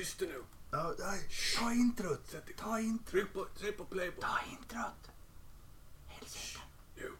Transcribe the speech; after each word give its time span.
tyst 0.00 0.20
nu. 0.20 0.42
Ja, 0.70 0.94
nej, 0.98 1.20
ta 1.58 1.72
introt. 1.72 2.34
Ta 2.56 2.80
introt. 2.80 3.06
Tryck 3.06 3.32
på, 3.32 3.46
tryck 3.58 3.76
på 3.76 3.84
play 3.84 4.10
på. 4.10 4.20
Ta 4.20 4.38
introt. 4.50 5.10
Nu. 6.96 7.12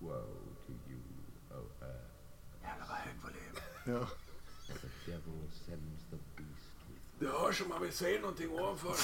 Woe 0.00 0.22
to 0.66 0.72
you, 0.88 1.00
O 1.50 1.54
earth. 1.80 1.82
Uh, 1.82 1.88
Jävlar 2.62 2.86
vad 2.88 2.96
hög 2.96 3.14
volym. 3.22 3.54
Ja. 4.00 4.08
The 4.66 4.88
devil 5.10 5.50
sends 5.66 6.02
the 6.10 6.16
beast 6.36 6.76
with 6.88 7.02
Det 7.18 7.26
hörs 7.26 7.58
som 7.58 7.68
man 7.68 7.82
vill 7.82 7.92
säga 7.92 8.20
någonting 8.20 8.50
ovanför. 8.50 8.94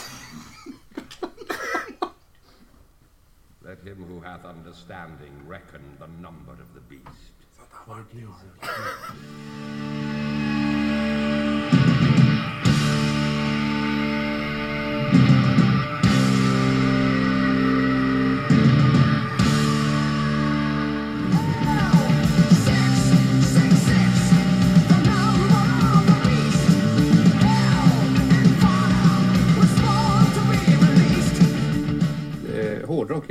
Let 3.63 3.83
him 3.85 4.05
who 4.05 4.21
hath 4.21 4.47
understanding 4.47 5.49
reckon 5.49 5.97
the 5.99 6.07
number 6.07 6.53
of 6.53 6.69
the 6.75 6.81
beast. 6.81 7.33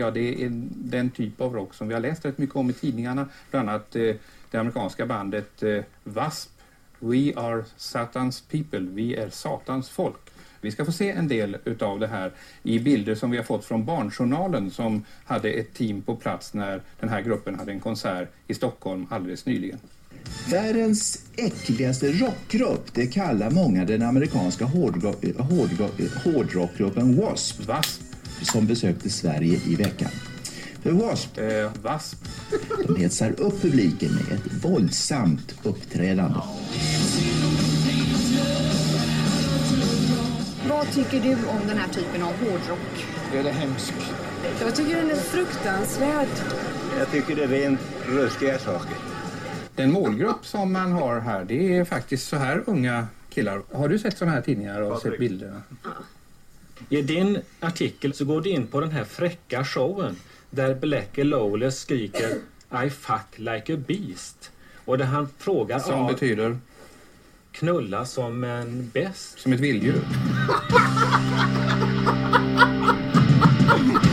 Hårdrock, 0.10 0.34
ja 0.36 0.36
det 0.36 0.44
är 0.44 0.50
den 0.72 1.10
typ 1.10 1.42
av 1.42 1.54
rock 1.54 1.74
som 1.74 1.88
vi 1.88 1.94
har 1.94 2.02
läst 2.02 2.26
rätt 2.26 2.38
mycket 2.38 2.56
om 2.56 2.70
i 2.70 2.74
tidningarna. 2.74 3.30
Bland 3.52 3.70
annat 3.70 3.96
eh, 3.96 4.16
det 4.52 4.58
amerikanska 4.58 5.06
bandet 5.06 5.64
eh, 5.64 5.84
W.A.S.P. 6.04 6.60
We 7.02 7.34
are 7.36 7.64
Satans 7.78 8.42
people, 8.42 8.80
vi 8.80 9.16
är 9.16 9.30
Satans 9.30 9.90
folk. 9.90 10.20
Vi 10.62 10.72
ska 10.72 10.86
få 10.86 10.92
se 10.92 11.12
en 11.12 11.28
del 11.28 11.58
utav 11.66 12.00
det 12.00 12.08
här 12.08 12.32
i 12.64 12.80
bilder 12.80 13.16
som 13.16 13.32
vi 13.32 13.38
har 13.38 13.44
fått 13.44 13.66
från 13.66 13.86
Barnjournalen 13.86 14.72
som 14.72 15.06
hade 15.26 15.50
ett 15.50 15.74
team 15.74 16.02
på 16.02 16.16
plats 16.16 16.54
när 16.54 16.82
den 17.00 17.10
här 17.10 17.22
gruppen 17.22 17.56
hade 17.56 17.72
en 17.72 17.80
konsert 17.80 18.30
i 18.48 18.54
Stockholm 18.54 19.08
alldeles 19.10 19.46
nyligen. 19.46 19.80
Världens 20.50 21.26
äckligaste 21.36 22.12
rockgrupp, 22.12 22.94
det 22.94 23.08
kallar 23.08 23.52
många 23.52 23.86
den 23.86 24.02
amerikanska 24.02 24.66
hårdrock, 24.66 25.26
hårdrockgruppen 26.24 27.16
W.A.S.P. 27.16 27.64
W.A.S.P. 27.64 28.09
som 28.42 28.68
besökte 28.68 29.10
Sverige 29.10 29.60
i 29.68 29.76
veckan. 29.76 30.12
För 30.84 30.90
W.A.S.P. 30.90 31.42
Eh, 31.42 31.72
W.A.S.P. 31.74 32.58
de 32.88 32.96
hetsar 32.96 33.40
upp 33.40 33.62
publiken 33.62 34.12
med 34.12 34.38
ett 34.38 34.64
våldsamt 34.64 35.56
uppträdande. 35.64 36.40
Vad 40.70 40.92
tycker 40.92 41.20
du 41.22 41.34
om 41.34 41.68
den 41.68 41.78
här 41.78 41.88
typen 41.88 42.24
av 42.24 42.34
hårdrock? 42.34 43.06
Är 43.34 43.44
det 43.44 43.52
hemskt? 43.52 43.94
Jag 44.62 44.76
tycker 44.76 44.96
den 44.96 45.10
är 45.12 45.16
fruktansvärd. 45.16 46.28
Jag 47.00 47.12
tycker 47.12 47.36
det 47.36 47.44
är 47.44 47.48
rent 47.48 47.80
ruskiga 48.08 48.60
saker. 48.60 48.98
Den 49.76 49.92
målgrupp 49.92 50.46
som 50.46 50.74
man 50.74 50.92
har 50.92 51.20
här, 51.20 51.46
det 51.46 51.78
är 51.78 51.86
faktiskt 51.86 52.28
så 52.28 52.36
här 52.36 52.64
unga 52.66 53.08
killar. 53.30 53.62
Har 53.72 53.90
du 53.90 54.00
sett 54.00 54.18
sådana 54.18 54.36
här 54.36 54.42
tidningar 54.42 54.82
och 54.82 55.02
sett 55.02 55.20
bilderna? 55.20 55.62
I 56.90 57.02
din 57.02 57.40
artikel 57.60 58.14
så 58.14 58.26
går 58.26 58.42
du 58.42 58.50
in 58.50 58.68
på 58.68 58.80
den 58.82 58.92
här 58.92 59.04
fräcka 59.04 59.66
showen 59.66 60.16
där 60.50 60.76
Blackie 60.76 61.24
Lawless 61.24 61.80
skriker 61.80 62.30
I 62.86 62.90
fuck 62.90 63.26
like 63.36 63.74
a 63.74 63.78
beast. 63.88 64.52
Och 64.86 64.98
där 64.98 65.06
han 65.06 65.28
frågar 65.38 65.80
Som 65.80 66.06
Ar- 66.06 66.14
betyder 66.14 66.58
knulla 67.52 68.06
som 68.06 68.44
en 68.44 68.90
bäst. 68.94 69.40
som 69.40 69.54
ett 69.54 69.60
vilddjur. 69.60 70.02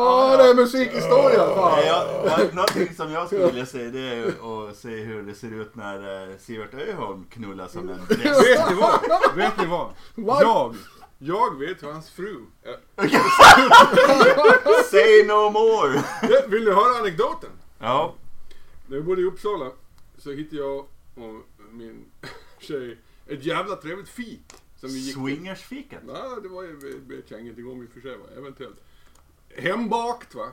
Ja, 0.00 0.36
det 0.36 0.50
är 0.50 0.54
musikhistoria. 0.54 1.54
Fan. 1.54 1.78
Nej, 1.78 1.86
jag, 1.86 2.54
någonting 2.54 2.94
som 2.94 3.12
jag 3.12 3.26
skulle 3.26 3.46
vilja 3.46 3.66
se 3.66 3.90
det 3.90 4.00
är 4.00 4.26
att 4.68 4.76
se 4.76 4.88
hur 4.88 5.22
det 5.22 5.34
ser 5.34 5.60
ut 5.60 5.74
när 5.74 6.30
eh, 6.30 6.36
Sivert 6.38 6.74
Öholm 6.74 7.26
knullar 7.30 7.68
som 7.68 7.88
en 7.88 8.00
bäst. 8.08 8.20
Vet 8.20 8.68
ni 8.70 8.74
vad? 8.74 9.00
Vet 9.36 9.58
ni 9.58 9.66
vad? 9.66 9.90
Vad? 10.14 10.42
Jag, 10.42 10.76
jag 11.18 11.58
vet 11.58 11.82
hur 11.82 11.92
hans 11.92 12.10
fru... 12.10 12.44
Say 14.90 15.24
no 15.26 15.50
more! 15.50 16.02
Vill 16.48 16.64
du 16.64 16.74
höra 16.74 16.98
anekdoten? 16.98 17.50
Ja. 17.78 18.14
När 18.86 18.96
vi 18.96 19.02
bodde 19.02 19.22
i 19.22 19.24
Uppsala 19.24 19.70
så 20.18 20.30
hittade 20.30 20.62
jag 20.62 20.78
och 20.78 20.86
min 21.70 22.04
tjej 22.58 22.98
ett 23.26 23.44
jävla 23.44 23.76
trevligt 23.76 24.08
fik. 24.08 24.42
Som 24.80 24.88
vi 24.88 24.98
gick. 24.98 25.14
Swingersfikat? 25.14 26.00
Ja, 26.08 26.38
det 26.42 26.48
var 26.48 26.62
ju, 26.62 26.76
det 26.76 27.14
vet 27.14 27.30
jag 27.30 27.40
ingenting 27.40 27.70
om 27.70 27.82
i 27.82 27.86
och 27.86 27.90
för 27.90 28.00
sig. 28.00 28.16
Eventuellt. 28.36 28.76
Hembakt 29.56 30.34
va? 30.34 30.52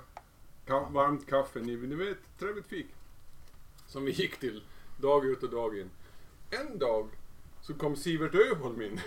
Ka- 0.68 0.91
varmt 0.94 1.28
kaffe, 1.28 1.59
ni, 1.59 1.75
ni 1.78 1.96
vet, 1.96 2.18
trevligt 2.40 2.68
fik. 2.68 2.88
Som 3.88 4.06
vi 4.06 4.12
gick 4.12 4.38
till 4.40 4.63
dag 4.97 5.25
ut 5.25 5.44
och 5.44 5.50
dag 5.50 5.78
in. 5.80 5.90
En 6.50 6.80
dag 6.80 7.09
så 7.62 7.74
kom 7.74 7.96
Sivert 7.96 8.35
Öholm 8.35 8.81
in. 8.81 9.00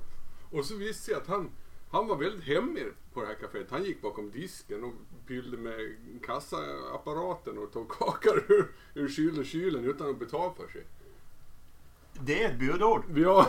och 0.52 0.64
så 0.64 0.76
visste 0.76 1.10
jag 1.10 1.20
att 1.20 1.28
han, 1.28 1.50
han 1.90 2.06
var 2.08 2.16
väldigt 2.16 2.44
hemmig 2.44 2.84
på 3.12 3.20
det 3.20 3.26
här 3.26 3.34
kaféet. 3.34 3.66
Han 3.70 3.84
gick 3.84 4.02
bakom 4.02 4.30
disken 4.30 4.84
och 4.84 4.92
fyllde 5.26 5.56
med 5.56 5.96
kassaapparaten 6.26 7.58
och 7.58 7.72
tog 7.72 7.88
kakor 7.98 8.44
ur, 8.48 8.72
ur 8.94 9.08
kyl 9.08 9.38
och 9.38 9.46
kylen 9.46 9.84
utan 9.84 10.10
att 10.10 10.18
betala 10.18 10.54
för 10.54 10.68
sig. 10.68 10.86
Det 12.20 12.42
är 12.44 12.50
ett 12.50 12.58
budord. 12.58 13.02
Vi, 13.08 13.24
har, 13.24 13.46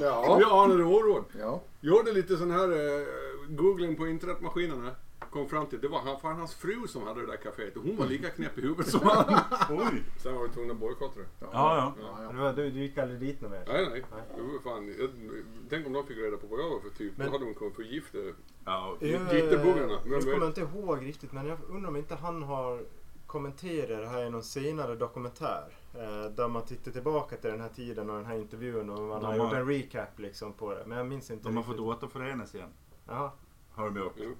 Ja. 0.00 0.36
vi 0.38 0.44
anade 0.44 0.84
oråd. 0.84 1.24
Ja. 1.38 1.62
Gjorde 1.80 2.12
lite 2.12 2.36
sån 2.36 2.50
här 2.50 2.68
eh, 3.00 3.06
googling 3.48 3.96
på 3.96 4.06
internetmaskinerna. 4.06 4.90
Kom 5.34 5.48
fram 5.48 5.66
till 5.66 5.80
det 5.80 5.88
var 5.88 5.98
han, 6.00 6.20
fan 6.20 6.36
hans 6.36 6.54
fru 6.54 6.86
som 6.88 7.02
hade 7.02 7.20
det 7.20 7.26
där 7.26 7.36
kaféet 7.36 7.76
och 7.76 7.82
hon 7.82 7.96
var 7.96 8.06
lika 8.06 8.30
knäpp 8.30 8.58
i 8.58 8.60
huvudet 8.60 8.88
som 8.88 9.00
han. 9.04 9.34
Oj! 9.70 10.02
Sen 10.22 10.34
var 10.34 10.42
vi 10.42 10.48
tvungna 10.48 10.72
att 10.74 10.80
bojkotta 10.80 11.20
det. 11.20 11.26
Ja, 11.40 11.48
ja. 11.52 11.94
Ja, 12.32 12.52
Du, 12.52 12.62
du, 12.62 12.70
du 12.70 12.80
gick 12.80 12.98
aldrig 12.98 13.20
dit 13.20 13.40
någon 13.40 13.50
mer? 13.50 13.64
Nej, 13.68 13.86
nej. 13.90 14.02
Det 14.36 14.42
var 14.42 14.58
fan, 14.74 14.94
jag, 14.98 15.10
tänk 15.70 15.86
om 15.86 15.92
de 15.92 16.06
fick 16.06 16.18
reda 16.18 16.36
på 16.36 16.46
vad 16.46 16.60
jag 16.60 16.70
var 16.70 16.80
för 16.80 16.88
typ. 16.90 17.12
Men- 17.16 17.26
Då 17.26 17.32
hade 17.32 17.44
de 17.44 17.54
kunnat 17.54 17.74
förgifta 17.74 18.18
ja. 18.64 18.96
Jitterbuggarna. 19.00 19.98
Men- 20.04 20.12
Jag 20.12 20.22
kommer 20.22 20.46
inte 20.46 20.60
ihåg 20.60 21.04
riktigt 21.06 21.32
men 21.32 21.46
jag 21.46 21.58
undrar 21.68 21.88
om 21.88 21.96
inte 21.96 22.14
han 22.14 22.42
har 22.42 22.82
kommenterat 23.26 23.88
det 24.00 24.06
här 24.08 24.24
i 24.26 24.30
någon 24.30 24.42
senare 24.42 24.94
dokumentär. 24.94 25.64
Eh, 25.94 26.30
där 26.36 26.48
man 26.48 26.64
tittar 26.64 26.90
tillbaka 26.92 27.36
till 27.36 27.50
den 27.50 27.60
här 27.60 27.68
tiden 27.68 28.10
och 28.10 28.16
den 28.16 28.26
här 28.26 28.36
intervjun 28.36 28.90
och 28.90 28.98
man 29.00 29.08
De 29.20 29.24
har 29.26 29.32
har- 29.38 29.44
gjort 29.44 29.52
en 29.54 29.66
recap 29.68 30.18
liksom 30.18 30.52
på 30.52 30.70
det. 30.74 30.82
Men 30.86 30.98
jag 30.98 31.06
minns 31.06 31.30
inte 31.30 31.48
De 31.48 31.56
har 31.56 31.64
fått 31.64 31.80
återförenas 31.80 32.54
igen. 32.54 32.68
Jaha. 33.08 33.30
Vi 33.94 34.00
upp. 34.00 34.12
Jo. 34.16 34.30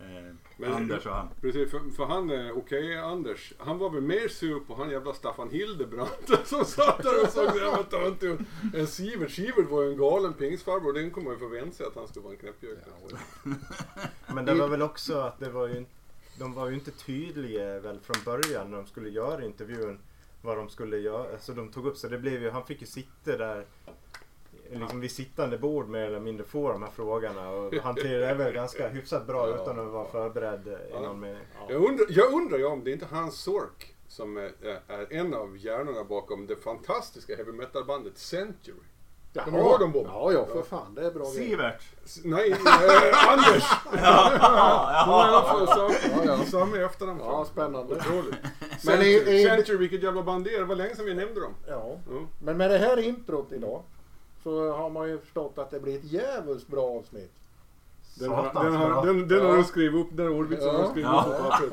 Eh, 0.00 0.34
Men- 0.56 0.72
Anders 0.72 1.06
och 1.06 1.12
han. 1.12 1.28
Precis, 1.40 1.70
för, 1.70 1.80
för 1.96 2.04
han, 2.04 2.50
okej 2.50 2.98
Anders, 2.98 3.52
han 3.58 3.78
var 3.78 3.90
väl 3.90 4.02
mer 4.02 4.28
sur 4.28 4.60
på 4.60 4.74
han 4.74 4.90
jävla 4.90 5.12
Staffan 5.14 5.50
Hildebrandt 5.50 6.30
som 6.44 6.64
satt 6.64 7.02
där 7.02 7.22
och 7.22 7.28
såg 7.28 7.50
så 7.50 7.58
jävla 7.58 7.82
töntig 7.82 8.26
ut. 8.26 8.40
än 8.74 8.86
Sivert. 8.86 9.30
Sivert 9.30 9.70
var 9.70 9.82
ju 9.82 9.90
en 9.90 9.98
galen 9.98 10.32
pingsfarbror, 10.32 10.92
den 10.92 11.10
kommer 11.10 11.24
man 11.24 11.34
ju 11.34 11.38
förvänta 11.48 11.76
sig 11.76 11.86
att 11.86 11.94
han 11.94 12.08
skulle 12.08 12.22
vara 12.24 12.32
en 12.34 12.38
knäppjök. 12.40 12.78
Men 14.34 14.44
det 14.44 14.54
var 14.54 14.68
väl 14.68 14.82
också 14.82 15.18
att 15.18 15.40
det 15.40 15.50
var 15.50 15.66
ju 15.68 15.84
de 16.38 16.52
var 16.54 16.68
ju 16.68 16.74
inte 16.74 16.90
tydliga 16.90 17.80
väl 17.80 18.00
från 18.00 18.16
början 18.24 18.70
när 18.70 18.76
de 18.76 18.86
skulle 18.86 19.08
göra 19.10 19.44
intervjun 19.44 19.98
vad 20.42 20.56
de 20.56 20.68
skulle 20.68 20.98
göra. 20.98 21.32
Alltså 21.32 21.54
de 21.54 21.68
tog 21.68 21.86
upp 21.86 21.96
så 21.96 22.08
det 22.08 22.18
blev 22.18 22.42
ju, 22.42 22.50
han 22.50 22.66
fick 22.66 22.80
ju 22.80 22.86
sitta 22.86 23.36
där 23.36 23.66
liksom 24.70 25.00
vid 25.00 25.10
sittande 25.10 25.58
bord 25.58 25.88
mer 25.88 26.00
eller 26.06 26.20
mindre 26.20 26.44
få 26.46 26.72
de 26.72 26.82
här 26.82 26.90
frågorna 26.90 27.50
och 27.50 27.74
hanterade 27.74 28.26
det 28.26 28.34
väl 28.34 28.52
ganska 28.52 28.88
hyfsat 28.88 29.26
bra 29.26 29.48
utan 29.48 29.80
att 29.80 29.86
vara 29.92 30.04
förberedd 30.08 30.68
i 30.90 31.02
någon 31.02 31.20
mening. 31.20 31.42
Jag 31.68 31.84
undrar, 31.84 32.06
jag 32.08 32.32
undrar 32.32 32.58
ju 32.58 32.64
om 32.64 32.84
det 32.84 32.90
är 32.90 32.92
inte 32.92 33.06
Hans 33.10 33.40
Sork 33.40 33.94
som 34.08 34.36
är, 34.36 34.50
är 34.88 35.12
en 35.12 35.34
av 35.34 35.56
hjärnorna 35.58 36.04
bakom 36.04 36.46
det 36.46 36.56
fantastiska 36.56 37.36
heavy 37.36 37.52
metal 37.52 37.84
bandet 37.84 38.18
Century. 38.18 38.74
Kommer 39.44 39.58
du 39.58 39.64
ihåg 39.64 39.80
dem 39.80 39.92
Bob? 39.92 40.06
Ja, 40.12 40.32
ja, 40.32 40.46
för 40.46 40.62
fan. 40.62 40.94
Det 40.94 41.06
är 41.06 41.10
bra. 41.10 41.24
Sivert! 41.24 41.82
Nej, 42.24 42.50
eh, 42.50 43.32
Anders! 43.32 43.64
Alla 43.90 45.42
fall 45.42 45.66
samma, 45.68 46.24
Ja, 46.24 46.36
ja. 46.38 46.44
samma 46.44 46.76
efternamn. 46.78 47.20
Ja, 47.24 47.44
spännande. 47.52 47.94
Otroligt. 47.96 48.34
Men 48.60 48.78
Century, 48.80 49.08
i- 49.10 49.40
i- 49.42 49.44
Century, 49.44 49.76
vilket 49.76 50.02
jävla 50.02 50.22
band 50.22 50.44
det 50.44 50.54
är. 50.54 50.58
Det 50.58 50.64
var 50.64 50.76
länge 50.76 50.96
sedan 50.96 51.04
vi 51.06 51.14
nämnde 51.14 51.40
dem. 51.40 51.54
Ja. 51.68 51.98
Ja. 52.10 52.16
Men 52.42 52.56
med 52.56 52.70
det 52.70 52.78
här 52.78 52.96
introt 52.98 53.52
idag 53.52 53.82
så 54.46 54.72
har 54.72 54.90
man 54.90 55.08
ju 55.08 55.18
förstått 55.18 55.58
att 55.58 55.70
det 55.70 55.80
blir 55.80 55.96
ett 55.98 56.04
jävligt 56.04 56.66
bra 56.68 56.84
avsnitt. 56.98 57.32
Den, 58.20 58.30
har, 58.30 58.64
den, 58.64 58.74
har, 58.74 59.06
den, 59.06 59.28
den 59.28 59.40
har 59.40 59.50
Ja. 59.52 59.56
du 59.56 59.64
skrivit 59.64 60.06
upp, 60.06 60.16
den 60.16 60.28
ordvitsen 60.28 60.74
har 60.74 60.82
du 60.82 60.88
skrivit 60.88 61.10
Ja. 61.10 61.50
upp. 61.62 61.72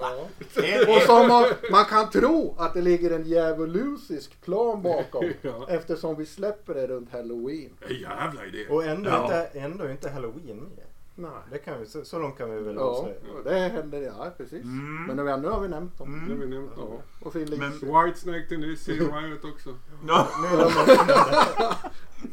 Ja. 0.56 0.96
Och 0.96 1.02
som 1.02 1.28
man, 1.28 1.46
man 1.72 1.86
kan 1.86 2.10
tro 2.10 2.56
att 2.58 2.74
det 2.74 2.82
ligger 2.82 3.12
en 3.12 3.24
djävulusisk 3.24 4.42
plan 4.42 4.82
bakom. 4.82 5.26
Ja. 5.42 5.66
Eftersom 5.70 6.16
vi 6.16 6.26
släpper 6.26 6.74
det 6.74 6.88
runt 6.88 7.12
halloween. 7.12 7.70
En 7.90 7.96
jävla 7.96 8.46
idé. 8.46 8.68
Och 8.70 8.84
ändå, 8.86 9.10
Ja. 9.10 9.24
inte, 9.24 9.60
ändå 9.60 9.90
inte 9.90 10.10
halloween 10.10 10.58
med. 10.58 10.86
Nej. 11.16 11.32
Det 11.52 11.58
kan 11.58 11.80
vi, 11.80 11.86
så, 11.86 12.06
så 12.06 12.20
långt 12.20 12.38
kan 12.38 12.52
vi 12.56 12.62
väl 12.62 12.76
Ja, 12.76 12.82
avslöja. 12.82 13.16
det 13.44 13.60
händer 13.60 14.02
ja 14.02 14.32
precis. 14.38 14.64
Mm. 14.64 15.04
Men 15.06 15.16
nu, 15.16 15.38
nu 15.38 15.48
har 15.48 15.60
vi 15.60 15.68
nämnt 15.68 15.98
dem. 15.98 16.26
Det 16.28 16.34
har 16.34 16.40
vi 16.42 16.48
nämnt. 16.48 16.72
Ja. 16.78 16.84
Och 17.26 17.34
Finn 17.34 17.50
Men-. 17.60 17.72
Whitesnake 18.06 18.48
till 18.50 18.60
ny, 18.60 18.76
Sea 18.76 18.96
Riot 18.96 19.46
också. 19.46 19.70
Ja. 20.08 20.28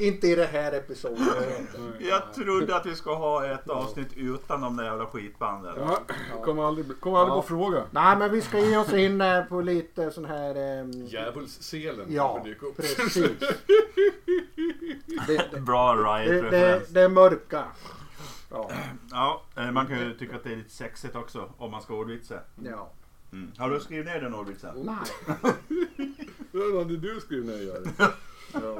Är 0.00 0.06
Inte 0.06 0.26
i 0.28 0.34
det 0.34 0.46
här 0.46 0.72
episoden. 0.72 1.26
Jag 1.98 2.34
trodde 2.34 2.76
att 2.76 2.86
vi 2.86 2.94
ska 2.94 3.14
ha 3.14 3.46
ett 3.46 3.68
avsnitt 3.70 4.08
utan 4.16 4.60
de 4.60 4.76
där 4.76 4.84
jävla 4.84 5.06
skitbanden. 5.06 5.74
Ja, 5.78 6.00
kommer 6.44 6.62
aldrig, 6.68 7.00
kommer 7.00 7.18
aldrig 7.18 7.36
Ja. 7.36 7.42
på 7.42 7.48
fråga. 7.48 7.82
Nej 7.90 8.16
men 8.16 8.32
vi 8.32 8.40
ska 8.40 8.58
ge 8.58 8.76
oss 8.76 8.92
in 8.92 9.20
eh, 9.20 9.44
på 9.44 9.60
lite 9.60 10.10
sån 10.10 10.24
här... 10.24 10.54
ehm, 10.80 10.90
Djävulsselen 11.06 12.06
Ja, 12.08 12.32
kommer 12.32 12.44
dyka 12.44 12.66
upp. 12.66 12.76
precis. 12.76 13.30
Det, 15.26 15.46
det, 15.52 15.60
Bra 15.60 15.94
det, 15.94 16.50
det, 16.50 16.82
det 16.94 17.00
är 17.00 17.08
mörka. 17.08 17.64
Ja, 18.50 18.70
Ja, 19.10 19.42
eh, 19.56 19.70
man 19.70 19.86
kan 19.86 19.98
ju 19.98 20.14
tycka 20.14 20.36
att 20.36 20.44
det 20.44 20.52
är 20.52 20.56
lite 20.56 20.70
sexigt 20.70 21.16
också 21.16 21.48
om 21.58 21.70
man 21.70 21.82
ska 21.82 21.94
ordvitsa. 21.94 22.40
ja. 22.64 22.90
Mm. 23.32 23.52
Har 23.58 23.70
du 23.70 23.80
skrivit 23.80 24.06
ner 24.06 24.20
den 24.20 24.34
ordvitsen? 24.34 24.70
Nej. 24.76 25.36
Det 26.52 26.78
hade 26.78 26.96
du 26.96 27.20
skrivit 27.20 27.46
ner 27.46 27.68
Jari. 27.68 28.10
ja. 28.52 28.78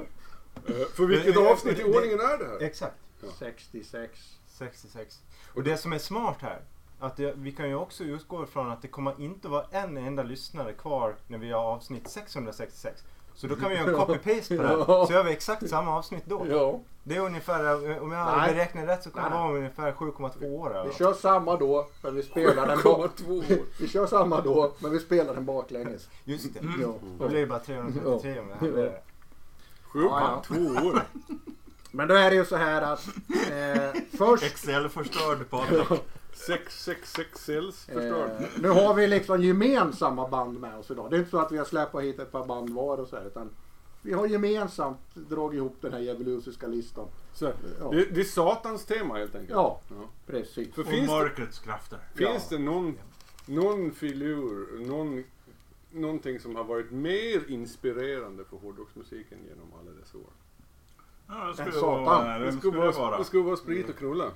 Eh, 0.69 0.75
För 0.95 1.07
vilket 1.07 1.37
avsnitt 1.37 1.79
i 1.81 1.85
ordningen 1.85 2.21
är 2.21 2.39
det 2.39 2.47
här? 2.47 2.63
Exakt. 2.63 2.97
66. 3.39 4.21
66. 4.59 5.19
Och 5.55 5.63
det 5.63 5.77
som 5.77 5.93
är 5.93 5.99
smart 5.99 6.37
här, 6.41 6.61
att 7.01 7.17
det, 7.17 7.33
vi 7.37 7.53
kan 7.53 7.69
ju 7.69 7.75
också 7.75 8.05
utgå 8.05 8.43
ifrån 8.45 8.71
att 8.71 8.83
det 8.83 8.89
kommer 8.89 9.21
inte 9.21 9.49
vara 9.49 9.65
en 9.71 9.97
enda 9.97 10.23
lyssnare 10.23 10.73
kvar 10.73 11.15
när 11.27 11.39
vi 11.39 11.51
har 11.53 11.61
avsnitt 11.61 12.09
666. 12.09 13.05
Så 13.35 13.47
då 13.47 13.57
kan 13.57 13.71
vi 13.71 13.77
göra 13.77 13.89
en 13.91 13.97
copy-paste 13.97 14.57
på 14.57 14.63
det 14.63 14.69
här. 14.69 14.77
Ja. 14.89 15.07
Så 15.07 15.13
gör 15.13 15.25
vi 15.25 15.31
exakt 15.33 15.69
samma 15.69 15.97
avsnitt 15.99 16.23
då. 16.27 16.47
Ja. 16.51 16.81
Det 17.05 17.17
är 17.17 17.21
ungefär, 17.21 18.01
om 18.03 18.13
jag 18.13 18.37
Nej. 18.39 18.55
beräknat 18.55 18.89
rätt 18.89 19.03
så 19.03 19.11
kan 19.11 19.31
det 19.31 19.37
vara 19.39 19.53
ungefär 19.57 19.93
7,2 19.93 20.51
år. 20.51 20.71
eller 20.75 20.89
Vi 20.89 20.95
kör 20.95 21.13
samma 21.13 21.57
då, 21.57 21.89
men 22.03 22.15
vi 22.15 22.23
spelar 22.23 22.67
den 22.67 22.79
Komma 22.79 22.99
bak... 22.99 23.17
två 23.17 23.33
år. 23.35 23.45
Vi 23.81 23.89
kör 23.89 24.07
samma 24.07 24.41
då, 24.41 24.73
men 24.79 24.91
vi 24.91 24.99
spelar 25.01 25.35
den 25.35 25.45
baklänges. 25.45 26.09
Just 26.25 26.55
det. 26.55 26.61
Ja. 26.83 26.95
Då 27.19 27.29
blir 27.29 27.41
det 27.41 27.47
bara 27.47 27.59
333 27.59 28.41
om 28.41 28.49
det 28.49 28.83
här. 28.83 29.01
Sju, 29.93 30.01
Ja, 30.03 30.21
ja. 30.21 30.43
två 30.47 30.87
år. 30.89 31.03
Men 31.91 32.09
då 32.09 32.15
är 32.15 32.31
det 32.31 32.37
ju 32.37 32.45
så 32.45 32.57
här 32.57 32.83
att 32.83 33.07
eh, 33.51 34.03
först... 34.19 34.43
Excel-förstörd 34.45 35.51
Patrik. 35.51 36.01
Sex, 36.47 36.85
sex, 36.85 37.13
sex 37.13 37.45
cells 37.45 37.85
förstörd. 37.85 38.31
Eh, 38.31 38.47
nu 38.63 38.69
har 38.69 38.95
vi 38.95 39.07
liksom 39.07 39.43
gemensamma 39.43 40.29
band 40.29 40.61
med 40.61 40.79
oss 40.79 40.91
idag. 40.91 41.11
Det 41.11 41.17
är 41.17 41.19
inte 41.19 41.31
så 41.31 41.39
att 41.39 41.53
vi 41.53 41.59
har 41.59 41.65
släppt 41.65 42.01
hit 42.01 42.19
ett 42.19 42.33
par 42.33 42.47
band 42.47 42.71
var 42.71 42.99
och 42.99 43.09
så 43.09 43.17
här, 43.17 43.27
utan 43.27 43.51
vi 44.03 44.13
har 44.13 44.27
gemensamt 44.27 44.99
dragit 45.15 45.57
ihop 45.57 45.77
den 45.81 45.93
här 45.93 46.01
djävulusiska 46.01 46.67
listan. 46.67 47.07
Så, 47.35 47.53
Ja. 47.81 47.91
det, 47.91 48.05
det 48.05 48.21
är 48.21 48.25
satans 48.25 48.85
tema 48.85 49.19
helt 49.19 49.35
enkelt. 49.35 49.51
Ja, 49.51 49.81
Ja. 49.89 49.95
precis. 50.27 50.75
För 50.75 50.83
Och 50.83 50.89
finns 50.89 51.09
det, 51.11 51.15
mörkrets 51.17 51.59
krafter. 51.59 51.99
finns 52.15 52.49
det 52.49 52.59
någon, 52.59 52.99
någon 53.47 53.91
filur, 53.91 54.87
någon, 54.87 55.25
någonting 55.93 56.41
som 56.41 56.57
har 56.57 56.65
varit 56.65 56.91
mer 56.91 57.51
inspirerande 57.51 58.45
för 58.45 58.57
hårdrocksmusiken 58.57 59.39
genom 59.49 59.73
alla 59.81 59.91
dessa 60.01 60.19
år? 60.19 60.25
Ja, 61.29 61.45
det 61.47 61.55
skulle 61.55 61.73
satan. 61.73 62.05
vara... 62.05 62.39
Det 62.39 62.45
Vem 62.45 62.59
skulle 62.59 62.61
skulle 62.61 62.87
det 62.87 62.91
vara, 62.93 63.09
vara? 63.11 63.19
det 63.19 63.25
skulle 63.25 63.43
vara 63.43 63.57
sprit 63.57 63.89
och 63.89 63.97
knulla. 63.97 64.31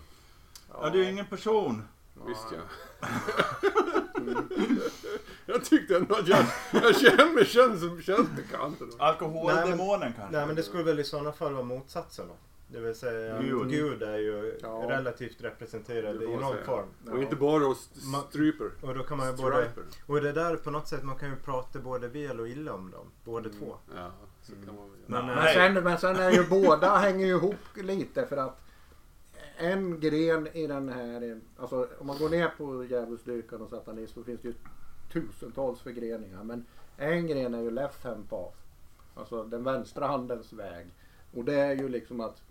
Ja, 0.72 0.90
det 0.90 0.98
är 0.98 1.02
ju 1.04 1.10
ingen 1.10 1.26
person. 1.26 1.82
Visst 2.26 2.46
ja. 2.52 2.58
jag 5.46 5.64
tyckte 5.64 5.96
ändå 5.96 6.14
att 6.14 6.28
jag, 6.28 6.44
jag 6.72 6.96
känner 7.00 7.34
mig 7.34 7.44
känns, 7.46 7.80
som- 7.80 8.02
känns 8.02 8.30
bekant. 8.30 8.80
Alkoholdemonen 8.98 10.12
kanske? 10.12 10.36
Nej 10.36 10.46
men 10.46 10.56
det 10.56 10.62
skulle 10.62 10.82
väl 10.82 11.00
i 11.00 11.04
sådana 11.04 11.32
fall 11.32 11.52
vara 11.52 11.64
motsatsen 11.64 12.26
då. 12.28 12.34
Det 12.74 12.80
vill 12.80 12.94
säga 12.94 13.42
Gud. 13.42 13.68
Gud, 13.68 14.02
är 14.02 14.18
ju 14.18 14.58
Ja. 14.62 14.84
relativt 14.88 15.40
representerad 15.44 16.22
i 16.22 16.26
någon 16.26 16.52
säga. 16.52 16.64
form. 16.64 16.88
Och 17.12 17.22
inte 17.22 17.36
bara 17.36 17.64
hos 17.64 17.90
stryper. 18.30 18.70
Och 18.82 18.94
då 18.94 19.02
kan 19.02 19.18
man 19.18 19.30
ju 19.30 19.36
både... 19.36 19.68
Och 20.06 20.20
det 20.20 20.32
där 20.32 20.56
på 20.56 20.70
något 20.70 20.88
sätt, 20.88 21.02
man 21.02 21.16
kan 21.16 21.28
ju 21.30 21.36
prata 21.36 21.78
både 21.78 22.08
väl 22.08 22.40
och 22.40 22.48
illa 22.48 22.72
om 22.74 22.90
dem. 22.90 23.06
Båda 23.24 23.50
två. 23.50 23.76
Ja, 23.96 24.10
så 24.42 24.52
kan 24.52 24.74
man 24.76 24.90
väl 24.90 25.00
göra. 25.08 25.22
Men. 25.26 25.36
Men 25.36 25.54
sen, 25.74 25.84
men 25.84 25.98
sen 25.98 26.16
är 26.16 26.30
ju 26.30 26.46
båda 26.48 26.96
hänger 26.96 27.26
ju 27.26 27.32
ihop 27.32 27.76
lite 27.76 28.26
för 28.26 28.36
att 28.36 28.60
en 29.56 30.00
gren 30.00 30.46
i 30.46 30.66
den 30.66 30.88
här, 30.88 31.40
alltså 31.58 31.88
om 31.98 32.06
man 32.06 32.18
går 32.18 32.28
ner 32.28 32.48
på 32.58 32.84
djävulsdyrkan 32.84 33.62
och 33.62 33.68
satanism 33.70 34.14
så 34.14 34.24
finns 34.24 34.40
det 34.40 34.48
ju 34.48 34.54
tusentals 35.12 35.80
förgreningar. 35.80 36.44
Men 36.44 36.66
en 36.96 37.26
gren 37.26 37.54
är 37.54 37.62
ju 37.62 37.70
left 37.70 38.04
hand 38.04 38.30
path. 38.30 38.56
Alltså 39.14 39.44
den 39.44 39.64
vänstra 39.64 40.06
handens 40.06 40.52
väg. 40.52 40.86
Och 41.34 41.44
det 41.44 41.54
är 41.54 41.72
ju 41.74 41.88
liksom 41.88 42.20
att 42.20 42.42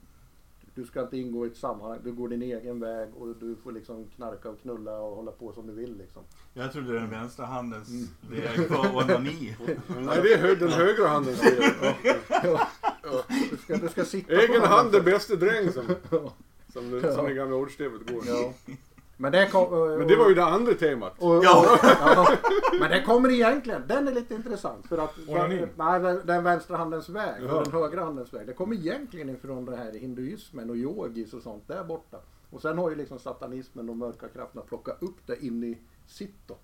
du 0.75 0.85
ska 0.85 1.01
inte 1.01 1.17
ingå 1.17 1.45
i 1.45 1.49
ett 1.49 1.57
sammanhang, 1.57 1.99
du 2.03 2.11
går 2.13 2.29
din 2.29 2.41
egen 2.41 2.79
väg 2.79 3.09
och 3.15 3.35
du 3.35 3.55
får 3.55 3.71
liksom 3.71 4.07
knarka 4.15 4.49
och 4.49 4.61
knulla 4.61 4.97
och 4.99 5.15
hålla 5.15 5.31
på 5.31 5.53
som 5.53 5.67
du 5.67 5.73
vill 5.73 5.97
liksom. 5.97 6.23
Jag 6.53 6.71
trodde 6.71 6.93
den 6.93 7.09
vänstra 7.09 7.45
handens 7.45 7.89
väg 8.29 8.69
var 8.71 8.95
onani. 8.95 9.55
Nej, 9.87 10.19
det 10.23 10.33
är 10.33 10.37
hö- 10.37 10.55
den 10.55 10.69
högra 10.69 11.07
handens 11.07 11.39
fel. 11.41 11.63
Ja. 12.43 12.67
Du, 13.51 13.57
ska, 13.57 13.77
du 13.77 13.87
ska 13.89 14.05
sitta 14.05 14.27
på 14.27 14.33
Egen 14.41 14.61
hand 14.61 14.95
är 14.95 15.01
bäste 15.01 15.35
dräng 15.35 15.71
som, 15.71 15.83
Ja. 16.11 16.33
som, 16.73 16.91
det, 16.91 17.13
som 17.13 17.25
det 17.25 17.33
gamla 17.33 17.55
ordstävet 17.55 18.11
går. 18.11 18.23
Ja. 19.23 19.29
Men 19.29 19.31
det, 19.31 19.47
kom, 19.51 19.97
Men 19.97 20.07
det 20.07 20.15
var 20.15 20.29
ju 20.29 20.35
det 20.35 20.43
andra 20.45 20.73
temat. 20.73 21.13
Och, 21.19 21.43
Ja. 21.45 21.77
ja. 21.99 22.27
Men 22.79 22.91
den 22.91 23.05
kommer 23.05 23.29
egentligen, 23.31 23.83
den 23.87 24.07
är 24.07 24.11
lite 24.11 24.33
intressant 24.35 24.87
för 24.87 24.97
att 24.97 25.13
Onani. 25.27 25.65
nej, 25.77 25.99
den- 25.99 26.21
den 26.25 26.43
vänstra 26.43 26.77
handens 26.77 27.09
väg 27.09 27.43
Jaha. 27.43 27.53
och 27.57 27.63
den 27.63 27.73
högra 27.73 28.03
handens 28.03 28.33
väg. 28.33 28.47
Det 28.47 28.53
kommer 28.53 28.75
egentligen 28.75 29.29
ifrån 29.29 29.65
det 29.65 29.75
här 29.75 29.91
hinduismen 29.91 30.69
och 30.69 30.75
yogis 30.75 31.33
och 31.33 31.41
sånt 31.41 31.67
där 31.67 31.83
borta. 31.83 32.17
Och 32.49 32.61
sen 32.61 32.77
har 32.77 32.89
ju 32.89 32.95
liksom 32.95 33.19
satanismen 33.19 33.89
och 33.89 33.97
mörka 33.97 34.27
krafterna 34.27 34.61
plockat 34.67 35.03
upp 35.03 35.17
det 35.27 35.45
in 35.45 35.63
i 35.63 35.77
sitt 36.07 36.47
då. 36.47 36.55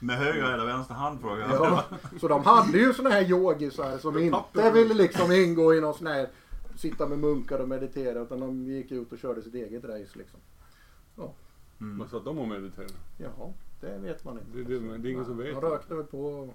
Med 0.00 0.16
höger 0.18 0.52
eller 0.52 0.66
vänster 0.66 0.94
hand 0.94 1.20
frågar 1.20 1.40
jag. 1.40 1.50
Ja. 1.66 1.84
Så 2.20 2.28
de 2.28 2.44
hade 2.44 2.78
ju 2.78 2.92
såna 2.92 3.10
här 3.10 3.22
yogisar 3.30 3.98
som 3.98 4.18
inte 4.18 4.70
ville 4.70 4.94
liksom 4.94 5.32
ingå 5.32 5.74
i 5.74 5.80
någon 5.80 5.94
sån 5.94 6.06
här 6.06 6.28
sitta 6.76 7.06
med 7.06 7.18
munkar 7.18 7.58
och 7.58 7.68
meditera 7.68 8.20
utan 8.20 8.40
de 8.40 8.66
gick 8.66 8.92
ut 8.92 9.12
och 9.12 9.18
körde 9.18 9.42
sitt 9.42 9.54
eget 9.54 9.84
race 9.84 10.18
liksom. 10.18 10.40
Mm. 11.80 11.98
Vad 11.98 12.08
sa 12.10 12.18
de 12.20 12.38
om 12.38 12.48
mediterande? 12.48 12.94
Jaha, 13.18 13.52
det 13.80 13.98
vet 13.98 14.24
man 14.24 14.38
inte. 14.38 14.58
Det, 14.58 14.78
det, 14.78 14.98
det 14.98 15.08
är 15.08 15.12
ingen 15.12 15.24
som 15.24 15.36
vet. 15.38 15.54
De 15.54 15.60
rökte 15.60 15.94
väl 15.94 16.04
på 16.04 16.20
och 16.26 16.54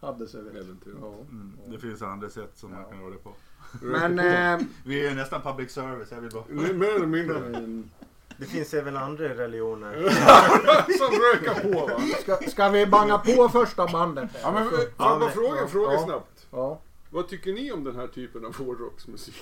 hade 0.00 0.28
sig 0.28 0.42
vet. 0.42 0.54
Äventyr. 0.54 0.94
Ja. 1.00 1.14
Mm. 1.30 1.52
Det 1.68 1.78
finns 1.78 2.02
andra 2.02 2.30
sätt 2.30 2.50
som 2.54 2.70
man 2.70 2.78
Ja. 2.80 2.88
kan 2.90 3.00
göra 3.00 3.10
det 3.10 3.16
på. 3.18 3.32
Men 3.80 4.18
eh, 4.62 4.66
Vi 4.84 5.06
är 5.06 5.14
nästan 5.14 5.42
public 5.42 5.70
service, 5.72 6.08
jag 6.10 6.20
vill 6.20 6.30
bara... 6.30 6.44
Mer 6.74 6.94
eller 6.96 7.06
mindre. 7.06 7.52
Det 8.36 8.44
finns 8.46 8.74
även 8.74 8.96
andra 8.96 9.24
religioner. 9.28 9.92
Som 10.98 11.10
rökar 11.12 11.72
på 11.72 11.86
va? 11.86 12.00
ska, 12.22 12.36
ska 12.50 12.68
vi 12.68 12.86
banga 12.86 13.18
på 13.18 13.48
första 13.48 13.86
bandet? 13.86 14.30
här? 14.32 14.40
Ja 14.42 14.52
men 14.52 14.64
Så- 14.64 14.70
får 14.70 14.80
jag 14.80 14.92
bara 14.96 15.18
men- 15.18 15.30
fråga, 15.30 15.60
ja, 15.60 15.66
fråga 15.66 15.92
ja. 15.92 16.04
snabbt. 16.04 16.46
ja. 16.50 16.80
Vad 17.10 17.28
tycker 17.28 17.52
ni 17.52 17.72
om 17.72 17.84
den 17.84 17.96
här 17.96 18.06
typen 18.06 18.44
av 18.44 18.56
hårdrocksmusik? 18.56 19.34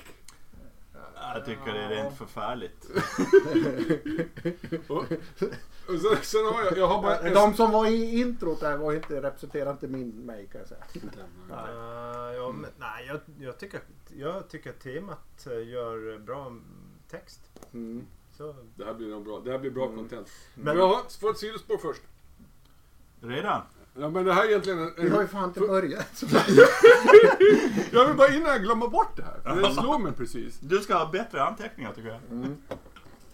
Jag 1.34 1.44
tycker 1.44 1.72
det 1.72 1.80
är 1.80 1.88
rent 1.88 2.18
förfärligt. 2.18 2.84
Och, 4.88 4.98
och 5.88 6.00
sen, 6.00 6.16
sen 6.22 6.44
har 6.46 6.62
jag, 6.64 6.78
jag 6.78 6.86
har 6.88 7.02
bara 7.02 7.18
en... 7.18 7.34
De 7.34 7.54
som 7.54 7.70
var 7.70 7.86
i 7.86 8.20
introt 8.20 8.60
där 8.60 8.76
var 8.76 8.92
inte, 8.92 9.22
representerar 9.22 9.70
inte 9.70 9.88
min 9.88 10.08
mig 10.10 10.48
kan 10.52 10.60
jag 10.60 10.68
säga. 10.68 10.84
Uh, 10.94 12.36
ja, 12.36 12.52
men, 12.52 12.70
nej, 12.78 13.06
jag, 13.06 13.20
jag, 13.40 13.58
tycker, 13.58 13.80
jag 14.16 14.48
tycker 14.48 14.70
att 14.70 14.80
temat 14.80 15.46
eh, 15.46 15.68
gör 15.68 16.18
bra 16.18 16.46
mm, 16.46 16.64
text. 17.10 17.40
Mm. 17.72 18.06
Så, 18.36 18.54
Det 18.76 18.84
här 18.84 18.94
blir 18.94 19.08
nog 19.08 19.24
bra. 19.24 19.40
Det 19.40 19.50
här 19.50 19.58
blir 19.58 19.70
bra 19.70 19.86
content. 19.88 20.28
Men- 20.54 20.64
Men 20.64 20.76
jag 20.76 20.88
har 20.88 21.18
får 21.20 21.30
ett 21.30 21.38
sidospår 21.38 21.78
först. 21.78 22.02
Redan? 23.20 23.62
Ja 23.94 24.08
men 24.10 24.24
det 24.24 24.32
här 24.32 24.44
är 24.44 24.48
egentligen 24.48 24.78
en... 24.78 24.92
Vi 24.96 25.08
har 25.08 25.22
ju 25.22 25.28
fan 25.28 25.44
inte 25.48 25.60
börjat. 25.60 26.22
Jag 27.92 28.06
vill 28.06 28.16
bara 28.16 28.34
innan 28.34 28.48
jag 28.50 28.62
glömmer 28.62 28.88
bort 28.88 29.16
det 29.16 29.22
här. 29.22 29.54
För 29.54 29.62
det 29.68 29.74
slår 29.74 29.98
mig 29.98 30.12
precis. 30.12 30.58
Du 30.60 30.78
ska 30.80 30.94
ha 30.94 31.10
bättre 31.10 31.42
anteckningar 31.42 31.92
tycker 31.92 32.08
jag. 32.08 32.20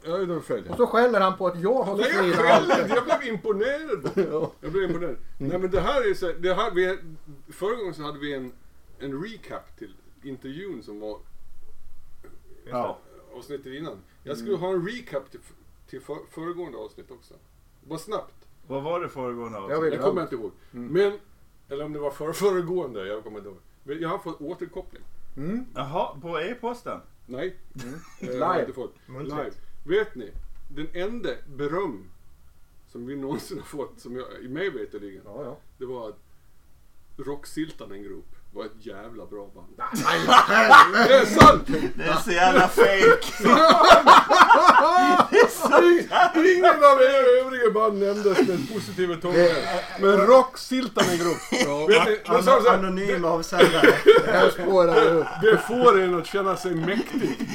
Är 0.04 0.40
fel. 0.40 0.64
Och 0.70 0.76
så 0.76 0.86
skäller 0.86 1.20
han 1.20 1.36
på 1.36 1.46
att 1.46 1.60
jag 1.60 1.82
har 1.82 1.96
Nej 1.96 2.28
jag 2.28 2.34
skäller 2.36 2.82
inte, 2.82 2.94
jag 2.94 3.04
blev 3.04 3.34
imponerad. 3.34 4.10
Ja. 4.32 4.52
Jag 4.60 4.72
blev 4.72 4.82
imponerad. 4.84 5.16
Nej 5.38 5.58
men 5.58 5.70
det 5.70 5.80
här 5.80 6.10
är 6.10 6.14
så 6.14 6.32
det 6.32 6.54
här, 6.54 6.70
vi, 6.70 6.98
Förra 7.52 7.74
gången 7.74 7.94
så 7.94 8.02
hade 8.02 8.18
vi 8.18 8.34
en, 8.34 8.52
en 8.98 9.22
recap 9.22 9.76
till 9.78 9.94
intervjun 10.22 10.82
som 10.82 11.00
var 11.00 11.18
Ja. 12.70 12.98
avsnittet 13.34 13.66
innan. 13.66 13.98
Jag 14.22 14.38
skulle 14.38 14.56
ha 14.56 14.68
en 14.68 14.88
recap 14.88 15.30
till, 15.30 15.40
till 15.90 16.00
för, 16.00 16.16
föregående 16.30 16.78
avsnitt 16.78 17.10
också. 17.10 17.34
Bara 17.84 17.98
snabbt. 17.98 18.45
Vad 18.66 18.82
var 18.82 19.00
det 19.00 19.08
föregående 19.08 19.58
Jag 19.58 19.64
avsnitt? 19.72 19.84
vill- 19.84 19.90
Det 19.98 20.04
kommer 20.04 20.20
jag 20.20 20.26
inte 20.26 20.34
ihåg. 20.36 20.52
Men, 20.70 21.18
eller 21.68 21.84
om 21.84 21.92
det 21.92 21.98
var 21.98 22.10
för, 22.10 22.32
föregående, 22.32 23.06
jag 23.06 23.24
kommer 23.24 23.38
inte 23.38 23.48
ihåg. 23.50 23.58
Men 23.84 24.00
jag 24.00 24.08
har 24.08 24.18
fått 24.18 24.40
återkoppling. 24.40 25.02
Mm. 25.36 25.64
Jaha, 25.74 26.20
på 26.20 26.40
e-posten? 26.40 27.00
Nej. 27.26 27.56
Eh, 27.74 27.82
Live. 28.20 28.36
jag 28.38 28.46
har 28.46 28.60
inte 28.60 28.72
fått. 28.72 28.94
Muntligt. 29.08 29.34
Live. 29.36 29.98
Vet 29.98 30.14
ni? 30.14 30.32
Den 30.70 30.88
enda 30.92 31.28
beröm 31.56 32.04
som 32.88 33.06
vi 33.06 33.16
någonsin 33.16 33.58
har 33.58 33.64
fått, 33.66 34.00
som 34.00 34.16
jag, 34.16 34.26
i 34.42 34.48
mig 34.48 34.70
veterligen, 34.70 35.22
Ja, 35.24 35.42
ja. 35.44 35.56
det 35.78 35.86
var 35.86 36.08
att 36.08 36.18
Rocksiltanen 37.16 38.02
Group 38.02 38.35
var 38.56 38.64
ett 38.64 38.86
jävla 38.86 39.26
bra 39.26 39.46
band. 39.54 39.68
Nej, 39.92 40.20
Det 41.08 41.14
är 41.14 41.26
sant! 41.26 41.62
Det 41.94 42.04
är 42.04 42.16
så 42.24 42.30
jävla 42.30 42.68
fake! 42.68 43.18
Ingen 46.56 46.84
av 46.84 47.00
er 47.02 47.40
övriga 47.40 47.70
band 47.70 47.98
nämndes 47.98 48.38
den 48.46 48.66
positiva 48.66 49.16
tonen. 49.16 49.48
Men 50.00 50.26
rocksiltan 50.26 51.04
är 51.04 51.16
grov. 51.16 51.88
Vet 51.88 52.06
ni, 52.06 52.20
men 52.28 52.42
så, 52.42 52.62
så, 52.62 52.70
här, 52.70 52.78
Anonym 52.78 53.24
avsändare. 53.24 53.94
Det 54.24 54.32
här 54.32 54.50
spårar 54.50 55.02
ju 55.02 55.08
upp. 55.08 55.26
det 55.42 55.58
får 55.58 56.00
en 56.02 56.18
att 56.18 56.26
känna 56.26 56.56
sig 56.56 56.74
mäktig. 56.74 57.48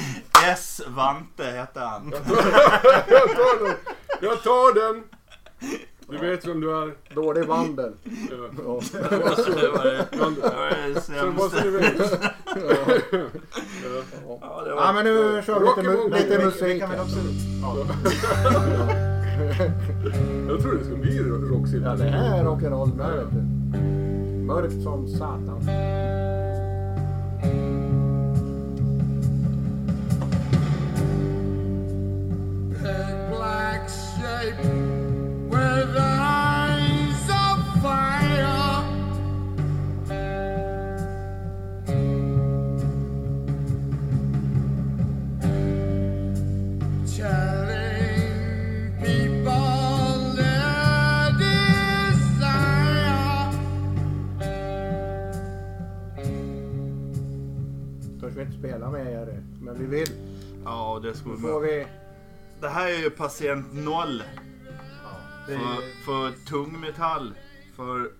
S. 0.46 0.80
Vante 0.86 1.44
hette 1.44 1.80
han. 1.80 2.12
Jag 3.08 3.28
tar 3.36 3.64
den. 3.64 3.74
Jag 4.20 4.42
tar 4.42 4.74
den. 4.74 5.04
Du 6.12 6.18
vet 6.30 6.46
vem 6.46 6.60
du 6.60 6.70
är. 6.70 6.92
Dålig 7.14 7.44
vandel. 7.46 7.92
Ja. 8.04 8.10
Ja. 8.30 8.36
Det 8.92 9.18
var 9.18 9.84
det, 9.84 10.06
det, 10.10 10.18
var 10.18 10.30
det 10.94 11.00
Så 11.00 11.12
bara 11.32 11.48
så 11.50 11.56
ni 11.56 11.62
sämsta. 11.62 11.70
vet. 11.70 11.98
Ja, 14.40 14.62
det 14.64 14.74
var- 14.74 14.82
Ja 14.82 14.92
men 14.94 15.04
nu 15.04 15.42
kör 15.46 15.60
vi 15.60 15.66
lite, 15.82 16.18
lite 16.18 16.44
musik. 16.44 16.82
här. 16.82 16.96
Jag 20.48 20.60
tror 20.62 20.72
det 20.78 20.84
ska 20.84 20.94
bli 20.94 21.18
Ja 21.18 21.24
rocksiltan. 21.50 21.98
det 21.98 22.04
här 22.04 22.38
är 22.38 22.44
rock'n'roll 22.44 22.96
med 22.96 23.16
vet 23.16 23.30
du. 23.30 23.36
Mörkt 24.46 24.82
som 24.82 25.08
satan. 25.08 25.60
black 33.30 33.90
shape 33.90 34.68
det 61.02 61.08
Då 61.08 61.14
skulle 61.14 61.36
får 61.36 61.60
vi... 61.60 61.86
Det 62.60 62.68
här 62.68 62.90
är 62.90 62.98
ju 62.98 63.10
patient 63.10 63.66
noll. 63.72 64.22
Det 65.46 65.54
är 65.54 65.58
För, 65.58 66.02
för 66.04 66.44
tungmetall, 66.46 67.34
för 67.76 68.12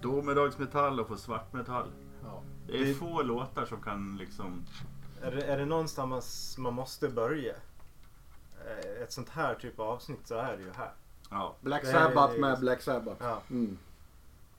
domedagsmetall 0.00 1.00
och 1.00 1.08
för 1.08 1.16
svartmetall. 1.16 1.88
Ja. 2.24 2.42
Det 2.66 2.78
är 2.78 2.84
Det- 2.84 2.94
få 2.94 3.22
låtar 3.22 3.64
som 3.64 3.80
kan 3.80 4.16
liksom... 4.16 4.64
Är 5.22 5.30
det, 5.30 5.42
är 5.44 5.58
det 5.58 5.66
någonstans 5.66 6.54
man 6.58 6.74
måste 6.74 7.08
börja? 7.08 7.54
Eh, 8.66 9.02
Ett 9.02 9.12
sånt 9.12 9.28
här 9.28 9.54
typ 9.54 9.78
av 9.80 9.88
avsnitt 9.88 10.26
så 10.26 10.34
är 10.34 10.56
det 10.56 10.62
ju 10.62 10.70
här. 10.76 10.92
Ja, 11.30 11.56
Black 11.60 11.82
Det 11.82 11.88
är- 11.88 11.92
Sabbath 11.92 12.38
med 12.40 12.60
Black 12.60 12.82
Sabbath. 12.82 13.24
Ja. 13.24 13.42
Mm. 13.50 13.78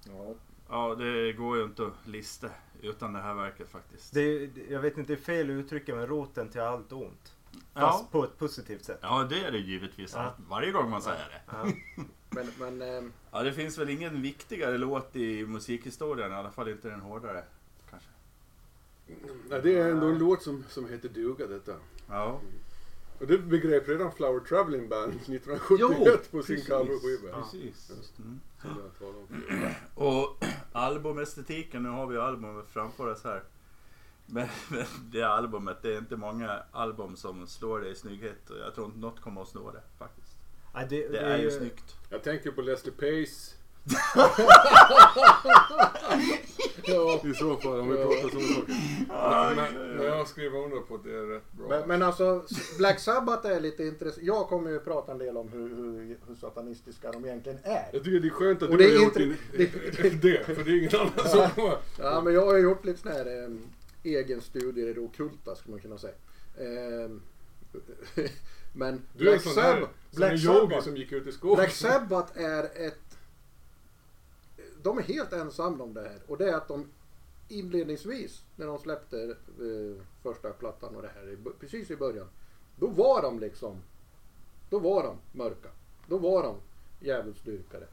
Ja. 0.08 0.34
ja 0.70 0.96
det 0.96 1.34
går 1.34 1.58
ju 1.58 1.64
inte 1.64 1.86
att 1.88 2.08
lista 2.08 2.50
utan 2.82 3.14
det 3.14 3.20
här 3.22 3.34
verket 3.34 3.70
faktiskt. 3.70 4.14
Det 4.14 4.22
är, 4.22 4.50
jag 4.70 4.80
vet 4.80 4.98
inte, 4.98 5.14
det 5.14 5.20
är 5.20 5.24
fel 5.24 5.46
att 5.50 5.54
uttrycka 5.66 5.96
men 5.96 6.08
roten 6.08 6.50
till 6.50 6.62
allt 6.62 6.92
ont. 6.92 7.33
Ja. 7.74 7.82
Fast 7.82 8.12
på 8.12 8.24
ett 8.24 8.38
positivt 8.38 8.86
sätt. 8.86 9.00
Ja, 9.02 9.28
det 9.30 9.40
är 9.40 9.52
det 9.52 9.58
givetvis. 9.58 10.14
Ja. 10.16 10.34
Varje 10.50 10.72
gång 10.72 10.90
man 10.90 11.02
säger 11.02 11.18
det. 11.30 11.42
Ja. 11.48 12.04
Men, 12.36 12.48
men 12.60 12.82
ehm, 12.82 13.14
Ja, 13.32 13.44
det 13.44 13.54
finns 13.54 13.78
väl 13.78 13.90
ingen 13.90 14.22
viktigare 14.22 14.78
låt 14.78 15.16
i 15.16 15.46
musikhistorien, 15.46 16.32
i 16.32 16.36
alla 16.36 16.52
fall 16.52 16.70
inte 16.70 16.90
den 16.90 17.02
hårdare. 17.02 17.44
Kanske. 17.90 18.10
Nej, 19.50 19.62
det 19.64 19.76
är 19.80 19.90
ändå 19.90 20.08
en 20.08 20.18
låt 20.18 20.44
som, 20.44 20.64
som 20.70 20.90
heter 20.90 21.10
duga 21.10 21.48
detta. 21.48 21.76
Ja. 22.10 22.40
Och 23.20 23.28
det 23.28 23.38
begrep 23.38 23.90
redan 23.90 24.12
Flower 24.12 24.40
Traveling 24.40 24.90
Band 24.90 25.14
1971 25.14 26.32
på 26.32 26.44
sin 26.44 26.66
coverskiva. 26.66 27.42
Precis. 27.42 27.92
Mm. 28.20 28.40
Och 29.96 30.46
albumestetiken, 30.72 31.84
nu 31.84 31.90
har 31.90 32.08
vi 32.08 32.18
albumet 32.18 32.70
framför 32.70 33.12
oss 33.12 33.24
här. 33.24 33.44
Men, 34.26 34.48
men 34.70 34.86
det 35.12 35.22
albumet, 35.24 35.78
det 35.82 35.94
är 35.94 35.98
inte 35.98 36.16
många 36.16 36.64
album 36.72 37.16
som 37.16 37.48
slår 37.48 37.80
det 37.80 37.90
i 37.90 37.96
snygghet. 37.96 38.50
Och 38.50 38.58
Jag 38.58 38.76
tror 38.76 38.86
inte 38.88 39.00
något 39.00 39.20
kommer 39.22 39.42
att 39.42 39.48
slå 39.48 39.72
det 39.72 39.82
faktiskt. 40.00 40.38
Nej, 40.74 40.88
det, 40.90 41.08
Det 41.08 41.20
är 41.20 41.38
ju 41.38 41.52
snyggt. 41.52 41.96
Jag 42.10 42.24
tänker 42.24 42.52
på 42.52 42.62
Leslie 42.62 42.92
Pace. 42.94 43.56
ja. 46.84 47.22
I 47.24 47.34
så 47.34 47.56
fall, 47.58 47.80
om 47.80 47.90
vi 47.90 47.96
pratar 47.98 48.30
sådana 48.30 48.48
saker. 48.48 49.56
Men, 49.56 49.96
men 49.98 50.06
jag 50.06 50.28
skriver 50.28 50.58
under 50.64 50.78
på 50.80 50.96
att 50.96 51.04
det 51.04 51.12
är 51.18 51.26
rätt 51.26 51.52
bra. 51.52 51.68
Men, 51.70 51.88
men 51.88 52.02
alltså 52.04 52.44
Black 52.78 53.00
Sabbath 53.00 53.48
är 53.48 53.60
lite 53.60 53.84
intressant. 53.84 54.26
Jag 54.26 54.48
kommer 54.48 54.70
ju 54.72 54.80
prata 54.80 55.12
en 55.12 55.18
del 55.18 55.38
om 55.38 55.50
hur, 55.50 55.70
hur, 55.70 56.18
hur 56.28 56.36
satanistiska 56.36 57.12
de 57.12 57.26
egentligen 57.26 57.60
är. 57.64 57.90
Jag 57.94 58.04
tycker 58.04 58.20
det 58.20 58.28
är 58.28 58.30
skönt 58.30 58.64
att 58.64 58.70
Och 58.70 58.78
du 58.78 58.84
det 58.84 58.94
är 58.94 58.98
har 58.98 59.04
gjort 59.06 59.16
inte- 59.18 59.38
din, 59.58 60.20
det, 60.22 60.46
för 60.46 60.64
det 60.64 60.72
är 60.72 60.78
ingen 60.78 60.96
annan 61.00 61.30
som 61.30 61.50
kommer. 61.50 61.78
Ja 62.00 62.22
men 62.22 62.34
jag 62.34 62.46
har 62.46 62.56
ju 62.56 62.64
gjort 62.64 62.86
lite 62.86 63.00
sån 63.00 63.12
här 63.12 63.58
egen 64.04 64.42
studier 64.42 64.88
i 64.88 64.94
det 64.94 65.02
ockulta 65.02 65.56
skulle 65.56 65.72
man 65.72 65.82
kunna 65.82 65.98
säga. 65.98 66.16
Eh, 66.58 67.12
men 68.74 69.02
Du 69.14 69.30
är 69.30 69.34
en 69.34 69.40
Black 69.40 69.42
sån 69.42 69.64
här, 69.64 69.80
som 69.80 69.90
Black 70.12 70.32
yogi 70.32 70.46
Sabbath, 70.46 70.84
som 70.84 70.98
gick 70.98 71.12
ut 71.12 71.28
i 71.28 71.32
skogen. 71.32 71.56
Black 71.56 71.72
Sabbath 71.72 72.32
är 72.36 72.64
ett... 72.88 73.18
De 74.84 74.98
är 74.98 75.02
helt 75.02 75.34
ensamma 75.34 75.84
om 75.84 75.94
det 75.94 76.02
här. 76.02 76.20
Och 76.28 76.38
det 76.38 76.50
är 76.50 76.54
att 76.54 76.68
de 76.68 76.88
inledningsvis, 77.48 78.44
när 78.56 78.68
de 78.68 78.80
släppte 78.80 79.24
eh, 79.24 80.04
första 80.24 80.50
plattan 80.50 80.96
och 80.96 81.02
det 81.02 81.12
här, 81.16 81.38
precis 81.60 81.92
i 81.92 81.96
början. 81.96 82.28
Då 82.76 82.88
var 82.88 83.22
de 83.22 83.40
liksom... 83.40 83.82
Då 84.70 84.80
var 84.80 85.04
de 85.04 85.18
mörka. 85.32 85.70
Då 86.08 86.18
var 86.18 86.44
de 86.44 86.56
djävulsdyrkare. 87.00 87.88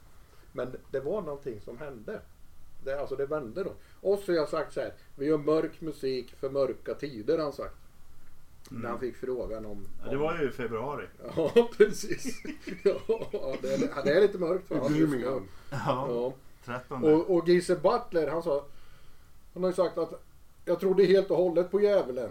Men 0.53 0.77
det 0.91 1.01
var 1.01 1.23
någonting 1.23 1.61
som 1.61 1.79
hände. 1.79 2.21
Det, 2.85 3.01
alltså 3.01 3.17
det 3.17 3.27
vände 3.27 3.65
då. 3.65 3.73
Och 4.01 4.19
så 4.19 4.33
har 4.33 4.37
jag 4.37 4.49
sagt 4.49 4.73
så 4.73 4.81
här. 4.81 4.93
Vi 5.17 5.27
gör 5.27 5.39
mörk 5.39 5.81
musik 5.81 6.35
för 6.41 6.51
mörka 6.51 6.95
tider 6.95 7.37
har 7.37 7.45
han 7.45 7.53
sagt. 7.53 7.77
När 8.71 8.89
han 8.89 9.01
fick 9.01 9.17
frågan 9.17 9.67
om... 9.67 9.87
Ja, 10.05 10.11
det 10.11 10.17
var 10.17 10.39
ju 10.39 10.49
i 10.49 10.53
februari. 10.53 11.07
Ja, 11.37 11.71
precis. 11.77 12.43
Ja, 12.85 13.57
det 13.63 13.75
är, 13.75 14.05
det 14.05 14.11
är 14.11 14.21
lite 14.21 14.39
mörkt 14.39 14.69
för 14.69 14.75
honom 14.75 14.97
just 14.97 15.13
nu. 15.13 15.43
Ja. 15.71 16.33
13. 16.65 17.05
Och, 17.05 17.37
och 17.37 17.49
Gise 17.49 17.77
Butler, 17.77 18.29
han 18.29 18.43
sa... 18.43 18.65
Han 19.55 19.63
har 19.63 19.71
ju 19.71 19.77
sagt 19.77 19.99
att 19.99 20.23
jag 20.65 20.81
trodde 20.81 21.05
helt 21.05 21.31
och 21.31 21.37
hållet 21.37 21.71
på 21.71 21.81
djävulen. 21.81 22.31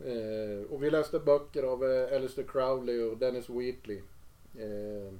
Eh, 0.00 0.72
och 0.72 0.82
vi 0.82 0.90
läste 0.90 1.18
böcker 1.18 1.62
av 1.62 1.84
eh, 1.84 2.16
Alistair 2.16 2.46
Crowley 2.46 3.02
och 3.02 3.16
Dennis 3.16 3.50
Wheatley. 3.50 3.98
Eh, 4.54 5.12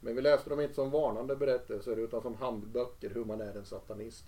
men 0.00 0.16
vi 0.16 0.22
läste 0.22 0.50
dem 0.50 0.60
inte 0.60 0.74
som 0.74 0.90
varnande 0.90 1.36
berättelser 1.36 1.96
utan 1.96 2.22
som 2.22 2.34
handböcker 2.34 3.10
hur 3.14 3.24
man 3.24 3.40
är 3.40 3.56
en 3.56 3.64
satanist. 3.64 4.24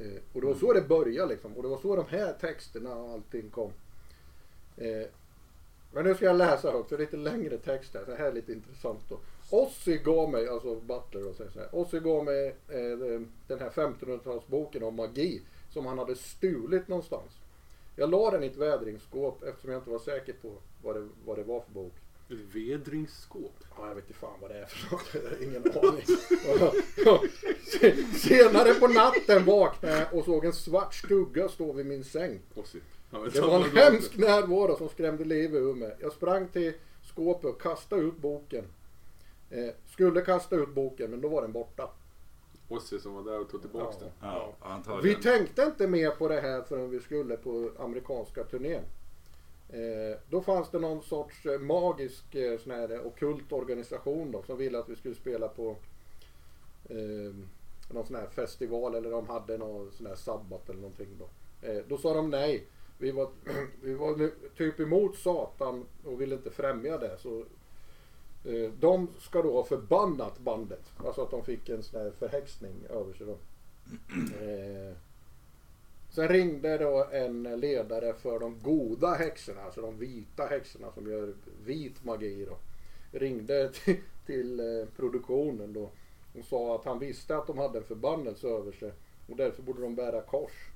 Eh, 0.00 0.22
och 0.32 0.40
det 0.40 0.46
var 0.46 0.54
så 0.54 0.72
det 0.72 0.82
började 0.82 1.28
liksom. 1.28 1.56
Och 1.56 1.62
det 1.62 1.68
var 1.68 1.78
så 1.78 1.96
de 1.96 2.06
här 2.08 2.32
texterna 2.32 2.94
och 2.94 3.10
allting 3.10 3.50
kom. 3.50 3.72
Eh, 4.76 5.06
men 5.92 6.04
nu 6.04 6.14
ska 6.14 6.24
jag 6.24 6.36
läsa 6.36 6.70
högt, 6.70 6.88
för 6.88 6.96
det 6.96 7.02
är 7.02 7.06
lite 7.06 7.16
längre 7.16 7.58
text 7.58 7.94
här. 7.94 8.04
Så 8.04 8.14
här 8.14 8.26
är 8.26 8.32
lite 8.32 8.52
intressant 8.52 9.00
då. 9.08 9.18
Ossi 9.50 9.98
gav 9.98 10.30
mig, 10.30 10.48
alltså 10.48 10.74
Butler 10.74 11.28
och 11.28 11.36
säger 11.36 11.50
så 11.50 11.58
här. 11.58 11.68
Ossi 11.72 12.00
gav 12.00 12.24
mig 12.24 12.56
eh, 12.68 12.80
eh 12.80 13.20
den 13.46 13.58
här 13.60 13.70
1500-talsboken 13.70 14.82
om 14.82 14.96
magi 14.96 15.42
som 15.72 15.86
han 15.86 15.98
hade 15.98 16.16
stulit 16.16 16.88
någonstans. 16.88 17.32
Jag 17.96 18.10
la 18.10 18.30
den 18.30 18.42
i 18.42 18.46
ett 18.46 18.56
vädringsskåp 18.56 19.42
eftersom 19.42 19.70
jag 19.70 19.80
inte 19.80 19.90
var 19.90 19.98
säker 19.98 20.32
på 20.32 20.52
vad 20.82 20.96
det, 20.96 21.08
vad 21.24 21.38
det 21.38 21.42
var 21.42 21.60
för 21.60 21.72
bok. 21.72 21.92
Vedringsskåp. 22.28 23.54
Ja, 23.78 23.88
jag 23.88 23.94
vet 23.94 24.04
inte 24.08 24.18
fan 24.20 24.40
vad 24.40 24.50
det 24.50 24.58
är 24.58 24.66
för 24.66 24.92
något. 24.92 25.14
Jag 25.14 25.30
har 25.30 25.42
Ingen 25.42 25.62
aning. 25.62 26.04
Ja, 27.04 27.22
se- 27.80 27.96
Senare 28.18 28.74
på 28.74 28.86
natten 28.88 29.44
vaknade 29.44 29.98
jag 29.98 30.14
och 30.18 30.24
såg 30.24 30.44
en 30.44 30.52
svart 30.52 30.94
skugga 30.94 31.48
stå 31.48 31.72
vid 31.72 31.86
min 31.86 32.04
säng. 32.04 32.40
Ja, 33.10 33.18
Det 33.32 33.40
var 33.40 33.64
en 33.64 33.76
hemsk 33.76 34.16
närvaro 34.16 34.76
som 34.76 34.88
skrämde 34.88 35.24
livet 35.24 35.60
ur 35.62 35.74
mig. 35.74 35.96
Jag 36.00 36.12
sprang 36.12 36.48
till 36.48 36.72
skåpet 37.02 37.44
och 37.44 37.60
kastade 37.62 38.02
ut 38.02 38.16
boken. 38.16 38.64
Eh, 39.50 39.68
skulle 39.86 40.20
kasta 40.20 40.56
ut 40.56 40.68
boken 40.74 41.10
men 41.10 41.20
då 41.20 41.28
var 41.28 41.42
den 41.42 41.52
borta. 41.52 41.90
Ossi 42.68 42.98
som 43.00 43.14
var 43.14 43.32
där 43.32 43.40
och 43.40 43.50
tog 43.50 43.60
tillbaks 43.60 43.96
den. 43.98 44.08
Ja, 44.20 44.54
Vi 45.02 45.14
tänkte 45.14 45.62
inte 45.62 45.86
mer 45.86 46.10
på 46.10 46.28
det 46.28 46.40
här 46.40 46.62
förrän 46.62 46.90
vi 46.90 47.00
skulle 47.00 47.36
på 47.36 47.70
amerikanska 47.78 48.44
turnén. 48.44 48.82
Eh, 49.68 50.18
då 50.30 50.40
fanns 50.40 50.70
det 50.70 50.78
någon 50.78 51.02
sorts 51.02 51.46
eh, 51.46 51.58
magisk 51.58 52.34
eh, 52.34 52.58
sån 52.58 52.72
här 52.72 52.92
eh, 52.92 53.06
ockult 53.06 53.52
organisation 53.52 54.32
då, 54.32 54.42
som 54.42 54.58
ville 54.58 54.78
att 54.78 54.88
vi 54.88 54.96
skulle 54.96 55.14
spela 55.14 55.48
på 55.48 55.76
eh, 56.88 57.34
någon 57.90 58.06
sån 58.06 58.16
här 58.16 58.26
festival 58.26 58.94
eller 58.94 59.10
de 59.10 59.26
hade 59.26 59.58
någon 59.58 59.92
sån 59.92 60.06
här 60.06 60.14
sabbat 60.14 60.68
eller 60.68 60.80
någonting 60.80 61.08
då. 61.18 61.28
Eh, 61.68 61.82
då 61.88 61.98
sa 61.98 62.14
de 62.14 62.30
nej. 62.30 62.66
Vi 62.98 63.10
var, 63.10 63.28
vi 63.82 63.94
var 63.94 64.30
typ 64.56 64.80
emot 64.80 65.16
Satan 65.16 65.84
och 66.04 66.20
ville 66.20 66.34
inte 66.34 66.50
främja 66.50 66.98
det. 66.98 67.18
Så 67.18 67.38
eh, 68.44 68.70
de 68.80 69.08
ska 69.18 69.42
då 69.42 69.52
ha 69.52 69.64
förbannat 69.64 70.38
bandet. 70.38 70.84
Alltså 70.96 71.22
att 71.22 71.30
de 71.30 71.44
fick 71.44 71.68
en 71.68 71.82
sån 71.82 72.00
här 72.00 72.10
förhäxning 72.10 72.74
över 72.90 73.12
sig 73.14 73.26
då. 73.26 73.36
Sen 76.16 76.28
ringde 76.28 76.78
då 76.78 77.06
en 77.12 77.42
ledare 77.42 78.14
för 78.14 78.38
de 78.38 78.58
goda 78.62 79.14
häxorna, 79.14 79.62
alltså 79.62 79.80
de 79.80 79.98
vita 79.98 80.46
häxorna 80.46 80.92
som 80.92 81.10
gör 81.10 81.34
vit 81.64 82.04
magi 82.04 82.46
då. 82.48 82.58
Ringde 83.18 83.72
till, 83.72 83.96
till 84.26 84.60
eh, 84.60 84.86
produktionen 84.96 85.72
då 85.72 85.90
och 86.38 86.44
sa 86.44 86.74
att 86.74 86.84
han 86.84 86.98
visste 86.98 87.36
att 87.36 87.46
de 87.46 87.58
hade 87.58 87.78
en 87.78 87.84
förbannelse 87.84 88.48
över 88.48 88.72
sig 88.72 88.92
och 89.28 89.36
därför 89.36 89.62
borde 89.62 89.82
de 89.82 89.94
bära 89.94 90.20
kors. 90.20 90.70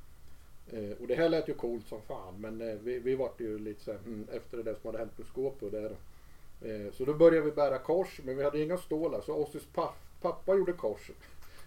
Eh, 0.71 0.91
och 1.01 1.07
det 1.07 1.15
här 1.15 1.29
lät 1.29 1.49
ju 1.49 1.55
coolt 1.55 1.89
som 1.89 2.03
fan 2.03 2.35
men 2.39 2.61
eh, 2.61 2.77
vi, 2.83 2.99
vi 2.99 3.15
vart 3.15 3.41
ju 3.41 3.59
lite 3.59 3.85
så 3.85 3.93
här, 3.93 3.99
mm, 3.99 4.27
efter 4.33 4.57
det 4.57 4.63
där 4.63 4.75
som 4.75 4.87
hade 4.87 4.99
hänt 4.99 5.19
med 5.19 5.27
skåpet 5.27 5.63
och 5.63 5.71
där. 5.71 5.97
Eh, 6.63 6.93
så 6.93 7.05
då 7.05 7.15
började 7.15 7.47
vi 7.47 7.53
bära 7.53 7.79
kors 7.79 8.21
men 8.25 8.37
vi 8.37 8.45
hade 8.45 8.63
inga 8.63 8.79
stålar 8.79 9.21
så 9.21 9.35
Ossis 9.35 9.69
pappa 10.21 10.55
gjorde 10.55 10.73
korset. 10.73 11.17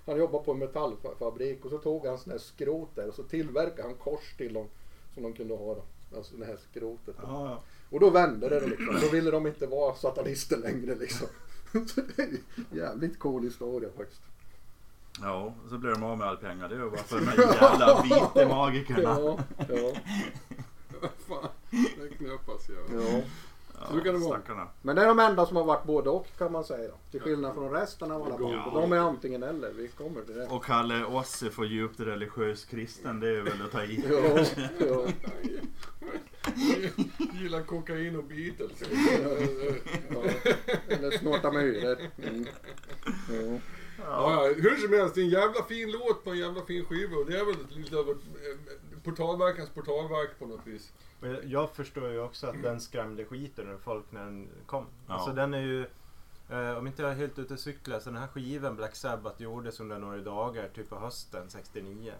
Han 0.05 0.17
jobbade 0.17 0.43
på 0.43 0.51
en 0.51 0.59
metallfabrik 0.59 1.65
och 1.65 1.71
så 1.71 1.77
tog 1.77 2.05
han 2.05 2.17
sån 2.17 2.31
här 2.31 2.39
skrot 2.39 2.95
där 2.95 3.07
och 3.07 3.15
så 3.15 3.23
tillverkade 3.23 3.83
han 3.83 3.95
kors 3.95 4.37
till 4.37 4.53
dem 4.53 4.67
som 5.13 5.23
de 5.23 5.33
kunde 5.33 5.55
ha. 5.55 5.75
Då. 5.75 5.83
Alltså 6.17 6.35
det 6.35 6.45
här 6.45 6.57
skrotet. 6.71 7.15
Då. 7.17 7.23
Ja, 7.27 7.49
ja. 7.49 7.61
Och 7.89 7.99
då 7.99 8.09
vände 8.09 8.49
det 8.49 8.67
liksom. 8.67 8.97
Då 9.01 9.07
ville 9.07 9.31
de 9.31 9.47
inte 9.47 9.67
vara 9.67 9.95
satanister 9.95 10.57
längre 10.57 10.95
liksom. 10.95 11.27
Så 11.87 12.01
det 12.01 12.23
är 12.23 12.29
jävligt 12.71 13.19
cool 13.19 13.43
historia 13.43 13.89
faktiskt. 13.97 14.21
Ja, 15.21 15.53
och 15.63 15.69
så 15.69 15.77
blir 15.77 15.91
de 15.91 16.03
av 16.03 16.17
med 16.17 16.27
all 16.27 16.37
pengar. 16.37 16.69
Det 16.69 16.75
är 16.75 16.79
ju 16.79 16.89
bara 16.89 17.03
för 17.03 17.19
de 17.19 17.27
här 17.27 17.37
jävla 17.61 18.03
vita 18.03 18.47
magikerna. 18.47 19.01
Ja, 19.01 19.39
ja. 19.57 19.93
Fan, 21.27 21.49
det 21.71 22.15
knäppas 22.17 22.69
jag. 22.69 23.01
Ja. 23.01 23.21
Så 23.91 24.01
kan 24.01 24.13
det 24.13 24.19
vara. 24.19 24.39
Stackarna. 24.39 24.67
Men 24.81 24.95
det 24.95 25.01
är 25.01 25.07
de 25.07 25.19
enda 25.19 25.45
som 25.45 25.57
har 25.57 25.63
varit 25.63 25.83
både 25.83 26.09
och 26.09 26.27
kan 26.37 26.51
man 26.51 26.63
säga. 26.63 26.91
Till 27.11 27.21
skillnad 27.21 27.53
från 27.53 27.71
resten 27.71 28.11
av 28.11 28.23
alla 28.23 28.37
band. 28.37 28.53
Ja. 28.53 28.71
De 28.73 28.91
är 28.91 28.97
antingen 28.97 29.43
eller. 29.43 29.71
Vi 29.71 29.87
kommer 29.87 30.21
till 30.21 30.35
det. 30.35 30.47
Och 30.47 30.65
kalla 30.65 31.07
oss 31.07 31.43
för 31.51 31.63
djupt 31.63 31.99
religiös 31.99 32.65
kristen, 32.65 33.19
det 33.19 33.29
är 33.29 33.41
väl 33.41 33.61
att 33.65 33.71
ta 33.71 33.83
i. 33.83 34.03
Ja, 34.09 34.45
ja. 34.79 35.07
Gillar 37.33 37.61
kokain 37.61 38.15
och 38.15 38.23
Beatles. 38.23 38.83
Ja. 40.09 40.21
Eller 40.87 41.11
snorta 41.11 41.51
myror. 41.51 41.97
Mm. 42.17 42.45
Ja. 43.29 43.59
Ja, 44.05 44.47
ja, 44.47 44.53
hur 44.57 44.77
som 44.77 44.93
helst, 44.93 45.15
det 45.15 45.21
är 45.21 45.25
en 45.25 45.29
jävla 45.29 45.63
fin 45.63 45.91
låt 45.91 46.23
på 46.23 46.31
en 46.31 46.37
jävla 46.37 46.61
fin 46.61 46.85
skiva 46.85 47.17
och 47.17 47.25
det 47.25 47.39
är 47.39 47.45
väl 47.45 47.55
lite 47.69 47.95
över 47.95 48.11
eh, 48.11 48.99
portalverkans 49.03 49.69
portalverk 49.69 50.39
på 50.39 50.45
något 50.45 50.67
vis. 50.67 50.93
Men 51.23 51.49
jag 51.49 51.69
förstår 51.69 52.09
ju 52.09 52.19
också 52.19 52.47
att 52.47 52.63
den 52.63 52.79
skrämde 52.79 53.25
skiten 53.25 53.69
ur 53.69 53.77
folk 53.77 54.11
när 54.11 54.25
den 54.25 54.49
kom. 54.65 54.85
Ja. 55.07 55.13
Alltså 55.13 55.33
den 55.33 55.53
är 55.53 55.59
ju, 55.59 55.85
eh, 56.49 56.77
om 56.77 56.87
inte 56.87 57.01
jag 57.01 57.11
är 57.11 57.15
helt 57.15 57.39
ute 57.39 57.53
och 57.53 57.59
cyklar, 57.59 57.99
så 57.99 58.09
den 58.09 58.19
här 58.19 58.27
skivan 58.27 58.75
Black 58.75 58.95
Sabbath 58.95 59.41
gjordes 59.41 59.79
under 59.79 59.99
några 59.99 60.17
dagar, 60.17 60.69
typ 60.69 60.89
på 60.89 60.95
hösten 60.95 61.49
69. 61.49 62.13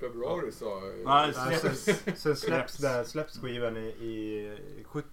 Februari 0.00 0.52
sa 0.52 0.80
Nej, 1.04 1.34
sen, 1.34 1.74
släpps. 1.74 2.20
sen 2.22 2.36
släpps, 2.36 2.76
där, 2.76 3.04
släpps 3.04 3.38
skivan 3.38 3.76
i, 3.76 3.86
i 3.86 4.84
70. 4.84 5.08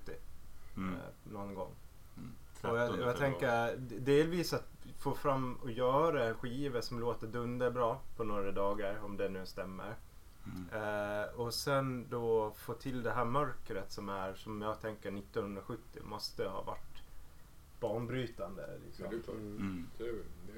Mm. 0.78 0.94
Eh, 0.94 1.00
någon 1.34 1.54
gång. 1.56 1.72
Mm. 2.18 2.36
Och 2.62 2.80
jag, 2.80 2.90
13 2.90 3.08
jag 3.08 3.18
tänker 3.18 3.78
delvis 3.78 4.54
att 4.54 4.68
få 5.00 5.14
fram 5.14 5.56
och 5.56 5.72
göra 5.72 6.26
en 6.26 6.36
skiva 6.36 6.82
som 6.82 7.00
låter 7.00 7.28
dunderbra 7.28 7.98
på 8.18 8.24
några 8.24 8.52
dagar, 8.52 9.00
om 9.04 9.18
det 9.18 9.30
nu 9.30 9.46
stämmer. 9.46 9.96
Mm. 10.46 10.68
Eh, 11.24 11.30
och 11.40 11.54
sen 11.54 12.08
då 12.10 12.52
få 12.58 12.74
till 12.74 13.04
det 13.04 13.12
här 13.12 13.26
mörkret 13.26 13.92
som 13.92 14.10
är, 14.10 14.34
som 14.34 14.62
jag 14.62 14.82
tänker 14.82 15.10
1970 15.18 16.02
måste 16.04 16.48
ha 16.48 16.62
varit 16.62 17.02
banbrytande. 17.80 18.80
Liksom. 18.86 19.06
Ja, 19.06 19.12
det 19.12 19.18
är 19.18 19.22
klart. 19.22 19.36
Mm. 19.36 19.88
Det 19.98 20.04
är, 20.04 20.14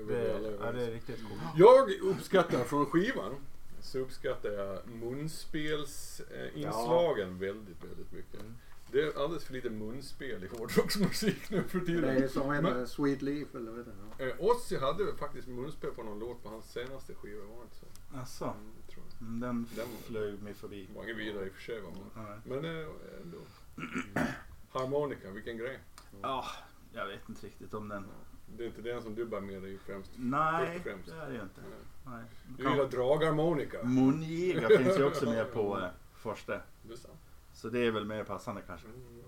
det 0.08 0.14
är 0.14 0.40
Det, 0.42 0.58
ja, 0.66 0.72
det 0.72 0.86
är 0.86 0.92
riktigt 0.92 1.20
coolt. 1.28 1.42
Jag 1.56 1.92
uppskattar 1.92 2.64
från 2.64 2.86
skivan 2.86 3.36
så 3.82 4.00
uppskattar 4.00 4.50
jag 4.50 4.88
munspelsinslagen 4.88 7.40
väldigt, 7.40 7.84
väldigt 7.84 8.12
mycket. 8.12 8.40
Mm. 8.42 8.56
Det 8.92 9.02
är 9.02 9.24
alldeles 9.24 9.46
för 9.46 9.54
lite 9.54 9.70
munspel 9.70 10.44
i 10.44 10.48
hårdrocksmusik 10.48 11.50
nu 11.50 11.64
för 11.64 11.80
Det 11.80 11.86
tiden. 11.86 12.24
är 12.24 12.28
som 12.28 12.52
en 12.52 12.64
Men- 12.64 12.80
eh, 12.80 12.86
Sweet 12.86 13.22
Leaf 13.22 13.56
eller 13.56 13.72
vad 13.72 13.80
heter 13.80 13.94
det? 14.18 14.32
Eh, 14.32 14.36
Ozzy 14.40 14.78
hade 14.78 15.16
faktiskt 15.16 15.48
munspel 15.48 15.92
på 15.92 16.04
någon 16.04 16.20
låt 16.20 16.44
på 16.44 16.50
hans 16.50 16.72
senaste 16.72 17.14
skiva, 17.16 17.46
var 17.46 17.56
det 17.56 17.62
inte 17.64 17.76
så? 17.76 17.86
Asså, 18.18 18.46
Mm, 18.46 18.58
Mm, 19.28 19.40
den 19.40 19.68
Den- 19.76 19.98
flög 20.04 20.42
mig 20.42 20.54
förbi. 20.54 20.90
Var 20.96 21.04
inget 21.04 21.18
vidare 21.18 21.46
i 21.46 21.50
och 21.50 21.54
för 21.54 21.62
sig. 21.62 21.82
Va? 21.82 21.90
Men, 21.94 22.24
Nej. 22.26 22.40
men 22.62 22.66
eh, 22.66 22.88
ändå. 23.22 23.38
Harmonika, 24.72 25.32
vilken 25.32 25.58
grej. 25.58 25.80
Ja, 26.22 26.46
jag 26.94 27.08
vet 27.08 27.30
inte 27.30 27.46
riktigt 27.46 27.74
om 27.74 27.90
den. 27.90 28.06
Det 28.58 28.64
är 28.64 28.68
inte 28.68 28.82
den 28.82 29.02
som 29.04 29.16
du 29.16 29.26
bär 29.26 29.42
med 29.42 29.62
dig 29.62 29.78
främst. 29.86 30.12
Nej, 30.16 30.80
främst. 30.84 31.06
det 31.10 31.16
är 31.16 31.28
det 31.28 31.34
ju 31.36 31.42
inte. 31.42 31.62
Nej. 31.62 32.14
Nej. 32.16 32.24
Du 32.58 32.70
gillar 32.70 32.86
dragharmonika. 32.86 33.84
Mungiga 33.84 34.68
finns 34.68 35.00
ju 35.00 35.04
också 35.04 35.26
med 35.26 35.54
på 35.54 35.80
eh, 35.80 35.88
första. 36.14 36.60
Så 37.54 37.70
det 37.70 37.80
är 37.80 37.92
väl 37.92 38.06
mer 38.06 38.24
passande 38.24 38.62
kanske. 38.68 38.88
Mm. 38.88 39.24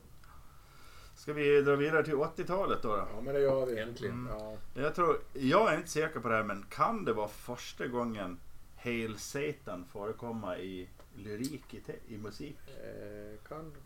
Ska 1.15 1.33
vi 1.33 1.61
dra 1.61 1.75
vidare 1.75 2.03
till 2.03 2.13
80-talet 2.13 2.81
då? 2.81 2.95
då? 2.95 3.07
Ja 3.15 3.21
men 3.21 3.33
det 3.33 3.39
gör 3.39 3.65
vi. 3.65 3.79
Äntligen. 3.79 4.15
Mm. 4.27 4.33
Ja. 4.39 4.57
Jag, 4.73 4.95
tror, 4.95 5.19
jag 5.33 5.73
är 5.73 5.77
inte 5.77 5.89
säker 5.89 6.19
på 6.19 6.27
det 6.29 6.35
här 6.35 6.43
men 6.43 6.65
kan 6.69 7.05
det 7.05 7.13
vara 7.13 7.27
första 7.27 7.87
gången 7.87 8.39
Hail 8.85 9.17
Satan 9.17 9.85
förekomma 9.93 10.57
i 10.57 10.89
lyrik 11.15 11.73
i, 11.73 11.79
te- 11.79 11.99
i 12.07 12.17
musik? 12.17 12.57
Eh, 12.67 13.39
kanske. 13.47 13.79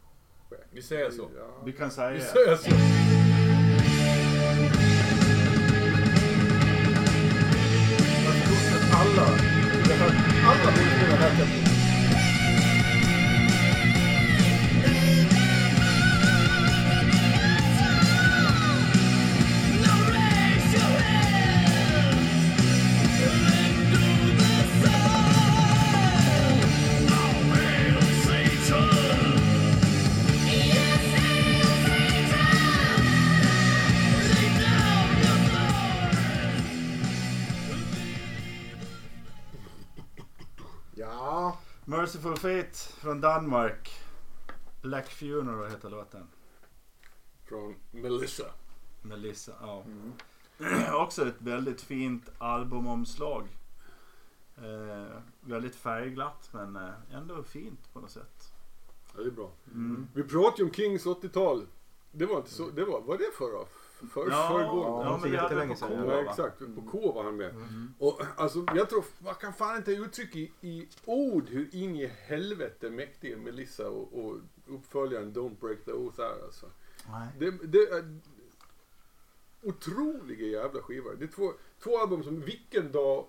Vi 0.72 0.82
säger 0.82 1.12
så. 1.12 1.30
Ja. 1.38 1.62
Vi 1.66 1.72
kan 1.74 1.88
Vi 1.90 1.94
säga... 1.96 2.20
säger 2.22 2.56
så. 2.56 2.70
Alla. 8.94 9.28
Alla 10.50 10.72
borde 10.72 10.90
spela 10.90 11.16
det 11.16 11.24
här 11.24 11.36
tempot. 11.38 11.79
Fate 42.50 42.78
från 42.78 43.22
Danmark. 43.22 43.90
Black 44.82 45.10
Funeral 45.10 45.70
heter 45.70 45.90
låten. 45.90 46.28
Från 47.46 47.76
Melissa. 47.92 48.44
Melissa, 49.02 49.52
ja. 49.62 49.84
Mm. 49.86 50.94
Också 50.94 51.28
ett 51.28 51.42
väldigt 51.42 51.82
fint 51.82 52.30
albumomslag. 52.38 53.48
Eh, 54.58 55.22
väldigt 55.42 55.76
färgglatt 55.76 56.50
men 56.52 56.76
eh, 56.76 56.90
ändå 57.12 57.44
fint 57.44 57.94
på 57.94 58.00
något 58.00 58.12
sätt. 58.12 58.54
Ja, 59.16 59.22
det 59.22 59.28
är 59.28 59.32
bra. 59.32 59.52
Mm. 59.74 60.08
Vi 60.14 60.24
pratade 60.24 60.58
ju 60.58 60.64
om 60.64 60.74
Kings 60.74 61.06
80-tal. 61.06 61.68
Det 62.12 62.26
var 62.26 62.38
inte 62.38 62.52
så, 62.52 62.70
det 62.70 62.86
var, 62.86 63.02
var 63.02 63.18
det 63.18 63.32
förra? 63.38 63.66
För, 64.08 64.30
Ja, 64.30 64.48
föregående? 64.48 65.06
ja, 65.06 65.20
men 65.22 65.32
vi 65.32 65.38
hade 65.38 65.68
på 65.68 65.76
sedan, 65.76 66.08
ja. 66.08 66.22
Exakt. 66.30 66.60
På 66.60 66.82
K 66.92 67.12
var 67.12 67.24
han 67.24 67.38
med. 67.38 67.50
Mm. 67.50 67.94
Och 68.00 68.22
alltså, 68.36 68.66
jag 68.76 68.90
tror, 68.90 69.04
man 69.20 69.36
kan 69.36 69.54
fan 69.54 69.78
inte 69.78 69.92
uttrycka 69.92 70.40
i, 70.40 70.52
i 70.62 70.88
ord 71.06 71.50
hur 71.50 71.76
in 71.76 71.96
i 71.96 72.06
helvete 72.08 72.90
mäktig 72.90 73.38
Melissa 73.38 73.90
och, 73.90 74.26
och 74.26 74.36
uppföljaren 74.68 75.34
Don't 75.34 75.60
Break 75.60 75.86
the 75.86 75.92
Oath 75.92 76.20
är 76.20 76.44
alltså. 76.46 76.66
Nej. 77.10 77.28
Det, 77.40 77.52
det 77.52 77.90
är 77.90 78.20
otroliga 79.62 80.48
jävla 80.48 80.82
skivor. 80.82 81.16
Det 81.20 81.26
är 81.26 81.28
två, 81.28 81.54
två 81.84 81.98
album 81.98 82.24
som 82.24 82.42
vilken 82.42 82.92
dag 82.92 83.26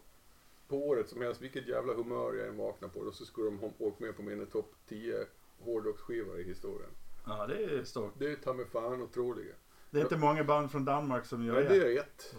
på 0.69 0.89
året 0.89 1.09
som 1.09 1.23
helst, 1.23 1.43
vilket 1.43 1.69
jävla 1.69 1.95
humör 1.95 2.35
jag 2.35 2.49
än 2.49 2.57
vaknar 2.57 2.89
på, 2.89 3.05
då 3.05 3.13
så 3.13 3.25
skulle 3.25 3.47
de 3.47 3.59
ha 3.59 3.71
åkt 3.79 4.01
med 4.01 4.17
på 4.17 4.23
mina 4.23 4.47
topp 4.47 4.75
10 4.89 5.27
hårdrocksskivor 5.59 6.41
i 6.41 6.45
historien. 6.45 6.91
Ja, 7.27 7.47
det 7.47 7.65
är 7.65 7.85
stort. 7.85 8.13
Det 8.19 8.33
är 8.33 8.37
ta 8.37 8.53
mig 8.53 8.67
fan 8.67 9.03
otroliga. 9.03 9.55
Det 9.91 9.99
är 9.99 10.03
inte 10.03 10.17
många 10.17 10.45
band 10.45 10.71
från 10.71 10.85
Danmark 10.85 11.27
som 11.27 11.45
gör 11.45 11.63
det. 11.63 11.69
det 11.69 11.77
är 11.97 12.01
ett. 12.01 12.35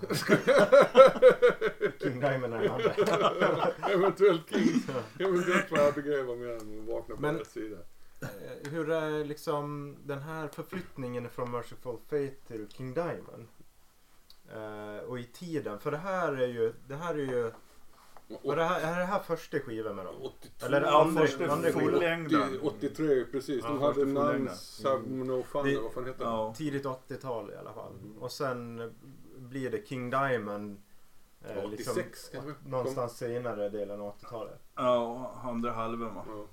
King 2.02 2.20
Diamond 2.20 2.54
är 2.54 2.70
andra. 2.70 2.94
Eventuellt 3.90 4.50
Kings. 4.50 4.88
Eventuellt 5.20 5.70
får 5.70 5.80
Abigail 5.90 6.26
vara 6.26 6.38
med 6.38 6.56
och 6.56 6.86
vakna 6.96 7.16
på 7.16 7.22
Men- 7.22 7.38
rätt 7.38 7.48
sida. 7.48 7.78
Eh, 8.22 8.72
Hur 8.72 8.92
är 8.92 9.26
liksom 9.26 9.96
den 10.04 10.20
här 10.22 10.48
förflyttningen 10.48 11.30
från 11.30 11.52
Merciful 11.52 11.98
Fate 12.10 12.32
till 12.48 12.68
King 12.70 12.94
Diamond? 12.94 13.48
Eh, 14.54 15.04
och 15.08 15.20
i 15.20 15.24
tiden, 15.24 15.80
för 15.80 15.92
det 15.92 15.98
här 15.98 16.34
är 16.34 16.48
ju, 16.48 16.74
det 16.88 16.96
här 16.96 17.14
är 17.14 17.18
ju, 17.34 17.52
var 18.44 18.56
det 18.56 18.64
här, 18.64 18.94
är 18.94 19.00
det 19.00 19.06
här 19.06 19.20
första 19.20 19.60
skivan 19.60 19.96
med 19.96 20.06
dem? 20.06 20.16
82, 20.22 20.66
Eller 20.66 20.82
andra, 20.82 21.22
första 21.22 21.52
andra 21.52 21.72
skivan? 21.72 21.92
fullängdaren. 21.94 22.60
83, 22.64 23.26
precis. 23.32 23.64
De 23.64 23.76
Ja, 23.76 23.82
hade 23.82 23.94
Fun, 23.94 24.14
Det- 24.14 24.22
eller 24.22 25.82
vad 25.82 25.94
fan 25.94 26.06
heter? 26.06 26.24
Ja. 26.26 26.54
Tidigt 26.58 26.86
80-tal 26.86 27.52
i 27.52 27.56
alla 27.58 27.74
fall. 27.74 27.92
Och 28.20 28.32
sen 28.32 28.92
blir 29.38 29.70
det 29.72 29.88
King 29.88 30.10
Diamond. 30.10 30.82
eh, 31.50 31.64
86 31.66 32.30
kanske? 32.32 32.52
Någonstans 32.66 33.18
senare 33.18 33.70
delen 33.70 34.02
av 34.02 34.08
80-talet. 34.08 34.60
Ja, 34.76 35.32
andra 35.44 35.72
halvan 35.72 36.16
va? 36.16 36.24
Ja. 36.28 36.46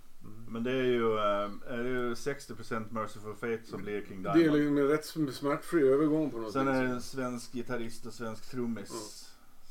Men 0.49 0.65
det 0.65 0.71
är 0.71 0.85
ju, 0.85 1.17
eh, 1.19 1.73
är 1.75 1.83
det 1.83 1.89
ju 1.89 2.15
60% 2.15 2.91
Merciful 2.93 3.35
Fate 3.35 3.61
som 3.65 3.83
blir 3.83 4.05
King 4.09 4.23
Det 4.23 4.31
är 4.31 4.35
Diamond. 4.35 4.57
liksom 4.59 4.79
en 4.79 4.89
rätt 4.89 5.35
smärtfri 5.35 5.89
övergång 5.89 6.31
på 6.31 6.39
något 6.39 6.53
Sen 6.53 6.69
är 6.69 6.83
det 6.83 6.89
en 6.89 7.03
svensk 7.03 7.53
gitarrist 7.53 8.07
och 8.07 8.13
svensk 8.13 8.51
trummis 8.51 9.28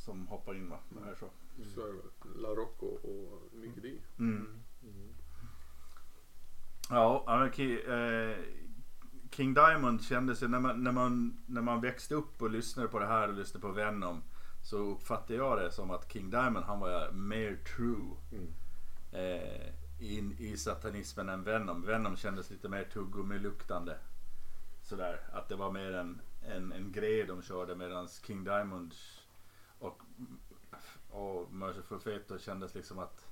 som 0.07 0.27
hoppar 0.27 0.55
in 0.55 0.69
va? 0.69 0.79
Det 0.89 1.09
är 1.09 1.15
så. 1.15 1.29
Så 1.75 1.81
är 1.81 1.93
det. 1.93 2.39
La 2.41 2.49
Rocco 2.49 2.85
och 2.85 3.53
Mickey 3.53 3.81
D. 3.81 3.97
Mm. 4.19 4.63
Ja, 6.89 7.45
eh, 7.57 8.37
King 9.31 9.53
Diamond 9.53 10.03
kändes 10.03 10.43
ju 10.43 10.47
när 10.47 10.59
man, 10.59 10.83
när, 10.83 10.91
man, 10.91 11.37
när 11.45 11.61
man 11.61 11.81
växte 11.81 12.15
upp 12.15 12.41
och 12.41 12.49
lyssnade 12.49 12.87
på 12.87 12.99
det 12.99 13.05
här 13.05 13.27
och 13.27 13.33
lyssnade 13.33 13.61
på 13.61 13.71
Venom 13.71 14.23
så 14.63 14.77
uppfattade 14.77 15.33
jag 15.33 15.57
det 15.57 15.71
som 15.71 15.91
att 15.91 16.11
King 16.11 16.29
Diamond 16.29 16.65
han 16.65 16.79
var 16.79 17.11
mer 17.11 17.55
true 17.55 18.17
eh, 19.11 19.73
in, 19.99 20.35
i 20.39 20.57
satanismen 20.57 21.29
än 21.29 21.43
Venom. 21.43 21.81
Venom 21.81 22.15
kändes 22.15 22.49
lite 22.49 22.69
mer 22.69 22.83
tuggummi-luktande. 22.83 23.97
Sådär, 24.83 25.19
att 25.33 25.49
det 25.49 25.55
var 25.55 25.71
mer 25.71 25.93
en, 25.93 26.21
en, 26.41 26.71
en 26.71 26.91
grej 26.91 27.25
de 27.25 27.41
körde 27.41 27.75
medan 27.75 28.07
King 28.07 28.43
Diamond 28.43 28.93
och, 29.79 30.01
och 31.09 31.53
Merciful 31.53 31.99
Fate 31.99 32.21
då 32.27 32.37
kändes 32.37 32.75
liksom 32.75 32.99
att 32.99 33.25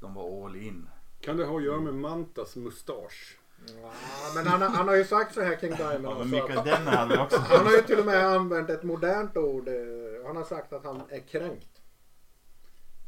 de 0.00 0.14
var 0.14 0.44
all 0.46 0.56
in. 0.56 0.88
Kan 1.20 1.36
det 1.36 1.44
ha 1.44 1.56
att 1.56 1.62
göra 1.64 1.80
med 1.80 1.94
Mantas 1.94 2.56
mustasch? 2.56 3.38
Ja, 3.82 3.92
men 4.34 4.46
han, 4.46 4.62
har- 4.62 4.68
han 4.68 4.88
har 4.88 4.94
ju 4.96 5.04
sagt 5.04 5.34
så 5.34 5.40
här 5.42 5.56
King 5.60 5.74
Diamond. 5.76 5.94
Ja, 5.94 6.00
men 6.00 6.08
också 6.16 6.24
Mikael 6.26 6.58
att- 6.58 6.64
Denner 6.64 6.90
hade 6.96 7.18
också- 7.22 7.38
Han 7.38 7.66
har 7.66 7.72
ju 7.72 7.82
till 7.82 7.98
och 7.98 8.06
med 8.06 8.26
använt 8.26 8.70
ett 8.70 8.82
modernt 8.82 9.36
ord. 9.36 9.68
eh, 9.68 10.26
Han 10.26 10.36
har 10.36 10.44
sagt 10.44 10.72
att 10.72 10.84
han 10.84 11.02
är 11.08 11.20
kränkt. 11.20 11.66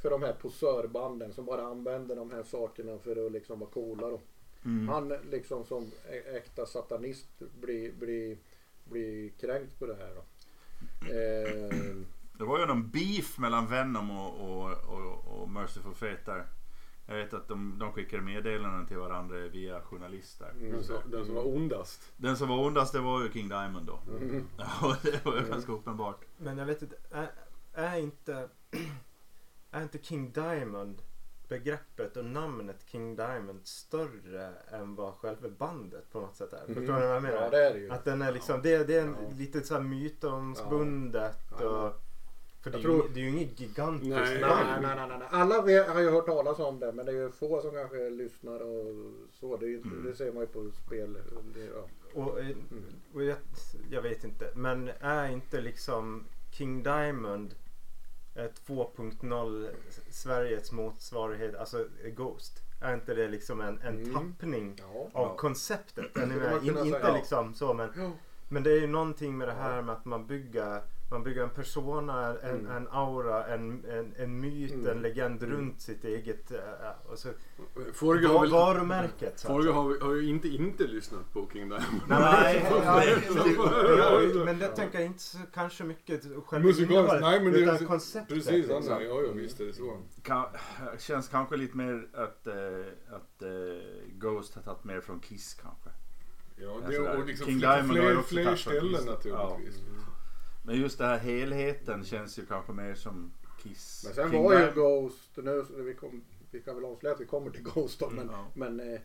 För 0.02 0.10
de 0.10 0.22
här 0.22 0.32
posörbanden 0.32 1.32
som 1.32 1.44
bara 1.44 1.62
använder 1.66 2.16
de 2.16 2.30
här 2.30 2.42
sakerna 2.42 2.98
för 2.98 3.26
att 3.26 3.32
liksom 3.32 3.60
vara 3.60 3.70
coola 3.70 4.10
då. 4.10 4.20
Mm. 4.64 4.88
Han 4.88 5.08
liksom 5.08 5.64
som 5.64 5.90
äkta 6.34 6.66
satanist 6.66 7.28
blir, 7.60 7.92
blir, 7.92 8.38
blir 8.84 9.28
kränkt 9.28 9.78
på 9.78 9.86
det 9.86 9.94
här 9.94 10.14
då. 10.14 10.22
Eh, 11.14 11.96
Det 12.42 12.46
var 12.46 12.58
ju 12.58 12.66
någon 12.66 12.90
beef 12.90 13.38
mellan 13.38 13.66
Venom 13.66 14.10
och, 14.10 14.40
och, 14.40 14.70
och, 14.70 15.42
och 15.42 15.50
Merciful 15.50 15.94
Fate 15.94 16.22
där. 16.24 16.46
Jag 17.06 17.14
vet 17.14 17.34
att 17.34 17.48
de, 17.48 17.78
de 17.78 17.92
skickade 17.92 18.22
meddelanden 18.22 18.86
till 18.86 18.96
varandra 18.96 19.36
via 19.36 19.80
journalister. 19.80 20.52
Den 20.60 20.84
som, 20.84 20.96
den 21.10 21.26
som 21.26 21.34
var 21.34 21.46
ondast. 21.46 22.12
Den 22.16 22.36
som 22.36 22.48
var 22.48 22.66
ondast 22.66 22.92
det 22.92 23.00
var 23.00 23.22
ju 23.22 23.32
King 23.32 23.48
Diamond 23.48 23.86
då. 23.86 24.00
Mm. 24.10 24.44
Ja, 24.58 24.96
det 25.02 25.24
var 25.24 25.36
ju 25.36 25.48
ganska 25.48 25.72
uppenbart. 25.72 26.24
Men 26.36 26.58
jag 26.58 26.66
vet 26.66 26.82
inte, 26.82 26.96
är, 27.10 27.30
är 27.72 27.98
inte 27.98 28.48
är 29.70 29.82
inte 29.82 29.98
King 29.98 30.32
Diamond 30.32 31.02
begreppet 31.48 32.16
och 32.16 32.24
namnet 32.24 32.84
King 32.86 33.16
Diamond 33.16 33.60
större 33.64 34.54
än 34.70 34.94
vad 34.94 35.14
själva 35.14 35.48
bandet 35.48 36.12
på 36.12 36.20
något 36.20 36.36
sätt 36.36 36.52
är? 36.52 36.64
Mm. 36.64 36.74
Förstår 36.74 36.94
ni 36.94 37.06
vad 37.06 37.16
jag 37.16 37.22
menar? 37.22 37.42
Ja, 37.42 37.50
det 37.50 37.66
är 37.66 37.74
det 37.74 37.80
ju. 37.80 37.90
Att 37.90 38.04
den 38.04 38.22
är 38.22 38.32
liksom, 38.32 38.62
det, 38.62 38.84
det 38.84 38.94
är 38.94 39.02
en, 39.02 39.16
lite 39.38 39.60
så 39.60 39.74
här 39.74 39.80
mytomspundet 39.80 41.38
Ja. 41.60 41.66
och 41.66 42.02
för 42.62 42.70
det, 42.70 42.78
är 42.78 42.82
tror- 42.82 43.06
ju, 43.06 43.12
det 43.14 43.20
är 43.20 43.24
ju 43.24 43.28
inget 43.30 43.60
gigantiskt 43.60 44.10
Nej, 44.10 44.40
band. 44.40 44.66
nej, 44.66 44.80
nej, 44.96 45.08
nej, 45.08 45.18
nej. 45.18 45.28
Alla 45.30 45.60
har 45.92 46.00
ju 46.00 46.10
hört 46.10 46.26
talas 46.26 46.58
om 46.58 46.78
det 46.80 46.92
men 46.92 47.06
det 47.06 47.12
är 47.12 47.16
ju 47.16 47.30
få 47.30 47.60
som 47.62 47.70
kanske 47.70 48.10
lyssnar 48.10 48.60
och 48.60 48.94
så. 49.40 49.56
Det, 49.56 49.66
är 49.66 49.68
ju 49.68 49.80
Mm. 49.80 50.04
det 50.04 50.14
ser 50.16 50.32
man 50.32 50.40
ju 50.42 50.46
på 50.46 50.70
spel. 50.86 51.12
Det, 51.54 51.64
ja. 51.74 51.88
Och, 52.20 52.40
eh, 52.40 52.56
och 53.14 53.22
jag, 53.24 53.36
jag 53.90 54.02
vet 54.02 54.24
inte, 54.24 54.50
men 54.54 54.90
är 55.00 55.28
inte 55.32 55.60
liksom 55.60 56.24
King 56.50 56.82
Diamond 56.82 57.54
eh, 58.34 58.44
2.0 58.66 59.68
Sveriges 60.10 60.72
motsvarighet, 60.72 61.54
alltså 61.54 61.78
eh, 62.04 62.10
Ghost? 62.10 62.58
Är 62.82 62.94
inte 62.94 63.14
det 63.14 63.28
liksom 63.28 63.60
en, 63.60 63.78
en 63.80 63.98
Mm. 63.98 64.14
tappning 64.14 64.74
Ja. 64.78 64.84
av 64.94 65.10
Ja. 65.12 65.36
konceptet? 65.36 66.16
Är 66.16 66.26
ni 66.26 66.34
med? 66.34 66.62
In, 66.64 66.68
inte 66.78 67.00
säga. 67.00 67.14
liksom 67.16 67.54
så 67.54 67.74
men, 67.74 67.90
Ja. 67.96 68.10
men 68.48 68.62
det 68.62 68.70
är 68.72 68.80
ju 68.80 68.86
någonting 68.86 69.38
med 69.38 69.48
det 69.48 69.52
här 69.54 69.82
med 69.82 69.94
att 69.94 70.04
man 70.04 70.26
bygger 70.26 70.80
man 71.12 71.22
bygger 71.24 71.42
en 71.42 71.50
persona, 71.50 72.36
en, 72.42 72.60
Mm. 72.60 72.76
en 72.76 72.88
aura, 72.90 73.46
en, 73.46 73.84
en, 73.84 74.14
en 74.16 74.40
myt, 74.40 74.72
Mm. 74.72 74.86
en 74.86 75.02
legend 75.02 75.42
Mm. 75.42 75.56
runt 75.56 75.80
sitt 75.80 76.04
eget 76.04 76.50
äh, 76.52 76.58
och 77.12 77.18
så, 77.18 77.28
Forge 77.94 78.28
va- 78.28 78.34
har 78.34 78.40
väl- 78.40 78.50
varumärket. 78.50 79.40
Forge 79.42 79.70
har, 79.70 80.00
har 80.00 80.14
ju 80.14 80.28
inte 80.28 80.48
inte 80.48 80.84
lyssnat 80.84 81.32
på 81.32 81.48
King 81.52 81.68
Diamond. 81.68 82.02
Nej, 82.08 82.66
ja, 82.70 83.04
Ja, 83.04 84.22
ja, 84.22 84.44
men 84.44 84.58
det 84.58 84.68
tänker 84.68 84.98
jag 84.98 85.06
inte 85.06 85.22
så, 85.22 85.38
kanske 85.54 85.84
mycket 85.84 86.22
själva 86.46 86.66
Musikaliskt, 86.66 87.20
nej 87.20 87.40
men 87.40 87.52
det 87.52 87.62
är 87.64 87.86
konceptet. 87.86 88.28
Precis, 88.28 88.52
liksom. 88.68 88.82
Ja, 88.88 89.00
ja 89.00 89.32
visst 89.34 89.60
är 89.60 89.64
det 89.64 89.72
så. 89.72 89.96
Kan, 90.22 90.44
känns 90.98 91.28
kanske 91.28 91.56
lite 91.56 91.76
mer 91.76 92.08
att, 92.14 92.46
eh, 92.46 92.54
att 93.16 93.42
eh, 93.42 93.48
Ghost 94.12 94.54
har 94.54 94.62
tagit 94.62 94.84
mer 94.84 95.00
från 95.00 95.20
Kiss 95.20 95.54
kanske. 95.54 95.90
Ja, 96.56 96.74
Alltså 96.86 97.02
det, 97.02 97.16
och 97.16 97.26
liksom 97.26 97.46
King 97.46 97.58
fler, 97.60 97.74
Diamond 97.76 97.98
fler, 97.98 98.18
också 98.18 98.28
fler 98.34 98.56
ställen 98.56 99.04
naturligtvis. 99.06 99.82
Men 100.62 100.80
just 100.80 100.98
den 100.98 101.08
här 101.08 101.18
helheten 101.18 102.04
känns 102.04 102.38
ju 102.38 102.46
kanske 102.46 102.72
mer 102.72 102.94
som 102.94 103.32
Kiss. 103.62 104.02
Men 104.04 104.14
sen 104.14 104.30
King 104.30 104.42
var 104.42 104.60
ju 104.60 104.72
Ghost, 104.74 105.30
nu, 105.36 105.64
vi, 105.76 105.94
kom, 105.94 106.24
vi 106.50 106.60
kan 106.60 106.74
väl 106.74 106.84
avslöja 106.84 107.14
att 107.14 107.20
vi 107.20 107.26
kommer 107.26 107.50
till 107.50 107.62
Ghost 107.62 107.98
då, 107.98 108.10
men, 108.10 108.30
men 108.54 108.80
eh, 108.80 109.00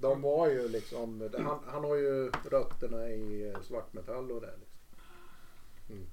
de 0.00 0.22
var 0.22 0.48
ju 0.48 0.68
liksom, 0.68 1.30
han, 1.38 1.58
han 1.66 1.84
har 1.84 1.96
ju 1.96 2.30
rötterna 2.50 3.08
i 3.08 3.50
eh, 3.50 3.62
svartmetall 3.62 4.30
och 4.30 4.40
det. 4.40 4.54
Liksom. 4.58 4.76
Mm. 5.88 6.06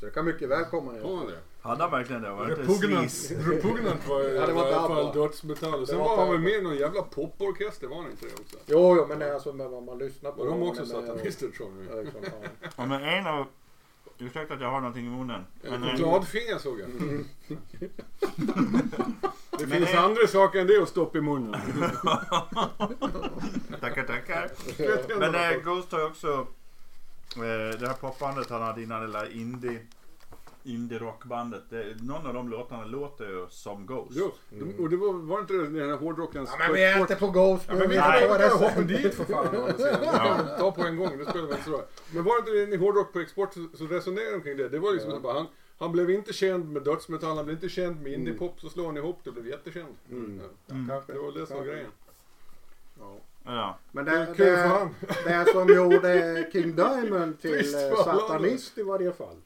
Så 0.00 0.06
det 0.06 0.10
kan 0.12 0.24
mycket 0.24 0.48
väl 0.48 0.64
komma 0.64 0.92
Har 0.92 1.16
han 1.16 1.26
det? 1.26 1.38
Hade 1.60 1.82
han 1.82 1.90
verkligen 1.90 2.22
det? 2.22 2.30
Var 2.30 2.46
det 2.46 2.54
Repugnant, 2.54 3.30
repugnant 3.30 4.08
var, 4.08 4.20
Ja, 4.34 4.46
det 4.46 4.52
var 4.52 4.62
var 4.62 4.70
i 4.70 4.74
alla 4.74 4.88
fall 4.88 5.14
dödsmetall. 5.14 5.80
Och 5.80 5.88
sen 5.88 5.98
Det 5.98 6.04
var 6.04 6.16
var 6.16 6.24
han 6.24 6.32
väl 6.32 6.40
med 6.40 6.52
i 6.52 6.62
någon 6.62 6.76
jävla 6.76 7.02
poporkester, 7.02 7.86
var 7.86 7.96
han 7.96 8.10
inte 8.10 8.26
det 8.26 8.32
också? 8.32 8.56
Jo, 8.66 8.96
jo, 8.96 9.06
men 9.08 9.18
det 9.18 9.26
är 9.28 9.34
alltså 9.34 9.52
med 9.52 9.70
vad 9.70 9.82
man 9.82 9.98
lyssnar 9.98 10.32
på. 10.32 10.40
Och 10.40 10.46
de 10.46 10.62
också 10.62 10.86
satanister 10.86 11.48
tror 11.48 11.70
jag. 11.88 11.98
Ja, 11.98 12.02
liksom, 12.02 12.20
ja. 12.24 12.48
Ja, 12.76 12.86
men 12.86 13.02
en 13.02 13.26
av... 13.26 13.46
Ursäkta 14.22 14.54
att 14.54 14.60
jag 14.60 14.70
har 14.70 14.80
någonting 14.80 15.06
i 15.06 15.10
munnen. 15.10 15.44
Men 15.62 15.82
en- 15.84 15.96
Gladfinger 15.96 16.58
såg 16.58 16.80
jag. 16.80 16.90
Mm. 16.90 17.24
Det 19.58 19.66
Men 19.66 19.70
finns 19.78 19.90
en- 19.90 19.98
andra 19.98 20.26
saker 20.26 20.60
än 20.60 20.66
det 20.66 20.82
att 20.82 20.88
stoppa 20.88 21.18
i 21.18 21.20
munnen. 21.20 21.60
tackar, 23.80 24.02
tackar. 24.06 24.50
Men 25.18 25.34
eh, 25.34 25.50
Ghost 25.64 25.92
har 25.92 25.98
ju 25.98 26.04
också... 26.06 26.46
Eh, 27.36 27.78
det 27.80 27.86
här 27.86 27.94
popbandet 28.00 28.50
han 28.50 28.62
hade 28.62 28.82
innan, 28.82 29.00
det 29.02 29.12
där 29.12 29.32
indie... 29.36 29.78
Indie 30.64 30.98
rockbandet. 30.98 31.62
Det, 31.70 31.96
någon 32.02 32.26
av 32.26 32.34
de 32.34 32.48
låtarna 32.48 32.84
låter 32.84 33.24
ju 33.24 33.46
som 33.50 33.86
Ghost. 33.86 34.10
Jo, 34.14 34.32
de, 34.50 34.82
och 34.82 34.90
det 34.90 34.96
var, 34.96 35.12
var 35.12 35.40
inte 35.40 35.52
det 35.52 35.68
den 35.80 35.90
här 35.90 35.96
hårdrockens... 35.96 36.50
Ja, 36.52 36.58
men 36.64 36.74
vi 36.74 36.84
är 36.84 37.00
inte 37.00 37.16
på 37.16 37.30
Ghost 37.30 37.64
Ja, 37.68 37.74
men 37.74 37.88
vi 37.88 37.96
får 37.98 38.58
hoppa 38.58 38.80
dit 38.80 39.14
för 39.14 39.24
fan. 39.24 39.48
vi 40.52 40.58
ta 40.58 40.72
på 40.72 40.82
en 40.82 40.96
gång, 40.96 41.18
det 41.18 41.24
spelar 41.24 41.46
väl 41.46 41.50
inte 41.52 41.64
så 41.64 41.70
roll. 41.70 41.82
Men 42.14 42.24
var 42.24 42.38
inte 42.38 42.50
det 42.50 42.74
i 42.74 42.76
hårdrock 42.76 43.12
på 43.12 43.20
export 43.20 43.54
så, 43.54 43.66
så 43.74 43.86
resonerade 43.86 44.30
de 44.32 44.40
kring 44.42 44.56
det. 44.56 44.68
Det 44.68 44.78
var 44.78 44.92
liksom 44.92 45.10
Ja. 45.12 45.20
bara, 45.20 45.32
han, 45.34 45.46
han 45.78 45.92
blev 45.92 46.10
inte 46.10 46.32
känd 46.32 46.72
med 46.72 46.82
dödsmetall, 46.82 47.36
han 47.36 47.44
blev 47.44 47.56
inte 47.56 47.68
känd 47.68 48.02
med 48.02 48.12
indiepop, 48.12 48.60
så 48.60 48.68
slår 48.68 48.86
han 48.86 48.96
ihop 48.96 49.20
det 49.24 49.30
blev 49.32 49.46
jättekänd. 49.46 49.94
Mm. 50.10 50.40
Ja. 50.66 50.74
Mm. 50.74 50.86
Det 51.06 51.18
var 51.18 51.32
det 51.40 51.46
som 51.46 51.56
var 51.56 51.64
grejen. 51.64 51.90
Ja. 52.98 53.16
Ja. 53.44 53.78
Men 53.92 54.04
Det 54.04 54.10
det, 54.36 54.48
är 54.48 54.88
det, 55.24 55.44
det, 55.44 55.52
som 55.52 55.68
gjorde 55.74 56.48
King 56.52 56.76
Diamond 56.76 57.40
till 57.40 57.74
eh, 57.74 58.04
satanist 58.04 58.78
i 58.78 58.82
varje 58.82 59.12
fall. 59.12 59.36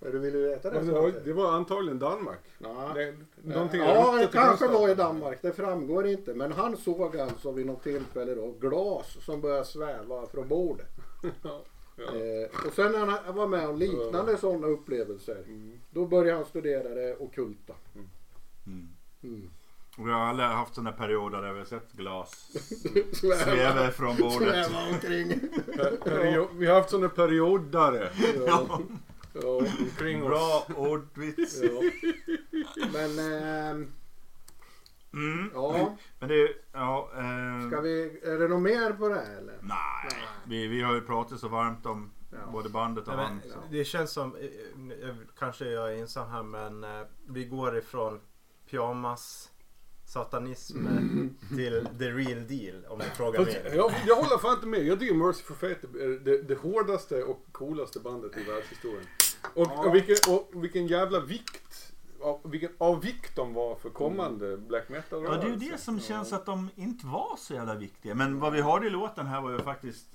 Du 0.00 0.18
vill 0.18 0.34
ju 0.34 0.48
veta 0.48 0.70
det? 0.70 0.82
Men 0.82 1.12
det, 1.24 1.32
var, 1.32 1.52
antagligen 1.52 1.98
Danmark. 1.98 2.40
Ja. 2.58 2.92
Det, 2.94 3.14
någonting 3.42 3.80
ja, 3.80 4.16
det 4.20 4.26
kanske 4.32 4.68
var 4.68 4.88
i 4.88 4.94
Danmark. 4.94 5.38
Det 5.42 5.52
framgår 5.52 6.06
inte. 6.06 6.34
Men 6.34 6.52
han 6.52 6.76
såg 6.76 7.16
alltså 7.16 7.52
vid 7.52 7.66
något 7.66 7.82
tillfälle 7.82 8.34
då 8.34 8.50
glas 8.60 9.16
som 9.24 9.40
började 9.40 9.64
sväva 9.64 10.26
från 10.26 10.48
bordet. 10.48 10.88
Ja, 11.42 11.62
ja. 11.96 12.04
Eh, 12.20 12.66
och 12.66 12.72
sen 12.74 12.92
när 12.92 13.06
han 13.06 13.34
var 13.34 13.46
med 13.46 13.68
om 13.68 13.76
liknande 13.78 14.36
sådana 14.36 14.66
upplevelser. 14.66 15.42
Mm. 15.46 15.78
Då 15.90 16.06
började 16.06 16.36
han 16.38 16.44
studera 16.46 16.88
det 16.88 17.16
ockulta. 17.16 17.74
Mm. 17.94 18.88
Mm. 19.22 19.50
Och 19.98 20.08
vi 20.08 20.12
har 20.12 20.20
alla 20.20 20.48
haft 20.48 20.74
sådana 20.74 20.92
perioder 20.92 21.42
där 21.42 21.52
vi 21.52 21.58
har 21.58 21.66
sett 21.66 21.92
glas 21.92 22.50
Sväva. 23.12 23.90
från 23.90 24.16
bordet. 24.16 24.38
Sväva 24.66 24.78
omkring. 24.92 25.40
Per- 25.76 25.96
perio- 26.04 26.48
Vi 26.58 26.66
har 26.66 26.74
haft 26.74 26.90
sådana 26.90 27.08
periodare 27.08 28.10
Ja. 28.46 28.80
Ja. 29.42 29.48
omkring 29.80 30.22
oss. 30.22 30.28
Bra 30.28 30.66
ordvits. 30.76 31.60
Ja. 31.62 31.82
Men 32.92 33.18
ehm, 33.18 33.92
Mm. 35.12 35.50
ja, 35.54 35.96
Men 36.18 36.28
det 36.28 36.34
är 36.42 36.48
ja, 36.72 37.10
eh, 37.14 37.68
ska 37.70 37.80
vi, 37.80 38.20
är 38.24 38.38
det 38.38 38.48
något 38.48 38.62
mer 38.62 38.92
på 38.92 39.08
det 39.08 39.14
här 39.14 39.36
eller? 39.36 39.58
Nej, 39.62 40.28
vi, 40.46 40.66
vi 40.66 40.82
har 40.82 40.94
ju 40.94 41.00
pratat 41.00 41.40
så 41.40 41.48
varmt 41.48 41.86
om 41.86 42.10
Ja. 42.32 42.38
både 42.52 42.68
bandet 42.68 43.08
och 43.08 43.16
Nej, 43.16 43.24
han. 43.26 43.36
men, 43.48 43.70
det 43.70 43.84
känns 43.84 44.10
som, 44.12 44.36
eh, 44.36 45.08
eh, 45.08 45.14
kanske 45.38 45.64
jag 45.70 45.92
är 45.92 45.96
ensam 45.98 46.30
här 46.30 46.42
men 46.42 46.84
eh, 46.84 47.02
vi 47.28 47.44
går 47.44 47.78
ifrån 47.78 48.20
pyjamas 48.70 49.50
satanism 50.06 50.86
till 51.56 51.88
the 51.98 52.04
real 52.10 52.46
deal 52.48 52.84
om 52.88 52.98
du 52.98 53.04
frågar 53.04 53.44
Fast 53.44 53.64
mig. 53.64 53.72
jag, 53.76 53.92
jag 54.06 54.16
håller 54.16 54.38
fan 54.38 54.54
inte 54.54 54.66
med. 54.66 54.86
Jag 54.86 55.00
tycker 55.00 55.14
Mercy 55.14 55.42
for 55.42 55.54
Fate 55.54 55.86
är 55.86 56.24
det, 56.24 56.42
det 56.42 56.54
hårdaste 56.54 57.22
och 57.22 57.46
coolaste 57.52 58.00
bandet 58.00 58.36
i 58.36 58.44
världshistorien. 58.44 59.06
Och, 59.54 59.66
Ja. 59.70 59.86
och, 59.88 59.94
vilken, 59.94 60.16
och 60.34 60.64
vilken 60.64 60.86
jävla 60.86 61.20
vikt 61.20 61.92
av, 62.20 62.40
vilken 62.50 62.70
avvikt 62.78 63.36
de 63.36 63.54
var 63.54 63.76
för 63.76 63.90
kommande 63.90 64.56
black 64.56 64.88
metal 64.88 65.24
Ja, 65.24 65.30
det 65.30 65.46
är 65.46 65.50
ju 65.50 65.56
det 65.56 65.78
som 65.80 66.00
känns 66.00 66.32
att 66.32 66.46
de 66.46 66.70
inte 66.76 67.06
var 67.06 67.36
så 67.38 67.54
jävla 67.54 67.74
viktiga. 67.74 68.14
Men 68.14 68.40
vad 68.40 68.52
vi 68.52 68.60
hörde 68.60 68.86
i 68.86 68.90
låten 68.90 69.26
här 69.26 69.40
var 69.40 69.50
ju 69.50 69.58
faktiskt 69.58 70.06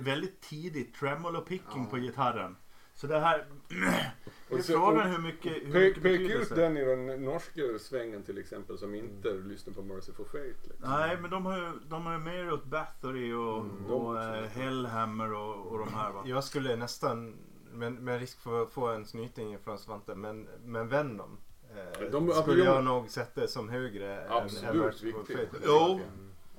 väldigt 0.00 0.40
tidigt 0.40 0.94
tremolo 0.94 1.40
picking 1.40 1.86
på 1.86 1.96
gitarren. 1.96 2.56
Så 2.94 3.06
det 3.06 3.18
här... 3.20 3.46
Och 4.50 4.60
så- 4.64 4.72
frågan 4.72 5.10
hur 5.10 5.18
mycket... 5.18 5.52
Hur 5.52 5.72
Pek, 5.72 6.02
mycket 6.02 6.02
peka 6.02 6.34
ut 6.34 6.48
den 6.54 6.76
i 6.76 6.84
den 6.84 7.24
norska 7.24 7.60
svängen 7.80 8.22
till 8.22 8.38
exempel 8.38 8.78
som 8.78 8.94
inte 8.94 9.28
lyssnar 9.32 9.74
på 9.74 9.82
Merciful 9.82 10.24
Fate. 10.26 10.68
Liksom. 10.68 10.90
Nej, 10.90 11.16
men 11.20 11.30
de 11.30 11.46
har 11.46 11.56
ju, 11.58 11.72
de 11.88 12.06
har 12.06 12.12
ju 12.12 12.18
mer 12.18 12.52
åt 12.52 12.64
Bathory 12.64 13.32
och, 13.32 13.64
de 13.64 13.92
och 13.92 14.10
också. 14.10 14.22
eh, 14.22 14.44
Hellhammer 14.62 15.32
och, 15.32 15.66
och 15.66 15.78
de 15.78 15.94
här 15.94 16.12
va. 16.12 16.22
Jag 16.26 16.44
skulle 16.44 16.76
nästan, 16.76 17.36
med, 17.72 17.92
med 17.92 18.20
risk 18.20 18.40
för 18.40 18.62
att 18.62 18.70
få 18.70 18.86
en 18.86 19.04
snyting 19.06 19.58
från 19.64 19.78
Svante, 19.78 20.14
men, 20.14 20.48
men 20.64 20.88
Venom. 20.88 21.38
Eh, 21.76 22.10
De- 22.10 22.32
skulle 22.32 22.64
de- 22.64 22.66
jag 22.66 22.84
nog 22.84 23.10
sätta 23.10 23.48
som 23.48 23.68
högre 23.68 24.14
än- 24.16 24.26
än 24.26 24.32
Absolut 24.32 24.74
Merciful 24.84 25.14
viktigt. 25.28 25.48
Jo. 25.66 26.00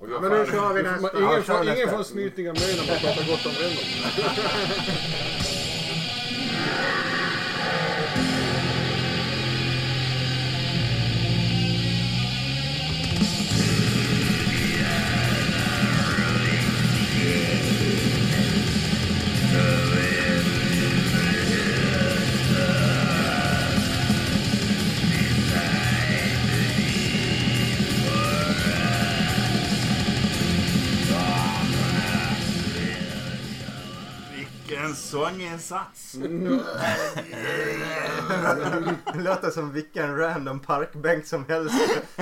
Jag 0.02 0.22
Men 0.22 0.32
nu 0.32 0.46
kör 0.46 0.74
vi 0.74 0.84
nästa. 0.92 1.18
Ingen, 1.20 1.32
Ja, 1.32 1.42
får, 1.42 1.64
ingen 1.76 1.90
får 1.90 2.04
snytingar 2.04 2.54
med 2.54 2.62
när 2.78 2.88
man 2.88 3.00
pratar 3.02 3.28
gott 3.32 3.46
om 3.46 3.52
Venom. 3.52 3.84
sånginsats! 35.60 36.12
Det 39.14 39.24
låter 39.24 39.50
som 39.50 39.72
vilken 39.72 40.18
random 40.18 40.60
parkbänk 40.60 41.26
som 41.26 41.46
helst. 41.46 42.02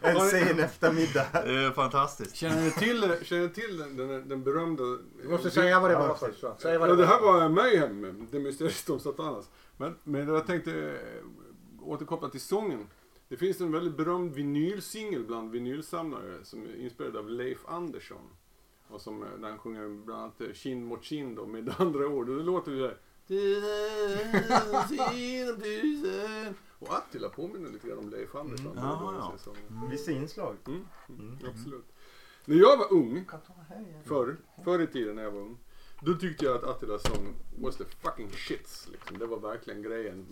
en 0.00 0.20
sen 0.20 0.58
eftermiddag. 0.58 1.26
Det 1.32 1.64
är 1.64 1.70
fantastiskt. 1.70 2.36
Känner 2.36 2.62
ni 2.62 2.70
till, 2.70 3.14
känner 3.22 3.42
ni 3.42 3.48
till 3.48 3.78
den, 3.78 3.96
den, 3.96 4.28
den 4.28 4.42
berömda... 4.42 4.82
Du 5.22 5.28
måste 5.28 5.50
säga 5.50 5.80
vad 5.80 5.90
det 5.90 5.96
var 5.96 6.14
först. 6.14 6.44
Säg 6.62 6.78
vad 6.78 6.88
det 6.88 6.96
det 6.96 7.06
här 7.06 7.20
var. 7.20 7.48
Mayhem, 7.48 8.28
det 8.30 8.38
mysteriet 8.38 8.90
om 8.90 9.00
Satanas. 9.00 9.50
Men, 9.76 9.94
men 10.04 10.28
jag 10.28 10.46
tänkte 10.46 10.70
eh, 10.70 11.88
återkoppla 11.88 12.28
till 12.28 12.40
sången. 12.40 12.86
Det 13.28 13.36
finns 13.36 13.60
en 13.60 13.72
väldigt 13.72 13.96
berömd 13.96 14.34
vinylsingel 14.34 15.24
bland 15.24 15.50
vinylsamlare 15.50 16.38
som 16.42 16.62
är 16.62 16.80
inspirerad 16.80 17.16
av 17.16 17.30
Leif 17.30 17.58
Andersson. 17.66 18.28
Och 18.92 19.00
som, 19.00 19.22
eh, 19.22 19.28
där 19.28 19.48
han 19.48 19.58
sjunger 19.58 19.88
bland 19.88 20.22
annat 20.22 20.56
kind 20.56 20.86
mot 20.86 21.04
kind 21.04 21.38
och 21.38 21.48
med 21.48 21.74
andra 21.78 22.06
ord. 22.06 22.28
Och 22.28 22.36
det 22.36 22.42
låter 22.42 22.72
ju 22.72 22.78
såhär. 22.78 22.98
Och 26.78 26.94
Attila 26.94 27.28
påminner 27.28 27.70
lite 27.70 27.88
grann 27.88 27.98
om 27.98 28.10
Leif 28.10 28.34
Andersson. 28.34 28.66
Mm. 28.66 28.84
Ja, 28.84 29.36
ja. 29.46 29.52
mm. 29.70 29.90
Vissa 29.90 30.10
inslag. 30.10 30.56
Mm, 30.66 30.86
mm, 31.08 31.38
absolut. 31.50 31.84
När 32.44 32.56
jag 32.56 32.76
var 32.76 32.92
ung, 32.92 33.24
förr, 34.04 34.36
förr 34.64 34.82
i 34.82 34.86
tiden 34.86 35.16
när 35.16 35.22
jag 35.22 35.30
var 35.30 35.40
ung. 35.40 35.58
Då 36.00 36.14
tyckte 36.14 36.44
jag 36.44 36.56
att 36.56 36.64
Attilas 36.64 37.02
sång 37.02 37.34
was 37.58 37.76
the 37.76 37.84
fucking 37.84 38.30
shits. 38.30 38.88
Liksom. 38.92 39.18
Det 39.18 39.26
var 39.26 39.38
verkligen 39.38 39.82
grejen 39.82 40.26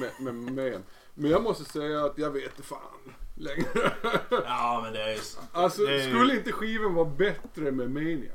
med, 0.00 0.10
med, 0.20 0.34
med, 0.34 0.54
med. 0.54 0.82
Men 1.14 1.30
jag 1.30 1.42
måste 1.42 1.64
säga 1.64 2.04
att 2.04 2.18
jag 2.18 2.30
vet 2.30 2.64
fan 2.64 3.14
längre. 3.40 3.92
Ja, 4.30 4.80
men 4.84 4.92
det 4.92 5.02
är 5.02 5.14
ju... 5.14 5.20
Alltså, 5.52 5.82
det 5.82 6.00
är 6.02 6.06
ju- 6.06 6.14
skulle 6.14 6.36
inte 6.36 6.52
skivan 6.52 6.94
vara 6.94 7.08
bättre 7.10 7.70
med 7.72 7.90
Maniac? 7.90 8.32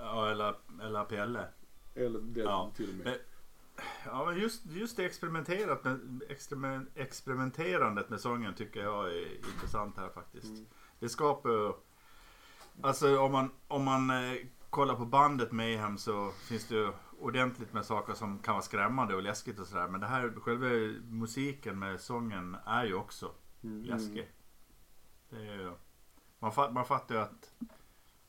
Ja, 0.00 0.30
eller, 0.30 0.54
eller 0.82 1.04
Pelle. 1.04 1.44
Eller 1.94 2.20
det 2.20 2.40
Ja. 2.40 2.70
till 2.76 2.88
och 2.88 2.94
med. 2.94 3.04
Men- 3.04 3.18
Ja, 4.06 4.24
men 4.24 4.38
just, 4.38 4.66
just 4.66 4.96
det 4.96 5.04
experimenterat 5.04 5.84
med, 5.84 6.22
experiment, 6.28 6.88
experimenterandet 6.94 8.10
med 8.10 8.20
sången 8.20 8.54
tycker 8.54 8.82
jag 8.82 9.08
är 9.08 9.26
intressant 9.54 9.96
här 9.96 10.08
faktiskt. 10.08 10.44
Mm. 10.46 10.66
Det 10.98 11.08
skapar 11.08 11.74
Alltså 12.82 13.18
om 13.20 13.32
man, 13.32 13.50
om 13.68 13.84
man 13.84 14.10
eh, 14.10 14.36
kollar 14.70 14.94
på 14.94 15.04
bandet 15.04 15.52
Mayhem 15.52 15.98
så 15.98 16.30
finns 16.48 16.68
det 16.68 16.74
ju 16.74 16.92
ordentligt 17.20 17.72
med 17.72 17.84
saker 17.84 18.14
som 18.14 18.38
kan 18.38 18.54
vara 18.54 18.62
skrämmande 18.62 19.14
och 19.14 19.22
läskigt 19.22 19.58
och 19.58 19.66
sådär. 19.66 19.88
Men 19.88 20.00
det 20.00 20.06
här, 20.06 20.32
själva 20.42 20.66
musiken 21.10 21.78
med 21.78 22.00
sången 22.00 22.56
är 22.66 22.84
ju 22.84 22.94
också 22.94 23.30
Mm. 23.64 23.84
läskig. 23.84 24.28
Det 25.30 25.36
är, 25.36 25.72
man, 26.38 26.52
fat, 26.52 26.72
man 26.72 26.84
fattar 26.84 27.14
ju 27.14 27.20
att, 27.20 27.54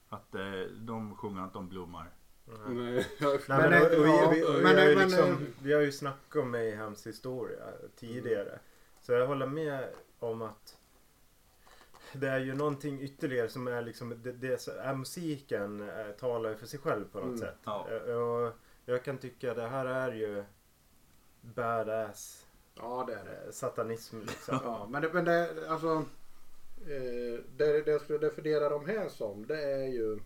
att 0.09 0.35
eh, 0.35 0.61
de 0.77 1.15
sjunger 1.15 1.43
inte 1.43 1.57
om 1.57 1.69
blommar. 1.69 2.09
Nej, 2.45 3.05
Men, 3.47 3.71
vi, 3.91 4.07
har 4.07 4.33
ju 4.87 4.95
liksom, 4.95 5.47
vi 5.61 5.73
har 5.73 5.81
ju 5.81 5.91
snackat 5.91 6.35
om 6.43 6.51
Mayhems 6.51 7.07
historia 7.07 7.65
tidigare. 7.95 8.59
Så 9.01 9.11
jag 9.11 9.27
håller 9.27 9.47
med 9.47 9.89
om 10.19 10.41
att 10.41 10.77
det 12.13 12.27
är 12.27 12.39
ju 12.39 12.53
någonting 12.55 13.01
ytterligare 13.01 13.49
som 13.49 13.67
är 13.67 13.81
liksom, 13.81 14.21
det, 14.23 14.31
det 14.31 14.67
är 14.67 14.93
musiken 14.95 15.89
eh, 15.89 16.11
talar 16.11 16.49
ju 16.49 16.55
för 16.55 16.65
sig 16.67 16.79
själv 16.79 17.05
på 17.11 17.17
något 17.19 17.25
Mm. 17.27 17.39
sätt. 17.39 17.57
Ja. 17.63 17.87
Eh, 17.91 18.13
Och 18.15 18.53
jag 18.85 19.03
kan 19.03 19.17
tycka 19.17 19.53
det 19.53 19.67
här 19.67 19.85
är 19.85 20.11
ju 20.13 20.43
badass 21.41 22.45
Ja, 22.75 23.03
det 23.07 23.13
är 23.13 23.25
det. 23.25 23.53
satanism 23.53 24.19
liksom. 24.19 24.59
Ja, 24.63 24.87
men 24.91 25.01
det, 25.01 25.13
men 25.13 25.25
det 25.25 25.69
alltså. 25.69 26.05
Eh, 26.87 27.39
det, 27.57 27.81
det 27.81 27.91
jag 27.91 28.01
skulle 28.01 28.19
definiera 28.19 28.69
de 28.69 28.85
här 28.85 29.09
som 29.09 29.47
det 29.47 29.61
är 29.61 29.87
ju. 29.87 30.19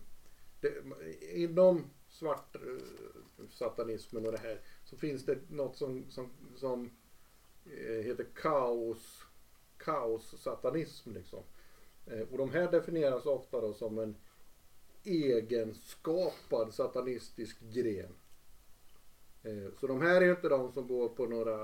Det, 0.60 0.72
inom 1.20 1.90
svart 2.08 2.56
eh, 2.56 3.44
satanismen 3.50 4.26
och 4.26 4.32
det 4.32 4.38
här 4.38 4.60
så 4.84 4.96
finns 4.96 5.24
det 5.24 5.38
något 5.50 5.76
som, 5.76 6.04
som, 6.10 6.30
som 6.56 6.90
eh, 7.66 8.04
heter 8.04 8.26
kaos. 8.34 9.24
Kaos 9.76 10.42
satanism 10.42 11.12
liksom. 11.12 11.42
Och 12.30 12.38
de 12.38 12.50
här 12.50 12.70
definieras 12.70 13.26
ofta 13.26 13.60
då 13.60 13.72
som 13.72 13.98
en 13.98 14.16
egenskapad 15.04 16.74
satanistisk 16.74 17.56
gren. 17.72 18.14
Eh, 19.48 19.70
Så 19.80 19.86
de 19.86 20.00
här 20.00 20.20
är 20.20 20.24
ju 20.24 20.30
inte 20.30 20.48
de 20.48 20.72
som 20.72 20.88
går 20.88 21.08
på 21.08 21.26
några 21.26 21.58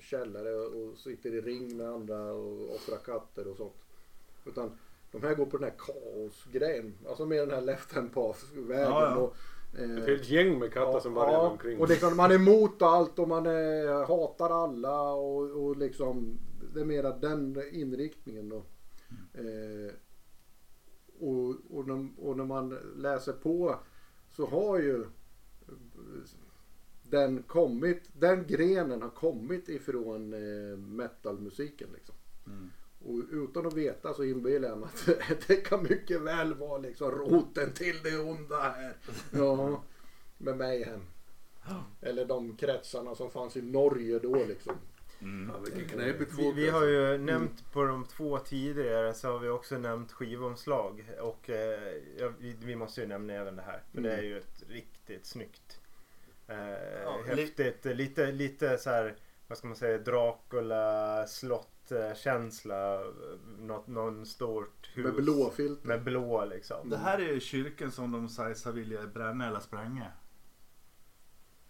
källare 0.00 0.54
och 0.54 0.98
sitter 0.98 1.34
i 1.34 1.40
ring 1.40 1.76
med 1.76 1.88
andra 1.88 2.32
och 2.32 2.74
offrar 2.74 2.98
katter 2.98 3.48
och 3.48 3.56
sånt. 3.56 3.74
Utan 4.44 4.78
de 5.12 5.22
här 5.22 5.34
går 5.34 5.46
på 5.46 5.56
den 5.58 5.70
här 5.70 5.76
kaosgrejen. 5.78 6.94
Alltså 7.08 7.26
med 7.26 7.38
den 7.38 7.50
här 7.50 7.60
left 7.60 7.92
hand 7.92 8.14
path-vägen. 8.14 8.90
Ja, 8.90 9.02
ja. 9.02 9.16
Och, 9.16 9.36
eh, 9.80 9.96
ett 9.96 10.06
helt 10.06 10.28
gäng 10.28 10.58
med 10.58 10.72
katter 10.72 11.00
som 11.00 11.14
bara 11.14 11.30
är 11.30 11.50
omkring. 11.50 11.80
och 11.80 11.88
liksom, 11.88 12.16
man 12.16 12.30
är 12.30 12.34
emot 12.34 12.82
allt 12.82 13.18
och 13.18 13.28
man 13.28 13.46
är, 13.46 14.06
hatar 14.06 14.64
alla 14.64 15.12
och, 15.12 15.64
och 15.64 15.76
liksom 15.76 16.38
det 16.74 16.80
är 16.80 16.84
mera 16.84 17.10
den 17.10 17.62
inriktningen 17.72 18.48
då. 18.48 18.62
Eh, 19.34 19.92
och, 21.20 21.54
och, 21.70 21.88
när, 21.88 22.08
och 22.18 22.36
när 22.36 22.44
man 22.44 22.78
läser 22.96 23.32
på 23.32 23.76
så 24.36 24.46
har 24.46 24.78
ju 24.78 25.04
den 27.10 27.42
kommit, 27.42 28.10
den 28.12 28.46
grenen 28.46 29.02
har 29.02 29.10
kommit 29.10 29.68
ifrån 29.68 30.32
eh, 30.32 30.78
metalmusiken 30.78 31.88
liksom. 31.94 32.14
Mm. 32.46 32.70
Och 33.04 33.22
utan 33.30 33.66
att 33.66 33.74
veta 33.74 34.14
så 34.14 34.24
inbillar 34.24 34.68
jag 34.68 34.78
mig 34.78 34.88
att 34.88 35.08
det 35.48 35.56
kan 35.56 35.82
mycket 35.82 36.20
väl 36.20 36.54
vara 36.54 36.78
liksom 36.78 37.10
roten 37.10 37.72
till 37.72 37.96
det 38.02 38.18
onda 38.18 38.60
här. 38.60 38.96
Ja, 39.30 39.82
med 40.38 40.56
mig 40.56 40.84
hem. 40.84 41.02
Eller 42.00 42.24
de 42.24 42.56
kretsarna 42.56 43.14
som 43.14 43.30
fanns 43.30 43.56
i 43.56 43.62
Norge 43.62 44.18
då 44.18 44.44
liksom. 44.44 44.74
Mm. 45.20 45.50
Ja, 45.54 45.60
Vi, 46.36 46.52
vi 46.52 46.70
har 46.70 46.78
alltså. 46.78 46.90
ju 46.90 47.18
nämnt 47.18 47.72
på 47.72 47.84
de 47.84 48.04
två 48.04 48.38
tidigare 48.38 49.14
så 49.14 49.28
har 49.28 49.38
vi 49.38 49.48
också 49.48 49.78
nämnt 49.78 50.12
skivomslag. 50.12 51.12
Och 51.20 51.50
eh, 51.50 51.94
ja, 52.18 52.32
vi, 52.38 52.56
vi 52.64 52.76
måste 52.76 53.00
ju 53.00 53.06
nämna 53.06 53.32
även 53.32 53.56
det 53.56 53.62
här. 53.62 53.82
För 53.92 54.00
det 54.00 54.12
är 54.12 54.22
ju 54.22 54.38
ett 54.38 54.62
riktigt 54.68 55.26
snyggt. 55.26 55.75
Eh, 56.48 57.36
häftigt. 57.36 57.84
Lite, 57.84 58.32
lite 58.32 58.78
så 58.78 58.90
här, 58.90 59.16
vad 59.46 59.58
ska 59.58 59.66
man 59.66 59.76
säga, 59.76 59.98
Dracula 59.98 61.26
slott 61.26 61.92
eh, 61.92 62.14
känsla. 62.14 63.00
Något, 63.58 63.86
någon 63.86 64.26
stort 64.26 64.90
hus. 64.94 65.04
Med 65.04 65.14
blåfilter. 65.14 65.88
Med 65.88 66.02
blå 66.04 66.44
liksom. 66.44 66.90
Det 66.90 66.96
här 66.96 67.18
är 67.18 67.32
ju 67.32 67.40
kyrkan 67.40 67.92
som 67.92 68.12
de 68.12 68.28
säger 68.28 68.54
sig 68.54 68.72
vilja 68.72 69.06
bränna 69.06 69.46
eller 69.46 69.60
spränga. 69.60 70.12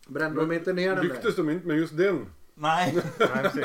Brände 0.09 0.41
de 0.41 0.53
inte 0.53 0.73
ner 0.73 0.97
den 0.97 1.07
Lycktes 1.07 1.37
där? 1.37 1.43
de 1.43 1.51
inte 1.51 1.67
med 1.67 1.77
just 1.77 1.97
den? 1.97 2.33
Nej. 2.55 3.03
Nej, 3.19 3.65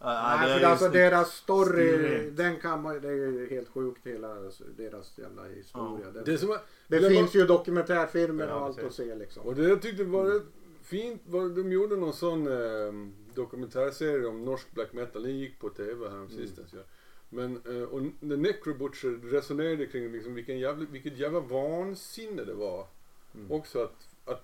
Nej, 0.00 0.48
det 0.48 0.54
är 0.54 0.58
för 0.60 0.66
alltså 0.66 0.88
deras 0.88 1.34
story, 1.34 1.88
Stilrent. 1.92 2.36
den 2.36 2.56
kan 2.56 2.82
man 2.82 3.00
det 3.00 3.08
är 3.08 3.12
ju 3.12 3.48
helt 3.50 3.68
sjukt 3.68 4.06
hela 4.06 4.34
deras 4.76 5.18
jävla 5.18 5.44
historia. 5.44 6.00
Ja. 6.06 6.10
Den- 6.10 6.24
Det, 6.24 6.38
som, 6.38 6.48
var- 6.48 6.60
Det 6.88 6.98
det 6.98 7.08
finns 7.08 7.34
var, 7.34 7.40
ju 7.40 7.46
dokumentärfilmer 7.46 8.48
Ja, 8.48 8.54
och 8.54 8.64
allt 8.66 8.78
att 8.82 8.94
se 8.94 9.14
liksom. 9.14 9.42
Och 9.46 9.54
det 9.54 9.68
jag 9.68 9.82
tyckte 9.82 10.04
var 10.04 10.24
rätt 10.24 10.42
fint, 10.82 11.22
var- 11.26 11.48
de 11.48 11.72
gjorde 11.72 11.96
någon 11.96 12.12
sån 12.12 12.46
eh, 12.46 12.92
dokumentärserie 13.34 14.26
om 14.26 14.44
norsk 14.44 14.74
black 14.74 14.92
metal. 14.92 15.22
Den 15.22 15.38
gick 15.38 15.58
på 15.60 15.68
TV 15.68 16.08
här 16.08 16.26
sistens. 16.28 16.72
Ja. 16.72 16.80
Men, 17.28 17.56
eh, 17.66 17.82
och 17.82 18.02
när 18.20 18.36
Necrobutcher 18.36 19.30
resonerade 19.30 19.86
kring 19.86 20.12
liksom 20.12 20.34
vilken 20.34 20.58
jävla, 20.58 20.86
vilket 20.90 21.18
jävla 21.18 21.40
vansinne 21.40 22.44
det 22.44 22.54
var. 22.54 22.86
Också 23.50 23.82
att, 23.82 24.08
att 24.24 24.42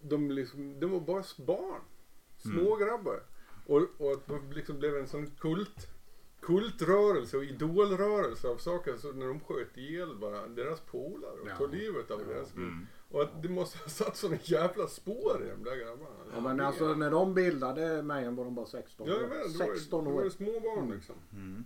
de 0.00 0.30
liksom, 0.30 0.80
de 0.80 0.90
var 0.90 1.00
bara 1.00 1.24
barn. 1.36 1.80
Smågrabbar. 2.38 3.22
Och, 3.66 3.82
och 3.98 4.12
att 4.12 4.26
de 4.26 4.52
liksom 4.52 4.78
blev 4.78 4.96
en 4.96 5.06
sån 5.06 5.26
kult 5.30 5.88
kultrörelse 6.40 7.36
och 7.36 7.44
idolrörelse 7.44 8.48
av 8.48 8.56
saker 8.56 8.96
så 8.96 9.12
när 9.12 9.26
de 9.26 9.40
sköt 9.40 9.76
ihjäl 9.76 10.16
bara 10.20 10.48
deras 10.48 10.80
polare 10.80 11.40
och 11.42 11.48
Ja. 11.48 11.56
tog 11.56 11.74
livet 11.74 12.10
av 12.10 12.20
deras 12.26 12.48
skull. 12.48 12.62
Mm. 12.62 12.86
Och 13.10 13.22
att 13.22 13.42
det 13.42 13.48
måste 13.48 13.78
ha 13.78 13.88
satt 13.88 14.16
såna 14.16 14.36
jävla 14.42 14.86
spår 14.86 15.42
i 15.46 15.50
de 15.50 15.64
där 15.70 15.76
grabbarna. 15.76 16.10
Ja, 16.34 16.40
men 16.40 16.60
alltså 16.60 16.94
när 16.94 17.10
de 17.10 17.34
bildade 17.34 18.02
Mayhem 18.02 18.36
var 18.36 18.44
de 18.44 18.54
bara 18.54 18.66
16 18.66 19.06
Ja, 19.08 19.14
år. 19.16 19.20
var 19.20 19.36
det- 19.36 19.50
16 19.50 20.04
då 20.04 20.10
var 20.10 20.20
år. 20.20 20.24
det 20.24 20.30
små 20.30 20.60
barn 20.60 20.90
liksom. 20.90 21.14
Mm. 21.32 21.64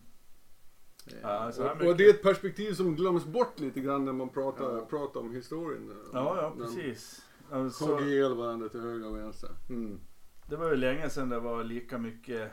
Ja, 1.23 1.53
så 1.53 1.63
här 1.63 1.83
Och, 1.83 1.89
och 1.89 1.97
det 1.97 2.05
är 2.07 2.11
ett 2.11 2.23
perspektiv 2.23 2.73
som 2.73 2.97
glöms 2.97 3.25
bort 3.25 3.61
lite 3.61 3.81
grann 3.81 4.05
när 4.05 4.13
man 4.13 4.29
pratar, 4.29 4.81
pratar 4.85 5.21
om 5.21 5.35
historien. 5.35 5.93
Ja, 6.13 6.37
ja 6.43 6.55
de 6.59 6.63
precis. 6.65 7.23
Alltså, 7.51 7.85
Hugger 7.85 8.07
ihjäl 8.07 8.35
varandra 8.37 8.69
till 8.69 8.81
höger 8.81 9.07
och 9.09 9.17
vänster. 9.17 9.51
Mm. 9.69 10.01
Det 10.49 10.57
var 10.57 10.71
ju 10.71 10.77
länge 10.77 11.11
sedan 11.11 11.29
det 11.29 11.39
var 11.41 11.65
lika 11.65 11.99
mycket, 11.99 12.51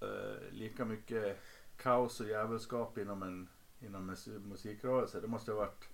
eh, 0.00 0.52
lika 0.52 0.84
mycket 0.84 1.38
kaos 1.76 2.20
och 2.20 2.28
djävulskap 2.28 2.98
inom 2.98 3.22
en 3.22 3.48
inom 3.80 4.10
mus- 4.10 4.38
musikrörelse. 4.48 5.20
Det 5.20 5.26
måste 5.28 5.52
ha 5.52 5.58
varit 5.58 5.88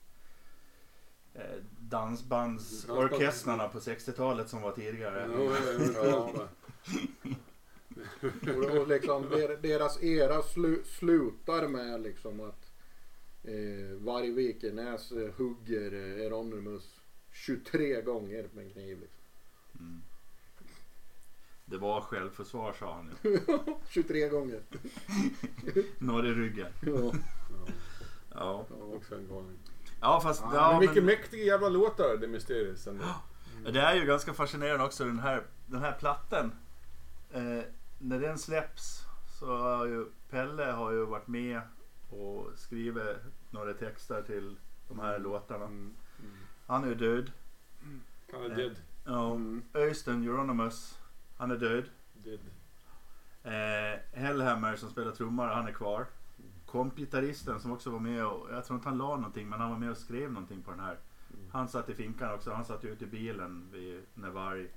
eh, 1.35 1.63
dansbandsorkestrarna 1.81 3.69
på 3.69 3.79
60-talet 3.79 4.49
som 4.49 4.63
var 4.63 4.73
tidigare. 4.73 5.29
Ja, 5.33 5.57
eventuellt 5.57 6.35
bara. 6.37 6.49
Och, 8.57 8.77
och 8.81 8.89
liksom 8.89 9.23
der- 9.31 9.57
deras 9.63 10.03
era 10.03 10.43
slu, 10.43 10.83
slutar 10.85 11.69
med 11.69 12.01
liksom 12.01 12.41
att 12.41 12.73
eh, 13.45 13.97
varje 13.99 14.33
Vikenäs 14.33 15.13
eh, 15.13 15.31
hugger 15.37 15.93
eh, 15.93 16.27
Eronimus 16.27 17.01
23 17.33 18.03
gånger 18.03 18.49
med 18.53 18.65
en 18.65 18.71
kniv. 18.73 19.01
Liksom. 19.01 19.21
Mm. 19.81 20.03
Det 21.71 21.79
var 21.79 22.01
självförsvar 22.01 22.73
sa 22.79 22.95
han 22.95 23.11
ju. 23.23 23.41
23 23.89 24.29
gånger. 24.29 24.61
Norr 25.99 26.27
i 26.27 26.35
ryggen. 26.35 26.73
Ja. 26.81 27.13
Ja. 28.35 28.67
Också 28.95 29.15
en 29.15 29.29
galning. 29.29 29.59
Ja 30.01 30.21
fast... 30.21 30.43
Ja, 30.43 30.55
Ja, 30.55 30.71
men 30.71 30.81
vilka 30.81 30.95
men, 30.95 31.05
mäktiga 31.05 31.45
jävla 31.45 31.69
låtar 31.69 32.17
det 32.17 32.29
mysteriet 32.29 32.87
ändå. 32.87 33.05
det 33.73 33.81
är 33.81 33.95
ju 33.95 34.07
ganska 34.07 34.35
fascinerande 34.35 34.85
också 34.85 35.05
den 35.05 35.19
här, 35.19 35.43
den 35.67 35.81
här 35.81 35.93
plattan. 35.93 36.53
Eh, 37.33 37.63
när 37.99 38.21
den 38.21 38.39
släpps 38.39 39.05
så 39.39 39.57
har 39.57 39.87
ju 39.87 40.07
Pelle 40.31 40.65
har 40.65 40.93
ju 40.93 41.05
varit 41.05 41.27
med 41.27 41.61
och 42.11 42.51
skrivit 42.57 43.17
några 43.51 43.75
texter 43.75 44.23
till 44.23 44.57
de 44.89 44.99
här 44.99 45.19
låtarna. 45.19 45.65
Mm. 45.65 45.95
Han 46.67 46.85
är 46.85 46.89
ju 46.89 46.95
död. 46.95 47.33
Han 48.33 48.43
är 48.45 48.51
Eh, 48.51 48.57
dead. 48.57 48.77
Ja. 49.05 49.31
Mm. 49.35 49.63
Öystein 49.75 50.23
Euronymous. 50.23 50.98
Han 51.39 51.51
är 51.51 51.57
död. 51.57 51.85
dead. 52.25 52.41
Eh, 53.43 54.01
Hellhammer 54.13 54.77
som 54.77 54.91
spelar 54.91 55.13
trummor, 55.13 55.47
han 55.47 55.69
är 55.69 55.73
kvar. 55.73 56.07
Kompgitarristen 56.67 57.61
som 57.61 57.73
också 57.73 57.91
var 57.91 57.99
med 58.01 58.27
och, 58.27 58.47
jag 58.53 58.65
tror 58.65 58.77
inte 58.77 58.89
han 58.89 58.99
la 58.99 59.17
någonting 59.17 59.49
men 59.49 59.61
han 59.61 59.71
var 59.71 59.79
med 59.79 59.91
och 59.91 59.97
skrev 59.97 60.33
någonting 60.33 60.63
på 60.63 60.71
den 60.71 60.81
här. 60.81 60.99
Han 61.53 61.69
satt 61.69 61.89
i 61.89 61.95
finkan 61.95 62.35
också, 62.35 62.51
han 62.53 62.65
satt 62.65 62.85
ju 62.85 62.89
ute 62.93 63.05
i 63.05 63.07
bilen 63.09 63.69
vid 63.73 64.03
Nevarg. 64.15 64.69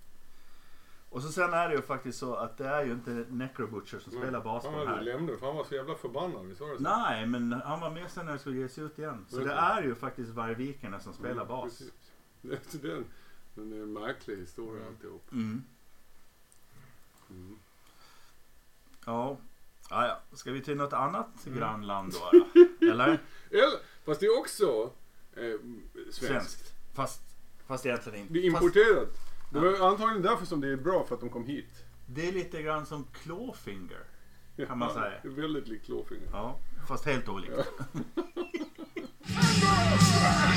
Och 1.09 1.21
så 1.21 1.31
sen 1.31 1.53
är 1.53 1.69
det 1.69 1.75
ju 1.75 1.81
faktiskt 1.81 2.19
så 2.19 2.35
att 2.35 2.57
det 2.57 2.67
är 2.67 2.85
ju 2.85 2.91
inte 2.91 3.11
Necrobutcher 3.29 3.99
som 3.99 4.11
spelar 4.11 4.41
bas 4.41 4.63
på 4.63 4.71
den 4.71 4.87
här. 4.87 5.01
lämnat 5.01 5.39
för 5.39 5.45
han 5.47 5.55
var 5.55 5.63
så 5.63 5.75
jävla 5.75 5.95
förbannad. 5.95 6.45
Visst 6.45 6.61
var 6.61 6.67
det 6.69 6.77
så? 6.77 6.83
Nej, 6.83 7.25
men 7.27 7.51
han 7.53 7.79
var 7.79 7.91
med 7.91 8.11
sen 8.11 8.25
när 8.25 8.33
det 8.33 8.39
skulle 8.39 8.57
ges 8.57 8.77
ut 8.77 8.99
igen. 8.99 9.25
Så 9.29 9.35
Okej. 9.35 9.47
det 9.47 9.53
är 9.53 9.83
ju 9.83 9.95
faktiskt 9.95 10.29
Vargvikerna 10.31 10.99
som 10.99 11.13
spelar 11.13 11.31
Mm, 11.31 11.47
bas. 11.47 11.63
precis. 11.77 11.93
Det 12.81 12.87
är 12.91 12.95
är 13.57 13.83
en 13.83 13.93
märklig 13.93 14.37
historia 14.37 14.87
alltihop. 14.87 15.31
Mm. 15.31 15.63
Mm. 17.31 17.59
Ja. 19.05 19.37
Ja, 19.89 20.07
ja. 20.07 20.37
Ska 20.37 20.51
vi 20.51 20.61
till 20.61 20.77
något 20.77 20.93
annat 20.93 21.45
Mm. 21.45 21.59
grannland 21.59 22.13
då? 22.13 22.45
Eller? 22.91 23.19
Eller, 23.49 23.79
fast 24.05 24.19
det 24.19 24.25
är 24.25 24.39
också 24.39 24.91
eh, 25.35 25.41
svenskt. 26.11 26.15
Svenskt. 26.27 26.73
Fast, 26.93 27.21
fast 27.67 27.85
egentligen 27.85 28.19
inte. 28.19 28.33
Det 28.33 28.47
är 28.47 28.51
Fast 28.51 28.63
importerat. 28.63 29.09
Det 29.53 29.59
var 29.59 29.89
antagligen 29.89 30.21
därför 30.21 30.45
som 30.45 30.61
det 30.61 30.67
är 30.67 30.75
bra 30.75 31.05
för 31.07 31.15
att 31.15 31.21
de 31.21 31.29
kom 31.29 31.45
hit. 31.45 31.85
det 32.05 32.27
är 32.27 32.31
lite 32.31 32.61
grann 32.61 32.85
som 32.85 33.03
Clawfinger. 33.13 34.03
Kan 34.67 34.77
man 34.77 34.93
säga. 34.93 35.13
Det 35.21 35.27
är 35.27 35.31
väldigt 35.31 35.67
likt 35.67 35.85
Clawfinger. 35.85 36.29
Ja, 36.31 36.59
fast 36.87 37.05
helt 37.05 37.29
olikt. 37.29 37.53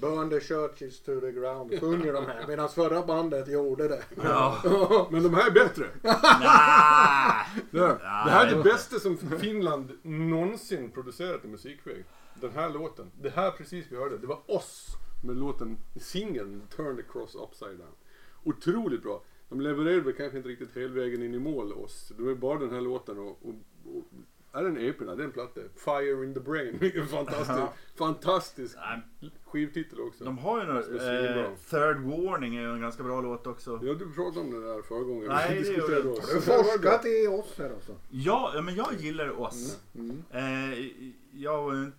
Burn 0.00 0.30
the 0.30 0.40
churches 0.40 1.00
to 1.00 1.20
the 1.20 1.32
ground 1.32 1.80
sjunger 1.80 2.12
de 2.12 2.26
här 2.26 2.44
medan 2.48 2.68
förra 2.68 3.06
bandet 3.06 3.48
gjorde 3.48 3.88
det. 3.88 4.02
Ja. 4.22 5.08
Men 5.10 5.22
de 5.22 5.34
här 5.34 5.46
är 5.46 5.50
bättre. 5.50 5.84
Nah. 6.02 7.46
Det, 7.70 7.80
här, 7.80 8.24
det 8.24 8.30
här 8.30 8.46
är 8.46 8.50
det- 8.50 8.56
det 8.56 8.62
bästa 8.62 8.98
som 8.98 9.16
Finland 9.18 9.92
någonsin 10.02 10.90
producerat 10.90 11.44
i 11.44 11.48
musikväg. 11.48 12.04
Den 12.40 12.50
här 12.54 12.70
låten. 12.70 13.10
Det 13.20 13.30
här 13.30 13.50
precis 13.50 13.86
vi 13.90 13.96
hörde. 13.96 14.18
Det 14.18 14.26
var 14.26 14.40
oss 14.50 14.86
med 15.24 15.36
låten, 15.36 15.76
singeln 16.00 16.62
Turn 16.76 16.96
the 16.96 17.02
Cross 17.02 17.34
Upside 17.34 17.78
Down. 17.78 17.94
Otroligt 18.44 19.02
bra. 19.02 19.22
De 19.48 19.60
levererade 19.60 20.00
väl 20.00 20.12
kanske 20.12 20.36
inte 20.38 20.48
riktigt 20.48 20.76
hela 20.76 20.94
vägen 20.94 21.22
in 21.22 21.34
i 21.34 21.38
mål 21.38 21.72
oss. 21.72 22.12
Det 22.16 22.22
var 22.22 22.34
bara 22.34 22.58
den 22.58 22.70
här 22.70 22.80
låten 22.80 23.18
och, 23.18 23.28
och, 23.42 23.54
och 23.96 24.04
är 24.58 24.62
det 24.62 24.68
en 24.68 24.88
EP? 24.88 25.00
Nej, 25.00 25.16
det 25.16 25.22
är 25.22 25.24
en 25.24 25.32
platta. 25.32 25.60
Fire 25.84 26.24
in 26.24 26.34
the 26.34 26.40
Brain. 26.40 26.76
Vilken 26.80 27.06
fantastisk, 27.06 27.60
fantastisk 27.98 28.76
skivtitel 29.44 30.00
också. 30.00 30.24
De 30.24 30.38
har 30.38 30.58
ju 30.60 30.82
svinbra. 30.82 31.44
eh, 31.44 31.50
Third 31.70 31.96
Warning 31.98 32.56
är 32.56 32.60
ju 32.60 32.72
en 32.72 32.80
ganska 32.80 33.02
bra 33.02 33.20
låt 33.20 33.46
också. 33.46 33.80
Ja, 33.82 33.94
du 33.94 34.12
pratade 34.12 34.40
om 34.40 34.50
det 34.50 34.66
där 34.74 34.82
förra 34.82 35.02
gången. 35.02 35.28
Nej, 35.28 35.62
det 35.62 35.72
gjorde 35.72 36.08
oss. 36.10 36.28
Har 36.28 36.34
du 36.34 36.40
forskat 36.40 37.06
i 37.06 37.26
oss 37.26 37.54
här 37.58 37.70
alltså? 37.70 37.92
Ja, 38.10 38.60
men 38.64 38.74
jag 38.74 38.88
gillar 38.98 39.40
oss. 39.40 39.78
Mm. 39.94 40.22
Eh, 40.30 40.88
jag 41.32 41.62
var 41.62 41.74
ju 41.74 41.84
inte, 41.84 41.96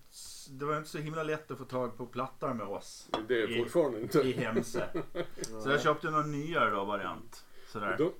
det 0.51 0.65
var 0.65 0.71
ju 0.71 0.77
inte 0.77 0.89
så 0.89 0.97
himla 0.97 1.23
lätt 1.23 1.51
att 1.51 1.57
få 1.57 1.63
tag 1.65 1.97
på 1.97 2.05
plattor 2.05 2.53
med 2.53 2.67
oss. 2.67 3.09
Det 3.27 3.41
är 3.43 3.51
I- 3.51 3.59
fortfarande 3.63 4.01
inte. 4.01 4.19
I 4.19 4.31
Hemse. 4.31 4.83
Så 5.63 5.69
jag 5.69 5.81
köpte 5.81 6.09
någon 6.09 6.31
nyare 6.31 6.69
då 6.69 6.85
variant. 6.85 7.45
Sådär. 7.67 7.95
De, 7.97 8.11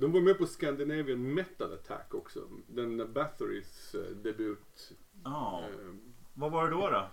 de 0.00 0.12
var 0.12 0.20
med 0.20 0.38
på 0.38 0.46
Scandinavian 0.46 1.34
Metal 1.34 1.72
Attack 1.72 2.14
också. 2.14 2.40
Den 2.66 3.00
Bathory's 3.14 3.96
eh, 3.96 4.16
debut. 4.16 4.92
Ja. 5.24 5.62
Eh, 5.68 5.94
Vad 6.34 6.52
var 6.52 6.64
det 6.64 6.70
då 6.70 6.90
då? 6.90 7.08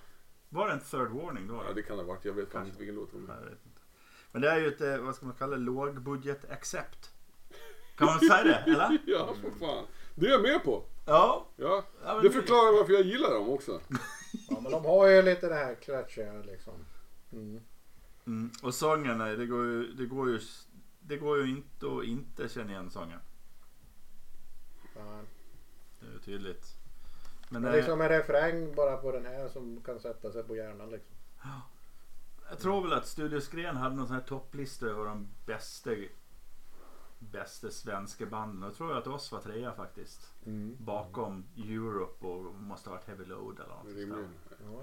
Var 0.49 0.67
det 0.67 0.73
en 0.73 0.79
Third 0.79 1.09
Warning 1.11 1.47
då? 1.47 1.63
ja, 1.67 1.73
det 1.73 1.81
kan 1.81 1.97
ha 1.97 2.03
varit. 2.05 2.25
Jag 2.25 2.33
vet 2.33 2.51
Kanske. 2.51 2.67
inte 2.67 2.79
vilken 2.79 2.95
låt 2.95 3.11
det 3.11 3.17
var. 3.17 3.57
Men 4.31 4.41
det 4.41 4.49
är 4.49 4.57
ju 4.59 4.67
ett, 4.67 4.81
eh, 4.81 4.97
vad 4.97 5.15
ska 5.15 5.25
man 5.25 5.35
kalla 5.35 5.55
det, 5.55 5.61
lågbudget 5.61 6.51
accept. 6.51 7.09
Kan 7.97 8.05
man 8.07 8.19
säga 8.19 8.43
det? 8.43 8.55
Eller? 8.71 8.97
Ja, 9.05 9.33
för 9.41 9.51
fan. 9.59 9.85
Det 10.15 10.25
är 10.25 10.29
jag 10.31 10.41
med 10.41 10.63
på. 10.63 10.83
Ja. 11.05 11.47
Ja, 11.55 11.83
det 12.05 12.21
det- 12.21 12.29
förklarar 12.33 12.77
varför 12.77 12.93
jag 12.93 13.01
gillar 13.05 13.33
dem 13.33 13.49
också. 13.49 13.81
Ja 14.49 14.59
men 14.61 14.71
de 14.71 14.85
har 14.85 15.07
ju 15.07 15.21
lite 15.21 15.49
det 15.49 15.55
här 15.55 15.75
klatschiga 15.75 16.33
liksom. 16.33 16.73
Mm. 17.31 17.61
Mm. 18.27 18.51
Och 18.63 18.73
sången, 18.73 19.17
det 19.19 19.45
går 19.45 19.65
ju, 19.65 19.93
det 19.93 20.05
går 20.05 20.29
ju, 20.29 20.39
det 21.07 21.17
går 21.17 21.37
ju 21.37 21.49
inte 21.49 21.85
att 21.97 22.03
inte 22.03 22.49
känna 22.49 22.71
igen 22.71 22.89
sången. 22.89 23.19
Ja. 24.95 25.19
Det 25.99 26.05
är 26.07 26.11
ju 26.11 26.19
tydligt. 26.19 26.77
Men 27.49 27.61
Men 27.61 27.71
eh, 27.71 27.77
liksom 27.77 28.01
en 28.01 28.09
refräng 28.09 28.75
bara 28.75 28.97
på 28.97 29.11
den 29.11 29.25
här 29.25 29.47
som 29.49 29.81
kan 29.85 29.99
sätta 29.99 30.31
sig 30.31 30.43
på 30.43 30.55
hjärnan 30.55 30.89
liksom. 30.89 31.15
jag 32.49 32.59
tror 32.59 32.81
väl 32.83 32.93
att 32.93 33.07
Studios 33.07 33.47
Gren 33.49 33.77
hade 33.77 33.95
någon 33.95 34.07
sån 34.07 34.15
här 34.15 34.23
topplista 34.23 34.85
över 34.85 35.05
de 35.05 35.27
bästa, 35.45 35.91
bästa 37.19 37.69
svenska 37.71 38.25
banden. 38.25 38.63
Och 38.63 38.69
jag 38.69 38.75
tror 38.75 38.97
att 38.97 39.07
oss 39.07 39.31
var 39.31 39.39
trea 39.41 39.73
faktiskt. 39.73 40.33
Mm. 40.45 40.75
Bakom 40.79 41.45
Europe 41.57 42.25
och 42.25 42.55
måste 42.55 42.89
ha 42.89 42.95
varit 42.95 43.07
Heavy 43.07 43.25
Load 43.25 43.59
eller 43.59 43.75
något. 43.75 43.85
Rimligen. 43.85 44.29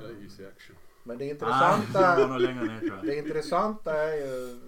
Ja, 0.00 0.08
Easy 0.22 0.46
Action. 0.46 0.76
Men 1.04 1.18
det 1.18 1.24
Ah, 1.24 1.28
intressanta, 1.30 2.16
det 2.38 2.80
tror 2.80 2.96
jag. 2.96 3.04
det 3.06 3.18
intressanta 3.18 3.94
är 3.94 4.16
ju, 4.16 4.58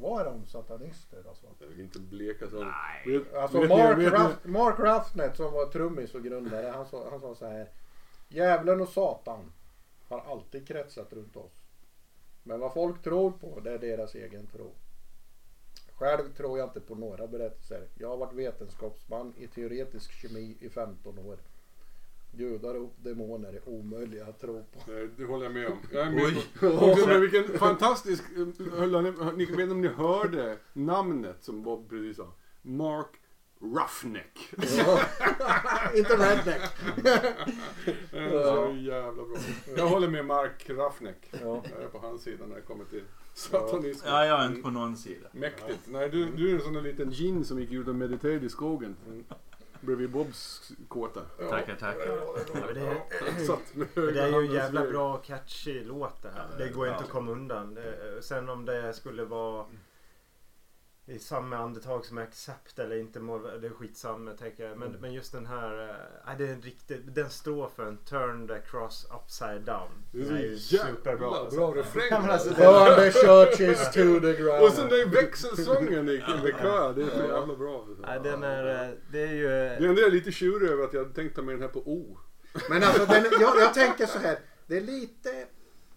var 0.00 0.24
de 0.24 0.46
satanister 0.46 1.24
alltså? 1.28 1.46
Jag 1.58 1.66
vill 1.66 1.80
inte 1.80 1.98
bleka 2.00 2.50
så. 2.50 2.64
Nej. 2.64 3.18
Vet- 3.18 3.34
Alltså 3.34 3.60
vet 3.60 3.68
Mark, 3.68 3.98
ni- 3.98 4.06
Ruff, 4.10 4.44
Mark 4.44 4.78
Ruffnet 4.78 5.36
som 5.36 5.52
var 5.52 5.66
trummis 5.66 6.14
och 6.14 6.22
grundare, 6.22 6.66
han 6.66 6.86
sa, 6.86 7.10
han 7.10 7.20
sa 7.20 7.34
så 7.34 7.46
här. 7.46 7.68
Djävulen 8.28 8.80
och 8.80 8.88
Satan 8.88 9.52
har 10.08 10.20
alltid 10.20 10.68
kretsat 10.68 11.12
runt 11.12 11.36
oss. 11.36 11.52
Men 12.42 12.60
vad 12.60 12.72
folk 12.74 13.02
tror 13.02 13.30
på, 13.30 13.60
det 13.60 13.70
är 13.72 13.78
deras 13.78 14.14
egen 14.14 14.46
tro. 14.46 14.70
Själv 15.94 16.34
tror 16.36 16.58
jag 16.58 16.68
inte 16.68 16.80
på 16.80 16.94
några 16.94 17.26
berättelser. 17.26 17.88
Jag 17.94 18.08
har 18.08 18.16
varit 18.16 18.32
vetenskapsman 18.34 19.34
i 19.38 19.46
teoretisk 19.46 20.12
kemi 20.12 20.56
i 20.60 20.68
15 20.68 21.18
år. 21.18 21.38
Gudar 22.38 22.74
och 22.74 22.94
demoner 23.02 23.48
är 23.52 23.68
omöjliga 23.68 24.26
att 24.26 24.40
tro 24.40 24.64
på. 24.72 24.92
Nej, 24.92 25.08
det 25.16 25.24
håller 25.24 25.44
jag 25.44 25.52
med 25.54 25.66
om. 25.66 25.78
Jag 25.92 26.06
är 26.06 26.10
med 26.10 26.24
Oj. 26.24 26.46
på. 26.60 26.66
Och 26.66 27.08
men 27.08 27.20
vilken 27.30 27.58
fantastisk... 27.58 28.24
höll 28.76 28.94
han- 28.94 29.34
Ni 29.36 29.44
vet 29.44 29.70
om 29.70 29.80
ni 29.80 29.88
hörde 29.88 30.58
namnet 30.72 31.36
som 31.44 31.62
Bob 31.62 31.90
precis 31.90 32.16
sa. 32.16 32.32
Mark 32.62 33.06
Roughneck. 33.60 34.48
Ja. 34.78 35.00
inte 35.94 36.12
redneck. 36.16 36.60
Det 38.10 38.18
är 38.18 38.30
så 38.30 38.74
jävla 38.76 39.12
bra. 39.24 39.36
Jag 39.76 39.88
håller 39.88 40.08
med 40.08 40.24
Mark 40.26 40.70
Roughneck. 40.70 41.30
Ja. 41.42 41.62
Jag 41.74 41.82
är 41.82 41.88
på 41.88 41.98
hans 41.98 42.22
sida 42.22 42.46
när 42.46 42.56
det 42.56 42.62
kommer 42.62 42.84
till 42.84 43.02
satanism. 43.34 44.06
Ja, 44.06 44.24
jag 44.26 44.42
är 44.42 44.46
inte 44.46 44.62
på 44.62 44.70
någon 44.70 44.96
sida. 44.96 45.28
Mäktigt. 45.32 45.78
Nej, 45.86 46.08
du, 46.08 46.24
du 46.24 46.50
är 46.50 46.54
en 46.54 46.60
sån 46.60 46.72
där 46.72 46.82
liten 46.82 47.10
gin 47.10 47.44
som 47.44 47.60
gick 47.60 47.72
ut 47.72 47.88
och 47.88 47.94
mediterade 47.94 48.46
i 48.46 48.48
skogen. 48.48 48.96
Bredvid 49.80 50.10
Bobs 50.10 50.72
kåta. 50.88 51.20
Tackar, 51.50 51.74
tackar. 51.74 52.06
Ja, 52.06 52.34
men 52.54 52.74
det, 52.74 54.12
det 54.12 54.20
är 54.20 54.28
ju 54.28 54.34
en 54.46 54.52
jävla 54.52 54.86
bra 54.86 55.16
catchy 55.16 55.84
låt 55.84 56.22
det 56.22 56.28
här. 56.28 56.46
Det 56.58 56.68
går 56.68 56.88
inte 56.88 57.00
att 57.00 57.10
komma 57.10 57.32
undan. 57.32 57.74
Det- 57.74 58.22
Sen 58.22 58.48
om 58.48 58.64
det 58.64 58.92
skulle 58.92 59.24
vara 59.24 59.66
i 61.08 61.18
samma 61.18 61.56
andetag 61.56 62.04
som 62.04 62.18
Accept 62.18 62.78
eller 62.78 62.96
inte, 62.96 63.20
må- 63.20 63.38
det 63.38 63.66
är 63.66 63.70
skitsamma 63.70 64.32
tänker 64.32 64.68
jag. 64.68 64.78
Men, 64.78 64.92
men 65.00 65.12
just 65.12 65.32
den 65.32 65.46
här, 65.46 65.88
eh, 66.26 66.34
det 66.38 66.48
är 66.48 66.52
en 66.52 66.62
riktig, 66.62 67.12
den 67.12 67.30
strofen 67.30 67.96
Turn 67.96 68.48
the 68.48 68.58
cross 68.70 69.06
upside 69.24 69.62
down. 69.62 69.88
Det 70.12 70.18
är 70.18 70.38
ju 70.38 70.56
jävla 70.56 70.58
superbra. 70.94 71.16
bra 71.28 71.36
alltså. 71.38 71.72
refräng. 71.72 72.04
Ja, 72.10 72.20
men 72.20 72.30
alltså, 72.30 72.50
the 72.54 73.10
churches 73.12 73.92
to 73.92 74.20
the 74.20 74.32
ground. 74.42 74.62
Och 74.64 74.72
sen 74.72 74.88
den 74.88 75.10
växelsången 75.10 76.08
i 76.08 76.18
med 76.42 76.58
kör. 76.60 76.94
Det 76.94 77.02
är 77.02 77.10
så 77.10 77.22
jävla 77.34 77.56
bra. 77.56 77.86
Nej, 77.98 78.20
den 78.22 78.42
är, 78.42 78.84
eh, 78.88 78.94
det 79.12 79.22
är 79.22 79.32
ju... 79.32 79.48
Det 79.48 79.86
enda 79.86 80.00
jag 80.00 80.08
är 80.08 80.10
lite 80.10 80.32
tjurig 80.32 80.70
över 80.70 80.84
att 80.84 80.92
jag 80.92 81.14
tänkt 81.14 81.36
ta 81.36 81.42
med 81.42 81.54
den 81.54 81.62
här 81.62 81.68
på 81.68 81.80
O. 81.80 82.18
Men 82.70 82.82
alltså, 82.82 83.06
den, 83.06 83.24
jag, 83.40 83.60
jag 83.60 83.74
tänker 83.74 84.06
så 84.06 84.18
här. 84.18 84.38
Det 84.66 84.76
är 84.76 84.80
lite 84.80 85.46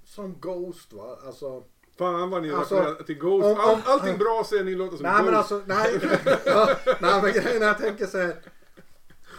som 0.05 0.39
Ghost 0.39 0.93
va? 0.93 1.17
Alltså, 1.25 1.63
Fan 2.01 2.29
vad 2.29 2.41
ni 2.41 2.51
Alltså, 2.53 2.75
refererar 2.75 3.03
till 3.03 3.17
Ghost. 3.17 3.45
om- 3.45 3.51
om- 3.51 3.59
All, 3.59 3.81
allting 3.85 4.17
bra 4.17 4.43
säger 4.49 4.63
ni 4.63 4.75
låter 4.75 4.97
som 4.97 5.03
nej 5.03 5.13
Ghost. 5.13 5.25
men 5.25 5.35
alltså, 5.35 5.61
nej. 5.65 5.99
ja, 6.45 6.69
nej 6.99 7.21
men 7.23 7.31
grejen 7.33 7.61
är, 7.63 7.67
jag 7.67 7.77
tänker 7.77 8.05
så 8.05 8.17
här. 8.17 8.35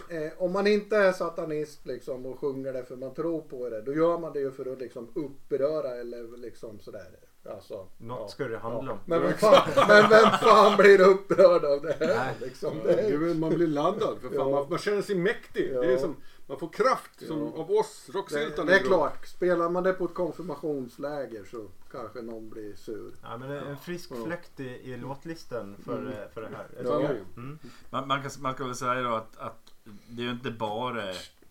Eh, 0.09 0.33
om 0.39 0.53
man 0.53 0.67
inte 0.67 0.97
är 0.97 1.13
satanist 1.13 1.87
liksom 1.87 2.27
och 2.27 2.39
sjunger 2.41 2.73
det 2.73 2.85
för 2.85 2.97
man 2.97 3.15
tror 3.15 3.41
på 3.41 3.69
det. 3.69 3.83
Då 3.83 3.95
gör 3.95 4.19
man 4.19 4.33
det 4.33 4.41
ju 4.41 4.51
för 4.53 4.73
att 4.73 4.79
liksom 4.81 5.09
uppröra 5.15 5.89
eller 6.01 6.37
liksom 6.39 6.79
sådär. 6.81 7.07
Alltså, 7.55 7.87
Något 7.99 8.31
ska 8.31 8.45
det 8.49 8.59
handla 8.59 8.93
om. 8.93 8.99
Men 9.07 9.23
vem, 9.23 9.33
fan, 9.33 9.69
men 9.89 10.11
vem 10.11 10.31
fan 10.43 10.77
blir 10.77 11.01
upprörd 11.01 11.65
av 11.65 11.83
det 11.83 11.97
här? 12.01 12.07
Nej. 12.17 12.35
Liksom, 12.41 12.71
Det 12.85 13.01
är 13.01 13.35
man 13.35 13.51
blir 13.55 13.67
laddad 13.67 14.17
för 14.21 14.29
fan. 14.29 14.37
Ja. 14.39 14.51
Man, 14.51 14.67
man 14.71 14.79
känner 14.79 15.03
sig 15.03 15.15
mäktig. 15.17 15.71
Ja. 15.75 15.81
Det 15.81 15.93
är 15.93 15.97
som, 15.99 16.17
man 16.53 16.59
får 16.59 16.69
kraft 16.69 17.27
som 17.27 17.39
Ja. 17.41 17.61
av 17.63 17.71
oss 17.71 18.05
det, 18.07 18.19
rocksyltarna. 18.19 18.71
det 18.71 18.77
är 18.79 18.83
klart. 18.85 19.27
Spelar 19.27 19.69
man 19.71 19.83
det 19.83 19.93
på 19.93 20.05
ett 20.05 20.15
konfirmationsläger 20.15 21.45
så 21.45 21.69
kanske 21.93 22.23
någon 22.23 22.51
blir 22.51 22.75
sur. 22.77 23.13
Ja, 23.23 23.37
men 23.37 23.49
det 23.51 23.57
är 23.57 23.65
en 23.65 23.77
frisk 23.79 24.11
Ja. 24.11 24.25
fläkt 24.27 24.61
i, 24.61 24.65
i 24.65 24.97
låtlistan 24.97 25.77
för, 25.85 25.99
Mm. 25.99 26.13
eh, 26.13 26.29
för 26.35 26.41
det 26.41 26.49
här. 26.57 26.67
Ja. 26.85 27.01
Mm. 27.37 27.59
Man, 27.91 28.09
man, 28.09 28.23
kan, 28.23 28.31
man 28.39 28.55
kan 28.55 28.67
väl 28.67 28.77
säga 28.77 28.95
då 29.03 29.15
att, 29.15 29.37
att 29.39 29.73
det 30.09 30.23
är 30.23 30.27
ju 30.27 30.33
inte 30.33 30.51
bara 30.51 31.03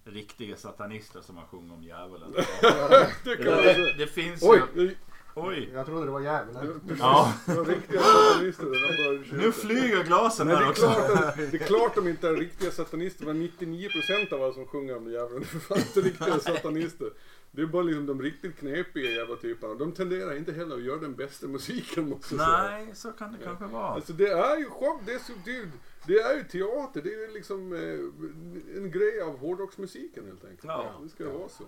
riktiga 0.04 0.56
satanister 0.58 1.22
som 1.22 1.38
har 1.38 1.46
sjungit 1.46 1.72
om 1.74 1.84
djävulen. 1.84 2.34
Det 3.24 3.36
det, 3.36 3.44
det, 3.74 3.94
det 3.98 4.08
finns 4.08 4.44
Oj. 4.44 4.62
ju... 4.76 4.96
Oj! 5.36 5.70
Jag 5.74 5.86
trodde 5.86 6.06
det 6.06 6.12
var 6.12 6.20
djävulen. 6.20 6.82
Ja. 7.00 7.34
Riktiga 7.46 8.02
de 8.42 8.52
bara 8.52 9.24
köper. 9.24 9.38
Nu 9.38 9.52
flyger 9.52 10.04
glasen 10.04 10.48
här 10.48 10.62
är, 10.62 10.70
också. 10.70 10.82
klart 10.82 11.10
att, 11.10 11.38
det 11.38 11.54
är 11.54 11.68
klart 11.68 11.96
de 11.96 12.08
inte 12.08 12.28
är 12.28 12.34
riktiga 12.34 12.72
satanister. 12.72 13.26
Men 13.26 13.50
99% 13.60 14.34
av 14.34 14.44
alla 14.44 14.54
som 14.54 14.66
sjunger 14.66 14.98
om 14.98 15.12
djävulen 15.12 15.46
är 15.70 15.78
inte 15.78 16.02
riktiga 16.02 16.40
satanister. 16.40 17.10
Det 17.54 17.62
är 17.62 17.66
bara 17.66 17.84
liksom 17.84 18.06
de 18.06 18.22
riktigt 18.22 18.58
knepiga 18.58 19.12
jävla 19.12 19.36
typerna. 19.36 19.74
De 19.74 19.92
tenderar 19.92 20.36
inte 20.38 20.52
heller 20.52 20.76
att 20.76 20.84
göra 20.84 21.00
den 21.00 21.16
bästa 21.16 21.48
musiken 21.48 22.10
måste 22.10 22.36
jag 22.36 22.46
säga. 22.46 22.64
Nej, 22.64 22.96
så 22.96 23.12
kan 23.12 23.32
det 23.32 23.38
kanske 23.44 23.66
vara. 23.66 23.88
Alltså 23.88 24.14
det 24.14 24.28
är 24.32 24.58
ju 24.58 24.66
show, 24.66 25.02
det 25.06 25.14
är, 25.14 25.20
så, 25.20 25.34
det, 25.46 25.70
det 26.08 26.20
är 26.20 26.38
ju 26.38 26.44
teater, 26.44 27.02
det 27.02 27.14
är 27.14 27.28
ju 27.28 27.34
liksom 27.34 27.74
eh, 27.74 28.78
en 28.78 28.92
grej 28.92 29.22
av 29.22 29.38
hårdrocksmusiken 29.38 30.26
helt 30.26 30.46
enkelt. 30.46 30.64
Ja. 30.64 31.00
Det 31.04 31.10
ska 31.10 31.30
vara 31.30 31.50
så. 31.50 31.64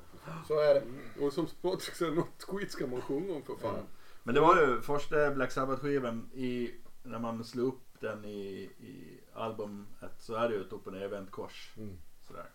Så 0.48 0.60
är 0.60 0.74
det. 0.74 0.84
Och 1.26 1.34
som 1.34 1.48
Patrik 1.62 1.96
säger, 1.96 2.12
något 2.12 2.44
skit 2.44 2.72
ska 2.72 2.88
man 2.88 3.02
sjunga 3.02 3.34
om 3.34 3.42
för 3.44 3.56
fan. 3.56 3.86
Men 4.24 4.36
det 4.36 4.42
var 4.42 4.62
ju 4.62 4.82
första 4.82 5.32
Black 5.32 5.52
Sabbath-skivan 5.52 6.30
i, 6.34 6.72
när 7.04 7.20
man 7.20 7.44
slog 7.44 7.68
upp 7.68 8.00
den 8.00 8.26
i, 8.26 8.70
i 8.80 9.20
albumet 9.34 10.16
så 10.20 10.36
är 10.36 10.50
det 10.50 10.56
ju 10.56 10.62
ett 10.62 10.74
upp 10.74 10.88
och 10.88 10.94
nervänt 10.94 11.32
kors. 11.32 11.74
Mm. 11.78 11.98
Sådär. 12.28 12.46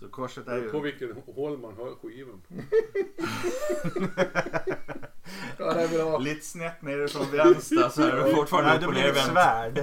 Så 0.00 0.08
korset 0.08 0.46
är 0.48 0.60
beror 0.60 0.70
på 0.70 0.76
ju... 0.76 0.82
vilken 0.82 1.22
håll 1.34 1.58
man 1.58 1.74
hör 1.76 1.94
skivan 2.02 2.42
på. 2.48 2.54
Ja, 5.58 5.74
det 5.74 5.82
är 5.82 5.88
bra. 5.88 6.18
Lite 6.18 6.46
snett 6.46 6.82
nere 6.82 7.08
från 7.08 7.30
vänster 7.30 7.88
så 7.88 8.02
är 8.02 8.16
det 8.16 8.34
fortfarande 8.34 8.68
Nej, 8.68 8.76
upp 8.76 8.80
det 8.82 8.86
och 8.86 8.92
blir 8.92 9.08
ett 9.08 9.26
svärd. 9.26 9.82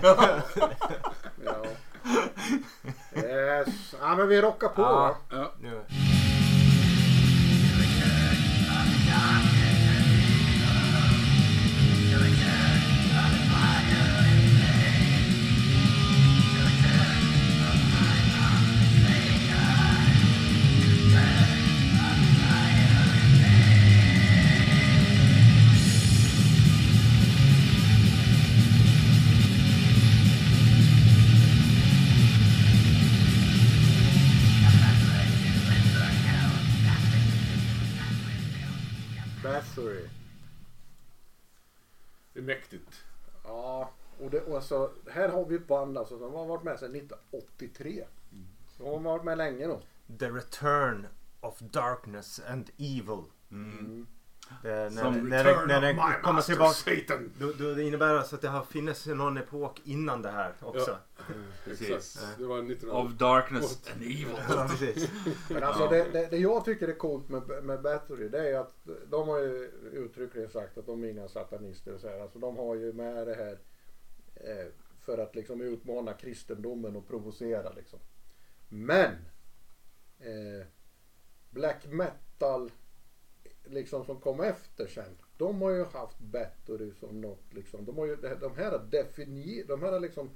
Ja. 1.45 1.65
Yes. 3.15 3.95
Ja 4.01 4.15
men 4.15 4.27
vi 4.27 4.41
rockar 4.41 4.67
på 4.67 4.81
Ja. 4.81 4.91
va? 4.91 5.15
Ja. 5.29 5.53
Nu. 5.61 5.81
Alltså, 44.61 44.91
här 45.11 45.29
har 45.29 45.45
vi 45.45 45.55
ett 45.55 45.67
band 45.67 45.97
alltså, 45.97 46.19
som 46.19 46.33
har 46.33 46.45
varit 46.45 46.63
med 46.63 46.79
sedan 46.79 46.95
1983. 46.95 48.05
De 48.77 49.05
har 49.05 49.13
varit 49.13 49.23
med 49.23 49.37
länge 49.37 49.67
då. 49.67 49.79
The 50.19 50.29
Return 50.29 51.07
of 51.39 51.59
Darkness 51.59 52.41
and 52.47 52.69
Evil. 52.77 53.23
Mm. 53.51 54.07
Det, 54.63 54.69
när, 54.69 54.89
Som 54.89 55.29
när, 55.29 55.43
Return 55.43 55.67
när, 55.67 55.81
när 55.81 55.93
den 55.93 56.21
kommer 56.23 56.41
tillbaka. 56.41 56.73
Satan. 56.73 57.31
Då, 57.39 57.51
då 57.51 57.73
det 57.73 57.83
innebär 57.83 58.15
alltså 58.15 58.35
att 58.35 58.41
det 58.41 58.47
har 58.47 58.63
funnits 58.63 59.07
någon 59.07 59.37
epok 59.37 59.81
innan 59.83 60.21
det 60.21 60.31
här 60.31 60.53
också. 60.59 60.97
Precis. 61.65 61.89
Exakt. 61.89 62.37
Det 62.37 62.45
var 62.45 62.57
1900. 62.57 63.01
Of 63.01 63.11
darkness 63.11 63.89
and 63.93 64.01
evil. 64.01 64.27
Ja, 64.49 64.67
precis. 64.69 65.09
Men 65.49 65.63
alltså 65.63 65.87
det, 65.87 66.03
det, 66.13 66.27
det 66.27 66.37
jag 66.37 66.65
tycker 66.65 66.87
är 66.87 66.93
coolt 66.93 67.29
med, 67.29 67.63
med 67.63 67.81
Bathory 67.81 68.29
det 68.29 68.49
är 68.49 68.59
att 68.59 68.73
de 69.09 69.27
har 69.27 69.39
ju 69.39 69.71
uttryckligen 69.93 70.49
sagt 70.49 70.77
att 70.77 70.85
de 70.85 71.03
är 71.03 71.07
inga 71.07 71.27
satanister 71.27 71.93
och 71.93 72.01
så 72.01 72.07
här. 72.07 72.21
Alltså 72.21 72.39
de 72.39 72.57
har 72.57 72.75
ju 72.75 72.93
med 72.93 73.27
det 73.27 73.35
här 73.35 73.51
eh, 73.51 73.57
för 74.99 75.17
att 75.17 75.35
liksom 75.35 75.61
utmana 75.61 76.13
kristendomen 76.13 76.95
och 76.95 77.07
provocera 77.07 77.71
liksom. 77.73 77.99
Men 78.69 79.11
eh, 80.19 80.65
black 81.49 81.85
metal 81.87 82.71
liksom 83.63 84.05
som 84.05 84.19
kom 84.21 84.39
efter 84.41 84.87
sen. 84.87 85.17
De 85.37 85.61
har 85.61 85.71
ju 85.71 85.85
haft 85.85 86.19
Bathory 86.19 86.91
som 86.93 87.21
något 87.21 87.53
liksom. 87.53 87.85
De 87.85 87.97
har 87.97 88.05
ju 88.05 88.15
de 88.15 88.55
här 88.55 88.71
har 88.71 88.79
definier, 88.91 89.65
de 89.67 89.81
här 89.81 89.91
har 89.91 89.99
liksom 89.99 90.29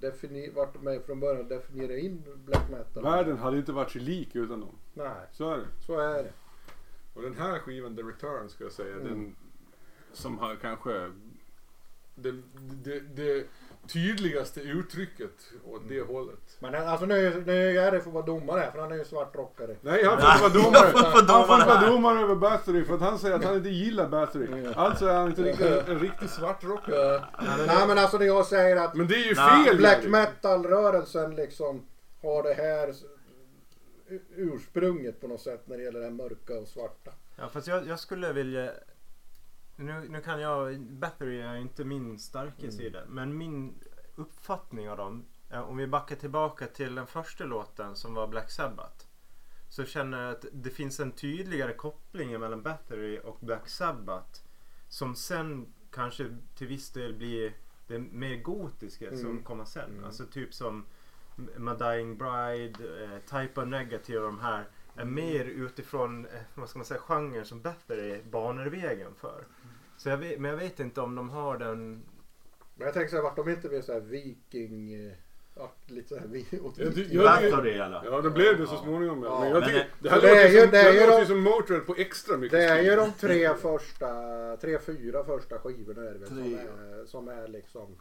defini, 0.00 0.50
varit 0.50 0.82
med 0.82 1.02
från 1.02 1.20
början 1.20 1.40
och 1.42 1.48
definierat 1.48 1.98
in 1.98 2.22
black 2.44 2.70
metal. 2.70 3.02
Världen 3.02 3.36
hade 3.38 3.58
inte 3.58 3.72
varit 3.72 3.90
sig 3.90 4.00
lik 4.00 4.36
utan 4.36 4.60
dem. 4.60 4.78
Nej, 4.94 5.26
Så 5.32 5.50
är 5.50 5.58
det. 5.58 5.66
så 5.86 5.98
är 6.00 6.22
det. 6.22 6.32
Och 7.14 7.22
den 7.22 7.34
här 7.34 7.58
skivan, 7.58 7.96
The 7.96 8.02
Return, 8.02 8.48
ska 8.48 8.64
jag 8.64 8.72
säga, 8.72 8.94
Mm. 8.94 9.04
den 9.06 9.36
som 10.12 10.38
har 10.38 10.56
kanske... 10.56 11.12
Det, 12.22 12.32
det, 12.84 13.00
det, 13.00 13.46
tydligaste 13.88 14.60
uttrycket 14.60 15.30
åt 15.64 15.82
det 15.88 16.00
hållet. 16.00 16.56
Men 16.58 16.74
alltså 16.74 17.06
nu, 17.06 17.42
nu 17.46 17.68
är 17.68 17.72
Jerry 17.72 18.00
får 18.00 18.10
vara 18.10 18.26
domare 18.26 18.60
här 18.60 18.70
för 18.70 18.78
han 18.78 18.92
är 18.92 18.96
ju 18.96 19.04
svartrockare. 19.04 19.76
Nej, 19.80 20.04
han 20.04 20.38
får 20.38 20.46
inte 20.46 20.58
vara 20.58 20.64
domare. 20.64 20.92
Han 20.94 21.12
får 21.46 21.56
inte 21.56 21.68
vara 21.68 21.90
domare 21.90 22.20
över 22.20 22.34
Bathory 22.34 22.84
för 22.84 22.94
att 22.94 23.00
han 23.00 23.18
säger 23.18 23.36
att 23.36 23.44
han 23.44 23.56
inte 23.56 23.68
gillar 23.68 24.08
Bathory. 24.08 24.66
Alltså 24.74 25.06
är 25.06 25.14
han 25.14 25.28
inte 25.28 25.42
riktigt 25.42 25.88
en 25.88 25.98
riktig 25.98 26.30
svartrockare. 26.30 27.24
Nej 27.66 27.86
men 27.88 27.98
alltså 27.98 28.18
när 28.18 28.26
jag 28.26 28.46
säger 28.46 28.76
att 28.76 28.94
Men 28.94 29.08
det 29.08 29.14
är 29.14 29.28
ju 29.28 29.34
fel 29.34 29.76
black 29.76 30.04
metal-rörelsen 30.04 31.36
liksom 31.36 31.86
har 32.22 32.42
det 32.42 32.54
här 32.54 32.94
ursprunget 34.36 35.20
på 35.20 35.28
något 35.28 35.40
sätt 35.40 35.62
när 35.68 35.76
det 35.76 35.82
gäller 35.82 35.98
det 35.98 36.06
här 36.06 36.12
mörka 36.12 36.54
och 36.54 36.68
svarta. 36.68 37.10
Ja, 37.36 37.48
fast 37.48 37.66
jag, 37.66 37.86
jag 37.86 37.98
skulle 37.98 38.32
vilja... 38.32 38.70
Nu, 39.78 40.08
nu 40.08 40.20
kan 40.20 40.40
jag... 40.40 40.80
Battery 40.80 41.40
är 41.40 41.56
inte 41.56 41.84
min 41.84 42.18
starka 42.18 42.70
sida. 42.70 43.02
Men 43.08 43.38
min 43.38 43.74
uppfattning 44.14 44.90
av 44.90 44.96
dem. 44.96 45.24
eh, 45.50 45.60
Om 45.60 45.76
vi 45.76 45.86
backar 45.86 46.16
tillbaka 46.16 46.66
till 46.66 46.94
den 46.94 47.06
första 47.06 47.44
låten 47.44 47.96
som 47.96 48.14
var 48.14 48.26
Black 48.26 48.50
Sabbath. 48.50 49.04
Så 49.68 49.84
känner 49.84 50.22
jag 50.22 50.30
att 50.30 50.44
det 50.52 50.70
finns 50.70 51.00
en 51.00 51.12
tydligare 51.12 51.72
koppling 51.72 52.40
mellan 52.40 52.62
Battery 52.62 53.18
och 53.18 53.36
Black 53.40 53.68
Sabbath. 53.68 54.40
Som 54.88 55.14
sen 55.14 55.72
kanske 55.90 56.36
till 56.54 56.66
viss 56.66 56.90
del 56.90 57.14
blir 57.14 57.52
det 57.86 57.98
mer 57.98 58.36
gotiska 58.36 59.10
som 59.16 59.30
Mm. 59.30 59.42
kommer 59.42 59.64
sen. 59.64 60.04
Alltså 60.04 60.26
typ 60.26 60.54
som 60.54 60.84
My 61.56 61.72
Dying 61.78 62.18
Bride, 62.18 63.04
eh, 63.04 63.18
Type 63.40 63.60
of 63.60 63.66
Negative 63.68 64.18
och 64.18 64.26
de 64.26 64.40
här 64.40 64.64
är 64.96 65.04
mer 65.04 65.44
utifrån, 65.44 66.26
eh, 66.26 66.40
vad 66.54 66.68
ska 66.68 66.78
man 66.78 66.86
säga, 66.86 67.00
genren 67.00 67.44
som 67.44 67.60
Battery 67.62 68.22
banar 68.22 68.66
vägen 68.66 69.14
för. 69.14 69.44
Så 69.98 70.08
jag 70.08 70.16
vet, 70.16 70.40
men 70.40 70.50
jag 70.50 70.58
vet 70.58 70.80
inte 70.80 71.00
om 71.00 71.14
de 71.14 71.30
har 71.30 71.58
den... 71.58 72.02
Men 72.74 72.84
jag 72.84 72.94
tänker 72.94 73.10
så 73.10 73.16
här, 73.16 73.22
vart 73.22 73.36
de 73.36 73.48
inte 73.50 73.68
blir 73.68 73.82
så 73.82 73.92
här 73.92 74.00
viking... 74.00 75.06
eh, 75.06 75.12
Ja, 75.60 75.72
lite 75.86 76.08
så 76.08 76.16
här 76.20 76.26
vi, 76.26 76.46
åt 76.62 76.78
Jag 76.78 76.86
jag- 77.08 77.66
eller? 77.66 78.02
Ja, 78.04 78.20
det 78.20 78.30
blev 78.30 78.58
det 78.58 78.66
så 78.66 78.76
småningom. 78.76 79.22
Ja. 79.22 79.40
Men 79.40 79.50
jag 79.50 79.64
tycker, 79.64 79.78
det- 79.78 79.86
det 79.98 80.10
här 80.10 80.20
det 80.20 80.26
låter 80.28 80.48
ju- 80.48 80.60
som, 80.60 80.70
det 80.70 80.78
är 80.80 80.92
det 80.92 81.06
låter 81.06 81.20
de- 81.20 81.26
som 81.26 81.40
Motörhead 81.40 81.80
på 81.84 81.94
extra 81.98 82.36
mycket 82.36 82.58
Det 82.58 82.64
är 82.64 82.82
ju 82.82 82.96
de 82.96 83.12
tre 83.12 83.54
första, 83.54 84.08
tre, 84.56 84.78
fyra 84.78 85.24
första 85.24 85.58
skivorna 85.58 86.02
är 86.02 86.12
det 86.12 86.18
väl 86.18 86.28
som 86.28 86.38
är, 86.38 87.06
som 87.06 87.28
är 87.28 87.48
liksom... 87.48 87.96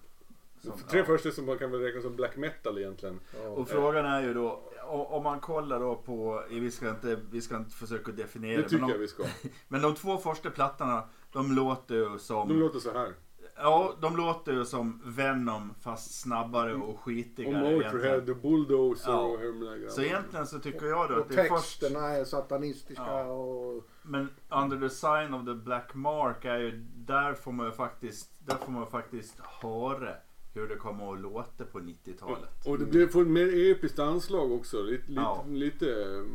De 0.61 0.71
tre 0.89 1.03
första 1.03 1.31
som 1.31 1.45
man 1.45 1.57
kan 1.57 1.71
väl 1.71 1.81
räkna 1.81 2.01
som 2.01 2.15
black 2.15 2.35
metal 2.37 2.77
egentligen. 2.77 3.19
Ja. 3.43 3.49
Och 3.49 3.69
frågan 3.69 4.05
är 4.05 4.21
ju 4.23 4.33
då, 4.33 4.61
om 4.87 5.23
man 5.23 5.39
kollar 5.39 5.79
då 5.79 5.95
på, 5.95 6.43
vi 6.49 6.71
ska 6.71 6.89
inte, 6.89 7.19
vi 7.31 7.41
ska 7.41 7.57
inte 7.57 7.75
försöka 7.75 8.11
definiera 8.11 8.61
Det 8.61 8.69
tycker 8.69 8.81
men, 8.81 8.89
jag 8.89 8.97
de, 8.97 9.01
vi 9.01 9.07
ska. 9.07 9.23
men 9.67 9.81
de 9.81 9.95
två 9.95 10.17
första 10.17 10.49
plattorna, 10.49 11.03
de 11.33 11.51
låter 11.55 11.95
ju 11.95 12.19
som, 12.19 12.47
De 12.47 12.59
låter 12.59 12.79
så 12.79 12.91
här. 12.93 13.13
ja 13.55 13.93
de 14.01 14.17
låter 14.17 14.51
ju 14.53 14.65
som 14.65 15.01
Venom 15.05 15.73
fast 15.81 16.19
snabbare 16.21 16.73
och 16.75 16.89
Och 16.89 16.99
skitigare 16.99 17.53
Motorhead 17.75 18.07
egentligen. 18.07 18.29
och 18.35 18.41
Bulldozer 18.41 19.11
Ja. 19.11 19.19
och 19.19 19.39
hur 19.39 19.89
Så 19.89 20.01
egentligen 20.01 20.47
så 20.47 20.59
tycker 20.59 20.85
jag 20.85 21.09
då 21.09 21.15
Och 21.15 21.21
att 21.21 21.29
det 21.29 21.41
är 21.41 21.49
först, 21.49 21.79
texterna 21.81 22.07
är 22.07 22.23
satanistiska 22.25 23.03
Ja. 23.07 23.23
och... 23.25 23.83
men 24.01 24.29
Under 24.49 24.79
the 24.79 24.89
sign 24.89 25.33
of 25.33 25.45
the 25.45 25.53
black 25.53 25.93
mark 25.95 26.45
är 26.45 26.57
ju, 26.59 26.71
där 26.95 27.33
får 27.33 27.51
man 27.51 27.65
ju 27.65 27.71
faktiskt, 27.71 28.31
där 28.39 28.55
får 28.55 28.71
man 28.71 28.87
faktiskt 28.87 29.39
höra 29.61 30.13
hur 30.53 30.67
det 30.67 30.75
kommer 30.75 31.13
att 31.13 31.19
låta 31.19 31.63
på 31.65 31.79
90-talet. 31.79 32.67
Och 32.67 32.79
det 32.79 32.85
blir 32.85 33.07
får 33.07 33.21
ett 33.21 33.27
mer 33.27 33.71
episkt 33.71 33.99
anslag 33.99 34.51
också. 34.51 34.81
Lite, 34.81 35.07
lite, 35.07 35.21
Ja. 35.21 35.45
lite 35.47 35.85
i- 35.85 36.25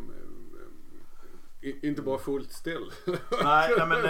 inte 1.62 2.02
bara 2.02 2.18
fullt 2.18 2.52
ställ. 2.52 2.92
Nej, 3.44 3.74
nej 3.78 3.86
men 3.86 4.04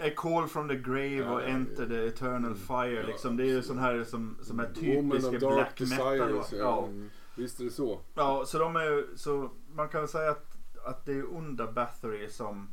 A 0.00 0.10
Call 0.16 0.48
from 0.48 0.68
the 0.68 0.76
Grave 0.76 1.08
Ja, 1.08 1.34
och 1.34 1.42
ja, 1.42 1.46
Enter 1.46 1.86
the 1.86 2.06
Eternal 2.06 2.54
Fire 2.54 3.06
liksom. 3.06 3.36
Det 3.36 3.42
är 3.42 3.46
ju 3.46 3.62
sån 3.62 3.78
här 3.78 4.04
som, 4.04 4.38
som 4.42 4.60
är 4.60 4.72
typiska 4.72 5.38
black 5.38 5.80
metal. 5.80 6.44
Ja. 6.58 6.88
Visst 7.34 7.60
är 7.60 7.64
det 7.64 7.70
så. 7.70 8.00
ja, 8.14 8.44
så 8.46 8.58
de 8.58 8.76
är 8.76 9.16
så 9.16 9.50
man 9.74 9.88
kan 9.88 10.00
väl 10.00 10.08
säga 10.08 10.30
att, 10.30 10.56
att 10.84 11.06
det 11.06 11.12
är 11.12 11.22
under 11.22 11.72
Bathory 11.72 12.28
som, 12.28 12.68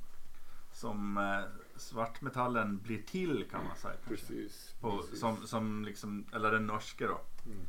som 0.71 1.17
eh, 1.17 1.61
svartmetallen 1.75 2.77
blir 2.77 3.01
till 3.01 3.45
kan 3.51 3.63
man 3.67 3.77
säga. 3.77 3.93
kanske. 4.07 4.25
Precis. 4.27 4.75
På, 4.81 4.97
precis. 4.97 5.19
som, 5.19 5.47
som 5.47 5.85
liksom, 5.85 6.25
eller 6.33 6.51
den 6.51 6.67
norska 6.67 7.07
då. 7.07 7.21
Mm. 7.45 7.65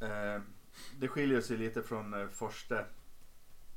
Eh, 0.00 0.42
det 0.98 1.08
skiljer 1.08 1.40
sig 1.40 1.56
lite 1.56 1.82
från 1.82 2.14
eh, 2.14 2.28
första 2.28 2.84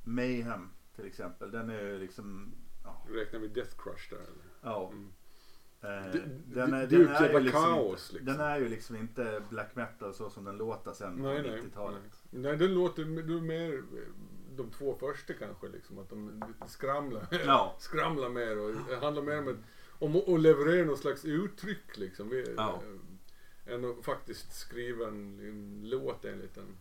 Mayhem 0.03 0.69
till 0.97 1.05
exempel. 1.05 1.51
Den 1.51 1.69
är 1.69 1.81
ju 1.81 1.99
liksom, 1.99 2.55
ja, 2.83 3.05
Räknar 3.13 3.39
vi 3.39 3.47
Death 3.47 3.75
Crush 3.77 4.09
där 4.09 4.17
eller? 4.17 4.45
ja. 4.61 4.91
Mm. 4.93 5.13
Eh, 5.81 6.11
den, 6.45 6.73
är, 6.73 6.87
den, 6.87 7.07
är 7.07 7.29
ju 7.33 7.39
liksom 7.39 7.63
kaos, 7.63 8.09
inte, 8.09 8.13
liksom. 8.13 8.25
den 8.25 8.39
är 8.47 8.59
ju 8.59 8.69
liksom 8.69 8.95
inte 8.95 9.41
black 9.49 9.75
metal 9.75 10.13
så 10.13 10.29
som 10.29 10.43
den 10.45 10.57
låter 10.57 10.93
sen 10.93 11.17
på 11.17 11.23
nej. 11.23 11.41
90-talet. 11.41 12.01
Nej, 12.29 12.41
nej 12.41 12.57
den 12.57 12.73
låter 12.73 13.03
du 13.03 13.41
mer 13.41 13.83
de 14.55 14.71
två 14.71 14.95
första 14.95 15.33
kanske 15.33 15.67
liksom. 15.67 15.99
Att 15.99 16.09
de 16.09 16.43
skramlar, 16.67 17.27
Ja. 17.45 17.75
skramlar 17.79 18.29
mer 18.29 18.57
och 18.57 18.75
det 18.89 18.95
handlar 18.95 19.23
mer 19.23 19.37
om, 19.39 19.47
ett, 19.47 19.57
om 19.99 20.15
att 20.15 20.29
att 20.29 20.39
leverera 20.41 20.85
någon 20.85 20.97
slags 20.97 21.25
uttryck 21.25 21.97
liksom. 21.97 22.29
Vi, 22.29 22.53
Ja. 22.57 22.81
eh, 23.65 23.73
än 23.73 23.85
att 23.85 24.05
faktiskt 24.05 24.59
skriva 24.59 25.07
en, 25.07 25.39
en 25.39 25.81
låt 25.89 26.25
enligt 26.25 26.57
en. 26.57 26.77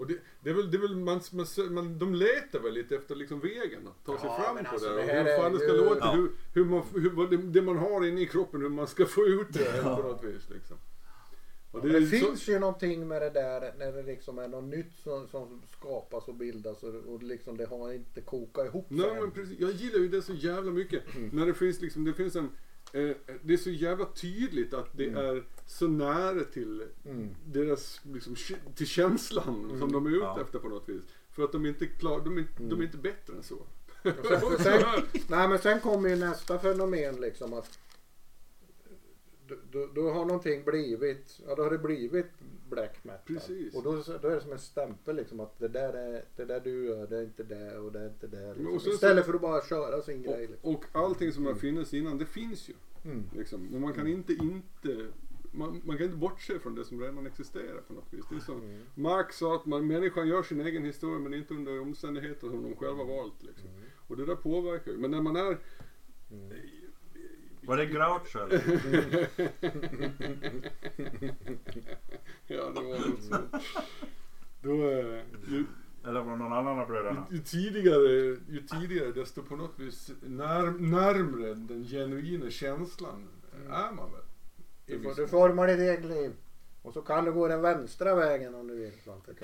Och 0.00 0.06
det, 0.06 0.18
det 0.40 0.50
är 0.50 0.54
väl, 0.54 0.70
det 0.70 0.76
är 0.76 0.80
väl 0.80 0.96
man, 0.96 1.20
man, 1.32 1.46
man, 1.74 1.98
de 1.98 2.14
letar 2.14 2.60
väl 2.60 2.72
lite 2.74 2.94
efter 2.96 3.14
liksom 3.14 3.40
vägen 3.40 3.88
att 3.88 4.04
ta 4.06 4.18
sig 4.18 4.26
Ja, 4.28 4.42
fram 4.42 4.64
på 4.64 4.70
alltså, 4.70 4.88
det. 4.88 4.94
det 4.94 5.00
och 5.02 5.06
här 5.08 5.24
hur 5.24 5.36
fan 5.42 5.52
det 5.52 5.58
ska 5.58 5.68
ju- 5.72 5.76
låta, 5.84 5.98
Ja. 6.00 6.12
hur, 6.12 6.30
hur 6.54 6.64
man, 6.64 6.82
hur, 6.94 7.10
vad 7.10 7.30
det, 7.30 7.36
det 7.36 7.62
man 7.62 7.76
har 7.78 8.06
inne 8.06 8.20
i 8.20 8.26
kroppen, 8.26 8.60
hur 8.62 8.68
man 8.68 8.86
ska 8.86 9.06
få 9.06 9.26
ut 9.26 9.46
det 9.52 9.82
på 9.82 9.88
något 9.88 10.24
vis 10.24 10.50
liksom. 10.50 10.76
Och 11.72 11.80
Det, 11.88 11.96
är 11.96 12.00
det 12.00 12.06
så- 12.06 12.26
finns 12.26 12.48
ju 12.48 12.58
någonting 12.58 13.08
med 13.08 13.22
det 13.22 13.30
där 13.30 13.74
när 13.78 13.92
det 13.92 14.02
liksom 14.02 14.38
är 14.38 14.48
något 14.48 14.64
nytt 14.64 14.92
som, 15.02 15.28
som 15.28 15.62
skapas 15.78 16.28
och 16.28 16.34
bildas 16.34 16.82
och, 16.82 16.94
och 16.94 17.22
liksom 17.22 17.56
det 17.56 17.66
har 17.66 17.92
inte 17.92 18.20
kokat 18.20 18.66
ihop 18.66 18.86
Nej 18.88 19.20
men 19.20 19.30
precis, 19.30 19.58
jag 19.60 19.70
gillar 19.70 19.98
ju 19.98 20.08
det 20.08 20.22
så 20.22 20.32
jävla 20.34 20.70
mycket. 20.72 21.02
När 21.32 21.46
det 21.46 21.54
finns 21.54 21.80
liksom, 21.80 22.04
det 22.04 22.12
finns 22.12 22.36
en 22.36 22.48
det 23.42 23.52
är 23.52 23.56
så 23.56 23.70
jävla 23.70 24.04
tydligt 24.04 24.74
att 24.74 24.88
det 24.96 25.04
är 25.06 25.44
så 25.66 25.88
nära 25.88 26.44
till 26.44 26.82
Mm. 27.04 27.28
deras, 27.46 28.00
liksom, 28.04 28.36
till 28.74 28.86
känslan 28.86 29.76
som 29.78 29.92
de 29.92 30.06
är 30.06 30.10
ute 30.10 30.18
Ja. 30.20 30.40
efter 30.40 30.58
på 30.58 30.68
något 30.68 30.88
vis. 30.88 31.02
För 31.30 31.42
att 31.44 31.52
de 31.52 31.64
är 31.64 31.68
inte 31.68 31.86
klar, 31.86 32.20
de 32.24 32.38
är, 32.38 32.44
de 32.58 32.80
är 32.80 32.84
inte 32.84 32.96
bättre 32.96 33.36
än 33.36 33.42
så. 33.42 33.58
Sen, 34.02 34.58
sen, 34.58 34.82
nej 35.28 35.48
men 35.48 35.58
sen 35.58 35.80
kommer 35.80 36.08
ju 36.08 36.16
nästa 36.16 36.58
fenomen 36.58 37.20
liksom 37.20 37.52
att 37.54 37.78
då, 39.72 39.88
då, 39.94 40.10
har 40.10 40.24
någonting 40.24 40.64
blivit, 40.64 41.40
ja 41.46 41.54
då 41.54 41.62
har 41.62 41.70
det 41.70 41.78
blivit 41.78 42.26
black 42.70 43.04
metal. 43.04 43.20
Precis. 43.26 43.74
Och 43.74 43.82
då, 43.82 43.90
då 44.22 44.28
är 44.28 44.34
det 44.34 44.40
som 44.40 44.52
en 44.52 44.58
stämpel 44.58 45.16
liksom 45.16 45.40
att 45.40 45.58
det 45.58 45.68
där, 45.68 45.92
är, 45.92 46.24
det 46.36 46.44
där 46.44 46.60
du 46.60 46.84
gör 46.86 47.06
det 47.06 47.16
är 47.16 47.22
inte 47.22 47.42
det 47.42 47.78
och 47.78 47.92
det 47.92 48.00
är 48.00 48.08
inte 48.08 48.26
det. 48.26 48.54
Liksom. 48.54 48.80
så- 48.80 48.90
Istället 48.90 49.26
för 49.26 49.34
att 49.34 49.40
bara 49.40 49.62
köra 49.62 50.02
sin 50.02 50.22
grej. 50.22 50.44
Och, 50.44 50.50
Liksom. 50.50 50.74
och 50.74 50.84
allting 50.92 51.32
som 51.32 51.46
har 51.46 51.54
funnits 51.54 51.94
innan, 51.94 52.18
det 52.18 52.26
finns 52.26 52.68
ju. 52.68 52.74
Mm. 53.04 53.24
Liksom. 53.36 53.66
Men 53.66 53.80
man 53.80 53.92
kan 53.92 54.06
inte 54.06 54.32
inte 54.32 55.06
man, 55.52 55.82
man 55.84 55.96
kan 55.96 56.06
inte 56.06 56.18
bortse 56.18 56.58
från 56.58 56.74
det 56.74 56.84
som 56.84 57.00
redan 57.00 57.26
existerar 57.26 57.80
på 57.80 57.92
något 57.92 58.12
vis. 58.12 58.24
Det 58.30 58.36
är 58.36 58.40
som 58.40 58.60
Mm. 58.62 58.80
Marx 58.94 59.36
sa 59.36 59.56
att 59.56 59.66
man, 59.66 59.86
människan 59.86 60.28
gör 60.28 60.42
sin 60.42 60.60
egen 60.60 60.84
historia 60.84 61.18
men 61.18 61.34
inte 61.34 61.54
under 61.54 61.80
omständigheter 61.80 62.48
som 62.48 62.62
de 62.62 62.76
själva 62.76 63.04
valt. 63.04 63.42
Liksom. 63.42 63.68
Mm. 63.68 63.82
Och 64.08 64.16
det 64.16 64.26
där 64.26 64.34
påverkar 64.36 64.92
ju. 64.92 64.98
Men 64.98 65.10
när 65.10 65.22
man 65.22 65.36
är 65.36 65.58
Var 67.70 67.76
det 67.76 67.86
Groucho 67.86 68.38
eller? 68.38 68.60
Ja, 72.46 72.70
det 72.74 72.80
var 72.80 73.08
något 73.08 73.22
så. 73.22 73.36
Då, 74.62 74.90
eh, 74.90 75.22
ju, 75.48 75.64
Eller 76.04 76.20
var 76.20 76.32
det 76.32 76.38
någon 76.38 76.52
annan 76.52 76.78
av 76.78 76.86
bröderna? 76.88 77.26
ju, 77.30 77.38
tidigare, 77.38 78.10
ju 78.48 78.66
tidigare 78.70 79.12
desto 79.12 79.42
på 79.42 79.56
något 79.56 79.78
vis 79.78 80.10
när, 80.22 80.70
närmre 80.70 81.54
den 81.54 81.84
genuina 81.84 82.50
känslan 82.50 83.28
är 83.68 83.92
man 83.92 84.12
väl. 84.12 84.22
Du, 84.86 85.02
får, 85.02 85.14
du 85.14 85.28
formar 85.28 85.66
ditt 85.66 85.78
eget 85.80 86.04
liv. 86.04 86.32
Och 86.82 86.92
så 86.92 87.02
kan 87.02 87.24
du 87.24 87.32
gå 87.32 87.48
den 87.48 87.62
vänstra 87.62 88.14
vägen 88.14 88.54
om 88.54 88.66
du 88.68 88.76
vill. 88.76 88.92
Svante. 89.04 89.34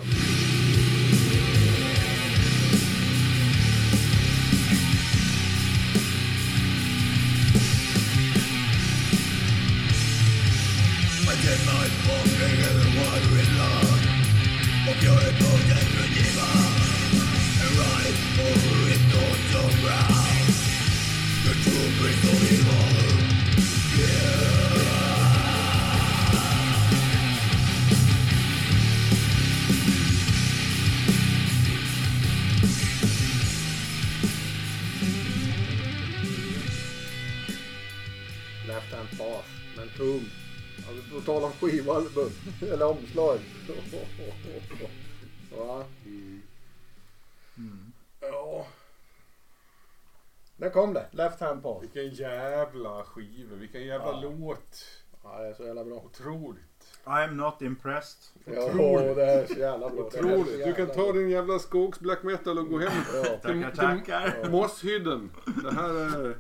Left 38.69 38.93
hand 38.93 39.09
pass. 39.19 39.45
Men 39.77 39.89
tung. 39.97 40.46
På 41.17 41.23
tal 41.23 41.45
om 41.45 41.53
skivalbum. 41.53 42.31
Eller 42.63 42.87
omslag. 42.87 43.39
Va? 45.57 45.85
Ja. 48.21 48.67
Där 50.57 50.71
kom 50.71 50.93
det. 50.95 51.07
Left 51.11 51.41
hand 51.41 51.63
pass. 51.63 51.83
Vilken 51.83 52.09
jävla 52.11 53.05
skiva, 53.05 53.57
vilken 53.57 53.83
jävla 53.87 54.07
Ja. 54.07 54.21
låt. 54.23 54.85
Ja, 55.23 55.39
det 55.43 55.49
är 55.49 55.55
så 55.55 55.65
jävla 55.65 55.85
bra. 55.85 55.95
Otroligt. 55.97 56.99
I'm 57.05 57.35
not 57.35 57.63
impressed. 57.63 58.19
Ja, 58.45 58.67
Otroligt. 58.67 59.17
det 59.17 59.25
är 59.25 59.47
så 59.47 59.59
jävla 59.59 59.91
bra. 59.91 60.05
Otroligt. 60.05 60.47
Du 60.47 60.73
kan 60.73 60.87
jävla 60.87 60.95
ta 60.95 61.13
din 61.13 61.31
jävla 61.31 61.59
skogs 61.59 62.01
black 62.01 62.23
metal 62.23 62.59
och 62.59 62.69
gå 62.69 62.79
hem 62.79 63.03
Ja. 63.15 63.25
Tackar, 63.25 63.71
tackar. 63.71 64.51
Mosshydden. 64.51 65.31
Det 65.63 65.75
här 65.75 65.95
är 65.95 66.37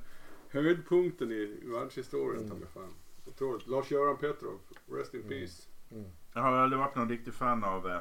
höjdpunkten 0.50 1.32
i 1.32 1.60
världshistorien. 1.64 2.36
Mm. 2.44 2.50
ta 2.50 2.54
mig 2.56 2.68
fan. 2.74 2.94
Otroligt. 3.36 3.66
Lars-Göran 3.66 4.16
Petrov, 4.16 4.58
rest 4.86 5.14
in 5.14 5.28
peace. 5.28 5.62
Jag 6.34 6.42
har 6.42 6.52
aldrig 6.52 6.80
varit 6.80 6.94
någon 6.94 7.08
riktig 7.08 7.34
fan 7.34 7.64
av, 7.64 7.88
eh, 7.88 8.00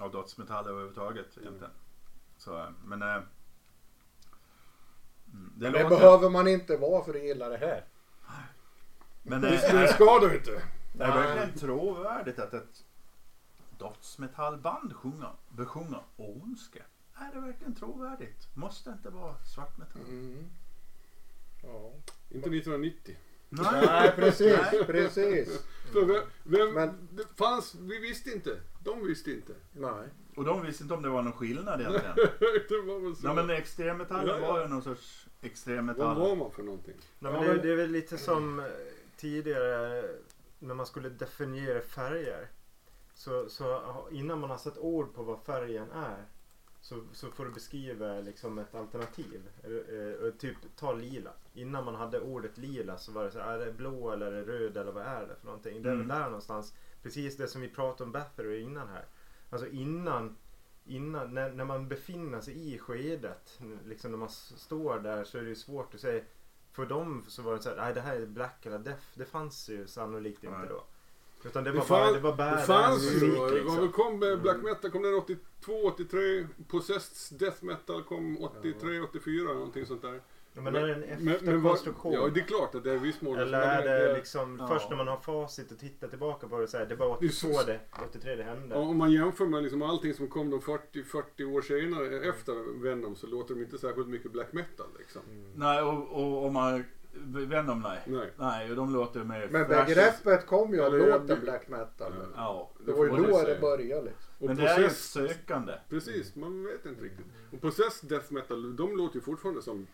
av 0.00 0.12
dödsmetall 0.12 0.66
överhuvudtaget 0.68 1.26
egentligen. 1.40 1.72
Så, 2.36 2.58
eh, 2.58 2.70
men... 2.84 3.02
Mm, 3.02 3.22
det 5.56 5.70
Men 5.70 5.72
det 5.72 5.88
behöver 5.88 6.30
man 6.30 6.48
inte 6.48 6.76
vara 6.76 7.04
för 7.04 7.14
att 7.14 7.22
gilla 7.22 7.48
det 7.48 7.56
här. 7.56 7.84
Men 9.22 9.40
Det, 9.40 9.68
eh, 9.68 9.80
det 9.80 9.88
ska 9.88 10.18
du 10.18 10.36
inte. 10.36 10.62
det 10.92 11.04
är 11.04 11.12
verkligen 11.12 11.58
trovärdigt 11.58 12.38
att 12.38 12.54
ett 12.54 12.84
dödsmetallband 13.78 14.96
sjunger, 14.96 15.32
besjunger 15.48 16.02
ondska. 16.16 16.82
Är 17.14 17.34
det 17.34 17.40
verkligen 17.40 17.74
trovärdigt? 17.74 18.48
Måste 18.54 18.90
inte 18.90 19.10
vara 19.10 19.34
svartmetall. 19.44 20.02
Mm. 20.02 20.50
Ja. 21.62 21.92
Inte 22.30 22.50
1990. 22.50 23.16
Nej, 23.48 24.12
precis. 24.16 24.58
Nej. 24.72 24.84
Precis. 24.84 25.64
För 25.92 26.04
vem, 26.04 26.22
vem, 26.44 26.74
Men- 26.74 27.08
det 27.10 27.24
fanns, 27.38 27.74
vi 27.74 27.98
visste 27.98 28.30
inte. 28.30 28.60
De 28.84 29.06
visste 29.06 29.30
inte. 29.32 29.52
Nej. 29.72 30.08
Och 30.36 30.44
de 30.44 30.62
visste 30.66 30.82
inte 30.82 30.94
om 30.94 31.02
det 31.02 31.08
var 31.08 31.22
någon 31.22 31.32
skillnad 31.32 31.80
egentligen. 31.80 32.14
det 32.68 32.80
var 32.86 33.00
väl 33.00 33.16
så. 33.16 33.26
Ja 33.26 33.34
men 33.34 33.50
extremmetallen 33.50 34.26
Ja, 34.28 34.38
ja. 34.40 34.52
var 34.52 34.60
ju 34.62 34.68
någon 34.68 34.82
sorts 34.82 35.26
Vad 35.40 35.50
extremmetall. 35.50 36.18
var 36.18 36.36
man 36.36 36.50
för 36.50 36.62
någonting? 36.62 36.94
Nej, 37.18 37.32
Ja, 37.32 37.38
men 37.40 37.48
det, 37.48 37.54
men- 37.54 37.62
det 37.66 37.72
är 37.72 37.76
väl 37.76 37.90
lite 37.90 38.18
som 38.18 38.60
eh, 38.60 38.66
tidigare 39.16 40.04
när 40.58 40.74
man 40.74 40.86
skulle 40.86 41.08
definiera 41.08 41.80
färger. 41.80 42.48
Så, 43.14 43.48
så 43.48 43.64
ha- 43.64 44.08
innan 44.10 44.40
man 44.40 44.50
har 44.50 44.58
satt 44.58 44.78
ord 44.78 45.14
på 45.14 45.22
vad 45.22 45.38
färgen 45.40 45.90
är 45.90 46.24
så, 46.80 47.00
så 47.12 47.30
får 47.30 47.44
du 47.44 47.50
beskriva 47.50 48.20
liksom 48.20 48.58
ett 48.58 48.74
alternativ. 48.74 49.42
Eh, 49.64 50.26
eh, 50.26 50.32
typ 50.38 50.56
ta 50.76 50.92
lila. 50.92 51.30
Innan 51.60 51.84
man 51.84 51.94
hade 51.94 52.20
ordet 52.20 52.58
lila 52.58 52.98
så 52.98 53.12
var 53.12 53.24
det 53.24 53.30
så 53.30 53.38
här, 53.38 53.58
är 53.58 53.66
det 53.66 53.72
blå 53.72 54.10
eller 54.12 54.26
är 54.32 54.32
det 54.46 54.52
röd 54.52 54.76
eller 54.76 54.92
vad 54.92 55.02
är 55.06 55.26
det 55.26 55.36
för 55.36 55.46
någonting? 55.46 55.82
Det 55.82 55.88
är 55.88 55.92
väl 55.94 56.04
Mm. 56.04 56.08
där 56.18 56.24
någonstans. 56.24 56.74
Precis 57.02 57.36
det 57.36 57.48
som 57.48 57.60
vi 57.60 57.68
pratade 57.68 58.04
om 58.04 58.12
Bathory 58.12 58.60
innan 58.60 58.88
här. 58.88 59.04
Alltså 59.50 59.68
innan, 59.68 60.36
innan 60.86 61.34
när, 61.34 61.52
när 61.52 61.64
man 61.64 61.88
befinner 61.88 62.40
sig 62.40 62.74
i 62.74 62.78
skedet, 62.78 63.60
liksom 63.86 64.10
när 64.10 64.18
man 64.18 64.28
står 64.28 64.98
där 64.98 65.24
så 65.24 65.38
är 65.38 65.42
det 65.42 65.48
ju 65.48 65.54
svårt 65.54 65.94
att 65.94 66.00
säga 66.00 66.24
för 66.72 66.86
dem 66.86 67.24
så 67.28 67.42
var 67.42 67.54
det 67.54 67.62
så 67.62 67.68
här, 67.68 67.76
nej 67.76 67.94
det 67.94 68.00
här 68.00 68.16
är 68.16 68.26
black 68.26 68.66
eller 68.66 68.78
death. 68.78 69.02
Det 69.14 69.24
fanns 69.24 69.68
ju 69.68 69.86
sannolikt 69.86 70.44
inte 70.44 70.58
Nej. 70.58 70.68
då. 70.68 70.84
Utan 71.44 71.64
det 71.64 71.70
Det, 71.70 71.78
var 71.78 71.84
fan, 71.84 72.00
bara, 72.00 72.12
det 72.12 72.20
var 72.20 72.30
det 72.30 72.36
badass 72.36 72.66
fanns 72.66 73.12
ju. 73.12 73.30
Det 73.30 73.50
liksom. 73.50 73.92
kom 73.92 74.18
med 74.18 74.40
Black 74.42 74.62
Metal 74.62 74.90
kom 74.90 75.02
den 75.02 75.14
82, 75.14 75.72
83. 75.84 76.46
Possessed 76.68 77.38
Death 77.38 77.64
Metal 77.64 78.02
kom 78.02 78.38
83, 78.42 79.00
84 79.00 79.52
någonting 79.52 79.86
sånt 79.86 80.02
där. 80.02 80.20
Ja, 80.64 80.70
men 80.70 80.76
är 80.82 80.86
det 80.86 80.94
en 80.94 81.00
Men- 81.00 81.24
men 81.24 81.34
efterkonstruktion? 81.34 82.12
Ja 82.12 82.28
det 82.34 82.40
är 82.40 82.44
klart 82.44 82.74
att 82.74 82.84
det 82.84 82.92
är 82.92 82.98
viss 82.98 83.20
mån. 83.20 83.38
Eller 83.38 83.58
men 83.60 83.68
är 83.68 83.82
det 84.08 84.14
liksom 84.14 84.56
Ja. 84.60 84.66
först 84.68 84.90
när 84.90 84.96
man 84.96 85.08
har 85.08 85.16
facit 85.16 85.72
och 85.72 85.78
tittar 85.78 86.08
tillbaka 86.08 86.48
på 86.48 86.58
det 86.58 86.68
så 86.68 86.78
här, 86.78 86.86
det 86.86 86.94
var 86.96 87.08
82 87.10 87.48
Det 87.66 87.72
det, 87.72 87.80
83 88.08 88.34
det 88.36 88.42
hände. 88.42 88.74
Ja, 88.74 88.80
om 88.80 88.96
man 88.96 89.12
jämför 89.12 89.46
med 89.46 89.62
liksom 89.62 89.82
allting 89.82 90.14
som 90.14 90.28
kom 90.28 90.50
de 90.50 90.60
40, 90.60 91.04
40 91.04 91.44
år 91.44 91.62
senare 91.62 92.28
efter 92.28 92.82
Venom 92.82 93.16
så 93.16 93.26
låter 93.26 93.54
de 93.54 93.60
inte 93.60 93.78
särskilt 93.78 94.08
mycket 94.08 94.32
black 94.32 94.52
metal 94.52 94.86
liksom. 94.98 95.22
Nej 95.54 95.82
och, 95.82 96.08
och 96.08 96.44
om 96.46 96.52
man... 96.52 96.84
Venom 97.24 97.80
nej. 97.80 97.98
Nej. 98.06 98.30
Nej 98.36 98.70
och 98.70 98.76
de 98.76 98.92
låter 98.94 99.24
mer 99.24 99.48
Men 99.50 99.68
begreppet 99.68 100.46
kom 100.46 100.74
ju 100.74 100.80
av 100.80 100.94
Eller- 100.94 101.06
låten 101.18 101.40
black 101.40 101.68
metal. 101.68 102.12
Ja. 102.36 102.70
Det 102.86 102.92
var 102.92 103.04
ju 103.04 103.10
då 103.10 103.42
det 103.42 103.60
började 103.60 104.02
liksom. 104.02 104.24
Och 104.38 104.46
Men 104.46 104.56
det 104.56 104.68
är 104.68 104.80
ju 104.80 104.90
sökande. 104.90 105.72
Precis, 105.88 106.36
man 106.36 106.64
vet 106.66 106.86
inte 106.86 107.04
riktigt. 107.04 107.26
Och 107.52 107.60
Possessed 107.60 108.08
Death 108.10 108.32
Metal, 108.32 108.76
de 108.76 108.96
låter 108.96 109.14
ju 109.14 109.20
fortfarande 109.20 109.62
som 109.62 109.86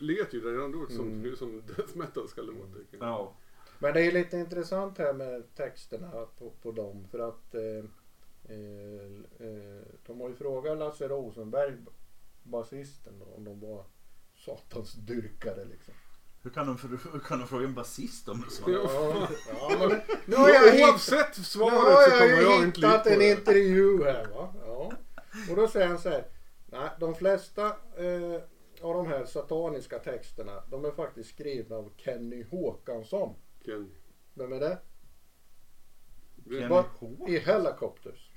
Lät 0.00 0.34
ju 0.34 0.52
redan 0.52 0.72
då 0.72 0.86
som, 0.86 1.08
Mm. 1.08 1.36
som 1.36 1.62
death 1.66 1.96
metal 1.96 2.28
ska 2.28 2.42
låta. 2.42 2.78
Ja. 3.00 3.34
Men 3.78 3.94
det 3.94 4.00
är 4.06 4.12
lite 4.12 4.36
intressant 4.36 4.98
här 4.98 5.12
med 5.12 5.54
texterna 5.54 6.10
på, 6.38 6.50
på 6.62 6.72
dem 6.72 7.06
för 7.10 7.18
att 7.18 7.54
eh, 7.54 7.84
eh, 8.54 9.46
eh, 9.48 9.82
de 10.06 10.20
har 10.20 10.28
ju 10.28 10.34
frågat 10.34 10.78
Lasse 10.78 11.08
Rosenberg, 11.08 11.76
basisten, 12.42 13.12
då, 13.18 13.34
om 13.36 13.44
de 13.44 13.60
var 13.60 13.84
satans 14.36 14.92
dyrkare 14.94 15.64
liksom. 15.64 15.94
Hur 16.42 16.50
kan 16.50 16.66
de, 16.66 16.78
hur 17.12 17.18
kan 17.20 17.38
de 17.38 17.48
fråga 17.48 17.66
en 17.66 17.74
basist 17.74 18.28
om 18.28 18.40
det 18.40 18.50
så? 18.50 18.70
Ja. 18.70 19.28
Ja, 19.48 19.76
men 19.78 20.00
nu 20.26 20.36
har 20.36 20.48
jag 20.48 20.72
hittat, 20.72 20.90
Oavsett 20.90 21.38
nu 21.38 21.44
svaret 21.44 21.78
har 21.78 22.02
så 22.02 22.10
jag 22.10 22.18
kommer 22.18 22.36
ju 22.36 22.42
jag 22.42 22.64
inte 22.64 22.80
hittat 22.80 23.06
en 23.06 23.22
intervju 23.22 24.04
här 24.04 24.26
va. 24.26 24.54
Ja. 24.66 24.92
Och 25.50 25.56
då 25.56 25.68
säger 25.68 25.86
han 25.86 25.98
så 25.98 26.08
här. 26.08 26.26
Nej, 26.66 26.90
de 27.00 27.14
flesta 27.14 27.66
eh, 27.96 28.40
av 28.82 28.94
de 28.94 29.06
här 29.06 29.24
sataniska 29.24 29.98
texterna 29.98 30.62
de 30.70 30.84
är 30.84 30.90
faktiskt 30.90 31.30
skrivna 31.30 31.76
av 31.76 31.92
Kenny 31.96 32.44
Håkansson. 32.50 33.34
Ken. 33.64 33.90
Vem 34.34 34.52
är 34.52 34.60
det? 34.60 34.78
Kenny 36.44 36.60
Håkansson? 36.68 37.28
I 37.28 37.38
Helicopters. 37.38 38.30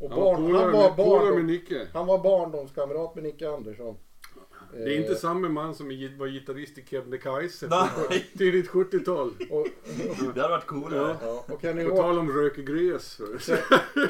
Och 0.00 0.10
barn, 0.10 0.42
han, 0.54 0.72
var 0.72 0.88
med- 0.88 0.96
polare 0.96 1.24
med 1.24 1.46
barndom, 1.46 1.86
han 1.92 2.06
var 2.06 2.18
barndomskamrat 2.22 3.14
med 3.14 3.24
Nicke 3.24 3.48
Andersson. 3.48 3.96
Det 4.72 4.94
är 4.94 5.00
inte 5.00 5.14
samma 5.14 5.48
man 5.48 5.74
som 5.74 5.86
var 6.18 6.26
gitarrist 6.26 6.78
i 6.78 6.84
Kebnekaise 6.86 7.68
tidigt 8.38 8.68
70-tal. 8.70 9.34
Och, 9.50 9.66
Det 10.34 10.40
hade 10.40 10.48
varit 10.48 10.66
coolare. 10.66 11.16
ja, 11.22 11.44
och 11.48 11.60
Kenny, 11.62 11.84
På 11.84 11.96
tal 11.96 12.18
om 12.18 12.30
rökgräs. 12.32 13.20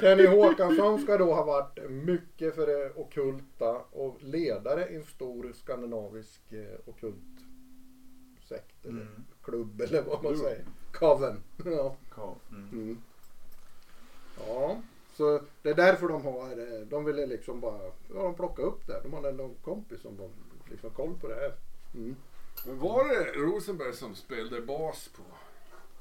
Kenny 0.00 0.26
Håkansson 0.26 1.00
ska 1.02 1.18
då 1.18 1.34
ha 1.34 1.44
varit 1.44 1.90
mycket 1.90 2.54
för 2.54 2.66
det 2.66 2.92
ockulta 2.96 3.70
och 3.92 4.16
ledare 4.22 4.88
i 4.88 4.96
en 4.96 5.04
stor 5.04 5.52
skandinavisk 5.54 6.40
eh, 6.52 6.88
ockult 6.88 7.16
sekt 8.48 8.84
eller 8.86 9.00
Mm. 9.00 9.24
klubb 9.42 9.80
eller 9.80 10.02
vad 10.02 10.22
man 10.24 10.36
säger. 10.38 10.64
Coven. 10.92 11.42
Ja. 11.64 11.96
Mm. 12.50 12.68
Mm. 12.72 12.98
ja, 14.48 14.80
så 15.16 15.40
det 15.62 15.70
är 15.70 15.74
därför 15.74 16.08
de 16.08 16.22
har, 16.24 16.50
eh, 16.50 16.80
de 16.86 17.04
ville 17.04 17.26
liksom 17.26 17.60
bara, 17.60 17.78
ja 18.14 18.22
de 18.22 18.34
plockade 18.34 18.68
upp 18.68 18.86
det. 18.86 19.00
De 19.02 19.12
hade 19.12 19.32
någon 19.32 19.54
kompis 19.64 20.00
som 20.00 20.16
var 20.16 20.28
liksom 20.72 20.90
koll 20.90 21.14
på 21.20 21.28
det 21.28 21.34
här. 21.34 21.54
Mm. 21.94 22.16
Men 22.66 22.78
var 22.78 23.08
det 23.08 23.32
Rosenberg 23.32 23.92
som 23.92 24.14
spelade 24.14 24.60
bas 24.62 25.10
på 25.16 25.22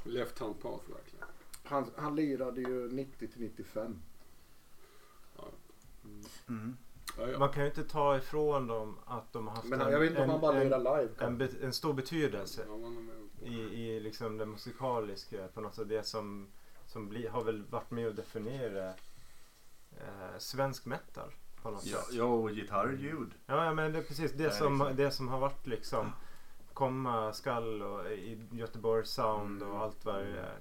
Left 0.10 0.40
Hand 0.40 0.62
Path 0.62 0.84
verkligen? 0.90 1.26
Han, 1.64 1.92
han 1.96 2.16
lirade 2.16 2.62
ju 2.62 2.92
90 2.92 3.28
till 3.28 3.42
95. 3.42 4.02
Mm. 6.48 6.78
Ja, 7.18 7.28
ja. 7.28 7.40
Man 7.40 7.50
kan 7.50 7.64
ju 7.64 7.70
inte 7.70 7.84
ta 7.84 8.18
ifrån 8.18 8.68
dem 8.68 8.98
att 9.06 9.34
de 9.34 9.48
har 9.48 9.56
haft 9.56 9.68
Men 9.68 9.82
en, 9.82 9.88
en, 10.18 10.72
en, 11.20 11.50
en 11.62 11.74
stor 11.74 11.94
betydelse 11.94 12.66
i, 13.44 13.56
i 13.56 14.00
liksom 14.00 14.38
det 14.38 14.46
musikaliska 14.46 15.48
på 15.54 15.62
något 15.62 15.76
sätt. 15.76 15.90
Det 15.90 16.04
som, 16.04 16.48
som 16.86 17.10
bli, 17.10 17.28
har 17.28 17.44
väl 17.44 17.64
varit 17.64 17.92
med 17.92 18.08
och 18.08 18.16
definiera 18.16 18.90
eh, 19.92 20.38
svensk 20.38 20.86
metal 20.86 21.34
på 21.64 21.72
något 21.72 21.86
Ja, 21.86 21.98
sätt. 21.98 22.14
ja, 22.16 22.24
och 22.24 22.50
gitarrljud. 22.52 23.32
Ja, 23.46 23.74
men 23.74 23.92
det 23.92 23.98
är 23.98 24.04
precis 24.04 24.32
det, 24.32 24.44
Ja, 24.44 24.52
som, 24.52 24.74
liksom. 24.78 24.96
det 24.96 25.12
som 25.12 25.28
har 25.28 25.40
varit 25.40 25.68
liksom 25.68 26.12
komma 26.74 27.34
skall 27.34 27.82
och 27.82 28.06
i 28.12 28.40
Göteborg 28.52 29.06
sound 29.06 29.62
Mm. 29.62 29.74
och 29.74 29.82
allt 29.84 30.06
vad 30.06 30.16
det 30.16 30.22
är. 30.40 30.56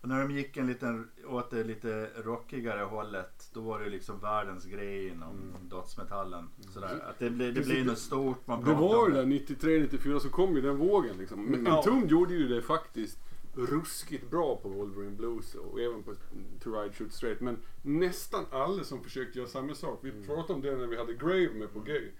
Och 0.00 0.08
när 0.08 0.20
de 0.22 0.30
gick 0.30 0.56
en 0.56 0.66
liten, 0.66 1.10
åt 1.26 1.50
det 1.50 1.64
lite 1.64 2.10
rockigare 2.16 2.80
hållet 2.84 3.50
då 3.54 3.60
var 3.60 3.80
det 3.80 3.88
liksom 3.90 4.18
världens 4.20 4.64
grej 4.64 5.08
inom 5.08 5.34
dödsmetallen. 5.70 6.48
Sådär. 6.70 7.04
Att 7.10 7.18
det 7.18 7.30
blir, 7.30 7.52
det 7.52 7.60
blir 7.60 7.84
något 7.84 7.98
stort 7.98 8.46
man 8.46 8.64
Det 8.64 8.74
var 8.74 9.08
ju 9.08 9.14
där 9.14 9.24
93-94 9.24 10.18
så 10.18 10.28
kom 10.28 10.54
ju 10.56 10.60
den 10.60 10.76
vågen 10.76 11.16
liksom. 11.18 11.44
Men 11.44 11.54
Mm. 11.54 11.66
Ja. 11.66 11.76
Entombed 11.78 12.10
gjorde 12.10 12.34
ju 12.34 12.48
det 12.48 12.62
faktiskt 12.62 13.18
ruskigt 13.56 14.30
bra 14.30 14.56
på 14.56 14.68
Wolverine 14.68 15.16
Blues 15.16 15.54
och 15.54 15.80
även 15.80 16.02
på 16.02 16.14
To 16.60 16.72
Ride 16.72 16.94
Shoot 16.94 17.12
Straight. 17.12 17.40
Men 17.40 17.58
nästan 17.82 18.44
alla 18.50 18.84
som 18.84 19.02
försökte 19.04 19.38
göra 19.38 19.48
samma 19.48 19.74
sak. 19.74 20.00
Vi 20.02 20.26
pratade 20.26 20.52
om 20.52 20.60
det 20.60 20.76
när 20.76 20.86
vi 20.86 20.96
hade 20.96 21.14
Grave 21.14 21.50
med 21.54 21.72
på 21.72 21.80
Gay. 21.80 22.10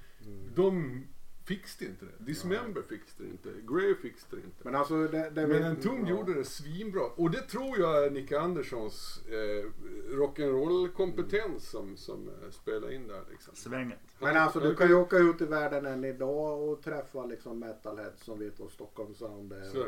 De 0.54 1.02
fixade 1.44 1.90
inte 1.90 2.04
det. 2.04 2.24
Dismember 2.24 2.82
fixade 2.82 3.24
det 3.24 3.30
inte. 3.30 3.48
Grave 3.72 3.94
fixade 3.94 4.36
det 4.36 4.46
inte. 4.46 4.64
Men 4.64 4.74
alltså 4.74 5.06
det, 5.06 5.30
det 5.30 5.46
Men 5.46 5.62
Entombed 5.62 6.08
gjorde 6.08 6.34
det 6.34 6.44
svinbra. 6.44 7.02
Och 7.16 7.30
det 7.30 7.40
tror 7.40 7.78
jag 7.78 8.04
är 8.04 8.10
Nicke 8.10 8.40
Anderssons 8.40 9.22
eh, 9.26 9.70
rock'n'roll 10.16 10.92
kompetens 10.92 11.70
som, 11.70 11.96
som 11.96 12.28
eh, 12.28 12.50
spelar 12.50 12.92
in 12.92 13.08
där 13.08 13.22
liksom. 13.30 13.54
Svänget. 13.54 13.98
Men 14.18 14.36
alltså 14.36 14.60
du 14.60 14.74
kan 14.74 14.88
ju 14.88 14.94
åka 14.94 15.16
ut 15.16 15.40
i 15.40 15.44
världen 15.44 15.86
än 15.86 16.04
idag 16.04 16.68
och 16.68 16.82
träffa 16.82 17.26
liksom 17.26 17.58
metalheads 17.58 18.24
som 18.24 18.38
vet 18.38 18.60
vad 18.60 18.70
Stockholm 18.70 19.14
Sound 19.14 19.52
är. 19.52 19.64
Så, 19.64 19.86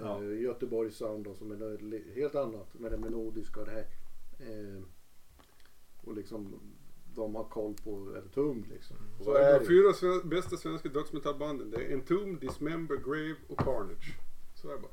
Ja. 0.00 0.22
Eh, 0.22 0.40
Göteborgs 0.40 0.96
sound 0.96 1.24
då, 1.24 1.34
som 1.34 1.50
är 1.52 1.56
något 1.56 2.14
helt 2.14 2.34
annat 2.34 2.74
med 2.74 2.92
det 2.92 2.98
melodiska 2.98 3.60
och 3.60 3.66
det 3.66 3.72
här. 3.72 3.86
Eh, 4.38 4.82
och 6.04 6.14
liksom 6.14 6.60
de 7.14 7.34
har 7.34 7.44
koll 7.44 7.74
på 7.84 7.90
en 8.16 8.28
tum 8.34 8.64
liksom. 8.70 8.96
Så 9.18 9.30
Vad 9.32 9.40
är 9.42 9.60
de 9.60 9.66
fyra 9.66 9.92
sven- 9.92 10.28
bästa 10.28 10.56
svenska 10.56 10.88
dödsmetallbanden? 10.88 11.70
Det 11.70 11.76
är 11.76 11.92
Entomb, 11.92 12.40
Dismember, 12.40 12.96
Grave 12.96 13.34
och 13.48 13.58
Carnage. 13.58 14.18
Så 14.54 14.68
är 14.68 14.72
det 14.72 14.78
bara. 14.80 14.92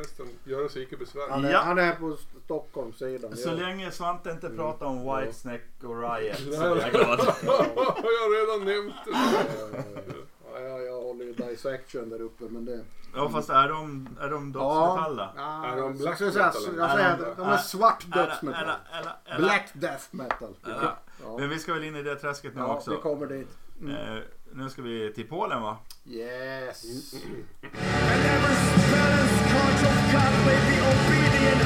Resten 0.00 0.26
göra 0.44 0.68
sig 0.68 0.82
icke 0.82 0.96
besvär. 0.96 1.28
Han 1.30 1.44
är, 1.44 1.52
Ja. 1.52 1.58
han 1.58 1.78
är 1.78 1.92
på 1.94 2.16
Stockholmssidan. 2.44 3.36
Så 3.36 3.48
Ja. 3.48 3.52
länge 3.54 3.90
Svante 3.90 4.30
inte 4.30 4.50
pratar 4.50 4.86
om 4.86 4.96
Ja. 5.06 5.20
Whitesnake 5.20 5.62
och 5.86 6.02
Riot 6.02 6.36
så 6.36 6.62
är 6.64 6.80
jag 6.80 6.90
glad. 6.90 7.20
jag 7.42 8.22
har 8.22 8.56
redan 8.56 8.66
nämnt 8.66 8.94
det. 9.04 9.10
Ja, 10.44 10.60
ja, 10.60 10.60
ja, 10.68 10.78
jag 10.80 11.02
håller 11.02 11.24
ju 11.24 11.32
dissection 11.32 12.08
där 12.08 12.20
uppe 12.20 12.44
men 12.48 12.64
det... 12.64 12.84
Ja 13.16 13.28
fast 13.28 13.50
är 13.50 13.68
de, 13.68 14.08
är 14.20 14.30
de 14.30 14.52
dödsmetall 14.52 15.16
då? 15.16 15.28
Ja, 15.36 15.66
Är 15.66 15.76
de 15.76 15.98
black 15.98 16.20
metal, 16.20 16.52
Jag 16.78 16.90
säger 16.90 17.16
de- 17.18 17.34
de 17.36 17.48
är 17.48 17.56
svart 17.56 18.04
dödsmetall. 18.14 18.70
Black 19.38 19.68
death 19.72 20.04
metal. 20.10 20.54
Men 21.38 21.48
vi 21.48 21.58
ska 21.58 21.74
väl 21.74 21.84
in 21.84 21.96
i 21.96 22.02
det 22.02 22.16
träsket 22.16 22.54
nu 22.54 22.60
ja 22.60 22.66
vi 22.66 22.72
också. 22.72 22.96
kommer 22.96 23.26
dit. 23.26 23.48
Mm. 23.80 24.16
Eh, 24.16 24.22
nu 24.52 24.70
ska 24.70 24.82
vi 24.82 25.12
till 25.14 25.28
Polen 25.28 25.62
va? 25.62 25.76
Yes. 26.06 26.84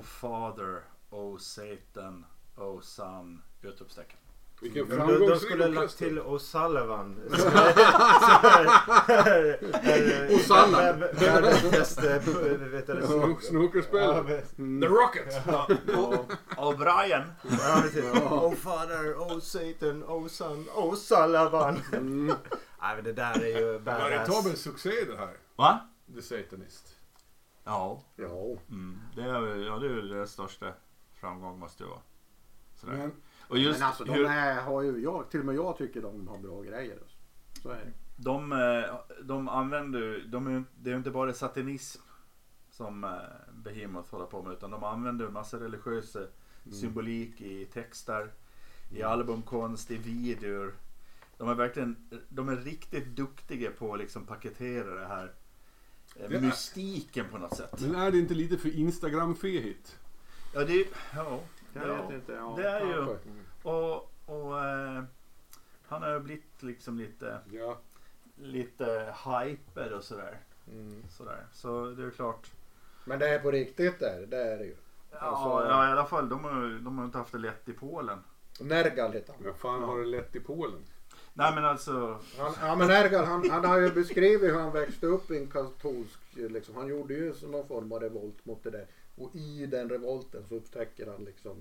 Father, 0.04 0.84
Oh 1.10 1.38
Satan, 1.38 2.26
Oh 2.58 2.82
Son, 2.82 3.42
utropstecken. 3.62 4.18
Vilken 4.64 4.90
De, 4.90 4.96
de 4.96 4.98
framgångsrik 4.98 5.52
skulle 5.52 5.68
lagt 5.68 5.98
till 5.98 6.20
O'Sullivan. 6.20 7.16
O'Sullivan. 10.30 11.00
Världens 11.14 11.72
bästa 11.72 12.22
Snookerspelare. 13.42 14.24
Bäst. 14.24 14.56
The 14.58 14.88
Rockets. 14.88 15.36
Ja, 15.48 15.68
och, 16.58 16.78
Brian. 16.78 17.24
Oh 18.30 18.54
father, 18.54 19.14
oh 19.14 19.40
Satan, 19.40 20.04
oh 20.04 20.28
son, 20.28 20.70
oh 20.76 20.96
Sullivan. 20.96 21.82
Nej 22.82 22.96
men 22.96 23.04
det 23.04 23.14
där 23.14 23.44
är 23.44 23.60
ju 23.60 23.78
Veritabel 23.78 24.44
badass. 24.44 24.60
succé 24.62 24.90
det 24.90 25.18
här. 25.18 25.38
Va? 25.56 25.80
The 26.16 26.22
Satanist. 26.22 26.93
Ja. 27.64 28.04
Ja. 28.16 28.58
Mm. 28.70 29.00
Det, 29.16 29.22
är, 29.22 29.56
ja, 29.66 29.80
det 29.80 30.18
är 30.20 30.26
största 30.26 30.74
framgång 31.14 31.60
måste 31.60 31.84
det 31.84 31.90
vara. 31.90 32.02
Sådär. 32.76 32.98
Men 32.98 33.12
och 33.48 33.58
just 33.58 33.80
Men 33.80 33.88
alltså 33.88 34.04
de 34.04 34.12
hur 34.12 34.26
är, 34.26 34.62
har 34.62 34.82
ju, 34.82 35.04
jag, 35.04 35.30
till 35.32 35.40
och 35.40 35.46
med 35.46 35.56
jag 35.56 35.78
tycker 35.78 36.02
de 36.02 36.28
har 36.28 36.38
bra 36.38 36.62
grejer. 36.62 37.00
Så 37.62 37.70
är 37.70 37.76
det. 37.76 37.92
de, 38.16 38.52
eh, 38.52 38.96
de 39.24 39.50
använder 39.50 40.24
de 40.28 40.48
är, 40.48 40.64
det 40.76 40.90
är 40.90 40.92
ju 40.92 40.98
inte 40.98 41.12
bara 41.12 41.34
satanism 41.34 42.02
som 42.72 43.04
eh, 43.04 43.10
Behemoth 43.54 44.12
håller 44.12 44.26
på 44.26 44.44
med 44.44 44.54
utan 44.54 44.72
de 44.72 44.84
använder 44.84 45.30
massa 45.30 45.60
religiös 45.60 46.16
eh, 46.16 46.28
symbolik 46.72 47.42
i 47.42 47.66
texter, 47.66 48.32
i 48.92 49.04
albumkonst, 49.04 49.92
i 49.92 49.98
videor. 49.98 50.74
De 51.38 51.50
är 51.50 51.56
verkligen, 51.56 52.10
de 52.30 52.50
är 52.50 52.56
riktigt 52.56 53.08
duktiga 53.08 53.72
på 53.72 53.94
att 53.94 54.00
liksom 54.00 54.26
paketera 54.26 54.96
det 54.96 55.08
här 55.08 55.32
mystiken 56.30 57.26
på 57.32 57.38
något 57.38 57.58
sätt. 57.58 57.82
Men 57.82 57.96
är 57.96 58.12
det 58.12 58.18
inte 58.18 58.34
lite 58.34 58.58
för 58.58 58.70
Instagram-fehigt? 58.70 60.00
Ja, 60.54 60.64
det, 60.64 60.88
ja, 61.16 61.40
Jag 61.74 61.88
ja, 61.90 62.08
vet 62.08 62.16
inte. 62.16 62.32
Ja, 62.34 62.54
det 62.58 62.70
är 62.70 62.86
ju, 62.86 63.18
och, 63.64 64.12
och 64.26 64.66
eh, 64.66 65.04
han 65.88 66.02
har 66.02 66.10
ju 66.10 66.20
blivit 66.20 66.64
liksom 66.64 66.98
lite, 66.98 67.40
Ja. 67.52 67.78
lite 68.36 69.16
hyper 69.26 69.94
och 69.94 70.04
sådär. 70.04 70.38
Mm. 70.72 71.04
sådär. 71.10 71.46
Så 71.54 71.86
det 71.86 72.06
är 72.06 72.10
klart. 72.12 72.52
Men 73.06 73.20
det 73.20 73.30
är 73.30 73.40
på 73.40 73.52
riktigt 73.52 74.00
där. 74.00 74.26
Det 74.30 74.38
är 74.38 74.58
det 74.58 74.64
ju. 74.66 74.76
Ja, 75.12 75.18
Alltså- 75.20 75.70
ja 75.70 75.88
i 75.90 75.92
alla 75.92 76.06
fall. 76.06 76.30
De 76.30 76.44
har, 76.44 76.80
de 76.84 76.98
har 76.98 77.06
inte 77.06 77.18
haft 77.18 77.32
det 77.32 77.38
lätt 77.38 77.70
i 77.70 77.74
Polen. 77.74 78.20
Nergal 78.60 79.14
heter 79.14 79.34
han. 79.34 79.44
Men 79.44 79.54
fan 79.54 79.84
har 79.84 80.00
det 80.00 80.06
lätt 80.06 80.36
i 80.36 80.40
Polen? 80.40 80.80
Nej 81.34 81.56
men 81.56 81.66
alltså. 81.66 82.20
han 82.38 82.54
ja 82.62 82.76
men 82.76 82.88
Nergal 82.88 83.26
han, 83.26 83.50
han 83.50 83.66
har 83.66 83.80
ju 83.80 83.92
beskrivit 83.92 84.52
hur 84.52 84.60
han 84.60 84.72
växte 84.72 85.08
upp 85.08 85.32
i 85.32 85.38
en 85.38 85.48
katolsk, 85.48 86.20
liksom, 86.34 86.76
han 86.76 86.88
gjorde 86.88 87.14
ju 87.14 87.34
så 87.34 87.48
någon 87.48 87.68
form 87.68 87.92
av 87.92 88.00
revolt 88.00 88.46
mot 88.46 88.64
det 88.64 88.70
där. 88.70 88.88
Och 89.16 89.36
i 89.36 89.66
den 89.66 89.90
revolten 89.90 90.44
så 90.50 90.56
upptäcker 90.56 91.08
han 91.08 91.26
liksom 91.26 91.58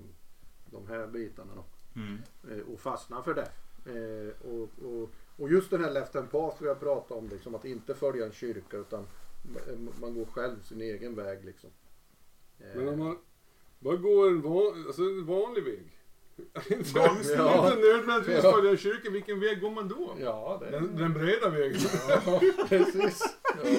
de 0.65 0.87
här 0.87 1.07
bitarna 1.07 1.51
då. 1.55 1.65
Mm. 1.95 2.21
Eh, 2.51 2.73
och 2.73 2.79
fastnar 2.79 3.21
för 3.21 3.33
det. 3.33 3.49
Eh, 3.85 4.51
och, 4.51 4.69
och, 4.85 5.09
och 5.37 5.51
just 5.51 5.69
den 5.69 5.83
här 5.83 5.91
left 5.91 6.13
hand 6.13 6.31
path 6.31 6.57
vi 6.61 6.67
har 6.67 6.75
pratat 6.75 7.17
om, 7.17 7.29
liksom, 7.29 7.55
att 7.55 7.65
inte 7.65 7.93
följa 7.93 8.25
en 8.25 8.31
kyrka 8.31 8.77
utan 8.77 9.07
man 10.01 10.13
går 10.13 10.25
själv 10.25 10.61
sin 10.61 10.81
egen 10.81 11.15
väg 11.15 11.45
liksom. 11.45 11.69
Eh, 12.59 12.75
Men 12.75 12.87
om 12.87 12.99
man 12.99 13.17
bara 13.79 13.95
går 13.97 14.27
en, 14.27 14.41
van, 14.41 14.83
alltså 14.87 15.01
en 15.01 15.25
vanlig 15.25 15.63
väg. 15.63 15.97
Inte 16.37 16.99
Gångsten. 16.99 17.47
inte 17.47 17.75
nödvändigtvis 17.75 18.43
Ja. 18.43 18.51
följa 18.51 18.71
en 18.71 18.77
kyrka. 18.77 19.09
Vilken 19.09 19.39
väg 19.39 19.61
går 19.61 19.71
man 19.71 19.87
då? 19.87 20.15
Ja, 20.19 20.57
det 20.61 20.69
Den, 20.71 20.95
den 20.97 21.13
breda 21.13 21.49
vägen. 21.49 21.79
Ja, 22.09 22.41
precis. 22.69 23.21
Ja. 23.63 23.69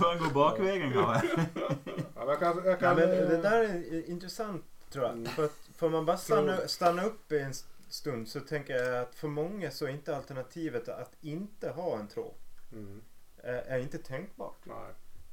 Man 0.00 0.18
går 0.18 0.34
bakvägen 0.34 0.92
kanske. 0.92 1.28
Ja, 1.54 1.70
men 2.16 2.28
jag 2.28 2.38
kan, 2.38 2.56
jag 2.56 2.66
Ja, 2.66 2.76
kan, 2.76 2.96
men 2.96 3.08
det 3.08 3.36
där 3.42 3.60
är 3.64 4.10
intressant 4.10 4.64
tror 4.90 5.04
jag. 5.04 5.28
För 5.28 5.44
att 5.44 5.58
får 5.76 5.90
man 5.90 6.04
bara 6.06 6.16
stanna, 6.16 6.56
stanna 6.68 7.04
upp 7.04 7.32
i 7.32 7.38
en 7.38 7.52
stund 7.88 8.28
så 8.28 8.40
tänker 8.40 8.74
jag 8.74 9.02
att 9.02 9.14
för 9.14 9.28
många 9.28 9.70
så 9.70 9.84
är 9.84 9.88
inte 9.90 10.16
alternativet 10.16 10.88
att 10.88 11.12
inte 11.20 11.68
ha 11.70 11.98
en 11.98 12.08
tro. 12.08 12.34
Mm. 12.72 13.00
Är, 13.42 13.52
är 13.54 13.78
inte 13.78 13.98
tänkbart. 13.98 14.58
Nej. 14.64 14.76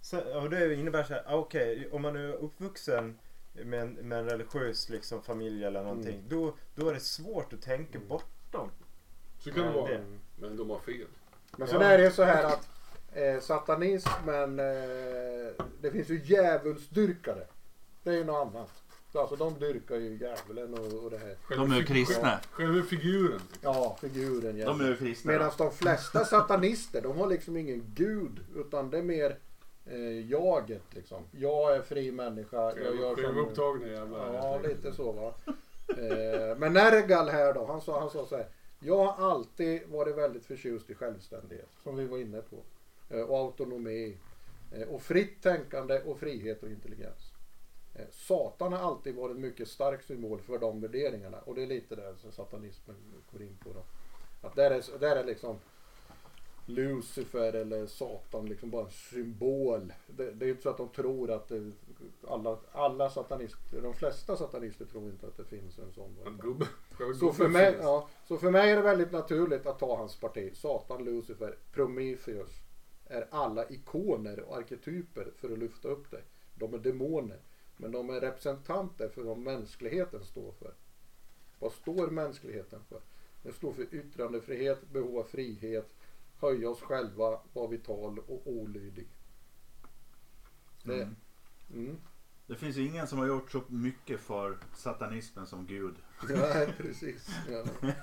Så, 0.02 0.40
och 0.42 0.50
det 0.50 0.74
innebär 0.76 1.04
så 1.04 1.14
här, 1.14 1.24
ah, 1.28 1.36
okej, 1.36 1.90
om 1.92 2.02
man 2.02 2.16
är 2.16 2.34
uppvuxen 2.34 3.20
med 3.64 3.82
en, 3.82 3.94
med 3.94 4.20
en 4.20 4.30
religiös 4.30 4.90
liksom, 4.90 5.22
familj 5.22 5.66
eller 5.66 5.84
någonting. 5.84 6.16
Mm. 6.16 6.30
Då, 6.30 6.56
då 6.76 6.90
är 6.90 6.94
det 6.94 7.00
svårt 7.00 7.54
att 7.54 7.62
tänka 7.62 8.00
bortom. 8.08 8.70
Så 9.40 9.52
kan 9.52 9.64
det 9.64 9.70
Ja, 9.70 9.82
vara. 9.82 9.92
det. 9.92 10.04
Men 10.40 10.58
de 10.58 10.70
har 10.70 10.80
fel. 10.80 11.08
Men 11.58 11.68
sen 11.68 11.82
är 11.82 11.98
det 11.98 12.04
ju 12.04 12.12
så 12.12 12.24
här 12.24 12.44
att 12.44 12.70
eh, 13.14 13.40
satanismen, 13.42 14.60
eh, 14.60 15.66
det 15.82 15.92
finns 15.92 16.10
ju 16.10 16.22
djävulsdyrkare. 16.24 17.48
Det 18.04 18.10
är 18.10 18.14
ju 18.14 18.24
något 18.24 18.48
annat. 18.56 18.72
Alltså 19.14 19.36
de 19.36 19.60
dyrkar 19.60 19.96
ju 19.96 20.18
djävulen 20.18 20.74
och, 20.74 21.04
och 21.04 21.12
det 21.12 21.18
här. 21.18 21.38
De 21.50 21.72
är 21.72 21.76
ju 21.78 21.86
kristna. 21.86 22.40
Själva 22.52 22.84
figuren. 22.84 23.42
Ja, 23.62 23.98
figuren. 24.02 24.60
De 24.60 24.82
är 24.82 24.88
ju 24.88 24.98
kristna. 24.98 25.32
Medan 25.32 25.52
de 25.58 25.72
flesta 25.72 26.26
satanister, 26.26 27.02
de 27.02 27.18
har 27.18 27.28
liksom 27.28 27.58
ingen 27.58 27.84
gud. 27.96 28.40
Utan 28.56 28.90
det 28.90 28.98
är 28.98 29.04
mer 29.04 29.38
eh, 29.86 30.30
jaget 30.32 30.84
liksom. 30.96 31.24
Jag 31.32 31.76
är 31.76 31.82
fri 31.82 32.12
människa. 32.12 32.74
Jag 32.76 32.96
gör 32.96 33.16
som... 33.16 33.24
Självupptagna 33.24 33.88
jävlar. 33.88 34.34
Ja, 34.34 34.60
lite 34.64 34.94
så 34.94 35.12
va. 35.12 35.34
Eh, 35.88 36.58
men 36.58 36.74
Nergal 36.74 37.30
här 37.30 37.54
då, 37.54 37.66
han 37.66 37.82
sa, 37.82 38.00
han 38.00 38.10
sa 38.10 38.26
så 38.26 38.36
här. 38.36 38.48
Jag 38.80 39.06
har 39.06 39.32
alltid 39.32 39.90
varit 39.90 40.16
väldigt 40.16 40.46
förtjust 40.46 40.90
i 40.90 40.96
självständighet, 40.96 41.70
som 41.84 41.96
vi 41.96 42.06
var 42.06 42.18
inne 42.18 42.42
på. 42.42 42.56
Eh, 43.16 43.22
och 43.22 43.38
autonomi. 43.38 44.18
Eh, 44.72 44.88
och 44.88 45.02
fritt 45.02 45.42
tänkande 45.42 46.02
och 46.02 46.20
frihet 46.20 46.64
och 46.64 46.70
intelligens. 46.70 47.32
Satan 48.12 48.74
har 48.74 48.80
alltid 48.80 49.16
varit 49.16 49.36
en 49.36 49.42
mycket 49.42 49.68
stark 49.68 50.04
symbol 50.04 50.42
för 50.42 50.60
de 50.60 50.82
värderingarna. 50.82 51.38
Och 51.46 51.56
det 51.56 51.64
är 51.64 51.68
lite 51.68 51.96
där 51.96 52.16
som 52.16 52.32
satanismen 52.32 52.96
går 53.32 53.42
in 53.42 53.58
på 53.64 53.70
då. 53.74 53.84
Att 54.48 54.56
där 54.56 54.72
är, 54.72 55.00
där 55.00 55.16
är 55.16 55.24
liksom 55.24 55.60
Lucifer 56.66 57.54
eller 57.54 57.86
Satan 57.86 58.46
liksom 58.46 58.70
bara 58.70 58.86
en 58.86 58.92
symbol. 58.92 59.94
Det, 60.08 60.32
det 60.32 60.46
är 60.46 60.50
inte 60.50 60.62
så 60.62 60.70
att 60.70 60.78
de 60.78 60.90
tror 60.90 61.32
att 61.32 61.48
det, 61.48 61.72
alla, 62.28 62.58
alla 62.72 63.10
satanister, 63.10 63.82
de 63.82 63.94
flesta 63.94 64.38
satanister 64.38 64.86
tror 64.86 65.04
inte 65.04 65.28
att 65.28 65.38
det 65.38 65.46
finns 65.46 65.80
en 65.80 65.92
sån. 65.92 66.18
En 66.26 66.38
gubbe. 66.38 66.68
Så 67.20 67.34
för, 67.34 67.48
mig, 67.48 67.78
ja, 67.82 68.10
så 68.28 68.38
för 68.38 68.52
mig 68.52 68.72
är 68.72 68.76
det 68.76 68.82
väldigt 68.82 69.12
naturligt 69.12 69.66
att 69.66 69.80
ta 69.80 69.98
hans 69.98 70.20
parti. 70.20 70.56
Satan, 70.56 71.04
Lucifer, 71.06 71.58
Prometheus 71.72 72.52
är 73.06 73.28
alla 73.32 73.70
ikoner 73.70 74.40
och 74.40 74.58
arketyper 74.58 75.32
för 75.38 75.52
att 75.52 75.60
lyfta 75.60 75.88
upp 75.88 76.12
det. 76.12 76.22
De 76.56 76.74
är 76.74 76.78
demoner. 76.78 77.40
Men 77.78 77.92
de 77.92 78.10
är 78.10 78.22
representanter 78.22 79.10
för 79.10 79.22
vad 79.22 79.38
mänskligheten 79.38 80.24
står 80.24 80.52
för. 80.52 80.74
Vad 81.60 81.72
står 81.72 82.08
mänskligheten 82.08 82.80
för? 82.90 83.00
Den 83.44 83.54
står 83.54 83.72
för 83.74 83.96
yttrandefrihet, 83.96 84.90
behov 84.92 85.18
av 85.18 85.24
frihet, 85.24 85.90
höja 86.40 86.70
oss 86.70 86.82
själva, 86.82 87.40
vara 87.54 87.68
vital 87.68 88.20
och 88.20 88.42
olydig. 88.48 89.08
Det, 90.84 90.94
Mm. 90.94 91.16
mm. 91.74 91.98
Det 92.48 92.56
finns 92.56 92.76
ju 92.76 92.88
ingen 92.88 93.08
som 93.08 93.20
har 93.20 93.26
gjort 93.28 93.52
så 93.52 93.64
mycket 93.68 94.20
för 94.20 94.58
satanismen 94.76 95.48
som 95.48 95.66
Gud. 95.66 95.96
Nej, 96.30 96.74
precis. 96.78 97.30
Ja. 97.52 97.64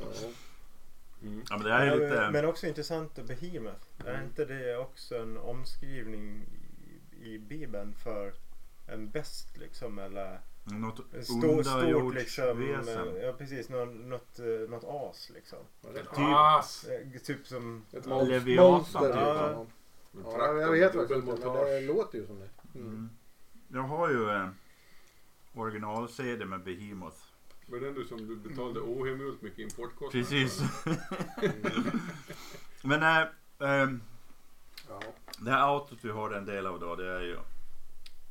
Ja. 0.00 0.06
Ja, 1.20 1.56
men 1.56 1.62
det 1.62 1.72
är 1.72 1.86
Men- 1.90 1.98
lite... 1.98 2.30
Men 2.32 2.44
också 2.44 2.66
intressant 2.66 3.18
att 3.18 3.26
Behemoth. 3.26 3.86
Är 4.06 4.22
inte 4.24 4.44
det 4.44 4.76
också 4.76 5.16
en 5.18 5.36
omskrivning 5.36 6.44
i, 7.22 7.28
i 7.34 7.38
Bibeln 7.38 7.94
för 7.94 8.32
en 8.86 9.10
best 9.10 9.56
liksom? 9.56 9.98
Eller 9.98 10.40
Något 10.72 11.14
en 11.14 11.24
stor, 11.24 11.62
stort 11.62 12.14
liksom. 12.14 12.58
eh, 13.16 13.22
Ja 13.22 13.32
precis, 13.32 13.68
något, 13.68 13.94
något, 13.94 14.38
eh, 14.38 14.44
något 14.70 14.84
as 14.84 15.30
liksom. 15.34 15.58
Typ- 15.94 16.06
As! 16.18 16.84
Eh, 16.84 17.20
Typ 17.20 17.46
som... 17.46 17.84
Ett 17.92 18.06
Leviathan, 18.06 18.72
monster. 18.72 19.00
typ. 19.00 19.14
Ja. 19.16 19.66
Ja, 20.24 20.52
jag 20.60 20.70
vet 20.72 20.94
faktiskt 20.94 21.16
inte, 21.28 21.46
men 21.46 21.54
det 21.64 21.80
låter 21.80 22.18
ju 22.18 22.26
som 22.26 22.38
det. 22.38 22.48
Mm. 22.78 22.86
Mm. 22.88 23.10
Jag 23.68 23.82
har 23.82 24.08
ju 24.10 24.30
eh, 24.30 24.48
original-CD 25.54 26.44
med 26.44 26.62
Behemoth. 26.62 27.16
Var 27.66 27.78
det 27.78 27.84
den 27.86 27.94
du 27.94 28.04
som 28.04 28.26
du 28.28 28.36
betalade 28.36 28.80
ohemult 28.80 29.42
mycket 29.42 29.58
importkostnader 29.58 30.10
Precis. 30.24 30.60
Men 32.82 33.02
äh, 33.02 33.26
ähm, 33.82 34.00
Ja. 34.88 35.00
det 35.38 35.50
här 35.50 35.74
outrot 35.74 35.98
vi 36.04 36.10
har 36.10 36.30
en 36.30 36.44
del 36.44 36.66
av 36.66 36.80
då, 36.80 36.96
det 36.96 37.08
är 37.16 37.20
ju 37.20 37.36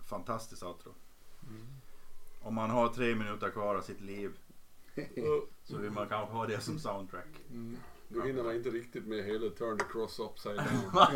fantastiskt 0.09 0.63
outro. 0.63 0.93
Om 2.47 2.55
man 2.55 2.69
har 2.69 2.89
tre 2.89 3.15
minuter 3.15 3.49
kvar 3.49 3.75
av 3.75 3.81
sitt 3.81 4.01
liv 4.01 4.37
så 5.63 5.77
vill 5.77 5.91
man 5.91 6.07
kanske 6.09 6.35
ha 6.35 6.45
det 6.47 6.59
som 6.61 6.79
soundtrack. 6.79 7.27
Mm. 7.49 7.77
Då 8.07 8.21
hinner 8.21 8.43
man 8.43 8.55
inte 8.55 8.69
riktigt 8.69 9.07
med 9.07 9.23
hela 9.23 9.49
Turn 9.49 9.77
the 9.77 9.85
Cross 9.91 10.19
Upside 10.19 10.55
Down. 10.55 11.07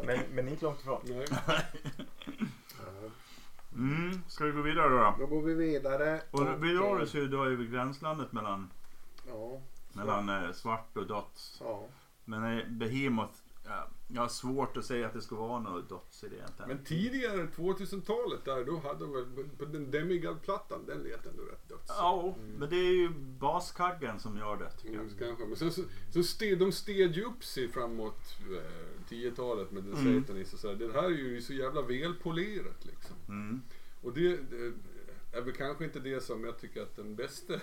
Men, 0.06 0.18
men 0.34 0.48
inte 0.48 0.64
långt 0.64 0.80
ifrån. 0.80 1.00
Nej. 1.04 1.26
Mm, 3.74 4.22
ska 4.28 4.44
vi 4.44 4.52
gå 4.52 4.62
vidare 4.62 4.88
då? 4.88 5.14
då? 5.18 5.26
Går 5.26 5.42
vi 5.42 5.54
vidare. 5.54 6.20
Och 6.30 6.64
vi 6.64 6.74
rör 6.74 7.00
oss 7.00 7.14
ju 7.14 7.28
då 7.28 7.44
över 7.44 7.64
gränslandet 7.64 8.32
mellan, 8.32 8.70
Ja. 9.28 9.60
mellan 9.92 10.28
eh, 10.28 10.52
svart 10.52 10.96
och 10.96 11.06
dots. 11.06 11.60
Ja. 11.64 11.84
Men 12.24 12.58
eh, 12.58 12.66
Behemoth, 12.68 13.34
ja, 13.64 13.88
jag 14.08 14.22
har 14.22 14.28
svårt 14.28 14.76
att 14.76 14.84
säga 14.84 15.06
att 15.06 15.12
det 15.12 15.20
ska 15.20 15.36
vara 15.36 15.60
något 15.60 15.88
dots 15.88 16.24
i 16.24 16.28
det 16.28 16.36
egentligen. 16.36 16.68
Men 16.68 16.84
tidigare, 16.84 17.46
2000-talet 17.56 18.44
där, 18.44 18.64
då 18.64 18.78
hade 18.78 18.98
de 18.98 19.12
väl 19.12 19.48
på 19.58 19.64
den 19.64 19.90
Demigod-plattan, 19.90 20.86
den 20.86 20.98
lät 20.98 21.26
ändå 21.26 21.42
rätt 21.42 21.68
döds. 21.68 21.88
Ja, 21.88 22.34
men 22.58 22.70
det 22.70 22.76
är 22.76 22.94
ju 22.94 23.08
baskaggen 23.38 24.20
som 24.20 24.36
gör 24.36 24.56
det 24.56 24.70
tycker 24.70 24.94
jag. 24.94 25.04
Mm, 25.04 25.18
kanske. 25.18 25.46
Men 25.46 25.56
sen 25.56 25.72
så, 25.72 25.82
så 26.10 26.22
steg, 26.22 26.58
de 26.58 26.72
steg 26.72 27.16
ju 27.16 27.24
upp 27.24 27.44
sig 27.44 27.68
framåt 27.68 28.36
eh, 28.40 29.10
10-talet 29.10 29.70
med 29.70 29.84
The 29.84 29.92
Mm. 30.02 30.22
Satanist 30.22 30.54
och 30.54 30.58
sådär. 30.58 30.86
Det 30.86 30.92
här 30.92 31.04
är 31.04 31.08
ju 31.08 31.42
så 31.42 31.52
jävla 31.52 31.82
välpolerat 31.82 32.84
liksom. 32.84 33.16
Mm. 33.28 33.62
Och 34.02 34.12
det, 34.12 34.36
det 34.36 34.72
är 35.32 35.40
väl 35.40 35.54
kanske 35.54 35.84
inte 35.84 36.00
det 36.00 36.20
som 36.20 36.44
jag 36.44 36.58
tycker 36.58 36.82
att 36.82 36.96
den 36.96 37.16
bästa 37.16 37.54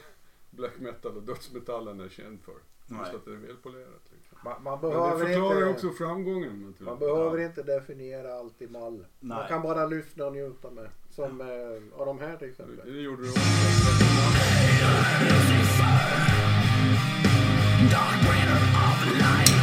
black 0.50 0.80
metal 0.80 1.18
och 1.18 1.24
dödsmetallen 1.24 2.00
är 2.00 2.10
känd 2.10 2.42
för. 2.42 2.52
Just 2.52 3.02
Nej. 3.02 3.16
att 3.16 3.26
det 3.26 3.32
är 3.32 3.36
välpolerat. 3.36 4.12
Liksom. 4.12 4.29
Man, 4.44 4.64
man 4.64 4.80
Men 4.82 4.90
det 4.90 4.96
behöver 4.98 5.26
förklarar 5.26 5.70
inte... 5.70 5.70
också 5.70 5.90
framgången 5.90 6.52
naturligtvis. 6.52 6.88
Man 6.88 7.00
behöver 7.00 7.40
inte 7.40 7.64
definiera 7.64 8.34
allt 8.34 8.62
i 8.62 8.68
mall. 8.68 9.06
Man 9.20 9.38
Nej. 9.38 9.48
kan 9.50 9.62
bara 9.62 9.86
lyssna 9.86 10.26
och 10.26 10.34
njuta 10.34 10.72
med. 10.72 10.90
Som 11.10 11.42
eh, 11.42 12.00
av 12.00 12.06
de 12.06 12.20
här 12.20 12.38
till 12.38 12.50
exempel. 12.50 12.94
Det 12.94 13.02
gjorde 13.02 13.24
du 13.24 13.30
också. 13.30 13.40
Här 19.22 19.59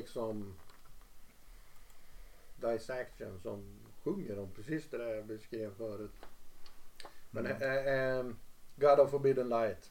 liksom 0.00 0.54
Dissection 2.60 3.40
som 3.42 3.64
sjunger 4.04 4.38
om 4.38 4.48
precis 4.50 4.88
det 4.90 4.98
där 4.98 5.14
jag 5.14 5.26
beskrev 5.26 5.74
förut. 5.74 6.10
Men 7.30 7.46
Mm. 7.46 7.62
eh, 7.62 7.94
eh, 8.18 8.24
God 8.76 9.00
of 9.00 9.10
Forbidden 9.10 9.48
Light. 9.48 9.90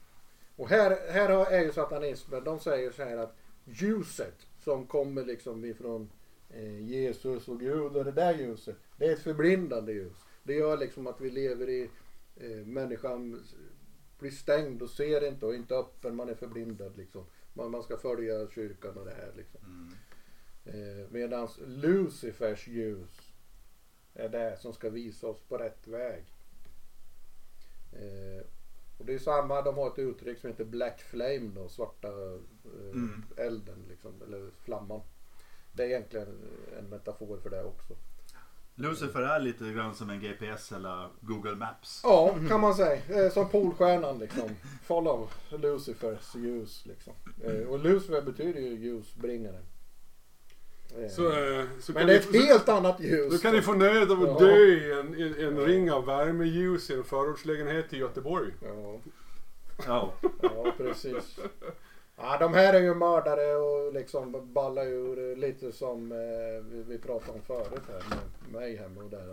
Och 0.56 0.70
här, 0.70 1.12
här 1.12 1.52
är 1.52 1.62
ju 1.64 1.72
satanismen, 1.72 2.44
de 2.44 2.60
säger 2.60 2.92
så 2.92 3.04
här 3.04 3.18
att 3.18 3.36
ljuset 3.66 4.48
som 4.64 4.88
kommer 4.88 5.26
liksom 5.26 5.66
ifrån 5.66 6.10
eh, 6.50 6.80
Jesus 6.80 7.48
och 7.48 7.60
Gud 7.60 7.96
och 7.98 8.06
det 8.06 8.12
där 8.12 8.34
ljuset. 8.34 8.76
Det 8.98 9.06
är 9.06 9.14
ett 9.14 9.20
förblindande 9.24 9.92
ljus. 9.94 10.18
Det 10.44 10.54
gör 10.54 10.78
liksom 10.78 11.08
att 11.08 11.22
vi 11.22 11.30
lever 11.30 11.70
i 11.70 11.90
eh, 12.38 12.66
människan 12.66 13.44
blir 14.20 14.32
stängd 14.32 14.82
och 14.82 14.90
ser 14.90 15.28
inte 15.28 15.46
och 15.46 15.56
inte 15.56 15.76
öppen. 15.76 16.16
Man 16.16 16.30
är 16.30 16.36
förblindad 16.36 16.98
liksom. 16.98 17.26
Man, 17.54 17.72
man 17.72 17.84
ska 17.84 17.98
följa 17.98 18.50
kyrkan 18.50 18.98
och 18.98 19.06
det 19.06 19.14
här 19.14 19.32
liksom. 19.36 19.60
Mm. 19.66 19.89
Eh, 20.74 21.06
Medan 21.10 21.48
Lucifers 21.68 22.68
ljus 22.68 23.32
är 24.14 24.30
det 24.30 24.58
som 24.62 24.74
ska 24.74 24.90
visa 24.90 25.28
oss 25.28 25.42
på 25.48 25.58
rätt 25.58 25.88
väg. 25.88 26.24
Eh, 27.94 28.46
och 28.98 29.06
det 29.06 29.14
är 29.14 29.20
samma, 29.20 29.62
de 29.62 29.76
har 29.78 29.88
ett 29.88 30.00
uttryck 30.00 30.40
som 30.40 30.50
heter 30.50 30.66
Black 30.66 31.02
Flame 31.02 31.52
då, 31.56 31.70
svarta 31.70 32.08
eh, 32.08 32.40
Mm. 32.94 33.24
elden 33.38 33.86
liksom, 33.90 34.22
eller 34.28 34.50
flamman. 34.64 35.02
Det 35.74 35.84
är 35.84 35.88
egentligen 35.88 36.28
en 36.80 36.86
metafor 36.90 37.38
för 37.38 37.50
det 37.50 37.64
också. 37.64 37.94
Lucifer 38.76 39.22
är 39.22 39.40
lite 39.40 39.72
grann 39.72 39.96
som 39.96 40.10
en 40.10 40.20
GPS 40.20 40.72
eller 40.72 41.10
Google 41.22 41.56
Maps. 41.56 42.02
Ja, 42.04 42.36
kan 42.50 42.62
man 42.62 42.74
säga. 42.76 43.32
Som 43.32 43.50
Polstjärnan 43.50 44.20
liksom. 44.20 44.50
Follow 44.84 45.30
Lucifers 45.52 46.36
ljus 46.36 46.86
liksom. 46.86 47.14
Och 47.70 47.80
Lucifer 47.80 48.22
betyder 48.22 48.60
ju 48.62 48.74
ljusbringare. 48.78 49.62
Så, 51.10 51.28
eh, 51.32 51.66
så 51.80 51.92
Men 51.94 52.08
det 52.08 52.14
är 52.14 52.18
ett 52.20 52.26
få- 52.26 52.38
helt 52.38 52.70
annat 52.70 53.00
ljus. 53.00 53.34
Då 53.34 53.38
kan 53.38 53.56
ni 53.56 53.62
få 53.62 53.74
nöjet 53.74 54.12
av 54.12 54.24
att 54.24 54.42
Ja. 54.42 54.48
dö 54.48 54.56
i 54.56 54.92
en, 54.92 55.16
i 55.20 55.44
en 55.44 55.58
ring 55.66 55.92
av 55.92 56.06
värmeljus 56.06 56.90
i 56.90 56.94
en 56.94 57.04
förortslägenhet 57.04 57.94
i 57.94 57.98
Göteborg. 57.98 58.52
Ja, 58.62 59.00
Ja. 59.88 60.14
ja 60.42 60.74
precis. 60.78 61.40
Ja, 62.18 62.38
de 62.40 62.54
här 62.54 62.74
är 62.74 62.80
ju 62.82 62.94
mördare 62.96 63.56
och 63.56 63.94
liksom 63.94 64.54
ballar 64.54 64.86
ur 64.86 65.36
lite 65.36 65.72
som 65.72 66.12
eh, 66.12 66.18
vi, 66.72 66.84
vi 66.88 66.98
pratade 66.98 67.32
om 67.32 67.42
förut 67.42 67.82
här 67.88 68.04
med 68.10 68.62
mig 68.62 68.76
hemma 68.76 69.04
och 69.04 69.10
där. 69.10 69.30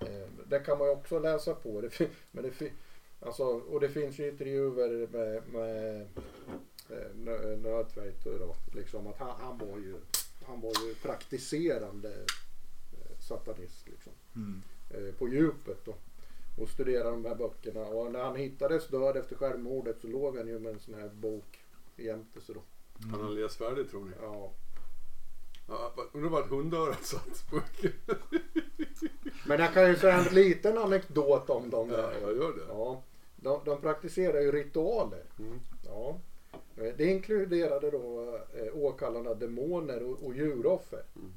Eh, 0.00 0.28
det 0.46 0.58
kan 0.58 0.78
man 0.78 0.86
ju 0.86 0.92
också 0.92 1.18
läsa 1.18 1.54
på. 1.54 1.80
Det, 1.80 1.90
fin- 1.90 2.08
men 2.30 2.44
det, 2.44 2.50
fin- 2.50 2.72
alltså, 3.20 3.44
och 3.44 3.80
det 3.80 3.88
finns 3.88 4.18
ju 4.18 4.28
intervjuer 4.28 5.08
med, 5.12 5.42
med 5.52 6.00
eh, 6.90 6.96
Nö- 7.24 7.56
Nödtveit 7.56 8.24
då. 8.24 8.54
Liksom 8.74 9.06
att 9.06 9.18
han, 9.18 9.32
han, 9.40 9.58
var 9.58 9.78
ju, 9.78 9.94
han 10.46 10.60
var 10.60 10.72
ju 10.88 10.94
praktiserande 10.94 12.08
eh, 12.92 13.18
satanist 13.20 13.88
liksom. 13.88 14.12
Mm. 14.36 14.62
eh, 14.90 15.14
på 15.14 15.28
djupet 15.28 15.84
då. 15.84 15.94
Och 16.58 16.68
studerade 16.68 17.10
de 17.10 17.24
här 17.24 17.34
böckerna. 17.34 17.80
Och 17.80 18.12
när 18.12 18.22
han 18.24 18.36
hittades 18.36 18.88
död 18.88 19.16
efter 19.16 19.36
självmordet 19.36 20.00
så 20.00 20.06
låg 20.06 20.36
han 20.36 20.48
ju 20.48 20.58
med 20.58 20.72
en 20.72 20.80
sån 20.80 20.94
här 20.94 21.08
bok 21.08 21.58
jämte 21.96 22.40
sig 22.40 22.54
då. 22.54 22.62
Han 23.10 23.20
har 23.20 23.30
läst 23.30 23.56
färdigt 23.56 23.90
tror 23.90 24.04
ni? 24.04 24.10
Ja. 24.20 24.52
Ja, 25.68 25.92
undrar 26.12 26.30
vart 26.30 26.50
hundörat 26.50 27.04
satt. 27.04 27.44
Men 29.46 29.60
jag 29.60 29.74
kan 29.74 29.88
ju 29.88 29.96
säga 29.96 30.14
en 30.20 30.34
liten 30.34 30.78
anekdot 30.78 31.50
om 31.50 31.70
dem 31.70 31.90
Ja, 31.90 31.96
där. 31.96 32.20
jag 32.20 32.36
gör 32.36 32.52
det. 32.52 32.64
Ja. 32.68 33.02
De, 33.36 33.60
de 33.64 33.80
praktiserar 33.80 34.40
ju 34.40 34.52
ritualer. 34.52 35.24
Mm. 35.38 35.60
Ja. 35.84 36.20
Eh, 36.76 36.94
Det 36.96 37.04
inkluderade 37.04 37.90
då 37.90 38.38
eh, 38.54 38.76
åkallande 38.76 39.34
demoner 39.34 40.02
och, 40.02 40.22
och 40.26 40.34
djuroffer. 40.34 41.02
Mm. 41.16 41.32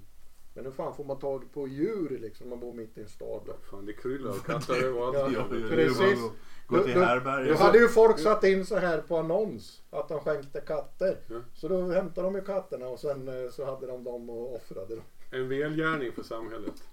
Men 0.54 0.66
hur 0.66 0.72
fan 0.72 0.96
får 0.96 1.04
man 1.04 1.20
tag 1.20 1.54
på 1.54 1.68
djur 1.68 2.18
liksom? 2.22 2.50
Man 2.50 2.60
bor 2.60 2.74
mitt 2.74 2.98
i 2.98 3.02
en 3.02 3.08
stad 3.08 3.42
då. 3.46 3.54
Fan 3.72 3.86
det 3.86 3.94
kryllar 3.94 4.30
av 4.30 4.40
katter 4.40 4.84
överallt. 4.84 5.16
Ja, 5.18 5.30
Ja, 5.52 5.58
är 5.58 5.70
precis. 5.70 6.20
Gå 6.68 6.84
till 6.84 6.94
härbärget. 6.94 7.58
Då 7.58 7.64
hade 7.64 7.78
ju 7.78 7.88
folk 7.88 8.20
satt 8.20 8.44
in 8.44 8.66
så 8.66 8.76
här 8.78 9.02
på 9.02 9.18
annons 9.18 9.82
att 9.90 10.08
de 10.10 10.20
skänkte 10.20 10.62
katter. 10.62 11.18
Ja. 11.28 11.42
Så 11.54 11.68
då 11.68 11.82
hämtade 11.92 12.28
de 12.28 12.36
ju 12.36 12.42
katterna 12.42 12.88
och 12.88 13.00
sen 13.00 13.28
eh, 13.28 13.50
så 13.52 13.66
hade 13.66 13.88
de 13.88 14.04
dem 14.04 14.30
och 14.30 14.56
offrade 14.56 14.96
dem. 14.96 15.04
En 15.32 15.50
välgärning 15.50 16.12
för 16.12 16.24
samhället. 16.24 16.84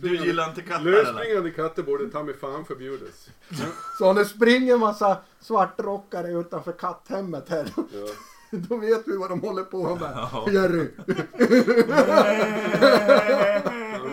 Du 0.00 0.16
gillar 0.16 0.48
inte 0.48 0.62
katter 0.62 0.86
eller? 0.86 0.90
Lösspringande 1.12 1.50
katter 1.50 1.82
borde 1.82 2.10
ta 2.10 2.22
mig 2.22 2.34
fan 2.34 2.64
förbjudas. 2.64 3.30
Så 3.98 4.10
om 4.10 4.16
det 4.16 4.24
springer 4.24 4.74
en 4.74 4.80
massa 4.80 5.18
svartrockare 5.40 6.32
utanför 6.32 6.72
katthemmet 6.72 7.48
här. 7.48 7.72
Ja. 7.76 8.08
Då 8.58 8.76
vet 8.76 9.08
vi 9.08 9.16
vad 9.16 9.30
de 9.30 9.40
håller 9.40 9.64
på 9.64 9.94
med. 9.96 10.10
Ja. 10.14 10.46
Jerry. 10.52 10.88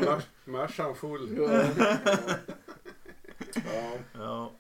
Mars- 0.06 0.30
Marsan 0.46 0.96
full. 0.96 1.38
Ja. 1.38 1.64
Ja. 4.14 4.52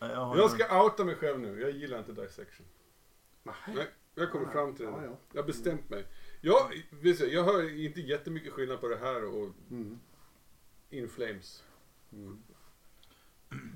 Ja. 0.00 0.34
Jag, 0.36 0.50
ska 0.50 0.82
outa 0.84 1.04
mig 1.04 1.14
själv 1.14 1.40
nu. 1.40 1.60
Jag 1.60 1.70
gillar 1.70 1.98
inte 1.98 2.12
dissection. 2.12 2.66
Nej. 3.42 3.54
Nej, 3.66 3.86
jag 4.14 4.30
kommer 4.32 4.46
fram 4.52 4.74
till 4.74 4.84
det. 4.86 4.90
Ja, 4.92 5.04
ja. 5.04 5.16
Jag 5.32 5.42
har 5.42 5.46
bestämt 5.46 5.90
mig. 5.90 6.04
Jag, 6.40 6.84
visst, 6.90 7.20
jag 7.20 7.44
hör 7.44 7.84
inte 7.84 8.00
jättemycket 8.00 8.52
skillnad 8.52 8.80
på 8.80 8.88
det 8.88 8.96
här 8.96 9.24
och 9.24 9.48
Mm. 9.70 9.98
In 10.92 11.08
Flames. 11.08 11.62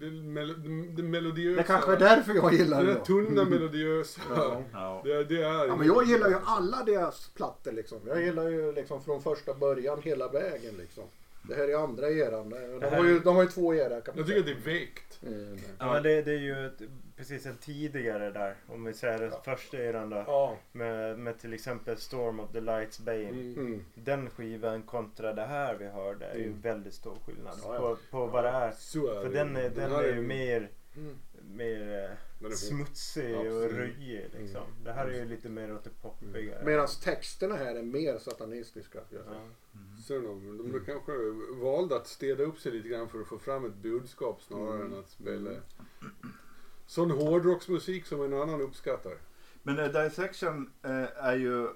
Det, 0.01 0.11
melo, 0.11 0.55
det 0.97 1.03
melodiösa. 1.03 1.57
Det 1.57 1.67
kanske 1.67 1.93
är 1.93 1.99
därför 1.99 2.35
jag 2.35 2.55
gillar 2.55 2.85
Det 2.85 2.95
det. 2.95 3.05
tunna 3.05 3.45
melodiösa. 3.45 4.21
Ja. 4.31 4.63
Ja. 4.73 5.01
Det, 5.05 5.25
det 5.25 5.43
är... 5.43 5.67
Ja, 5.67 5.77
men 5.77 5.87
jag 5.87 6.05
gillar 6.05 6.29
ju 6.29 6.37
alla 6.45 6.85
deras 6.85 7.29
plattor 7.35 7.73
liksom. 7.73 7.99
Jag 8.07 8.23
gillar 8.23 8.49
ju 8.49 8.73
liksom 8.73 9.03
från 9.05 9.23
första 9.23 9.55
början 9.55 10.03
hela 10.03 10.29
vägen 10.29 10.75
liksom. 10.79 11.05
Det 11.49 11.55
här 11.55 11.69
är 11.69 11.77
andra 11.85 12.11
eran. 12.11 12.51
De 12.81 12.87
har 12.97 13.05
ju, 13.05 13.19
de 13.19 13.37
har 13.37 13.43
ju 13.43 13.49
två 13.49 13.75
era 13.75 13.95
Jag 13.95 14.05
tycker 14.27 14.39
att 14.41 14.47
det 14.47 14.53
är 14.53 14.79
vekt. 14.79 15.21
Mm. 15.27 15.59
Ja, 15.79 15.93
men 15.93 16.03
det, 16.03 16.23
det 16.23 16.33
är 16.33 16.39
ju 16.41 16.67
ett, 16.67 16.83
precis 17.17 17.47
en 17.47 17.57
tidigare 17.57 18.31
där. 18.31 18.57
Om 18.67 18.85
vi 18.85 18.95
säger 18.95 19.19
den 19.19 19.33
första 19.45 19.77
eran 19.79 20.11
då. 20.11 20.17
Ja. 20.27 20.59
Med, 20.73 21.19
med 21.19 21.39
till 21.39 21.55
exempel 21.55 21.97
Storm 21.97 22.41
of 22.41 22.53
the 22.53 22.61
Lights 22.61 22.99
Bane. 23.01 23.29
Mm. 23.31 23.85
Den 23.95 24.31
skivan 24.31 24.83
kontra 24.83 25.33
det 25.33 25.47
här 25.47 25.75
vi 25.75 25.87
hörde 25.87 26.27
är 26.27 26.37
ju 26.39 26.47
Mm. 26.47 26.61
väldigt 26.61 26.95
stor 26.95 27.19
skillnad 27.27 27.59
Ja, 27.63 27.75
ja. 27.75 27.81
på, 27.81 27.97
på 28.11 28.27
vad 28.27 28.45
det 28.45 28.51
är. 28.51 28.69
Är 28.69 28.73
För 29.23 29.29
det. 29.29 29.35
den 29.39 29.57
är, 29.57 29.71
den 29.71 29.91
här 29.91 30.03
är 30.05 30.15
ju 30.15 30.23
mer, 30.23 30.71
Mm. 30.97 31.17
mer 31.51 32.05
eh, 32.05 32.11
Den 32.39 32.57
smutsig 32.57 33.37
och 33.37 33.71
röjig 33.71 34.25
liksom. 34.39 34.63
Det 34.85 34.93
här 34.93 35.07
är 35.07 35.15
ju 35.19 35.25
lite 35.25 35.49
mer 35.49 35.75
åt 35.75 35.85
det 35.85 35.91
poppigare. 36.03 36.65
Medan 36.65 36.87
texterna 37.05 37.57
här 37.57 37.75
är 37.75 37.83
mer 37.83 38.19
satanistiska. 38.19 38.99
jag. 39.11 39.21
Ja. 39.27 39.41
Så 40.07 40.13
de, 40.15 40.71
de 40.73 40.81
kanske 40.87 41.13
valde 41.63 41.97
att 41.97 42.07
städa 42.07 42.43
upp 42.45 42.59
sig 42.59 42.73
lite 42.73 42.89
grann 42.89 43.09
för 43.09 43.21
att 43.21 43.27
få 43.27 43.39
fram 43.39 43.65
ett 43.65 43.75
budskap 43.75 44.43
snarare 44.43 44.75
Mm. 44.81 44.93
än 44.93 44.99
att 44.99 45.09
spela 45.11 45.51
sån 46.87 47.11
hårdrocksmusik 47.11 48.07
som 48.07 48.23
en 48.23 48.33
annan 48.33 48.61
uppskattar. 48.61 49.13
Men 49.63 49.79
uh, 49.79 49.93
Dissection 50.03 50.71
eh, 50.83 51.25
är 51.25 51.37
ju 51.37 51.65
eh, 51.65 51.71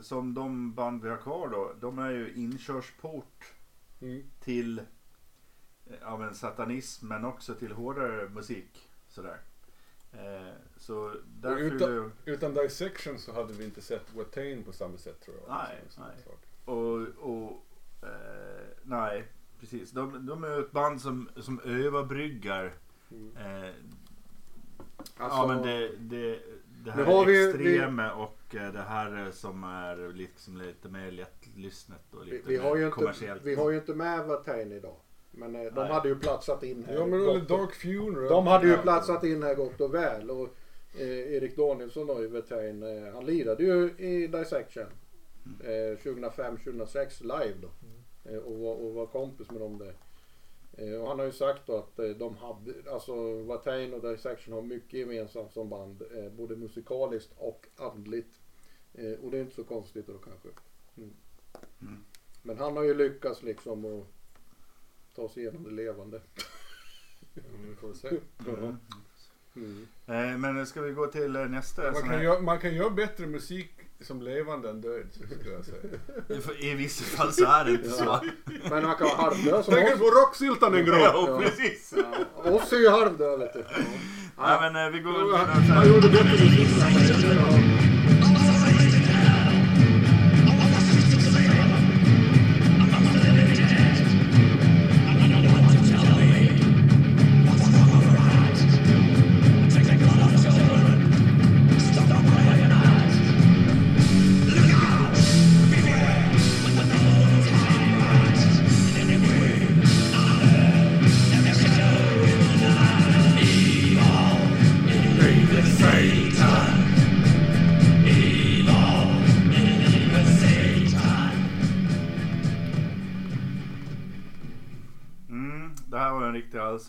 som 0.00 0.34
de 0.34 0.74
band 0.74 1.02
vi 1.02 1.08
har 1.08 1.16
kvar 1.16 1.48
då. 1.48 1.72
De 1.80 1.98
är 1.98 2.10
ju 2.10 2.32
inkörsport 2.34 3.52
Mm. 4.00 4.22
till 4.40 4.78
eh, 4.78 5.96
ja, 6.00 6.16
men 6.16 6.34
satanism 6.34 7.08
men 7.08 7.24
också 7.24 7.54
till 7.54 7.72
hårdare 7.72 8.28
musik. 8.28 8.90
Sådär. 9.08 9.38
Eh, 10.12 10.52
så 10.76 11.14
därför 11.26 11.60
utan, 11.60 12.12
utan 12.24 12.54
Dissection 12.54 13.18
så 13.18 13.32
hade 13.32 13.52
vi 13.52 13.64
inte 13.64 13.80
sett 13.80 14.14
Watain 14.14 14.62
på 14.64 14.72
samma 14.72 14.98
sätt 14.98 15.20
tror 15.20 15.36
jag. 15.36 15.48
Nej, 15.48 15.80
nej. 15.98 16.24
Och, 16.64 17.00
och 17.18 17.66
eh, 18.02 18.66
nej, 18.82 19.24
precis. 19.60 19.90
De, 19.90 20.26
de 20.26 20.44
är 20.44 20.60
ett 20.60 20.72
band 20.72 21.00
som, 21.00 21.28
som 21.36 21.60
överbryggar 21.60 22.72
Mm. 23.10 23.36
eh, 23.36 23.74
Alltså, 25.16 25.38
ja, 25.38 25.46
men 25.46 25.62
det, 25.62 25.90
det, 25.98 26.38
det 26.84 26.90
här 26.90 27.04
har 27.04 27.24
vi- 27.26 27.44
extrema 27.48 28.14
och 28.14 28.54
eh, 28.54 28.72
det 28.72 28.82
här 28.88 29.30
som 29.32 29.64
är 29.64 30.12
liksom 30.14 30.56
lite 30.56 30.88
mer 30.88 31.10
lättlyssnat 31.10 32.14
och 32.14 32.26
vi, 32.26 32.30
lite 32.30 32.48
vi, 32.48 32.56
har 32.56 32.76
ju 32.76 32.80
mer 32.80 32.86
inte, 32.86 32.94
kommersiellt. 32.94 33.42
vi 33.44 33.54
har 33.54 33.70
ju 33.70 33.76
inte 33.76 33.94
med 33.94 34.24
Watain 34.26 34.72
idag. 34.72 34.96
Men 35.30 35.54
eh, 35.56 35.62
de 35.62 35.80
Nej. 35.80 35.92
hade 35.92 36.08
ju 36.08 36.18
platsat 36.18 36.62
in 36.62 36.84
här. 36.84 36.94
Ja 36.94 37.06
men 37.06 37.18
gott 37.20 37.28
eller 37.28 37.42
och- 37.42 37.58
Dark 37.60 37.74
Funeral. 37.74 38.28
De 38.28 38.46
hade 38.46 38.66
ju 38.66 38.76
platsat 38.76 39.24
in 39.24 39.42
här 39.42 39.54
gott 39.54 39.80
och 39.80 39.94
väl. 39.94 40.30
Och 40.30 40.48
eh, 40.98 41.08
Erik 41.34 41.56
Danielsson 41.56 42.06
då 42.06 42.22
i 42.24 42.26
Watain, 42.26 42.82
eh, 42.82 43.14
han 43.14 43.26
lirade 43.26 43.62
ju 43.64 43.90
i 43.98 44.26
Dissection. 44.26 44.86
Eh, 45.64 45.98
2005-2006 45.98 47.22
live 47.22 47.54
då. 47.62 47.68
Eh, 48.30 48.38
och, 48.38 48.58
var, 48.58 48.74
och 48.74 48.94
var 48.94 49.06
kompis 49.06 49.50
med 49.50 49.60
dem 49.60 49.78
där. 49.78 49.94
Eh, 50.78 50.94
och 50.94 51.08
han 51.08 51.18
har 51.18 51.26
ju 51.26 51.32
sagt 51.32 51.66
då 51.66 51.76
att 51.76 51.98
eh, 51.98 52.08
de 52.08 52.36
hade, 52.36 52.92
alltså 52.92 53.42
Watain 53.42 53.94
och 53.94 54.02
Dissection 54.02 54.54
har 54.54 54.62
mycket 54.62 54.92
gemensamt 54.98 55.52
som 55.52 55.68
band. 55.68 56.02
Eh, 56.02 56.30
både 56.32 56.56
musikaliskt 56.56 57.32
och 57.36 57.66
andligt. 57.76 58.40
Och 59.20 59.30
det 59.30 59.38
är 59.38 59.42
inte 59.42 59.54
så 59.54 59.64
konstigt 59.64 60.06
då 60.06 60.18
kanske. 60.18 60.48
Mm. 60.96 61.10
Mm. 61.80 62.04
Men 62.42 62.58
han 62.58 62.76
har 62.76 62.84
ju 62.84 62.94
lyckats 62.94 63.42
liksom 63.42 63.84
att 63.84 64.06
ta 65.14 65.28
sig 65.28 65.42
igenom 65.42 65.62
det 65.64 65.70
levande. 65.70 66.20
Vi 67.34 67.74
får 67.80 67.92
se. 67.92 68.08
Mm. 68.48 68.76
Mm. 69.56 69.86
Eh, 70.06 70.38
men 70.38 70.66
ska 70.66 70.80
vi 70.82 70.92
gå 70.92 71.06
till 71.06 71.32
nästa? 71.32 71.82
Man 71.92 72.00
kan, 72.00 72.10
här- 72.10 72.22
göra, 72.22 72.40
man 72.40 72.60
kan 72.60 72.74
göra 72.74 72.90
bättre 72.90 73.26
musik 73.26 73.70
som 74.04 74.22
levande 74.22 74.70
än 74.70 74.80
död 74.80 75.06
skulle 75.12 75.54
jag 75.54 75.64
säga. 75.64 76.40
För 76.40 76.64
I 76.64 76.74
vissa 76.74 77.04
fall 77.04 77.32
så 77.32 77.44
är 77.44 77.64
det 77.64 77.70
inte 77.70 77.90
så. 77.90 78.20
Men 78.70 78.84
han 78.84 78.96
kan 78.96 79.06
vara 79.06 79.16
halvdöd 79.16 79.64
som 79.64 79.74
Tänker 79.74 79.94
oss. 79.94 79.98
på 80.00 80.04
rocksyltan 80.04 80.74
en 80.74 80.86
gång. 80.86 81.00
Ja, 81.00 81.40
precis. 81.42 81.94
Ja, 82.44 82.50
oss 82.50 82.72
är 82.72 82.76
ju 82.76 82.88
halvdöda 82.90 83.36
vet 83.36 83.52
du. 83.52 83.64
Nej, 84.38 84.58
men 84.72 84.86
eh, 84.86 84.92
vi 84.92 84.98
går 84.98 85.36
Han 85.74 85.88
gjorde 85.88 86.08
bättre 86.08 86.44
musik. 86.44 87.73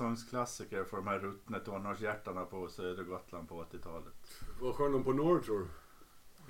Allsångsklassiker 0.02 0.84
för 0.84 0.98
de 0.98 1.08
här 1.08 1.20
ruttna 1.20 1.60
tonårshjärtarna 1.60 2.46
på 2.46 2.68
södra 2.68 3.04
Gotland 3.04 3.50
på 3.50 3.64
80-talet. 3.72 4.14
Vad 4.62 4.76
sjöng 4.76 4.92
de 4.92 5.04
på 5.04 5.14
norr 5.14 5.40
tror 5.40 5.60
du? 5.60 5.66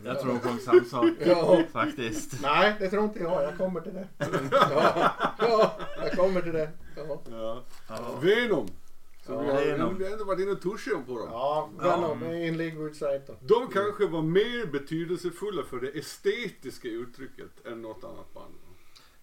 Jag 0.08 0.20
tror 0.20 0.32
de 0.34 0.40
sjöng 0.40 0.60
samma 0.60 0.84
sak 0.84 1.10
Ja. 1.26 1.64
faktiskt. 1.72 2.42
Nej, 2.42 2.76
det 2.80 2.90
tror 2.90 3.04
inte 3.04 3.20
jag. 3.20 3.44
Jag 3.44 3.58
kommer 3.58 3.82
till 3.82 3.94
det. 3.94 4.08
Ja, 4.20 5.12
ja 5.40 5.78
jag 6.02 6.12
kommer 6.18 6.42
till 6.42 6.54
det. 6.54 6.70
Ja, 6.96 7.22
Ja. 7.32 7.64
Ja. 7.90 8.20
Venom. 8.22 8.68
Så 9.26 9.32
Ja, 9.34 9.42
vi, 9.42 9.48
har, 9.52 9.62
Venom. 9.66 9.98
vi 9.98 10.04
har 10.06 10.12
ändå 10.12 10.26
varit 10.26 10.40
inne 10.40 10.52
och 10.52 10.62
touchat 10.62 11.06
på 11.08 11.18
dem. 11.20 11.28
ja 11.32 11.70
Venom 11.80 12.24
in 12.24 12.58
League 12.58 12.84
with 12.84 13.00
Satan. 13.00 13.36
De 13.42 13.68
kanske 13.68 14.08
var 14.08 14.22
mer 14.22 14.66
betydelsefulla 14.72 15.64
för 15.64 15.80
det 15.80 15.90
estetiska 16.00 16.88
uttrycket 16.88 17.66
än 17.66 17.82
något 17.82 18.04
annat 18.04 18.34
band. 18.34 18.54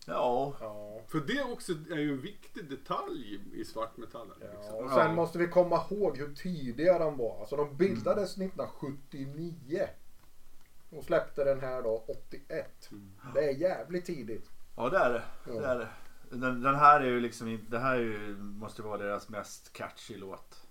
Ja, 0.07 0.55
Ja. 0.61 1.01
För 1.09 1.21
det 1.21 1.43
också 1.53 1.73
är 1.73 1.99
ju 1.99 2.13
en 2.13 2.21
viktig 2.21 2.71
detalj 2.71 3.41
i 3.55 3.65
svartmetallen. 3.65 4.37
Ja, 4.41 4.47
Liksom. 4.59 4.75
och 4.85 4.91
sen 4.91 5.15
måste 5.15 5.39
vi 5.39 5.49
komma 5.49 5.85
ihåg 5.91 6.19
hur 6.19 6.35
tidiga 6.35 6.99
de 6.99 7.17
var. 7.17 7.41
Alltså 7.41 7.57
de 7.57 7.77
bildades 7.77 8.37
1979. 8.37 9.89
Och 10.91 11.05
släppte 11.05 11.45
den 11.45 11.61
här 11.61 11.83
då 11.83 12.05
81. 12.09 12.91
Det 13.35 13.45
är 13.45 13.53
jävligt 13.55 14.05
tidigt. 14.07 14.51
ja 14.77 14.89
det 14.89 14.99
är 14.99 15.13
det. 15.13 15.23
Ja. 15.47 15.53
det, 15.61 15.67
är 15.67 15.79
det. 15.79 15.89
Den, 16.31 16.61
den 16.63 16.75
här 16.75 17.01
är 17.01 17.05
ju 17.05 17.21
liksom 17.21 17.49
inte- 17.49 17.71
det 17.71 17.79
här 17.79 17.95
är 17.97 18.01
ju, 18.03 18.37
måste 18.39 18.83
vara 18.83 18.99
deras 18.99 19.29
mest 19.29 19.73
catchy 19.73 20.17
låt. 20.17 20.62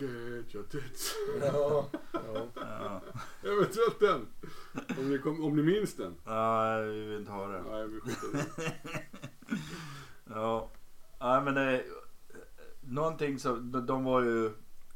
Get 0.00 0.54
your 0.54 0.64
tits. 0.64 1.14
Ja, 1.42 1.86
ja. 2.12 2.46
Ja, 2.54 3.00
Eventuellt 3.42 4.00
den. 4.00 4.26
Om 4.98 5.10
ni, 5.10 5.18
kom, 5.18 5.44
om 5.44 5.56
ni 5.56 5.62
minns 5.62 5.94
den. 5.94 6.14
ja 6.24 6.78
vi 6.80 7.04
vill 7.04 7.18
inte 7.18 7.32
ha 7.32 7.46
det. 7.46 7.62
Nej, 7.70 7.86
vi 7.88 8.00
skiter 8.00 8.28
i 8.28 8.42
det. 8.56 8.72
Ja, 10.24 10.68
nej 11.20 11.42
men 11.42 11.54
det, 11.54 11.84
någonting 12.80 13.38
som, 13.38 13.72
de, 13.72 13.86
de 13.86 14.04
var 14.04 14.22
ju, 14.22 14.52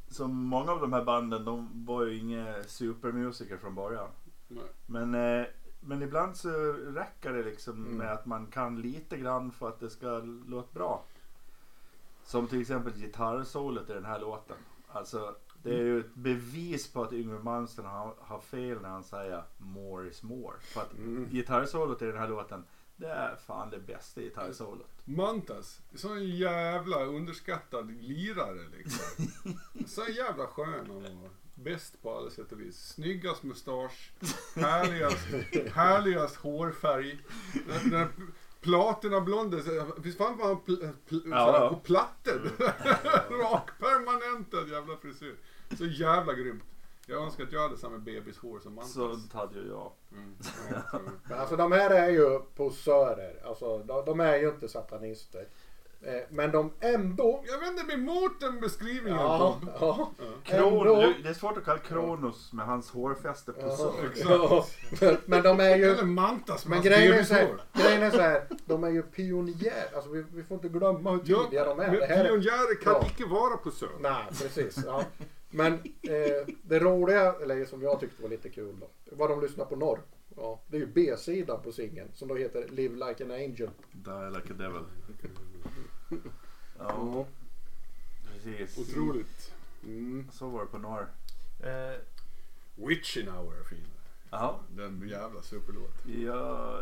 som 0.09 0.35
många 0.35 0.73
av 0.73 0.81
de 0.81 0.93
här 0.93 1.05
banden, 1.05 1.45
de 1.45 1.85
var 1.87 2.05
ju 2.05 2.19
inga 2.19 2.63
supermusiker 2.67 3.57
från 3.57 3.75
början. 3.75 4.09
Nej. 4.49 4.65
Men, 4.87 5.15
eh, 5.15 5.47
men 5.81 6.03
ibland 6.03 6.37
så 6.37 6.49
räcker 6.73 7.33
det 7.33 7.43
liksom 7.43 7.75
Mm. 7.87 7.97
med 7.99 8.13
att 8.13 8.27
man 8.27 8.47
kan 8.47 8.81
lite 8.81 9.17
grann 9.17 9.53
för 9.53 9.69
att 9.69 9.81
det 9.81 9.91
ska 9.91 10.19
låta 10.47 10.69
bra. 10.79 11.05
Som 12.25 12.47
till 12.49 12.61
exempel 12.61 12.93
gitarrsolot 12.93 13.91
i 13.91 13.93
den 13.93 14.05
här 14.05 14.21
låten. 14.21 14.57
Alltså 14.95 15.35
det 15.63 15.71
är 15.71 15.83
ju 15.83 16.01
ett 16.01 16.15
bevis 16.15 16.93
på 16.93 17.03
att 17.03 17.13
Yngwie 17.13 17.39
Malmsteen 17.39 17.89
har, 17.89 18.15
har 18.21 18.41
fel 18.41 18.81
när 18.83 18.89
han 18.89 19.05
säger 19.05 19.43
more 19.59 20.09
is 20.09 20.23
more. 20.23 20.57
För 20.61 20.81
att 20.81 20.93
Mm. 20.93 21.29
gitarrsolot 21.31 22.03
i 22.03 22.07
den 22.07 22.19
här 22.19 22.29
låten, 22.29 22.65
det 22.97 23.07
är 23.09 23.37
fan 23.37 23.71
det 23.71 23.79
bästa 23.79 24.21
gitarrsolot. 24.21 24.89
Mantas, 25.05 25.81
sån 25.95 26.25
jävla 26.29 27.05
underskattad 27.05 27.91
lirare 28.03 28.61
liksom. 28.77 29.27
Så 29.87 30.03
jävla 30.13 30.47
skön 30.47 30.87
han 30.89 31.21
var. 31.21 31.31
Bäst 31.55 32.03
på 32.03 32.17
alla 32.19 32.31
sätt 32.31 32.53
och 32.53 32.61
vis. 32.61 32.89
Snyggast 32.89 33.43
mustasch. 33.43 34.13
Härligast, 34.57 35.27
härligast 35.75 36.37
hårfärg. 36.37 37.19
Den, 37.69 37.91
den 37.91 38.09
platina 38.65 39.21
blonde. 39.21 39.63
Visst 39.97 40.19
fan 40.19 40.39
var 40.39 40.47
han 40.47 40.61
pl, 40.61 40.75
pl, 41.09 41.17
Ja, 41.31 41.69
på 41.73 41.77
plattor? 41.81 42.51
Rak 43.43 43.71
permanentad 43.79 44.69
jävla 44.69 44.97
frisyr. 44.97 45.37
Så 45.79 45.85
jävla 45.85 46.33
grymt. 46.33 46.65
Jag 47.07 47.23
önskar 47.23 47.45
att 47.45 47.53
jag 47.53 47.63
hade 47.63 47.77
samma 47.77 47.99
bebishår 47.99 48.59
som 48.59 48.75
Mantas. 48.75 48.95
Så 48.95 49.39
hade 49.39 49.61
ju 49.61 49.69
jag. 49.69 49.93
Mm. 50.13 50.35
Men 51.29 51.39
alltså 51.39 51.57
de 51.57 51.73
här 51.73 51.91
är 51.91 52.11
ju 52.11 52.39
posörer. 52.39 53.43
Alltså 53.45 53.79
de, 53.79 54.05
de 54.05 54.21
är 54.21 54.37
ju 54.37 54.49
inte 54.49 54.69
satanister. 54.69 55.49
Eh, 56.07 56.23
Men 56.31 56.51
de 56.51 56.71
ändå... 56.81 57.45
Jag 57.47 57.59
vänder 57.59 57.85
mig 57.85 57.97
mot 57.97 58.41
den 58.41 58.61
beskrivningen. 58.61 59.19
Ja, 59.19 59.61
ja. 59.81 60.13
Kron, 60.45 60.73
Ändå- 60.87 61.13
det 61.23 61.29
är 61.29 61.35
svårt 61.35 61.57
att 61.57 61.65
kalla 61.65 61.79
Kronos 61.79 62.53
med 62.53 62.67
hans 62.67 62.91
hårfäste 62.91 63.53
på 63.53 63.61
Ja, 63.61 63.77
så. 63.77 63.93
ja. 64.17 64.67
Men- 65.01 65.17
Men 65.27 65.43
de 65.43 65.61
är 65.61 65.77
ju... 65.77 65.85
Eller 65.85 66.03
Mantas 66.05 66.67
Men 66.67 66.83
grejen 66.83 67.13
är, 67.19 67.23
så 67.25 67.35
här, 67.35 67.49
grejen 67.73 68.03
är 68.03 68.11
så 68.11 68.21
här, 68.21 68.43
de 68.67 68.85
är 68.85 68.91
ju 68.91 69.03
pionjärer. 69.03 69.95
Alltså 69.95 70.11
vi, 70.11 70.25
vi 70.35 70.43
får 70.43 70.55
inte 70.55 70.69
glömma 70.69 71.11
hur 71.11 71.21
Ja, 71.25 71.45
tidiga 71.45 71.65
de 71.65 71.81
är. 71.81 71.85
är- 71.85 72.25
pionjärer 72.25 72.83
kan 72.83 72.93
Ja. 72.93 73.07
icke 73.07 73.25
vara 73.27 73.57
på 73.57 73.71
sön. 73.71 73.89
Nej, 74.01 74.25
precis. 74.43 74.79
Ja. 74.87 75.05
Men 75.51 75.73
eh, 76.03 76.47
det 76.63 76.79
roliga, 76.79 77.35
eller 77.43 77.65
som 77.65 77.83
jag 77.83 78.01
tyckte 78.01 78.23
var 78.23 78.29
lite 78.29 78.49
kul 78.49 78.75
då, 78.81 78.89
var 79.17 79.29
de 79.29 79.41
lyssnade 79.41 79.71
på 79.71 79.77
norr. 79.77 80.01
Ja, 80.37 80.63
det 80.67 80.77
är 80.77 80.81
ju 80.81 80.87
B-sidan 80.87 81.63
på 81.63 81.73
singeln 81.73 82.09
som 82.15 82.29
då 82.29 82.35
heter 82.35 82.69
Live 82.69 82.95
Like 83.09 83.25
an 83.25 83.31
Angel. 83.31 83.71
Die 83.93 84.31
like 84.31 84.53
a 84.53 84.57
devil. 84.59 84.83
Ja, 86.79 87.27
precis. 88.33 88.79
Otroligt. 88.79 89.53
Mm. 89.83 90.29
Så 90.33 90.49
var 90.49 90.61
det 90.61 90.67
på 90.67 90.79
norr. 90.79 91.09
Eh, 91.61 92.01
Witching 92.75 93.29
Hour 93.29 93.61
är 93.61 93.65
fin. 93.65 93.87
Ja. 94.31 94.61
Den 94.69 95.09
jävla 95.09 95.43
superlåt. 95.43 95.95
Ja... 96.05 96.81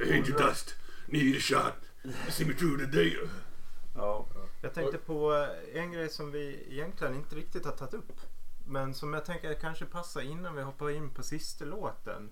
Eh, 0.00 0.16
Angel 0.16 0.32
dust, 0.32 0.74
need 1.06 1.36
a 1.36 1.40
shot. 1.40 1.74
See 2.28 2.44
me 2.44 2.54
through 2.54 2.78
the 2.78 2.86
day. 2.86 3.16
Ja. 3.94 4.26
Jag 4.62 4.74
tänkte 4.74 4.98
på 4.98 5.34
eh, 5.34 5.82
en 5.82 5.92
grej 5.92 6.08
som 6.08 6.32
vi 6.32 6.66
egentligen 6.70 7.14
inte 7.14 7.36
riktigt 7.36 7.64
har 7.64 7.72
tagit 7.72 7.94
upp. 7.94 8.20
Men 8.66 8.94
som 8.94 9.14
jag 9.14 9.24
tänker 9.24 9.54
kanske 9.54 9.84
passar 9.84 10.20
innan 10.20 10.54
vi 10.54 10.62
hoppar 10.62 10.90
in 10.90 11.10
på 11.10 11.22
sista 11.22 11.64
låten. 11.64 12.30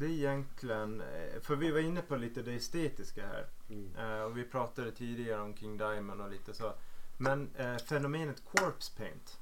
Det 0.00 0.06
är 0.06 0.10
egentligen, 0.10 1.00
eh, 1.00 1.40
för 1.40 1.56
vi 1.56 1.70
var 1.70 1.80
inne 1.80 2.02
på 2.02 2.16
lite 2.16 2.42
det 2.42 2.52
estetiska 2.54 3.22
här. 3.26 3.46
Eh, 3.98 4.22
och 4.24 4.36
vi 4.38 4.44
pratade 4.44 4.92
tidigare 4.92 5.40
om 5.40 5.56
King 5.56 5.76
Diamond 5.76 6.20
och 6.20 6.30
lite 6.30 6.54
så. 6.54 6.72
Men 7.18 7.50
eh, 7.56 7.76
fenomenet 7.76 8.42
corpse 8.44 8.92
paint. 8.96 9.38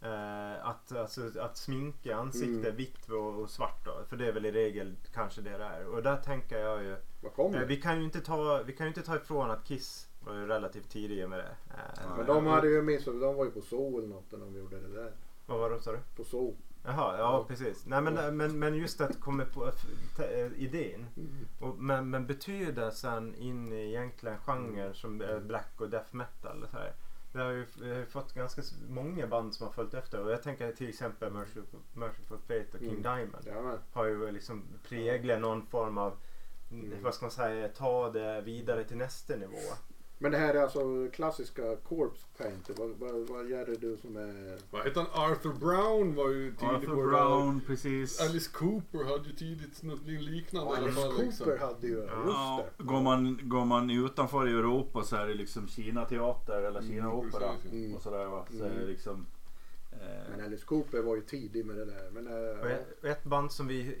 Eh, 0.00 0.66
att, 0.66 0.92
alltså, 0.92 1.40
att 1.40 1.56
sminka 1.56 2.16
ansikte 2.16 2.68
Mm. 2.68 2.76
vitt 2.76 3.08
och, 3.10 3.40
och 3.40 3.50
svart 3.50 3.84
då. 3.84 4.04
För 4.08 4.16
det 4.16 4.26
är 4.28 4.32
väl 4.32 4.46
i 4.46 4.52
regel 4.52 4.96
kanske 5.14 5.40
det 5.40 5.58
det 5.58 5.64
är. 5.64 5.86
Och 5.86 6.02
där 6.02 6.16
tänker 6.16 6.58
jag 6.58 6.82
ju. 6.82 6.92
Eh, 6.92 7.66
vi, 7.66 7.80
kan 7.80 7.98
ju 7.98 8.04
inte 8.04 8.20
ta, 8.20 8.62
vi 8.62 8.72
kan 8.72 8.86
ju 8.86 8.88
inte 8.88 9.02
ta 9.02 9.16
ifrån 9.16 9.50
att 9.50 9.64
Kiss 9.64 10.08
var 10.20 10.34
ju 10.34 10.46
relativt 10.46 10.90
tidiga 10.90 11.28
med 11.28 11.38
det. 11.38 11.56
Eh, 11.70 12.16
Men 12.16 12.26
de 12.26 12.46
hade 12.46 12.68
ju 12.68 12.82
missat, 12.82 13.20
de 13.20 13.34
var 13.36 13.44
ju 13.44 13.50
på 13.50 13.60
Zoo 13.60 13.98
eller 13.98 14.08
något 14.08 14.32
när 14.32 14.38
de 14.38 14.56
gjorde 14.56 14.80
det 14.80 14.94
där. 14.94 15.12
Vad 15.46 15.58
var 15.58 15.70
det 15.70 15.80
sa 15.82 15.92
du? 15.92 15.98
På 16.16 16.24
Zoo. 16.24 16.56
Jaha, 16.86 17.18
ja 17.18 17.44
precis. 17.48 17.86
Nej, 17.86 18.02
men, 18.02 18.36
men, 18.36 18.58
men 18.58 18.74
just 18.74 19.00
att 19.00 19.20
komma 19.20 19.44
på 19.44 19.70
t- 20.16 20.40
eh, 20.40 20.52
idén. 20.62 21.06
Och, 21.60 21.78
men, 21.78 22.10
men 22.10 22.26
betyder 22.26 22.90
sen 22.90 23.34
in 23.34 23.72
i 23.72 23.88
egentligen 23.88 24.38
genren 24.38 24.94
som 24.94 25.20
eh, 25.22 25.38
black 25.38 25.72
och 25.76 25.90
death 25.90 26.14
metal. 26.14 26.66
Så 26.70 26.76
här. 26.76 26.92
Det 27.32 27.38
har 27.40 27.50
ju 27.50 27.66
vi 27.80 27.90
har 27.90 27.96
ju 27.98 28.06
fått 28.06 28.32
ganska 28.34 28.62
många 28.88 29.26
band 29.26 29.54
som 29.54 29.66
har 29.66 29.72
följt 29.72 29.94
efter. 29.94 30.20
Och 30.24 30.30
jag 30.30 30.42
tänker 30.42 30.72
till 30.72 30.88
exempel 30.88 31.32
Merciful, 31.32 31.64
Merciful 31.92 32.38
Fate 32.38 32.66
och 32.72 32.78
King 32.78 32.90
Mm. 32.90 33.02
Diamond. 33.02 33.46
Ja. 33.46 33.78
Har 33.92 34.04
ju 34.04 34.30
liksom 34.30 34.62
präglat 34.88 35.40
någon 35.40 35.66
form 35.66 35.98
av, 35.98 36.16
Mm. 36.70 37.02
vad 37.02 37.14
ska 37.14 37.24
man 37.24 37.30
säga, 37.30 37.68
ta 37.68 38.10
det 38.10 38.40
vidare 38.40 38.84
till 38.84 38.96
nästa 38.96 39.36
nivå. 39.36 39.58
Men 40.24 40.32
det 40.32 40.38
här 40.38 40.54
är 40.54 40.62
alltså 40.62 41.08
klassiska 41.12 41.76
corpse 41.76 42.26
paint. 42.38 42.70
Vad, 42.78 42.90
vad, 42.98 43.28
vad 43.28 43.48
gör 43.50 43.66
det 43.66 43.76
du 43.76 43.96
som 43.96 44.16
är... 44.16 44.58
Vad 44.70 44.84
heter 44.84 45.06
han? 45.12 45.30
Arthur 45.30 45.52
Brown 45.52 46.14
var 46.14 46.28
ju 46.30 46.50
tidigt 46.50 46.62
Arthur 46.74 47.06
Brown, 47.10 47.58
där. 47.58 47.66
precis. 47.66 48.20
Alice 48.20 48.50
Cooper 48.52 49.04
hade 49.04 49.28
ju 49.28 49.34
tidigt 49.34 49.82
något 49.82 50.06
liknande 50.06 50.70
i 50.70 50.76
alla 50.76 50.82
Alice 50.86 51.00
fall. 51.00 51.10
Cooper 51.10 51.24
liksom. 51.26 51.58
hade 51.58 51.86
ju... 51.86 52.08
Ja, 52.26 52.56
Just 52.66 52.78
det. 52.78 52.84
går, 52.84 53.00
man, 53.00 53.40
går 53.42 53.64
man 53.64 53.90
utanför 53.90 54.46
Europa 54.46 55.02
så 55.02 55.16
är 55.16 55.26
det 55.26 55.34
liksom 55.34 55.68
Kina 55.68 56.04
teater 56.04 56.62
eller 56.62 56.80
Mm, 56.80 56.90
Kina 56.92 57.12
opera 57.12 57.52
precis, 57.62 57.90
ja. 57.90 57.96
och 57.96 58.02
sådär 58.02 58.24
va. 58.26 58.46
Så 58.50 58.64
är 58.64 58.68
det 58.68 58.74
Mm. 58.74 58.88
liksom... 58.88 59.26
Eh, 59.92 60.30
Men 60.36 60.44
Alice 60.46 60.64
Cooper 60.64 61.02
var 61.02 61.14
ju 61.16 61.22
tidig 61.22 61.66
med 61.66 61.76
det 61.76 61.84
där. 61.84 62.10
Men, 62.12 62.26
eh, 62.26 62.72
ett, 62.72 63.04
ett 63.04 63.24
band 63.24 63.52
som 63.52 63.66
vi 63.66 63.98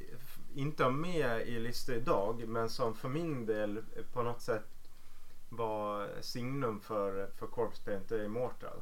inte 0.54 0.84
har 0.84 0.90
med 0.90 1.48
i 1.48 1.58
listan 1.58 1.94
idag 1.94 2.44
men 2.48 2.68
som 2.68 2.94
för 2.94 3.08
min 3.08 3.46
del 3.46 3.82
på 4.12 4.22
något 4.22 4.42
sätt 4.42 4.64
var 5.56 6.08
signum 6.20 6.80
för, 6.80 7.30
för 7.38 7.46
Corpse 7.46 8.00
är 8.10 8.24
Immortal. 8.24 8.76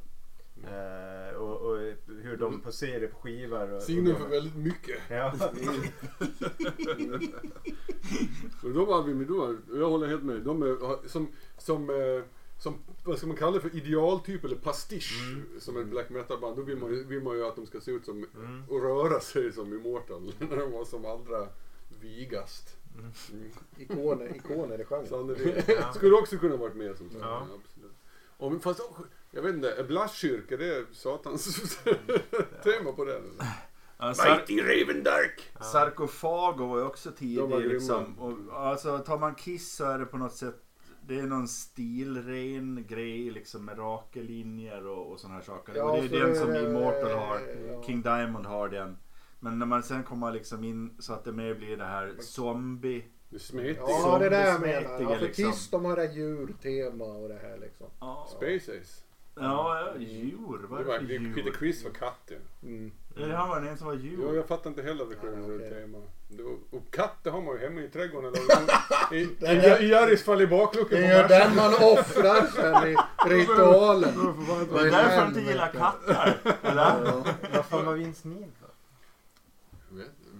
Eh, 0.64 1.37
och, 1.37 1.57
och 1.61 1.77
hur 2.07 2.37
de 2.37 2.61
poserar 2.61 3.07
på 3.07 3.18
skivor. 3.18 3.73
Och, 3.73 3.83
Signum 3.83 4.16
för 4.16 4.29
väldigt 4.29 4.57
mycket. 4.57 4.99
Ja. 5.11 5.33
Och 8.62 8.70
då 8.70 8.85
var 8.85 9.03
vi 9.03 9.14
med 9.14 9.27
då, 9.27 9.57
jag 9.73 9.91
håller 9.91 10.07
helt 10.09 10.23
med. 10.23 10.41
De 10.43 10.62
är 10.62 11.09
som, 11.09 11.29
som, 11.59 11.91
eh, 11.91 12.23
som, 12.59 12.75
vad 13.05 13.18
ska 13.18 13.27
man 13.27 13.37
kalla 13.37 13.53
det 13.53 13.61
för, 13.61 13.77
idealtyp 13.77 14.45
eller 14.45 14.57
pastisch 14.57 15.23
som 15.61 15.77
ett 15.77 15.87
black 15.87 16.11
metal 16.11 16.41
band. 16.41 16.57
Då 16.57 16.62
vill 16.62 16.77
man, 16.79 16.91
ju- 16.91 17.05
vill 17.05 17.23
man 17.23 17.37
ju 17.37 17.45
att 17.47 17.57
de 17.57 17.66
ska 17.66 17.81
se 17.81 17.91
ut 17.91 18.05
som, 18.05 18.27
Mm. 18.37 18.62
och 18.68 18.83
röra 18.83 19.20
sig 19.20 19.53
som 19.53 19.73
Immortal. 19.73 20.23
När 20.39 20.57
de 20.57 20.73
var 20.73 20.85
som 20.85 21.05
allra 21.05 21.49
vigast. 22.01 22.77
Mm. 22.99 23.51
Ikoner, 23.78 24.36
ikoner 24.36 24.80
i 24.80 24.84
genren. 24.84 25.07
Sannerligen. 25.07 25.62
Ja. 25.80 25.93
Skulle 25.93 26.14
också 26.14 26.38
kunna 26.38 26.57
varit 26.57 26.74
med 26.76 26.97
som 26.97 27.11
sagt. 27.11 27.22
Ja. 27.22 27.47
Ja. 27.51 27.59
absolut. 27.64 27.93
Men 28.38 28.61
fast, 28.61 28.80
också, 28.80 29.03
jag 29.30 29.43
vet 29.43 29.55
inte, 29.55 29.72
är 29.72 29.84
Blastkyrka 29.84 30.57
det 30.57 30.76
är 30.76 30.84
satans 30.93 31.78
tema 32.64 32.93
på 32.93 33.05
den? 33.05 33.22
ja, 33.99 34.14
Mighty 34.24 34.61
Raven 34.62 35.03
Dark! 35.03 35.53
Sarkofago 35.61 36.66
var 36.66 36.78
ju 36.78 36.84
också 36.84 37.11
tidig 37.12 37.66
liksom. 37.66 38.18
Och, 38.18 38.61
alltså 38.61 38.99
tar 38.99 39.18
man 39.18 39.34
Kiss 39.34 39.72
så 39.72 39.84
är 39.84 39.99
det 39.99 40.07
på 40.07 40.16
något 40.16 40.34
sätt 40.34 40.62
det 41.07 41.18
är 41.18 41.22
någon 41.22 41.49
stilren 41.49 42.84
grej 42.88 43.30
liksom 43.30 43.64
med 43.64 43.78
raka 43.78 44.20
linjer 44.20 44.86
och, 44.86 45.12
och 45.12 45.20
sådana 45.20 45.34
här 45.34 45.43
saker. 45.43 45.74
Ja, 45.74 45.84
och 45.84 46.03
det 46.03 46.16
är 46.16 46.26
den 46.26 46.36
som 46.36 46.55
Immortal 46.57 47.11
har. 47.12 47.40
ja. 47.70 47.82
King 47.82 48.03
Diamond 48.03 48.47
har 48.47 48.68
den. 48.68 48.97
Men 49.45 49.59
när 49.59 49.66
man 49.66 49.82
sen 49.82 50.03
kommer 50.03 50.32
liksom 50.32 50.64
in 50.64 50.90
så 50.99 51.12
att 51.12 51.24
det 51.24 51.32
mer 51.32 51.55
blir 51.55 51.76
det 51.76 51.84
här 51.84 52.14
zombie. 52.20 53.05
Det 53.28 53.36
är 53.36 53.40
smetigt. 53.40 53.80
Ja, 53.86 54.18
det 54.18 54.28
där 54.28 54.47
jag 54.47 54.61
menar. 54.61 54.80
smetiga, 54.80 55.11
Ja, 55.11 55.18
för 55.18 55.26
liksom. 55.26 55.51
Kiss 55.53 55.70
de 55.70 55.84
har 55.84 55.97
det 55.97 56.03
här 56.03 56.12
djurtema 56.14 57.05
och 57.05 57.28
det 57.28 57.38
här 57.43 57.59
liksom. 57.61 57.86
Ja, 58.01 58.28
Space 58.36 58.72
Ace. 58.80 59.03
ja 59.34 59.86
djur. 59.99 60.66
Vad 60.68 60.80
Det 60.80 60.82
är 60.82 60.84
det 60.84 60.84
var, 60.84 60.99
för 60.99 61.07
Peter 61.07 61.43
djur? 61.45 61.55
Chris 61.59 61.84
var 61.84 61.90
katt 61.90 62.20
ja. 62.30 62.36
Mm. 62.68 62.93
Eller 63.16 63.34
han 63.34 63.49
var 63.49 63.61
den 63.61 63.76
som 63.76 63.86
var 63.86 63.95
Jo, 63.95 64.01
djur. 64.01 64.36
jag 64.36 64.47
fattar 64.49 64.70
inte 64.70 64.82
heller 64.82 65.05
vilket 65.05 65.24
Ja, 65.24 65.38
ja, 65.49 65.55
okej. 65.55 65.70
tema. 65.70 65.99
Var, 65.99 66.57
och 66.78 66.90
katt 66.90 67.16
det 67.22 67.30
har 67.30 67.43
man 67.43 67.55
ju 67.55 67.61
hemma 67.61 67.80
i 67.80 67.88
trädgården. 67.88 68.32
Eller, 68.34 69.14
i, 69.16 69.20
i, 69.20 69.84
I 69.84 69.88
Jerrys 69.88 70.22
fall 70.24 70.43
i 70.43 70.47
bakluckan 70.47 70.99
Det 71.01 71.07
är 71.07 71.22
ju 71.22 71.28
den 71.28 71.57
man 71.57 71.74
offrar 71.74 72.47
sen 72.47 72.88
i 72.93 72.97
ritualen. 73.34 74.14
Det 74.72 74.80
är 74.80 74.90
därför 74.90 75.20
du 75.22 75.28
inte 75.28 75.40
gillar 75.40 75.68
katter. 75.72 76.34
Eller? 76.62 76.83
Ja. 77.04 77.25
Vad 77.54 77.64
fan 77.67 77.87
var 77.87 77.95
Vince 77.95 78.29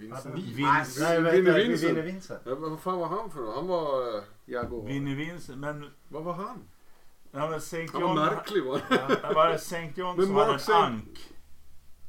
Neil 0.09 0.15
för? 0.23 0.29
Jag 0.31 0.37
vet 0.37 0.45
inte, 0.45 0.57
Vince 0.57 0.70
Alltså. 0.70 1.01
Vince, 1.01 1.20
Nej, 1.23 1.41
Vinnie. 1.43 1.65
Vincent. 1.69 1.91
Vinnie 1.91 2.03
Vincent. 2.12 2.41
Ja, 2.45 2.55
vad 2.55 2.81
fan 2.81 2.99
var 2.99 3.07
han 3.07 3.31
för 3.31 3.41
något? 3.41 3.55
Han 3.55 3.66
var... 3.66 4.16
eh. 4.16 4.85
Vinnie 4.87 5.15
Vincent. 5.15 5.59
Men, 5.59 5.91
Vad 6.09 6.24
var 6.24 6.33
han? 6.33 6.59
ja, 7.33 7.49
men 7.51 7.59
St. 7.59 7.87
Han 7.93 8.03
var 8.03 8.09
John. 8.09 8.16
märklig 8.16 8.65
va? 8.65 8.81
Ja, 9.23 9.33
var 9.35 9.49
det 9.49 9.55
St. 9.55 9.93
John 9.95 10.16
Men 10.16 10.27
som 10.27 10.35
Mark 10.35 10.45
hade 10.47 10.53
en 10.55 10.61
Saint- 10.61 10.85
ank? 10.85 11.31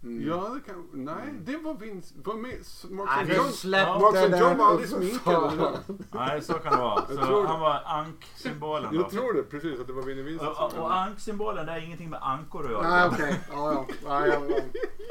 Mm. 0.04 0.28
Ja, 0.28 0.50
det 0.54 0.72
kan... 0.72 0.90
Nej, 0.94 1.34
det 1.46 1.58
var 1.58 1.74
Vince. 1.74 2.14
Var 2.24 2.34
med... 2.34 2.56
Mark 2.90 3.28
Nej, 3.28 3.38
John. 3.38 3.52
släppte 3.52 4.00
Mark 4.00 4.14
den 4.14 4.40
John 4.40 4.58
var 4.58 4.66
aldrig 4.66 4.90
sminkad. 4.90 5.78
Nej, 6.12 6.42
så 6.42 6.54
kan 6.54 6.72
det 6.74 6.80
vara. 6.80 7.08
Så 7.08 7.16
tror 7.16 7.42
det. 7.42 7.48
han 7.48 7.60
var 7.60 7.82
ank-symbolen 7.86 8.94
då. 8.94 9.00
Jag 9.02 9.10
tror 9.10 9.34
det 9.34 9.44
precis 9.44 9.80
att 9.80 9.88
det 9.88 9.94
var 9.94 10.02
Vinnie 10.02 10.24
Vincent 10.24 10.58
Och, 10.58 10.74
och, 10.74 10.80
och 10.80 10.98
ank-symbolen 10.98 11.66
det 11.66 11.72
har 11.72 11.80
ingenting 11.80 12.10
med 12.10 12.20
ankor 12.24 12.66
att 12.66 12.72
göra. 12.72 12.90
Nej 12.90 13.10
okej. 13.14 13.40
Ja, 13.52 13.74
ja. 13.74 13.86
Ja, 14.06 14.28
ja, 14.28 14.42
ja. 14.50 14.56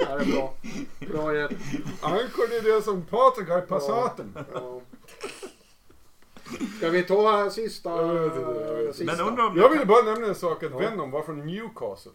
Ja, 0.01 0.17
det 0.17 0.23
är 0.23 0.33
bra. 0.37 0.55
Bra 1.13 1.35
Gert. 1.35 1.53
Ankor 2.03 2.49
det 2.49 2.57
är 2.57 2.77
det 2.77 2.83
som 2.83 3.03
Patrik 3.03 3.49
har 3.49 3.59
i 3.59 3.67
Passaten. 3.67 4.37
Ja. 4.55 4.81
Ska 6.77 6.91
vi 6.91 7.03
ta 7.03 7.51
sista? 7.51 7.91
Jag 7.91 8.95
sista? 8.95 9.17
Men 9.17 9.27
undrar 9.27 9.47
om 9.47 9.57
Jag 9.57 9.69
ville 9.69 9.87
bara 9.87 10.03
nämna 10.03 10.27
en 10.27 10.35
sak 10.35 10.63
att 10.63 10.71
Ja. 10.71 10.79
Venom 10.79 11.11
var 11.11 11.23
från 11.23 11.47
Newcastle. 11.47 12.13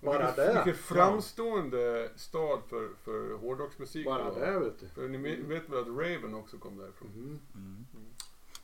Bara 0.00 0.32
det. 0.32 0.52
Vilken 0.54 0.82
framstående 0.82 2.10
stad 2.16 2.60
för, 2.68 2.88
för 3.04 3.36
hårdrocksmusik. 3.36 4.06
Bara 4.06 4.34
det 4.34 4.58
vet 4.58 4.80
du. 4.80 4.88
För 4.88 5.08
ni 5.08 5.16
mm. 5.16 5.48
vet 5.48 5.68
väl 5.68 5.80
att 5.80 5.86
Raven 5.86 6.34
också 6.34 6.58
kom 6.58 6.78
därifrån? 6.78 7.10
Mm. 7.14 7.40
Mm. 7.54 7.86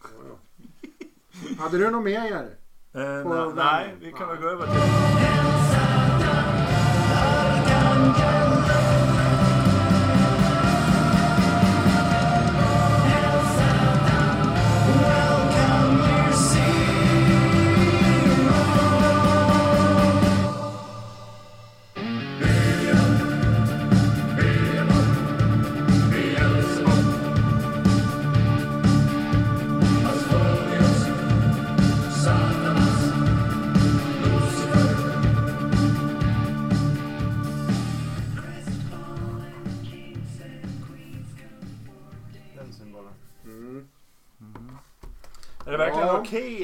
Ja, 0.02 0.09
ja. 0.28 0.39
Hade 1.62 1.78
du 1.78 1.90
något 1.90 2.05
mer 2.05 2.24
Jerry? 2.24 2.51
Eh, 2.93 3.28
nej, 3.28 3.52
nej, 3.55 3.94
vi 4.01 4.12
kan 4.12 4.28
väl 4.28 4.36
gå 4.36 4.48
över 4.48 4.66
till... 4.66 4.81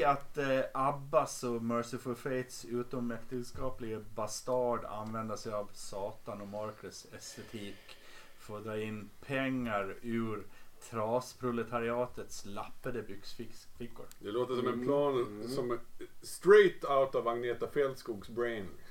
Att 0.03 0.37
eh, 0.37 0.59
Abbas 0.73 1.43
och 1.43 1.61
Merciful 1.63 2.15
Fates 2.15 2.65
utomäktenskapliga 2.65 3.99
bastard 4.15 4.85
använder 4.85 5.35
sig 5.35 5.53
av 5.53 5.69
Satan 5.73 6.41
och 6.41 6.47
mörkrets 6.47 7.07
estetik 7.17 7.97
för 8.39 8.57
att 8.57 8.63
dra 8.63 8.81
in 8.81 9.09
pengar 9.25 9.95
ur 10.01 10.43
trasproletariatets 10.89 12.45
lappade 12.45 13.01
byxfickor? 13.01 14.05
Det 14.19 14.31
låter 14.31 14.55
som 14.55 14.67
Mm. 14.67 14.79
en 14.79 14.85
plan 14.85 15.43
som 15.55 15.71
är 15.71 15.79
straight 16.21 16.83
out 16.85 17.15
av 17.15 17.27
Agneta 17.27 17.67
Fältskogs 17.67 18.29
brain. 18.29 18.67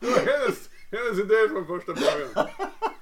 det 0.00 0.06
var 0.10 0.18
hennes, 0.18 0.69
hennes 0.90 1.18
idé 1.18 1.48
från 1.48 1.66
första 1.66 1.92
början. 1.94 2.48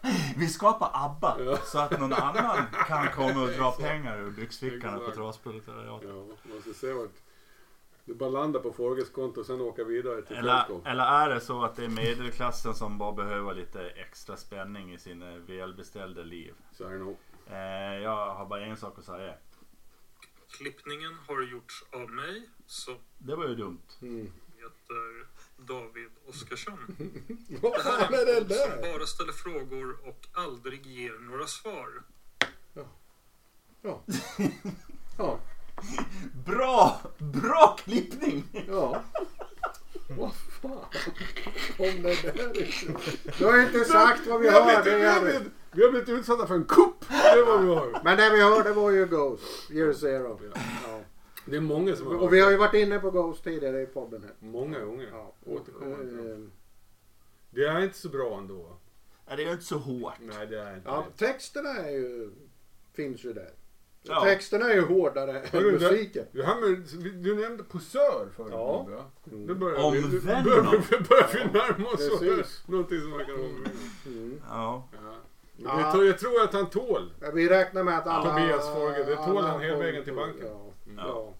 Vi 0.36 0.48
skapar 0.48 0.90
ABBA 0.94 1.36
Ja. 1.44 1.56
så 1.56 1.78
att 1.78 2.00
någon 2.00 2.12
annan 2.12 2.66
kan 2.86 3.08
komma 3.08 3.42
och 3.42 3.48
dra 3.48 3.72
pengar 3.72 4.18
ur 4.20 4.30
byxfickorna 4.30 4.98
på 4.98 5.10
trasproletariatet. 5.10 6.08
Ja, 6.08 6.14
man 6.14 6.54
måste 6.56 6.74
se 6.74 6.92
vart 6.92 7.10
det 8.04 8.14
bara 8.14 8.30
landar 8.30 8.60
på 8.60 8.72
Forges 8.72 9.10
konto 9.10 9.40
och 9.40 9.46
sen 9.46 9.60
åka 9.60 9.84
vidare 9.84 10.22
till 10.22 10.36
Eller, 10.36 10.86
eller 10.88 11.04
är 11.04 11.28
det 11.34 11.40
så 11.40 11.62
att 11.64 11.76
det 11.76 11.84
är 11.84 11.88
medelklassen 11.88 12.74
som 12.74 12.98
bara 12.98 13.12
behöver 13.12 13.54
lite 13.54 13.88
extra 13.90 14.36
spänning 14.36 14.94
i 14.94 14.98
sina 14.98 15.38
välbeställda 15.38 16.22
liv? 16.22 16.54
Så 16.72 16.84
är 16.84 16.90
det 16.92 16.98
nog. 16.98 17.16
Eh, 17.50 17.56
jag 18.02 18.34
har 18.34 18.46
bara 18.46 18.60
en 18.66 18.76
sak 18.76 18.98
att 18.98 19.04
säga. 19.04 19.34
Klippningen 20.50 21.14
har 21.26 21.42
gjorts 21.42 21.84
av 21.92 22.10
mig 22.10 22.48
som 22.66 22.94
Det 23.18 23.36
var 23.36 23.48
ju 23.48 23.54
dumt. 23.54 23.82
heter 24.00 25.26
David 25.58 26.08
Oskarsson. 26.28 26.96
Vad 27.62 27.82
fan 27.82 28.14
är 28.14 28.26
det 28.26 28.34
podd 28.40 28.56
som 28.56 28.70
där? 28.80 28.92
bara 28.92 29.06
ställer 29.06 29.32
frågor 29.32 29.96
och 30.08 30.26
aldrig 30.32 30.86
ger 30.86 31.18
några 31.30 31.46
svar. 31.46 32.02
Ja. 33.82 34.02
Ja. 35.18 35.40
Bra! 36.46 37.00
Bra 37.18 37.76
klippning! 37.84 38.44
Ja. 38.68 39.02
Vad 40.08 40.32
fan 40.62 40.84
kom 41.76 42.02
det 42.02 42.22
där 42.22 42.62
ifrån? 42.62 42.96
Du 43.38 43.44
har 43.44 43.62
inte 43.62 43.84
sagt 43.84 44.26
vad 44.26 44.40
vi 44.40 44.50
hörde. 44.50 44.96
vi 44.98 45.04
har 45.04 45.20
blivit, 45.20 45.42
vi 45.72 45.82
har 45.82 45.90
blivit 45.90 46.08
utsatta 46.08 46.46
för 46.46 46.54
en 46.54 46.64
kupp! 46.64 47.08
Det 47.08 47.14
är 47.14 47.46
vad 47.46 47.62
vi 47.62 47.68
har. 47.68 48.00
Men 48.04 48.16
det 48.16 48.30
vi 48.30 48.42
hörde 48.42 48.72
var 48.72 48.90
ju 48.90 49.06
Ghost. 49.06 49.70
Year 49.70 49.92
Zero. 49.92 50.40
Ja. 50.84 51.00
Det 51.50 51.56
är 51.56 51.60
många 51.60 51.96
som 51.96 52.06
har 52.06 52.14
Och 52.14 52.32
vi 52.32 52.40
har 52.40 52.50
ju 52.50 52.56
varit 52.56 52.74
inne 52.74 52.98
på 52.98 53.10
Ghost 53.10 53.44
tidigare 53.44 53.82
i 53.82 53.86
podden 53.86 54.22
här. 54.22 54.32
Många 54.48 54.80
gånger. 54.80 55.08
Ja. 55.12 55.32
Återkommande. 55.46 56.06
till 56.08 56.16
dem. 56.16 56.26
Eh, 56.42 56.48
Det 57.50 57.64
är 57.64 57.80
inte 57.82 57.98
så 57.98 58.08
bra 58.08 58.38
ändå. 58.38 58.76
Ja, 59.28 59.36
det 59.36 59.42
är 59.42 59.46
ju 59.46 59.52
inte 59.52 59.64
så 59.64 59.78
hårt. 59.78 60.12
Nej, 60.20 60.46
det 60.46 60.58
är 60.60 60.74
inte 60.74 60.88
Ja, 60.88 61.04
det. 61.18 61.26
texterna 61.26 61.70
är 61.70 61.90
ju, 61.90 62.30
finns 62.94 63.24
ju 63.24 63.32
där. 63.32 63.50
Ja. 64.02 64.20
Texterna 64.24 64.70
är 64.70 64.74
ju 64.74 64.80
hårdare 64.84 65.40
än 65.40 65.46
Hörru, 65.52 65.78
det- 65.78 65.90
musiken. 65.90 66.24
Du, 66.32 66.42
här 66.42 66.60
med, 66.60 66.78
du 67.24 67.34
nämnde 67.34 67.62
posör 67.64 68.28
förut. 68.36 68.48
Ja. 68.52 68.82
Bobbe, 68.86 68.96
va? 68.96 69.04
Mm. 69.32 69.44
Nu 69.44 69.54
börjar 69.54 69.90
vi, 69.90 70.00
nu 70.00 70.18
Venom. 70.18 70.44
börjar 70.44 70.82
vi, 70.90 70.98
börjar 71.08 71.30
vi 71.32 71.58
närma 71.58 71.88
oss 71.88 72.08
Precis. 72.18 72.62
någonting 72.68 73.00
som 73.00 73.10
man 73.10 73.18
kan 73.26 73.30
hålla 73.36 73.48
med 73.48 73.70
om. 74.06 74.12
Mm. 74.12 74.40
Ja. 74.48 74.88
Ja. 74.92 74.98
Men 75.56 75.78
Ja. 75.78 75.86
det 75.86 75.92
tror- 75.92 76.06
Jag 76.06 76.18
tror 76.18 76.42
att 76.42 76.52
han 76.52 76.70
tål. 76.70 77.12
Ja, 77.20 77.30
Vi 77.34 77.48
räknar 77.48 77.82
med 77.84 77.98
att 77.98 78.06
alla... 78.06 78.30
Tobias 78.30 78.72
Forge, 78.74 79.04
det 79.04 79.16
tål 79.16 79.38
alla 79.38 79.48
han 79.48 79.60
hela 79.60 79.72
kommer 79.74 79.86
vägen 79.86 80.04
till 80.04 80.14
banken. 80.14 80.46
Ja. 80.46 80.72
Mm. 80.86 80.98
Ja. 80.98 81.34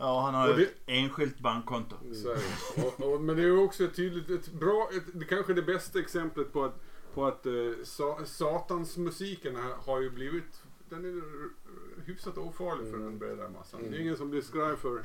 Ja, 0.00 0.20
han 0.20 0.34
har 0.34 0.50
Och 0.50 0.56
det- 0.56 0.62
ett 0.62 0.74
enskilt 0.86 1.38
bankkonto. 1.38 1.96
Så 2.14 2.30
är 2.30 2.34
det. 2.36 2.82
Och, 2.86 3.12
och, 3.14 3.20
men 3.20 3.36
det 3.36 3.42
är 3.42 3.46
ju 3.46 3.58
också 3.64 3.84
ett 3.84 3.96
tydligt, 3.96 4.30
ett 4.30 4.52
bra, 4.52 4.88
ett, 4.96 5.02
det 5.20 5.24
kanske 5.24 5.52
är 5.52 5.56
det 5.56 5.62
bästa 5.62 5.98
exemplet 5.98 6.52
på 6.52 6.64
att, 6.64 6.74
på 7.14 7.26
att 7.26 7.46
eh, 7.46 7.52
sa, 7.84 8.18
satansmusiken 8.24 9.56
här 9.56 9.72
har 9.86 10.00
ju 10.00 10.10
blivit, 10.10 10.62
den 10.88 11.04
är 11.04 11.22
hyfsat 12.06 12.38
ofarlig 12.38 12.90
för 12.90 12.98
den 12.98 13.18
breda 13.18 13.48
massan. 13.48 13.80
Det 13.90 13.96
är 13.96 14.00
ingen 14.00 14.16
som 14.16 14.30
blir 14.30 14.40
skraj 14.40 14.76
för, 14.76 15.04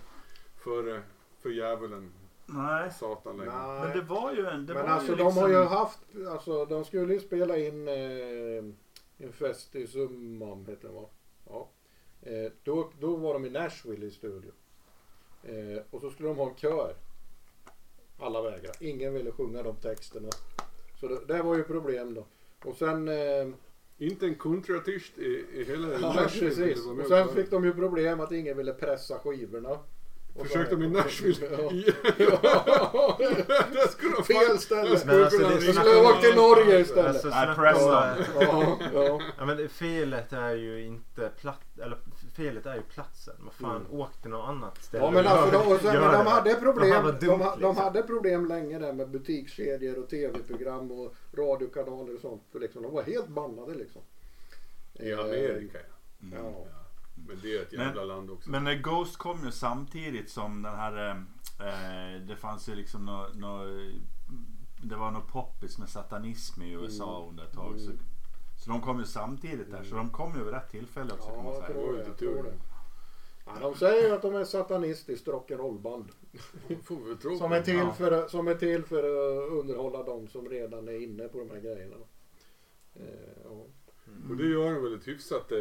för, 0.63 0.95
eh, 0.95 1.01
för 1.41 1.49
djävulen, 1.49 2.11
Nej. 2.45 2.91
satan 2.91 3.37
längre. 3.37 3.51
Nej. 3.67 3.81
Men 3.87 3.97
det 3.97 4.03
var 4.03 4.33
ju 4.33 4.45
en... 4.45 4.65
Det 4.65 4.73
Men 4.73 4.83
var 4.83 4.89
alltså 4.89 5.11
ju 5.11 5.17
de 5.17 5.23
liksom... 5.23 5.43
har 5.43 5.49
ju 5.49 5.63
haft, 5.63 5.99
alltså 6.29 6.65
de 6.65 6.85
skulle 6.85 7.13
ju 7.13 7.19
spela 7.19 7.57
in 7.57 7.87
eh, 7.87 8.63
Infest 9.25 9.75
i 9.75 9.87
Summam 9.87 10.65
heter 10.65 10.87
den 10.87 10.95
va? 10.95 11.09
Ja. 11.49 11.69
Eh, 12.21 12.51
då, 12.63 12.91
då 12.99 13.15
var 13.15 13.33
de 13.33 13.45
i 13.45 13.49
Nashville 13.49 14.05
i 14.05 14.11
studio. 14.11 14.51
Eh, 15.43 15.81
och 15.89 16.01
så 16.01 16.09
skulle 16.09 16.29
de 16.29 16.37
ha 16.37 16.49
en 16.49 16.55
kör. 16.55 16.95
Alla 18.19 18.41
vägrade. 18.41 18.73
Ingen 18.79 19.13
ville 19.13 19.31
sjunga 19.31 19.63
de 19.63 19.75
texterna. 19.75 20.29
Så 20.99 21.07
det, 21.07 21.25
det 21.33 21.41
var 21.43 21.55
ju 21.57 21.63
problem 21.63 22.13
då. 22.13 22.25
Och 22.69 22.75
sen... 22.75 23.07
Eh, 23.07 23.47
Inte 23.97 24.25
en 24.25 24.35
countryartist 24.35 25.17
i, 25.17 25.45
i 25.53 25.63
hela 25.67 25.87
ja, 26.01 26.13
precis. 26.39 26.85
Och 26.85 27.07
sen 27.07 27.29
fick 27.29 27.51
de 27.51 27.65
ju 27.65 27.73
problem 27.73 28.19
att 28.19 28.31
ingen 28.31 28.57
ville 28.57 28.73
pressa 28.73 29.19
skivorna. 29.19 29.79
Och 30.35 30.47
Försökte 30.47 30.75
i 30.75 30.89
Nashville? 30.89 31.47
Ja. 31.51 31.71
Ja. 32.17 33.17
det 33.73 33.87
skulle 33.91 34.15
de 34.15 34.23
Fel 34.23 34.59
ställe. 34.59 34.99
Men 35.05 35.23
alltså, 35.23 35.37
det 35.37 35.45
är 35.45 35.49
ringa. 35.49 35.55
Vi 35.59 35.73
skulle 35.73 35.89
ha 35.95 36.11
åkt 36.13 36.23
till 36.23 36.35
Norge 36.35 36.79
istället. 36.79 37.07
Alltså, 37.25 37.27
om- 37.27 37.33
Ja, 38.39 38.77
ja. 38.93 39.21
Ja 39.37 39.45
men 39.45 39.69
felet 39.69 40.33
är 40.33 40.55
ju 40.55 40.85
inte 40.85 41.31
platt, 41.41 41.79
eller 41.83 41.97
felet 42.35 42.65
är 42.65 42.75
ju 42.75 42.81
platsen. 42.81 43.35
Vad 43.43 43.53
fan, 43.53 43.87
åk 43.89 44.21
till 44.21 44.31
något 44.31 44.49
annat 44.49 44.83
ställe. 44.83 45.03
Ja 45.03 45.11
men 45.11 45.27
alltså 45.27 45.51
de, 45.51 45.73
och 45.73 45.79
sen, 45.81 45.93
Gör 45.93 46.01
men 46.01 46.11
de 46.25 46.27
hade 46.31 46.55
problem. 46.55 47.05
De, 47.05 47.25
dumt, 47.25 47.39
ha- 47.43 47.55
de 47.55 47.67
liksom. 47.67 47.77
hade 47.77 48.03
problem 48.03 48.45
länge 48.47 48.79
där 48.79 48.93
med 48.93 49.09
butikskedjor 49.09 49.99
och 50.03 50.09
tv-program 50.09 50.91
och 50.91 51.13
radiokanaler 51.37 52.15
och 52.15 52.21
sånt. 52.21 52.43
För 52.51 52.59
liksom, 52.59 52.83
de 52.83 52.93
var 52.93 53.03
helt 53.03 53.27
bannade 53.27 53.73
liksom. 53.75 54.01
I 54.93 55.11
Eh, 55.11 55.19
Amerika 55.19 55.77
ja. 56.19 56.27
Ja. 56.37 56.65
Men 57.27 57.39
det 57.41 57.57
är 57.57 57.61
ett 57.61 57.73
jävla 57.73 58.03
land 58.03 58.31
också. 58.31 58.49
Men 58.49 58.67
eh, 58.67 58.73
Ghost 58.73 59.17
kom 59.17 59.45
ju 59.45 59.51
samtidigt 59.51 60.29
som 60.29 60.61
den 60.61 60.75
här... 60.75 61.09
eh, 61.09 61.15
Eh, 61.59 62.21
det 62.27 62.35
fanns 62.35 62.69
ju 62.69 62.75
liksom 62.75 63.05
nå 63.05 63.27
nå 63.33 63.63
Det 64.83 64.95
var 64.95 65.11
något 65.11 65.27
poppis 65.31 65.77
med 65.77 65.89
satanism 65.89 66.61
i 66.61 66.71
USA 66.71 67.17
Mm. 67.17 67.29
under 67.29 67.43
ett 67.43 67.53
tag. 67.53 67.79
Så, 67.79 67.91
så 68.63 68.69
de 68.69 68.81
kom 68.81 68.99
ju 68.99 69.05
samtidigt 69.05 69.71
där. 69.71 69.83
Så 69.83 69.95
de 69.95 70.09
kom 70.09 70.37
ju 70.37 70.43
vid 70.43 70.53
rätt 70.53 70.71
tillfälle 70.71 71.13
också 71.13 71.29
kan 71.29 71.43
man 71.43 71.53
Ja, 71.53 71.61
säga. 71.61 71.73
tror 71.73 71.97
Jag 72.07 72.17
tror 72.17 72.43
det. 72.43 72.53
Ja, 73.45 73.51
de 73.61 73.75
säger 73.75 74.07
ju 74.07 74.15
att 74.15 74.21
de 74.21 74.35
är 74.35 74.43
satanistiskt 74.45 75.27
rock'n'roll-band. 75.27 76.05
Som 77.37 77.51
är, 77.51 77.61
till 77.61 77.75
Ja. 77.77 77.93
för, 77.93 78.27
som 78.27 78.47
är 78.47 78.55
till 78.55 78.83
för 78.83 78.97
att 79.03 79.51
underhålla 79.51 80.03
de 80.03 80.27
som 80.27 80.49
redan 80.49 80.87
är 80.87 81.03
inne 81.03 81.27
på 81.27 81.37
de 81.39 81.49
här 81.49 81.59
grejerna. 81.59 81.95
Eh, 82.95 83.03
ja. 83.43 83.65
Och 84.29 84.37
det 84.37 84.43
gör 84.45 84.73
de 84.73 84.83
väl 84.83 84.93
ett 84.95 85.07
hyfsat, 85.07 85.51
eh, 85.51 85.57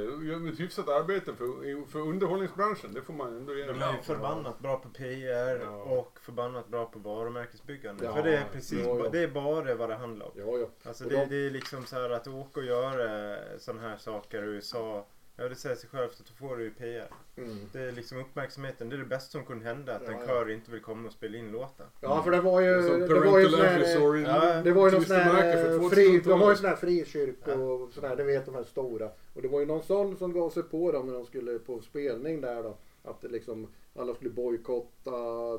ett 0.49 0.61
hyfsat 0.61 0.89
arbete 0.89 1.35
för, 1.35 1.87
för 1.91 1.99
underhållningsbranschen. 1.99 2.95
Det 2.95 3.03
får 3.03 3.13
man 3.13 3.37
ändå 3.37 3.55
ge. 3.55 3.65
De 3.67 3.83
är 3.83 3.93
ju 3.97 4.03
förbannat 4.03 4.59
bra 4.61 4.77
på 4.77 4.89
PR 4.89 5.61
Ja. 5.65 5.83
och 5.83 6.19
förbannat 6.23 6.69
bra 6.69 6.85
på 6.87 6.99
varumärkesbyggande. 6.99 8.05
Ja, 8.05 8.15
För 8.15 8.23
det 8.23 8.37
är 8.37 8.45
precis 8.53 8.87
ja, 8.87 9.09
det 9.13 9.19
är 9.23 9.29
bara 9.29 9.75
vad 9.75 9.89
det 9.89 9.95
handlar 9.95 10.27
om. 10.27 10.33
Ja, 10.37 10.59
ja. 10.59 10.67
Alltså 10.89 11.05
det, 11.05 11.17
de- 11.17 11.27
det 11.27 11.47
är 11.47 11.51
liksom 11.51 11.85
så 11.87 11.97
här 11.97 12.11
att 12.11 12.27
åka 12.29 12.61
och 12.61 12.67
göra 12.67 13.37
sådana 13.59 13.83
här 13.89 13.97
saker 13.97 14.43
i 14.43 14.47
USA. 14.47 15.07
Ja 15.37 15.49
det 15.49 15.55
säger 15.55 15.77
sig 15.77 15.89
självt 15.91 16.21
att 16.21 16.27
då 16.27 16.47
får 16.49 16.57
du 16.57 16.65
ju 16.65 16.71
PR. 16.71 17.09
Mm. 17.37 17.57
Det 17.73 17.81
är 17.81 17.93
liksom 17.93 18.19
uppmärksamheten. 18.19 18.89
Det 18.89 18.97
är 18.97 18.99
det 18.99 19.05
bästa 19.05 19.31
som 19.31 19.45
kunde 19.45 19.65
hända. 19.65 19.95
Att 19.97 20.03
Ja, 20.07 20.13
en 20.13 20.21
ja. 20.21 20.27
kör 20.27 20.51
inte 20.51 20.71
vill 20.71 20.81
komma 20.81 21.07
och 21.07 21.13
spela 21.13 21.39
in 21.39 21.53
låtar. 21.53 21.87
ja, 22.01 22.23
för 22.23 22.31
det 22.31 22.41
var 22.41 22.61
ju... 22.61 22.83
Det 22.99 23.21
var 23.21 23.39
ju 23.39 23.49
sån 23.49 23.61
här. 23.61 24.17
Ja, 24.17 24.63
Det 24.63 24.73
var 24.73 24.89
ju 24.89 24.95
någon 24.95 25.05
sån 25.05 25.17
här 25.17 25.73
eh, 25.75 25.89
fri, 25.89 26.21
de 26.25 26.41
har 26.41 26.51
ju 26.51 26.55
2000-talet. 26.55 26.59
sån 26.59 26.69
här 26.69 26.77
frikyrkor 26.77 27.59
och 27.59 27.93
sån 27.93 28.05
här, 28.05 28.17
det 28.17 28.25
vet 28.25 28.47
de 28.47 28.55
här 28.55 28.65
stora. 28.65 29.11
Och 29.35 29.43
det 29.43 29.49
var 29.49 29.61
ju 29.61 29.67
någon 29.67 29.83
sån 29.83 30.17
som 30.17 30.33
gav 30.33 30.51
sig 30.51 30.63
på 30.63 30.93
dem 30.93 31.07
när 31.07 31.15
de 31.15 31.27
skulle 31.27 31.59
på 31.59 31.81
spelning 31.81 32.41
där 32.41 32.63
då. 32.63 32.77
Att 33.05 33.21
det 33.21 33.29
liksom, 33.29 33.69
alla 33.97 34.15
skulle 34.15 34.31
bojkotta 34.31 35.11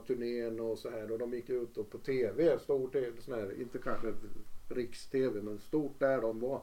turnén 0.07 0.59
och 0.59 0.77
så 0.77 0.89
här. 0.89 1.11
Och 1.11 1.19
de 1.19 1.33
gick 1.33 1.49
ut 1.49 1.77
och 1.77 1.89
på 1.89 1.97
TV, 1.97 2.59
stor 2.59 2.87
TV, 2.87 3.11
sån 3.21 3.33
här, 3.33 3.61
inte 3.61 3.77
kanske 3.77 4.13
riks-TV 4.69 5.41
men 5.41 5.59
stort 5.59 5.99
där 5.99 6.21
de 6.21 6.39
var. 6.39 6.61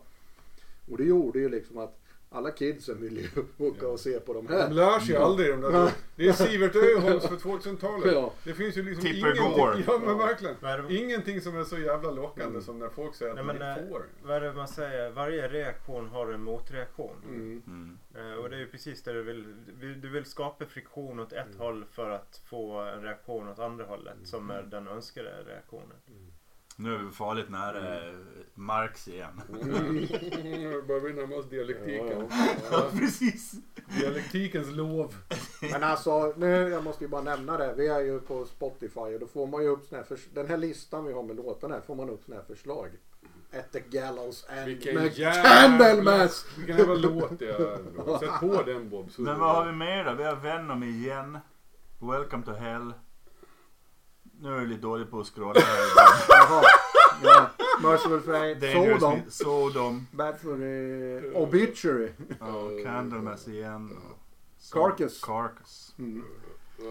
Och 0.90 0.96
det 0.96 1.04
gjorde 1.04 1.38
ju 1.38 1.48
liksom 1.48 1.78
att 1.78 2.00
alla 2.32 2.50
kidsen 2.50 3.00
ville 3.00 3.20
ju 3.20 3.28
åka 3.58 3.88
och 3.88 4.00
se 4.00 4.20
på 4.20 4.32
de 4.34 4.46
här. 4.48 4.68
De 4.68 4.74
lär 4.74 4.98
sig 5.00 5.16
aldrig 5.16 5.50
de 5.50 5.60
där. 5.60 5.70
Ja. 5.72 5.90
Det 6.16 6.28
är 6.28 6.32
Sivert 6.32 6.76
Öholms 6.76 7.26
för 7.26 7.36
2000-talet. 7.48 8.12
Ja. 8.14 8.32
Det 8.44 8.54
finns 8.54 8.76
ju 8.76 8.82
liksom 8.82 9.02
Tipper 9.04 9.36
ingenting. 9.36 9.84
Ja 9.86 10.00
men 10.04 10.18
verkligen. 10.18 10.56
Det- 10.60 10.94
Ingenting 10.96 11.40
som 11.40 11.56
är 11.56 11.64
så 11.64 11.78
jävla 11.78 12.10
lockande 12.10 12.60
som 12.60 12.78
när 12.78 12.88
folk 12.88 13.14
säger 13.14 13.30
att 13.38 13.46
Nej, 13.46 13.56
men, 13.58 13.62
eh, 13.84 13.88
får. 13.88 14.06
Vad 14.22 14.36
är 14.36 14.40
det 14.40 14.52
man 14.52 14.68
säger? 14.68 15.10
Varje 15.10 15.48
reaktion 15.48 16.08
har 16.08 16.26
en 16.32 16.42
motreaktion. 16.42 17.16
Mm. 17.28 17.62
Mm. 17.66 17.98
Eh, 18.32 18.38
Och 18.38 18.50
det 18.50 18.56
är 18.56 18.60
ju 18.60 18.66
precis 18.70 19.02
det 19.02 19.12
du 19.12 19.22
vill. 19.22 19.54
Du- 19.80 19.94
Du 19.94 20.08
vill 20.08 20.24
skapa 20.24 20.64
friktion 20.66 21.20
åt 21.20 21.32
ett 21.32 21.54
håll 21.58 21.84
för 21.92 22.10
att 22.10 22.42
få 22.46 22.78
en 22.80 23.02
reaktion 23.02 23.48
åt 23.48 23.58
andra 23.58 23.84
hållet 23.84 24.16
som 24.24 24.50
är 24.50 24.62
den 24.62 24.88
önskade 24.88 25.30
reaktionen. 25.46 25.96
Nu 26.76 26.94
är 26.94 26.98
vi 26.98 27.10
farligt 27.10 27.50
nära 27.50 28.06
eh, 28.06 28.14
Marx 28.54 29.08
igen. 29.08 29.40
Nu 30.42 30.82
börjar 30.88 31.00
vi 31.00 31.12
närma 31.12 31.36
oss 31.36 31.48
dialektiken. 31.50 32.28
Ja, 32.30 32.48
ja. 32.72 32.90
Precis. 32.98 33.52
Dialektikens 34.00 34.70
lov. 34.76 35.14
Men 35.72 35.82
alltså, 35.82 36.34
nu, 36.36 36.46
jag 36.68 36.84
måste 36.84 37.04
ju 37.04 37.08
bara 37.08 37.22
nämna 37.22 37.56
det. 37.58 37.74
Vi 37.76 37.88
är 37.88 38.00
ju 38.00 38.20
på 38.20 38.44
Spotify 38.44 39.00
och 39.00 39.20
då 39.20 39.26
får 39.26 39.46
man 39.46 39.62
ju 39.62 39.68
upp 39.68 39.86
såna 39.88 39.98
här, 40.02 40.08
förs- 40.08 40.28
den 40.34 40.46
här 40.48 40.56
listan 40.56 41.04
vi 41.04 41.12
har 41.12 41.22
med 41.22 41.36
låtarna 41.36 41.74
här 41.74 41.80
får 41.82 41.94
man 41.94 42.10
upp 42.10 42.22
såna 42.24 42.36
här 42.36 42.44
förslag. 42.44 42.88
at 43.52 43.72
the 43.72 43.80
gallows 43.80 44.46
and 44.48 44.66
Vilken 44.66 44.94
med 44.94 45.18
jävla- 45.18 45.42
Candlemass! 45.50 46.46
Vilken 46.58 46.76
jävla 46.78 46.94
låt 46.94 47.38
det 47.38 47.48
är. 47.50 48.18
Sätt 48.18 48.40
på 48.40 48.62
den 48.66 48.90
Bob. 48.90 49.10
så- 49.10 49.22
Men 49.22 49.38
vad 49.40 49.54
har 49.56 49.66
vi 49.66 49.72
mer 49.72 50.04
då? 50.04 50.14
Vi 50.14 50.24
har 50.24 50.36
Venom 50.36 50.82
igen. 50.82 51.38
Welcome 51.98 52.44
to 52.44 52.52
hell. 52.52 52.92
Nu 54.42 54.48
är 54.54 54.58
jag 54.58 54.68
lite 54.68 54.80
dålig 54.80 55.10
på 55.10 55.20
att 55.20 55.26
scrolla 55.26 55.60
här. 55.60 55.78
Jaha. 56.28 56.62
Ja. 57.22 57.50
Merciful 57.82 58.20
Fate. 58.20 58.54
Dangerous 58.54 59.00
Sodom. 59.00 59.14
Me- 59.18 59.30
Sodom. 59.30 60.06
Bad 60.12 60.40
for 60.40 60.56
the 60.56 61.38
obituary. 61.38 62.10
Ja, 62.40 62.70
Candlemass 62.84 63.48
igen. 63.48 63.96
Carcass. 64.72 65.20
Carcass. 65.24 65.94
Mm. 65.98 66.24
Så, 66.76 66.82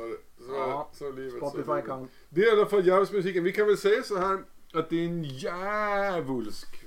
så, 0.45 0.53
Ja, 0.53 0.89
så 0.93 1.11
livet, 1.11 1.31
så 1.31 1.37
Spotify 1.49 1.69
livet. 1.71 1.85
kan. 1.85 2.07
Det 2.29 2.41
är 2.41 2.47
i 2.55 2.59
alla 2.59 2.65
fall 2.69 2.85
djävulsmusiken. 2.85 3.43
Vi 3.43 3.51
kan 3.51 3.67
väl 3.67 3.77
säga 3.77 4.03
så 4.03 4.17
här 4.17 4.43
att 4.73 4.89
det 4.89 4.95
är 4.95 5.05
en 5.05 5.23
djävulsk, 5.23 6.85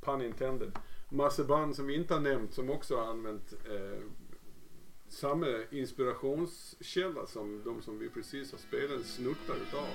pun 0.00 0.22
intended, 0.22 0.72
massa 1.08 1.44
band 1.44 1.76
som 1.76 1.86
vi 1.86 1.94
inte 1.94 2.14
har 2.14 2.20
nämnt 2.20 2.54
som 2.54 2.70
också 2.70 2.96
har 2.96 3.04
använt 3.06 3.52
eh, 3.52 3.98
samma 5.10 5.46
inspirationskälla 5.70 7.26
som 7.26 7.62
de 7.64 7.82
som 7.82 7.98
vi 7.98 8.08
precis 8.08 8.52
har 8.52 8.58
spelat 8.58 9.06
snuttar 9.06 9.54
utav. 9.54 9.88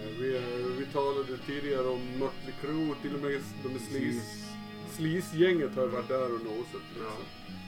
Eh, 0.00 0.18
vi, 0.20 0.40
vi 0.78 0.86
talade 0.92 1.38
tidigare 1.46 1.88
om 1.88 2.00
Mötley 2.00 2.54
Crüe, 2.62 2.94
till 3.02 3.14
och 3.14 3.20
med 3.20 3.40
de 3.62 3.78
Sleaze 3.78 4.52
Sleaze-gänget 4.96 5.76
har 5.76 5.86
varit 5.86 6.08
där 6.08 6.34
och 6.34 6.44
nosat. 6.44 6.82
Liksom. 6.94 7.24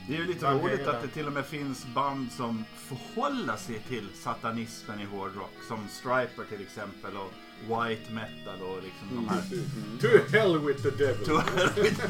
Det 0.09 0.15
är 0.15 0.19
ju 0.19 0.27
lite 0.27 0.47
roligt 0.47 0.87
att 0.87 1.03
det 1.03 1.09
till 1.09 1.27
och 1.27 1.33
med 1.33 1.47
finns 1.47 1.87
band 1.95 2.33
som 2.33 2.65
förhåller 2.77 3.57
sig 3.57 3.79
till 3.89 4.09
satanismen 4.15 5.01
i 5.01 5.05
hårdrock. 5.05 5.53
Som 5.69 5.89
Striper 5.89 6.45
till 6.49 6.63
exempel 6.63 7.17
och 7.17 7.33
White 7.61 8.13
Metal 8.13 8.63
och 8.63 8.83
liksom 8.83 9.09
de 9.17 9.29
här. 9.29 9.43
To 10.01 10.37
hell 10.37 10.59
with 10.59 10.83
the 10.83 10.91
devil. 10.91 11.25
To 11.25 11.37
hell 11.37 11.71
with 11.83 12.01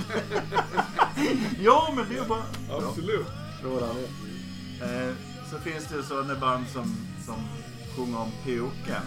ja 1.64 1.94
men 1.96 2.08
det 2.08 2.18
är 2.18 2.28
bara... 2.28 2.44
Absolut. 2.70 3.26
Han 3.62 3.72
är. 3.72 4.23
Eh, 4.84 5.14
så 5.50 5.58
finns 5.58 5.84
det 5.88 5.96
ju 5.96 6.02
sådana 6.02 6.34
band 6.34 6.68
som, 6.68 6.96
som 7.26 7.48
sjunger 7.96 8.18
om 8.18 8.30
puken. 8.44 9.02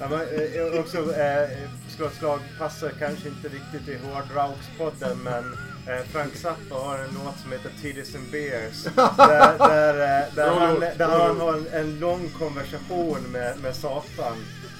Ja, 0.00 0.08
men, 0.08 0.20
eh, 0.20 0.80
också 0.80 0.98
eh, 0.98 1.48
slå 1.88 2.06
ett 2.06 2.14
slag 2.14 2.40
passar 2.58 2.90
kanske 2.98 3.28
inte 3.28 3.48
riktigt 3.48 3.88
i 3.88 3.98
hårdrockspodden 3.98 5.18
men 5.18 5.44
eh, 5.86 6.04
Frank 6.12 6.36
Zappa 6.36 6.74
har 6.74 6.98
en 6.98 7.10
låt 7.24 7.38
som 7.42 7.52
heter 7.52 7.70
Titties 7.82 8.14
and 8.14 8.30
Beers. 8.30 8.84
Där, 9.16 9.58
där, 9.58 9.94
eh, 9.94 10.34
där, 10.34 10.50
han, 10.50 10.80
där 10.80 11.08
han 11.08 11.40
har 11.40 11.54
en, 11.54 11.66
en 11.72 12.00
lång 12.00 12.30
konversation 12.38 13.20
med, 13.32 13.58
med 13.62 13.76
Satan 13.76 14.36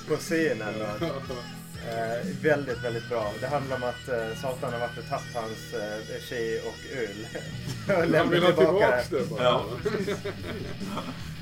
på 0.08 0.16
scenen. 0.16 0.78
va. 0.78 1.06
Eh, 1.88 2.26
väldigt, 2.42 2.84
väldigt 2.84 3.08
bra. 3.08 3.32
Det 3.40 3.46
handlar 3.46 3.76
om 3.76 3.82
att 3.82 4.08
eh, 4.08 4.40
Satan 4.40 4.72
har 4.72 4.80
varit 4.80 4.98
och 4.98 5.08
tagit 5.08 5.34
hans 5.34 5.74
eh, 5.74 6.20
tjej 6.28 6.60
och 6.60 6.96
öl. 6.96 7.26
och 7.88 7.94
Han 7.94 8.08
lämnat 8.08 8.56
tillbaka 8.56 9.02
tillbaks 9.02 9.08
det 9.08 9.30
bara. 9.30 9.42
Ja. 9.42 9.64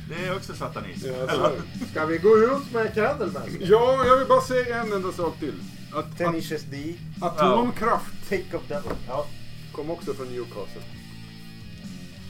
Det 0.08 0.26
är 0.26 0.36
också 0.36 0.54
satanism. 0.54 1.08
Ja, 1.08 1.28
så. 1.28 1.52
Ska 1.90 2.06
vi 2.06 2.18
gå 2.18 2.38
ut 2.38 2.72
med 2.72 2.94
Candlemass? 2.94 3.48
Ja, 3.60 4.04
jag 4.06 4.16
vill 4.16 4.28
bara 4.28 4.40
säga 4.40 4.82
en 4.82 4.92
enda 4.92 5.12
sak 5.12 5.38
till. 5.38 5.54
Att, 5.92 6.18
Tenacious 6.18 6.62
D. 6.62 6.94
Atomkraft 7.20 8.28
Take 8.28 8.56
of 8.56 8.62
Devil. 8.68 8.92
Ja. 9.08 9.26
kom 9.72 9.90
också 9.90 10.14
från 10.14 10.26
Newcastle. 10.26 10.82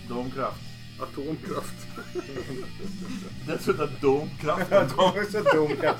Domkraft. 0.09 0.70
Atomkraft. 1.03 1.75
Det 3.47 3.53
är 3.53 3.59
sådär 3.59 3.91
domkraften 4.01 4.89
så 5.33 5.41
dumt. 5.55 5.77
Ja, 5.83 5.95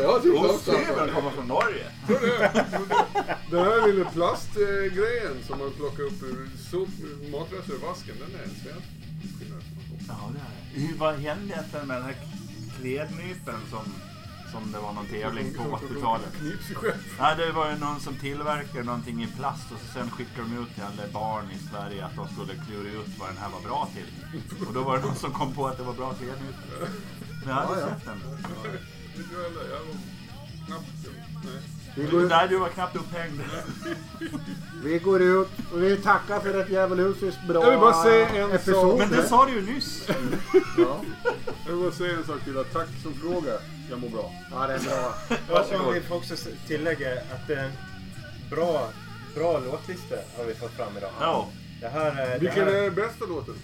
jag 0.00 0.22
tror 0.22 0.50
också 0.54 0.72
Ostfibern 0.72 1.14
kommer 1.14 1.30
från 1.30 1.46
Norge. 1.48 1.86
Den 3.50 3.64
här 3.64 3.86
lilla 3.92 4.10
plastgrejen 4.10 5.36
som 5.46 5.58
man 5.58 5.70
plockar 5.72 6.02
upp 6.02 6.22
ur 6.22 6.48
sop- 6.70 7.30
matrester 7.32 7.72
ur 7.74 7.78
vasken, 7.78 8.14
den 8.20 8.40
är 8.40 8.44
en 8.44 8.50
svensk 8.50 9.38
skillnad. 9.38 9.62
Ja, 10.08 10.32
det 10.34 10.38
är 10.38 10.44
det. 10.74 10.86
Hur- 10.86 10.96
Vad 10.98 11.14
hände 11.14 11.52
egentligen 11.54 11.86
med 11.86 11.96
den 11.96 12.04
här 12.04 12.16
klädnypen 12.80 13.54
som, 13.70 13.84
som 14.52 14.72
det 14.72 14.78
var 14.78 14.92
någon 14.92 15.06
tävling 15.06 15.54
på 15.54 15.62
80-talet? 15.62 16.32
Knips 16.38 16.66
sig 16.66 16.76
själv. 16.76 16.94
Nej, 17.20 17.36
det 17.36 17.52
var 17.52 17.70
ju 17.70 17.76
någon 17.78 18.00
som 18.00 18.14
tillverkade 18.14 18.82
någonting 18.84 19.22
i 19.22 19.26
plast 19.26 19.72
och 19.72 19.78
så 19.80 19.86
sen 19.94 20.10
skickade 20.10 20.48
de 20.48 20.62
ut 20.62 20.74
till 20.74 20.82
alla 20.82 21.12
barn 21.12 21.44
i 21.50 21.58
Sverige 21.70 22.04
att 22.04 22.16
de 22.16 22.28
skulle 22.28 22.54
klura 22.66 22.88
ut 23.02 23.08
vad 23.18 23.28
den 23.28 23.36
här 23.36 23.48
var 23.50 23.60
bra 23.60 23.88
till. 23.94 24.08
Och 24.66 24.72
då 24.74 24.82
var 24.82 24.96
det 24.98 25.04
någon 25.04 25.16
som 25.16 25.32
kom 25.32 25.54
på 25.54 25.66
att 25.66 25.76
det 25.76 25.82
var 25.84 25.92
bra 25.94 26.12
klädnypor. 26.14 26.88
Men 27.44 27.48
jag 27.48 27.54
hade 27.54 27.80
Ja, 27.80 27.86
ja. 27.86 27.94
sett 27.94 28.04
den. 28.04 28.20
Vet 29.16 29.30
du 29.30 29.46
eller? 29.46 29.70
Jag 29.70 29.78
var 29.80 29.94
knappt... 30.66 30.86
Nej. 31.44 31.62
Vi 31.96 32.06
går, 32.06 32.20
Nej, 32.28 32.48
du 32.48 32.56
var 32.58 32.68
knappt 32.68 32.96
upphängd. 32.96 33.40
vi 34.84 34.98
går 34.98 35.22
ut 35.22 35.48
och 35.72 35.82
vi 35.82 35.96
tackar 35.96 36.40
för 36.40 36.60
ett 36.60 36.70
djävulhusiskt 36.70 37.46
bra 37.48 37.62
Jag 37.64 37.70
vill 37.70 37.80
bara 37.80 38.02
säga 38.02 38.28
en 38.28 38.52
episod. 38.52 38.98
Men 38.98 39.08
det 39.10 39.22
sa 39.28 39.46
du 39.46 39.52
ju 39.52 39.74
nyss. 39.74 40.08
Ja. 40.78 41.00
Jag 41.66 41.72
vill 41.72 41.82
bara 41.82 41.92
säga 41.92 42.16
en 42.18 42.24
sak 42.24 42.44
till. 42.44 42.58
att 42.58 42.72
Tack 42.72 42.88
som 43.02 43.14
fråga. 43.14 43.58
Jag 43.90 44.00
mår 44.00 44.08
bra. 44.08 44.32
ja, 44.50 44.66
det 44.66 44.74
är 44.74 44.80
bra. 44.80 45.14
Och 45.60 45.66
så 45.66 45.90
vi 45.90 46.00
får 46.00 46.16
också 46.16 46.34
tillägga 46.66 47.12
att 47.12 47.46
det 47.48 47.54
är 47.54 47.64
en 47.64 47.72
bra, 48.50 48.88
bra 49.34 49.58
låtlista 49.58 50.14
har 50.36 50.44
vi 50.44 50.54
fått 50.54 50.70
fram 50.72 50.96
idag. 50.96 51.10
Ja. 51.20 51.48
Det 51.80 51.88
här 51.88 52.12
är... 52.12 52.30
Det 52.32 52.38
Vilken 52.38 52.64
här 52.64 52.72
är 52.74 52.90
bästa 52.90 53.24
låten? 53.26 53.54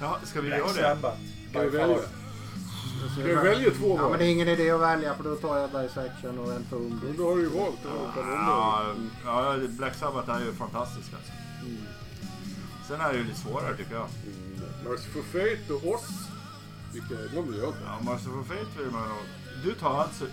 ja, 0.00 0.18
ska 0.24 0.40
vi 0.40 0.48
Black 0.48 0.58
göra 0.60 0.68
det? 0.72 0.74
Sabbath. 0.96 1.18
Ska 1.50 1.60
vi 1.60 1.68
välja? 1.68 1.98
Ska 3.12 3.22
vi 3.24 3.34
välja 3.34 3.70
två 3.70 3.96
Ja, 3.96 4.02
var? 4.02 4.10
men 4.10 4.18
det 4.18 4.24
är 4.24 4.28
ingen 4.30 4.48
idé 4.48 4.70
att 4.70 4.80
välja 4.80 5.14
för 5.14 5.24
då 5.24 5.36
tar 5.36 5.58
jag 5.58 5.70
Dissection 5.70 6.38
och 6.38 6.52
en 6.52 6.64
tum. 6.70 7.14
Då 7.18 7.28
har 7.28 7.36
du 7.36 7.42
ju 7.42 7.48
valt 7.48 7.78
Ja, 8.16 8.84
ja, 9.24 9.56
Black 9.68 9.94
Sabbath 9.94 10.30
är 10.30 10.40
ju 10.40 10.52
fantastisk 10.52 11.08
alltså. 11.16 11.32
Sen 12.88 13.00
är 13.00 13.12
det 13.12 13.18
ju 13.18 13.24
lite 13.24 13.38
svårare 13.40 13.76
tycker 13.76 13.94
jag. 13.94 14.06
Merciful 14.84 15.22
Fate 15.22 15.72
och 15.72 15.94
oss. 15.94 16.08
Vilka 16.92 17.14
glömde 17.32 17.56
jag? 17.58 17.74
Ja, 17.86 18.00
Merciful 18.10 18.44
Fate 18.48 18.82
vill 18.82 18.90
man. 18.92 19.08
Du 19.64 19.74
tar 19.74 20.00
alltså... 20.02 20.24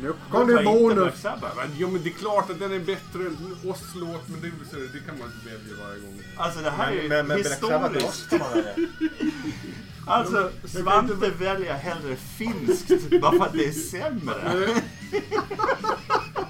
Nu 0.00 0.12
kom 0.30 0.46
det 0.48 0.62
bonus. 0.64 1.24
Men, 1.56 1.70
jo 1.76 1.88
men 1.90 2.02
det 2.02 2.08
är 2.08 2.14
klart 2.14 2.50
att 2.50 2.58
den 2.58 2.72
är 2.72 2.78
bättre 2.78 3.20
än 3.26 3.56
oss-låt 3.70 4.28
men 4.28 4.40
det, 4.40 4.46
är 4.46 4.52
så- 4.70 4.76
det 4.92 5.00
kan 5.06 5.18
man 5.18 5.28
inte 5.32 5.48
välja 5.48 5.84
varje 5.86 6.00
gång. 6.00 6.22
Alltså 6.36 6.60
det 6.60 6.70
här 6.70 6.92
är 6.92 7.02
ju 7.02 7.08
Men, 7.08 7.26
men 7.26 7.40
Black 7.42 7.58
Sabbath 7.60 7.94
historiskt. 7.94 8.32
måste 8.32 8.38
man 8.38 8.48
ha 8.48 8.54
det. 8.54 8.76
Alltså 10.06 10.50
Svante 10.64 11.30
väljer 11.38 11.74
hellre 11.74 12.16
finskt 12.16 13.20
bara 13.20 13.32
för 13.38 13.44
att 13.46 13.52
det 13.52 13.66
är 13.66 13.72
sämre. 13.72 14.68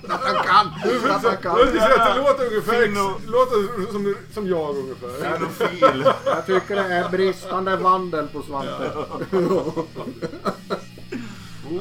Att 0.08 0.20
han 0.24 0.34
kan. 0.34 0.66
Att 1.10 1.24
han 1.24 1.36
kan. 1.36 1.58
Jag 1.58 1.66
vill 1.66 1.80
säga 1.80 2.02
att 2.02 2.16
det 2.16 2.22
låter 2.22 2.46
ungefär 2.46 3.30
låter 3.30 3.92
som, 3.92 4.16
som 4.34 4.48
jag 4.48 4.76
ungefär. 4.76 5.36
Finofil. 5.36 6.04
Jag 6.24 6.46
tycker 6.46 6.76
det 6.76 6.94
är 6.94 7.08
bristande 7.08 7.76
vandel 7.76 8.28
på 8.28 8.42
Svante. 8.42 8.90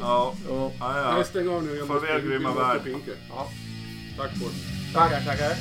Ja. 0.02 0.34
ja, 0.48 0.72
ja. 0.80 1.12
Nej, 1.14 1.24
stäng 1.24 1.48
av 1.48 1.62
nu. 1.62 1.76
Jag 1.76 1.86
Farväl, 1.86 2.14
måste, 2.14 2.28
grymma 2.28 2.54
värld. 2.54 2.80
Ja. 3.30 3.48
Tack 4.18 4.30
på. 4.40 4.46
Tackar, 4.94 5.20
tackar. 5.20 5.56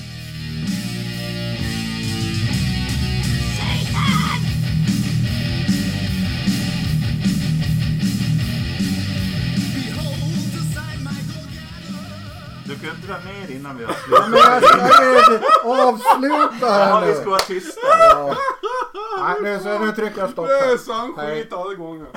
Du 12.74 12.88
kan 12.88 12.96
dra 13.08 13.14
ner 13.32 13.56
innan 13.56 13.78
vi 13.78 13.84
har 13.84 13.96
Ja, 14.12 14.28
men 14.28 14.40
slutat. 14.40 14.64
jag 14.80 14.94
ska 14.94 15.06
ju 15.06 15.40
avsluta 15.72 16.68
Ja, 16.68 16.72
här 16.72 17.06
vi 17.06 17.14
ska 17.14 17.24
nu. 17.24 17.30
vara 17.30 17.40
tysta. 17.40 17.82
Ja. 18.00 18.36
Nej, 19.24 19.42
nu, 19.42 19.60
så 19.64 19.80
nu 19.80 19.92
trycker 19.92 20.20
jag 20.22 20.30
stopp 20.30 20.48
Det 20.48 20.54
är 20.60 20.66
här. 20.68 20.78
sann 20.78 21.14
skit 21.18 21.54
alla 21.54 21.74
gånger. 21.74 22.08